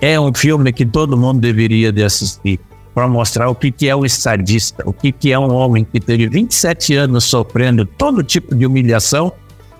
é 0.00 0.18
um 0.18 0.32
filme 0.34 0.72
que 0.72 0.84
todo 0.84 1.16
mundo 1.16 1.40
deveria 1.40 1.92
de 1.92 2.02
assistir 2.02 2.58
para 2.94 3.06
mostrar 3.06 3.48
o 3.48 3.54
que, 3.54 3.70
que 3.70 3.88
é 3.88 3.94
um 3.94 4.04
estadista, 4.04 4.82
o 4.84 4.92
que, 4.92 5.12
que 5.12 5.30
é 5.30 5.38
um 5.38 5.54
homem 5.54 5.84
que 5.84 6.00
teve 6.00 6.28
27 6.28 6.94
anos 6.94 7.24
sofrendo 7.24 7.86
todo 7.86 8.22
tipo 8.22 8.54
de 8.54 8.66
humilhação, 8.66 9.32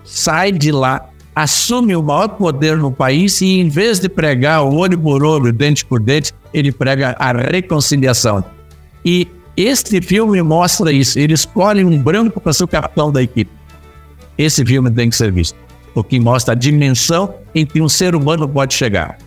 sai 0.05 0.53
de 0.53 0.71
lá 0.71 1.11
assume 1.35 1.97
o 1.97 2.03
maior 2.03 2.29
poder 2.29 2.77
no 2.77 2.91
país 2.91 3.41
e, 3.41 3.61
em 3.61 3.69
vez 3.69 3.99
de 3.99 4.09
pregar 4.09 4.63
o 4.63 4.75
olho 4.75 4.99
por 4.99 5.25
olho, 5.25 5.53
dente 5.53 5.85
por 5.85 6.01
dente, 6.01 6.35
ele 6.53 6.73
prega 6.73 7.17
a 7.19 7.33
reconciliação. 7.33 8.45
E 9.05 9.27
este 9.57 10.01
filme 10.01 10.43
mostra 10.43 10.93
isso. 10.93 11.19
Ele 11.19 11.33
escolhe 11.33 11.85
um 11.85 11.99
branco 11.99 12.41
para 12.41 12.53
ser 12.53 12.65
o 12.65 12.69
capitão 12.69 13.11
da 13.11 13.23
equipe. 13.23 13.51
Esse 14.37 14.65
filme 14.65 14.91
tem 14.91 15.11
que 15.11 15.17
ser 15.17 15.31
visto, 15.33 15.57
porque 15.95 16.19
mostra 16.21 16.55
a 16.55 16.57
dimensão 16.57 17.35
em 17.55 17.67
que 17.67 17.81
um 17.81 17.89
ser 17.89 18.15
humano 18.15 18.49
pode 18.49 18.75
chegar. 18.75 19.19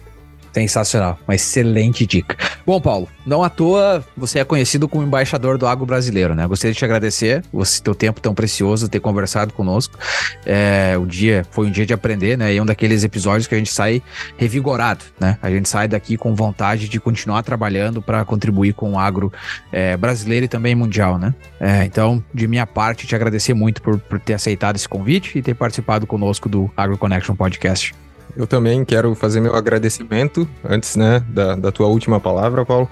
Sensacional, 0.53 1.17
uma 1.27 1.34
excelente 1.34 2.05
dica. 2.05 2.38
Bom, 2.65 2.80
Paulo, 2.80 3.09
não 3.25 3.43
à 3.43 3.49
toa 3.49 4.05
você 4.15 4.39
é 4.39 4.43
conhecido 4.43 4.88
como 4.88 5.03
embaixador 5.03 5.57
do 5.57 5.65
agro 5.65 5.85
brasileiro, 5.85 6.35
né? 6.35 6.45
Gostaria 6.45 6.73
de 6.73 6.77
te 6.77 6.85
agradecer, 6.85 7.43
você 7.51 7.81
teu 7.81 7.95
tempo 7.95 8.21
tão 8.21 8.35
precioso, 8.35 8.88
ter 8.88 8.99
conversado 8.99 9.51
conosco. 9.51 9.97
É, 10.45 10.95
o 10.97 11.05
dia 11.07 11.43
foi 11.49 11.67
um 11.67 11.71
dia 11.71 11.88
de 11.88 11.93
aprender, 11.93 12.38
né? 12.38 12.53
E 12.53 12.57
é 12.57 12.61
um 12.61 12.65
daqueles 12.65 13.03
episódios 13.03 13.47
que 13.47 13.55
a 13.55 13.57
gente 13.57 13.71
sai 13.71 14.01
revigorado, 14.38 15.03
né? 15.19 15.39
A 15.41 15.49
gente 15.49 15.67
sai 15.67 15.88
daqui 15.88 16.17
com 16.17 16.35
vontade 16.35 16.88
de 16.88 16.99
continuar 16.99 17.41
trabalhando 17.41 17.99
para 17.99 18.23
contribuir 18.23 18.73
com 18.73 18.93
o 18.93 18.99
agro 18.99 19.34
é, 19.71 19.97
brasileiro 19.97 20.45
e 20.45 20.47
também 20.47 20.75
mundial, 20.75 21.17
né? 21.17 21.34
É, 21.59 21.84
então, 21.84 22.23
de 22.31 22.47
minha 22.47 22.67
parte, 22.67 23.07
te 23.07 23.15
agradecer 23.15 23.55
muito 23.55 23.81
por, 23.81 23.97
por 23.97 24.19
ter 24.19 24.35
aceitado 24.35 24.75
esse 24.75 24.88
convite 24.88 25.38
e 25.38 25.41
ter 25.41 25.55
participado 25.55 26.05
conosco 26.05 26.47
do 26.47 26.71
Agro 26.77 26.97
Connection 26.97 27.35
Podcast. 27.35 28.02
Eu 28.35 28.47
também 28.47 28.84
quero 28.84 29.14
fazer 29.14 29.39
meu 29.39 29.55
agradecimento 29.55 30.47
antes, 30.68 30.95
né, 30.95 31.23
da, 31.30 31.55
da 31.55 31.72
tua 31.72 31.88
última 31.88 32.19
palavra, 32.19 32.65
Paulo, 32.65 32.89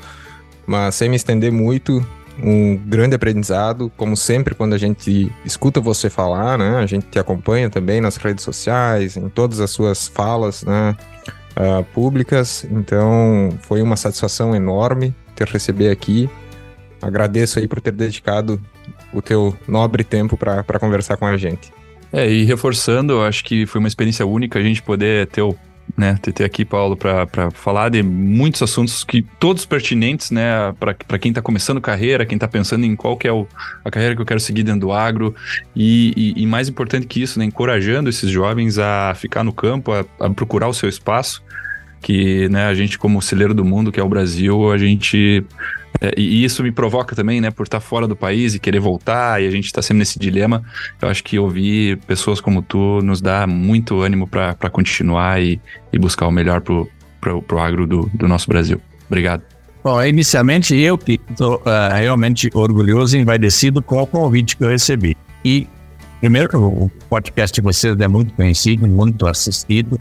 mas 0.68 0.96
sem 0.96 1.10
me 1.10 1.16
estender 1.16 1.52
muito, 1.52 2.06
um 2.42 2.78
grande 2.78 3.16
aprendizado, 3.16 3.92
como 3.98 4.16
sempre 4.16 4.54
quando 4.54 4.74
a 4.74 4.78
gente 4.78 5.32
escuta 5.44 5.82
você 5.82 6.10
falar, 6.10 6.58
né, 6.58 6.78
a 6.78 6.86
gente 6.86 7.08
te 7.08 7.18
acompanha 7.18 7.70
também 7.70 8.00
nas 8.00 8.18
redes 8.18 8.44
sociais, 8.44 9.18
em 9.18 9.30
todas 9.30 9.60
as 9.60 9.72
suas 9.72 10.08
falas, 10.08 10.64
né, 10.64 10.96
uh, 11.58 11.84
públicas, 11.86 12.66
então 12.70 13.50
foi 13.62 13.82
uma 13.82 13.96
satisfação 13.96 14.56
enorme 14.56 15.16
ter 15.36 15.48
receber 15.48 15.90
aqui. 15.90 16.30
Agradeço 17.02 17.58
aí 17.58 17.68
por 17.68 17.82
ter 17.82 17.92
dedicado 17.92 18.62
o 19.12 19.22
teu 19.22 19.56
nobre 19.68 20.04
tempo 20.04 20.38
para 20.38 20.80
conversar 20.80 21.18
com 21.18 21.26
a 21.26 21.36
gente. 21.36 21.74
É, 22.14 22.30
e 22.30 22.44
reforçando, 22.44 23.14
eu 23.14 23.24
acho 23.24 23.44
que 23.44 23.66
foi 23.66 23.80
uma 23.80 23.88
experiência 23.88 24.26
única 24.26 24.60
a 24.60 24.64
gente 24.64 24.82
poder 24.82 25.28
ter 25.28 25.42
o 25.42 25.56
né, 25.98 26.18
ter, 26.22 26.44
aqui, 26.44 26.64
Paulo, 26.64 26.96
para 26.96 27.52
falar 27.52 27.90
de 27.90 28.02
muitos 28.02 28.62
assuntos 28.62 29.04
que 29.04 29.22
todos 29.40 29.66
pertinentes, 29.66 30.32
né, 30.32 30.74
para 30.80 31.20
quem 31.20 31.32
está 31.32 31.42
começando 31.42 31.82
carreira, 31.82 32.26
quem 32.26 32.38
está 32.38 32.48
pensando 32.48 32.86
em 32.86 32.96
qual 32.96 33.18
que 33.18 33.28
é 33.28 33.32
o, 33.32 33.48
a 33.84 33.92
carreira 33.92 34.16
que 34.16 34.22
eu 34.22 34.26
quero 34.26 34.40
seguir 34.40 34.64
dentro 34.64 34.82
do 34.82 34.92
agro, 34.92 35.36
e, 35.76 36.14
e, 36.16 36.44
e, 36.44 36.48
mais 36.48 36.70
importante 36.70 37.08
que 37.08 37.22
isso, 37.22 37.38
né, 37.40 37.46
encorajando 37.46 38.10
esses 38.10 38.30
jovens 38.30 38.78
a 38.78 39.14
ficar 39.16 39.44
no 39.44 39.54
campo, 39.54 39.92
a, 39.92 40.06
a 40.20 40.30
procurar 40.30 40.68
o 40.68 40.74
seu 40.74 40.88
espaço, 40.88 41.44
que 42.02 42.50
né, 42.50 42.66
a 42.66 42.74
gente, 42.74 42.98
como 42.98 43.22
celeiro 43.22 43.54
do 43.54 43.64
mundo, 43.64 43.92
que 43.92 44.00
é 44.00 44.04
o 44.04 44.10
Brasil, 44.10 44.72
a 44.72 44.78
gente. 44.78 45.46
é, 46.02 46.14
e 46.18 46.44
isso 46.44 46.64
me 46.64 46.72
provoca 46.72 47.16
também, 47.16 47.40
né, 47.40 47.52
por 47.52 47.64
estar 47.64 47.80
fora 47.80 48.08
do 48.08 48.16
país 48.16 48.56
e 48.56 48.60
querer 48.60 48.80
voltar, 48.80 49.42
e 49.42 49.48
a 49.48 49.52
gente 49.52 49.66
está 49.66 49.82
sempre 49.82 50.00
nesse 50.00 50.18
dilema. 50.18 50.64
Eu 51.02 51.08
acho 51.08 51.24
que 51.24 51.38
ouvir 51.38 51.98
pessoas 52.08 52.42
como 52.42 52.62
tu 52.62 53.02
nos 53.02 53.22
dá 53.22 53.46
muito 53.46 54.02
ânimo 54.02 54.28
para 54.28 54.70
continuar 54.70 55.42
e, 55.42 55.62
e 55.94 56.00
buscar 56.00 56.28
o 56.28 56.32
melhor 56.32 56.62
pro, 56.62 56.90
pro 57.20 57.60
agro 57.60 57.86
do, 57.86 58.10
do 58.14 58.28
nosso 58.28 58.48
Brasil. 58.48 58.82
Obrigado. 59.08 59.44
Bom, 59.84 60.04
inicialmente 60.04 60.76
eu 60.76 60.98
que 60.98 61.20
estou 61.30 61.62
realmente 61.96 62.50
orgulhoso 62.54 63.18
e 63.18 63.20
envaidecido 63.20 63.82
com 63.82 64.02
o 64.02 64.06
convite 64.06 64.56
que 64.56 64.64
eu 64.64 64.70
recebi. 64.70 65.18
E, 65.44 65.68
primeiro, 66.20 66.50
o 66.56 66.92
podcast 67.10 67.56
de 67.56 67.62
vocês 67.62 68.00
é 68.00 68.08
muito 68.08 68.32
conhecido, 68.34 68.88
muito 68.88 69.26
assistido, 69.26 70.00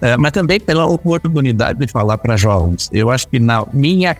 eh, 0.00 0.16
mas 0.16 0.32
também 0.32 0.58
pela 0.58 0.86
oportunidade 0.86 1.78
de 1.78 1.86
falar 1.86 2.18
para 2.18 2.36
jovens. 2.36 2.88
Eu 2.92 3.10
acho 3.10 3.28
que 3.28 3.38
na 3.38 3.66
minha 3.72 4.16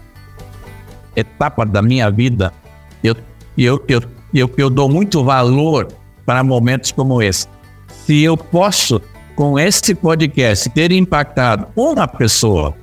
etapa 1.17 1.65
da 1.65 1.83
minha 1.83 2.11
vida, 2.11 2.53
eu, 3.03 3.17
eu, 3.57 3.83
eu, 3.89 4.03
eu, 4.33 4.51
eu 4.57 4.71
dou 4.71 4.89
muito 4.89 5.25
valor 5.25 5.89
para 6.25 6.45
momentos 6.45 6.93
como 6.93 7.23
esse. 7.23 7.47
Se 8.07 8.23
eu 8.23 8.37
posso, 8.37 9.01
com 9.35 9.59
esse 9.59 9.95
podcast, 9.95 10.69
ter 10.71 10.93
impactado 10.93 11.67
uma 11.75 12.07
pessoa 12.07 12.75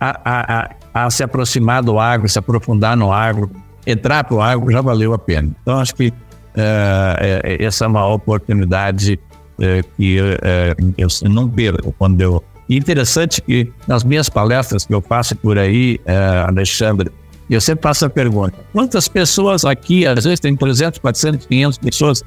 a, 0.00 0.20
a, 0.24 0.62
a, 0.94 1.04
a 1.06 1.10
se 1.10 1.22
aproximar 1.22 1.82
do 1.82 1.98
agro, 1.98 2.28
se 2.28 2.38
aprofundar 2.38 2.96
no 2.96 3.12
agro, 3.12 3.50
entrar 3.86 4.24
para 4.24 4.34
o 4.34 4.40
agro, 4.40 4.70
já 4.70 4.80
valeu 4.80 5.12
a 5.12 5.18
pena. 5.18 5.50
Então, 5.62 5.78
acho 5.78 5.94
que 5.94 6.12
eh, 6.54 7.56
essa 7.60 7.84
é 7.84 7.88
uma 7.88 8.06
oportunidade 8.06 9.18
eh, 9.60 9.82
que 9.96 10.18
eh, 10.18 10.74
eu 10.96 11.08
não 11.28 11.48
perco 11.48 11.94
quando 11.98 12.20
eu. 12.20 12.42
Interessante 12.68 13.42
que 13.42 13.70
nas 13.86 14.04
minhas 14.04 14.28
palestras 14.28 14.86
que 14.86 14.94
eu 14.94 15.00
faço 15.00 15.36
por 15.36 15.58
aí, 15.58 16.00
eh, 16.06 16.44
Alexandre, 16.46 17.10
eu 17.50 17.60
sempre 17.60 17.82
faço 17.82 18.06
a 18.06 18.10
pergunta: 18.10 18.54
quantas 18.72 19.08
pessoas 19.08 19.64
aqui, 19.64 20.06
às 20.06 20.24
vezes 20.24 20.40
tem 20.40 20.56
300, 20.56 20.98
400, 20.98 21.46
500 21.46 21.78
pessoas, 21.78 22.24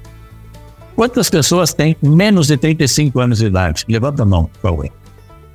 quantas 0.96 1.30
pessoas 1.30 1.74
têm 1.74 1.96
menos 2.02 2.48
de 2.48 2.58
35 2.58 3.20
anos 3.20 3.40
de 3.40 3.46
idade? 3.46 3.86
Levanta 3.88 4.24
a 4.24 4.26
mão, 4.26 4.46
por 4.46 4.62
favor. 4.62 4.90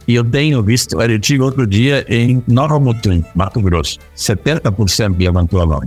E 0.09 0.15
eu 0.15 0.25
tenho 0.25 0.63
visto, 0.63 1.01
eu 1.01 1.21
tive 1.21 1.43
outro 1.43 1.67
dia 1.67 2.05
em 2.09 2.43
Nova 2.49 2.81
Mutum, 2.81 3.23
Mato 3.35 3.61
Grosso, 3.61 3.99
70% 4.17 5.17
levantou 5.17 5.61
a 5.61 5.67
mão. 5.67 5.83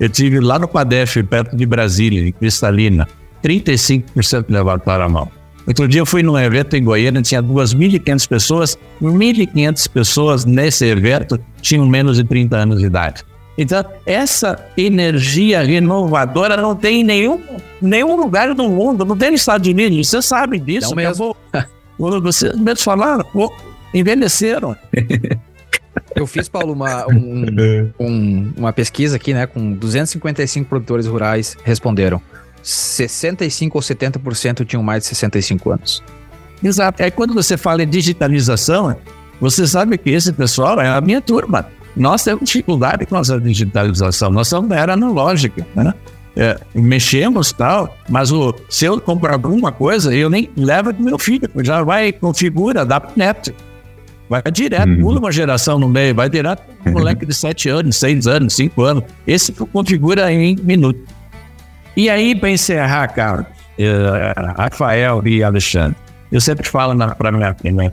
Eu 0.00 0.08
tive 0.08 0.40
lá 0.40 0.58
no 0.58 0.68
Padef, 0.68 1.22
perto 1.24 1.56
de 1.56 1.66
Brasília, 1.66 2.28
em 2.28 2.32
Cristalina, 2.32 3.06
35% 3.42 4.46
levantaram 4.48 5.04
a 5.04 5.08
mão. 5.08 5.28
Outro 5.66 5.86
dia 5.86 6.00
eu 6.00 6.06
fui 6.06 6.22
num 6.22 6.38
evento 6.38 6.74
em 6.76 6.82
Goiânia, 6.82 7.20
tinha 7.20 7.42
2.500 7.42 8.26
pessoas, 8.28 8.78
1.500 9.02 9.88
pessoas 9.90 10.44
nesse 10.46 10.86
evento 10.86 11.38
tinham 11.60 11.86
menos 11.86 12.16
de 12.16 12.24
30 12.24 12.56
anos 12.56 12.78
de 12.80 12.86
idade. 12.86 13.22
Então, 13.58 13.84
essa 14.06 14.64
energia 14.76 15.62
renovadora 15.62 16.56
não 16.56 16.74
tem 16.76 17.00
em 17.00 17.04
nenhum, 17.04 17.40
nenhum 17.82 18.16
lugar 18.16 18.54
do 18.54 18.68
mundo, 18.68 19.04
não 19.04 19.16
tem 19.16 19.32
nos 19.32 19.40
Estados 19.40 19.68
Unidos, 19.68 20.08
você 20.08 20.22
sabe 20.22 20.58
disso. 20.58 20.90
Não 20.90 20.96
mesmo. 20.96 21.36
Acabou. 21.52 22.20
Vocês 22.22 22.54
mesmos 22.54 22.82
falaram, 22.82 23.24
envelheceram. 23.92 24.76
Eu 26.14 26.26
fiz, 26.26 26.48
Paulo, 26.48 26.72
uma, 26.72 27.06
um- 27.08 27.90
um- 27.98 28.52
uma 28.56 28.72
pesquisa 28.72 29.16
aqui, 29.16 29.34
né? 29.34 29.46
Com 29.46 29.72
255 29.72 30.68
produtores 30.68 31.06
rurais 31.06 31.56
responderam. 31.64 32.22
65 32.68 33.78
ou 33.78 33.82
70% 33.82 34.66
tinham 34.66 34.82
mais 34.82 35.02
de 35.04 35.08
65 35.08 35.70
anos. 35.72 36.02
Exato. 36.62 37.02
É 37.02 37.10
quando 37.10 37.32
você 37.34 37.56
fala 37.56 37.82
em 37.82 37.88
digitalização, 37.88 38.94
você 39.40 39.66
sabe 39.66 39.96
que 39.96 40.10
esse 40.10 40.32
pessoal 40.32 40.80
é 40.80 40.88
a 40.88 41.00
minha 41.00 41.20
turma. 41.20 41.66
Nós 41.96 42.22
temos 42.22 42.44
dificuldade 42.44 43.06
com 43.06 43.16
essa 43.16 43.40
digitalização. 43.40 44.30
Nós 44.30 44.48
somos 44.48 44.68
da 44.68 44.76
era 44.76 44.92
analógica, 44.92 45.66
né? 45.74 45.94
É, 46.36 46.56
mexemos 46.72 47.52
tal, 47.52 47.96
mas 48.08 48.30
o, 48.30 48.54
se 48.68 48.84
eu 48.84 49.00
comprar 49.00 49.32
alguma 49.32 49.72
coisa, 49.72 50.14
eu 50.14 50.30
nem 50.30 50.48
levo 50.56 50.94
pro 50.94 51.02
meu 51.02 51.18
filho, 51.18 51.50
já 51.64 51.82
vai, 51.82 52.12
configura, 52.12 52.84
dá 52.84 53.00
pro 53.00 53.10
neto. 53.16 53.52
Vai 54.28 54.42
direto, 54.52 54.88
Uhum. 54.90 55.00
pula 55.00 55.18
uma 55.18 55.32
geração 55.32 55.78
no 55.80 55.88
meio, 55.88 56.14
vai 56.14 56.28
direto 56.28 56.62
pro 56.84 56.92
moleque 56.92 57.24
de 57.26 57.34
7 57.34 57.70
anos, 57.70 57.96
6 57.96 58.26
anos, 58.28 58.52
5 58.54 58.82
anos. 58.82 59.04
Esse 59.26 59.52
configura 59.52 60.30
em 60.30 60.54
minuto. 60.62 61.00
E 61.98 62.08
aí, 62.08 62.32
para 62.32 62.48
encerrar, 62.48 63.08
cara, 63.08 63.44
eh, 63.76 64.32
Rafael 64.56 65.20
e 65.26 65.42
Alexandre, 65.42 65.96
eu 66.30 66.40
sempre 66.40 66.68
falo 66.68 66.96
para 67.16 67.32
minha 67.32 67.52
filha, 67.54 67.92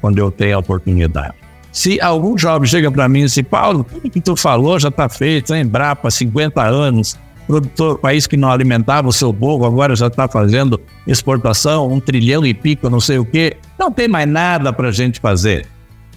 quando 0.00 0.18
eu 0.18 0.28
tenho 0.32 0.56
a 0.56 0.58
oportunidade. 0.58 1.34
Se 1.70 2.00
algum 2.00 2.36
jovem 2.36 2.68
chega 2.68 2.90
para 2.90 3.08
mim 3.08 3.20
e 3.20 3.26
diz, 3.26 3.40
Paulo, 3.42 3.84
tudo 3.84 4.10
que 4.10 4.20
tu 4.20 4.34
falou 4.34 4.76
já 4.80 4.88
está 4.88 5.08
feito, 5.08 5.54
em 5.54 5.60
Embrapa, 5.60 6.10
50 6.10 6.60
anos, 6.64 7.16
produtor, 7.46 8.00
país 8.00 8.26
que 8.26 8.36
não 8.36 8.50
alimentava 8.50 9.06
o 9.06 9.12
seu 9.12 9.32
povo, 9.32 9.64
agora 9.64 9.94
já 9.94 10.08
está 10.08 10.26
fazendo 10.26 10.80
exportação, 11.06 11.86
um 11.86 12.00
trilhão 12.00 12.44
e 12.44 12.52
pico, 12.52 12.90
não 12.90 12.98
sei 12.98 13.18
o 13.18 13.24
quê, 13.24 13.56
não 13.78 13.92
tem 13.92 14.08
mais 14.08 14.28
nada 14.28 14.72
para 14.72 14.88
a 14.88 14.92
gente 14.92 15.20
fazer. 15.20 15.64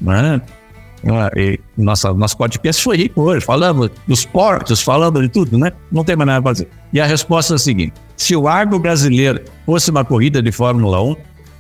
Né? 0.01 0.41
E 1.35 1.59
nossa, 1.77 2.13
nosso 2.13 2.37
podcast 2.37 2.83
foi 2.83 2.97
rico 2.97 3.21
hoje, 3.21 3.45
falamos 3.45 3.89
dos 4.07 4.25
portos, 4.25 4.81
falamos 4.81 5.21
de 5.21 5.29
tudo, 5.29 5.57
né? 5.57 5.71
Não 5.91 6.03
tem 6.03 6.15
mais 6.15 6.27
nada 6.27 6.41
para 6.41 6.51
fazer. 6.51 6.67
E 6.91 6.99
a 6.99 7.05
resposta 7.05 7.53
é 7.53 7.55
a 7.55 7.59
seguinte: 7.59 7.93
se 8.15 8.35
o 8.35 8.47
agro 8.47 8.77
brasileiro 8.79 9.41
fosse 9.65 9.89
uma 9.89 10.03
corrida 10.03 10.41
de 10.41 10.51
Fórmula 10.51 11.01
1, 11.01 11.15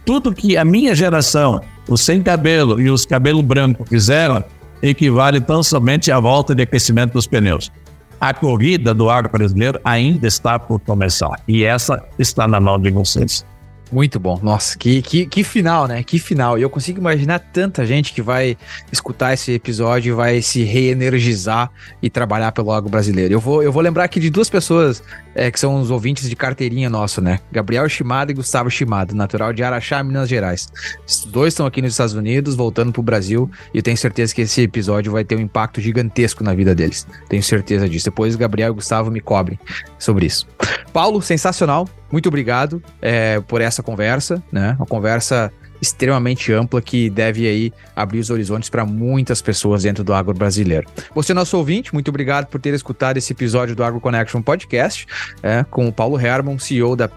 tudo 0.05 0.33
que 0.33 0.57
a 0.57 0.65
minha 0.65 0.93
geração, 0.95 1.61
os 1.87 2.01
sem 2.01 2.21
cabelo 2.21 2.79
e 2.79 2.89
os 2.89 3.05
cabelo 3.05 3.41
branco 3.41 3.85
fizeram, 3.85 4.43
equivale 4.81 5.39
tão 5.39 5.63
somente 5.63 6.11
à 6.11 6.19
volta 6.19 6.53
de 6.53 6.63
aquecimento 6.63 7.13
dos 7.13 7.27
pneus. 7.27 7.71
A 8.19 8.33
corrida 8.33 8.93
do 8.93 9.09
agro 9.09 9.31
brasileiro 9.31 9.79
ainda 9.83 10.27
está 10.27 10.57
por 10.57 10.79
começar. 10.79 11.39
E 11.47 11.63
essa 11.63 12.03
está 12.17 12.47
na 12.47 12.59
mão 12.59 12.79
de 12.79 12.89
vocês. 12.89 13.45
Muito 13.91 14.19
bom. 14.19 14.39
Nossa, 14.41 14.77
que, 14.77 15.01
que, 15.01 15.25
que 15.25 15.43
final, 15.43 15.87
né? 15.87 16.03
Que 16.03 16.19
final. 16.19 16.57
E 16.57 16.61
eu 16.61 16.69
consigo 16.69 16.99
imaginar 16.99 17.39
tanta 17.39 17.85
gente 17.85 18.13
que 18.13 18.21
vai 18.21 18.57
escutar 18.91 19.33
esse 19.33 19.51
episódio 19.53 20.11
e 20.11 20.13
vai 20.13 20.41
se 20.41 20.63
reenergizar 20.63 21.71
e 22.01 22.09
trabalhar 22.09 22.51
pelo 22.51 22.71
agro 22.71 22.89
brasileiro. 22.89 23.33
Eu 23.33 23.39
vou, 23.39 23.63
eu 23.63 23.71
vou 23.71 23.81
lembrar 23.81 24.03
aqui 24.03 24.19
de 24.19 24.29
duas 24.29 24.49
pessoas 24.49 25.01
é, 25.33 25.49
que 25.51 25.59
são 25.59 25.79
os 25.79 25.91
ouvintes 25.91 26.29
de 26.29 26.35
carteirinha 26.35 26.89
nosso, 26.89 27.21
né? 27.21 27.39
Gabriel 27.51 27.87
Shimada 27.87 28.31
e 28.31 28.35
Gustavo 28.35 28.69
Shimada, 28.69 29.13
natural 29.13 29.53
de 29.53 29.63
Araxá, 29.63 30.03
Minas 30.03 30.27
Gerais. 30.27 30.67
Os 31.07 31.25
dois 31.25 31.53
estão 31.53 31.65
aqui 31.65 31.81
nos 31.81 31.91
Estados 31.91 32.13
Unidos, 32.13 32.55
voltando 32.55 32.91
pro 32.91 33.01
Brasil, 33.01 33.49
e 33.73 33.77
eu 33.77 33.83
tenho 33.83 33.97
certeza 33.97 34.33
que 34.33 34.41
esse 34.41 34.61
episódio 34.61 35.11
vai 35.11 35.23
ter 35.23 35.35
um 35.35 35.41
impacto 35.41 35.79
gigantesco 35.79 36.43
na 36.43 36.53
vida 36.53 36.75
deles. 36.75 37.07
Tenho 37.29 37.43
certeza 37.43 37.87
disso. 37.87 38.05
Depois 38.05 38.35
Gabriel 38.35 38.71
e 38.71 38.75
Gustavo 38.75 39.11
me 39.11 39.21
cobrem 39.21 39.59
sobre 39.99 40.25
isso. 40.25 40.47
Paulo, 40.91 41.21
sensacional. 41.21 41.87
Muito 42.11 42.27
obrigado 42.27 42.81
é, 43.01 43.39
por 43.41 43.61
essa 43.61 43.83
conversa, 43.83 44.41
né? 44.51 44.75
Uma 44.77 44.85
conversa 44.85 45.51
extremamente 45.81 46.51
ampla 46.51 46.81
que 46.81 47.09
deve 47.09 47.47
aí 47.47 47.73
abrir 47.95 48.19
os 48.19 48.29
horizontes 48.29 48.69
para 48.69 48.85
muitas 48.85 49.41
pessoas 49.41 49.83
dentro 49.83 50.03
do 50.03 50.13
agro 50.13 50.33
brasileiro. 50.33 50.87
Você, 51.13 51.33
nosso 51.33 51.57
ouvinte, 51.57 51.93
muito 51.93 52.09
obrigado 52.09 52.47
por 52.47 52.59
ter 52.59 52.73
escutado 52.73 53.17
esse 53.17 53.31
episódio 53.33 53.75
do 53.75 53.83
Agro 53.83 53.99
Connection 53.99 54.41
Podcast 54.41 55.05
é, 55.43 55.63
com 55.69 55.87
o 55.87 55.93
Paulo 55.93 56.19
Herman, 56.19 56.57
CEO 56.57 56.95
da 56.95 57.09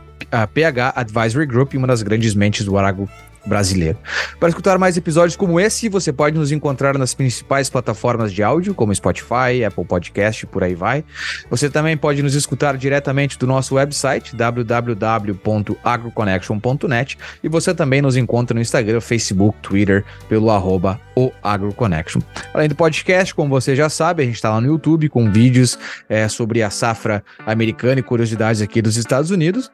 PH 0.53 0.93
Advisory 0.95 1.47
Group 1.47 1.75
e 1.75 1.77
uma 1.77 1.87
das 1.87 2.03
grandes 2.03 2.35
mentes 2.35 2.65
do 2.65 2.77
agro 2.79 3.09
brasileiro. 3.51 3.99
Para 4.39 4.49
escutar 4.49 4.79
mais 4.79 4.97
episódios 4.97 5.37
como 5.37 5.59
esse, 5.59 5.89
você 5.89 6.13
pode 6.13 6.39
nos 6.39 6.53
encontrar 6.53 6.97
nas 6.97 7.13
principais 7.13 7.69
plataformas 7.69 8.33
de 8.33 8.45
áudio, 8.45 8.75
como 8.75 8.95
Spotify, 8.95 9.65
Apple 9.67 9.85
Podcast, 9.85 10.47
por 10.47 10.63
aí 10.63 10.77
vai. 10.77 11.05
Você 11.51 11.69
também 11.69 11.97
pode 11.97 12.23
nos 12.23 12.37
escutar 12.37 12.77
diretamente 12.77 13.37
do 13.37 13.49
nosso 13.49 13.75
website, 13.75 14.37
www.agroconnection.net, 14.37 17.19
e 17.43 17.49
você 17.49 17.75
também 17.75 18.01
nos 18.01 18.17
encontra 18.17 18.55
no 18.55 18.61
Instagram, 18.61 19.01
Facebook, 19.01 19.59
Twitter, 19.61 20.05
pelo 20.29 20.49
arroba 20.49 21.01
o 21.17 21.33
AgroConnection. 21.43 22.21
Além 22.55 22.69
do 22.69 22.77
podcast, 22.77 23.35
como 23.35 23.51
você 23.51 23.75
já 23.75 23.89
sabe, 23.89 24.23
a 24.23 24.27
gente 24.27 24.37
está 24.37 24.51
lá 24.51 24.61
no 24.61 24.69
YouTube 24.69 25.09
com 25.09 25.29
vídeos 25.31 25.77
é, 26.09 26.29
sobre 26.29 26.63
a 26.63 26.71
safra 26.71 27.25
americana 27.45 27.99
e 27.99 28.03
curiosidades 28.03 28.63
aqui 28.63 28.81
dos 28.81 28.97
Estados 28.97 29.33
Unidos. 29.33 29.69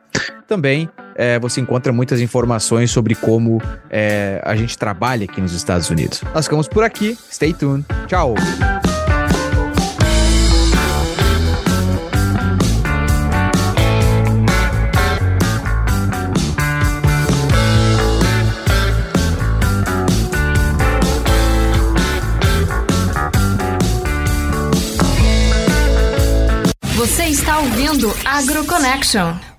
Também 0.48 0.88
é, 1.16 1.38
você 1.38 1.60
encontra 1.60 1.92
muitas 1.92 2.20
informações 2.20 2.90
sobre 2.90 3.14
como 3.14 3.60
é, 3.90 4.40
a 4.44 4.54
gente 4.54 4.76
trabalha 4.76 5.24
aqui 5.24 5.40
nos 5.40 5.52
Estados 5.52 5.90
Unidos. 5.90 6.22
Nós 6.34 6.44
ficamos 6.44 6.68
por 6.68 6.84
aqui. 6.84 7.18
Stay 7.30 7.52
tuned. 7.52 7.84
Tchau. 8.06 8.34
Você 26.94 27.24
está 27.24 27.58
ouvindo 27.58 28.12
AgroConnection. 28.24 29.55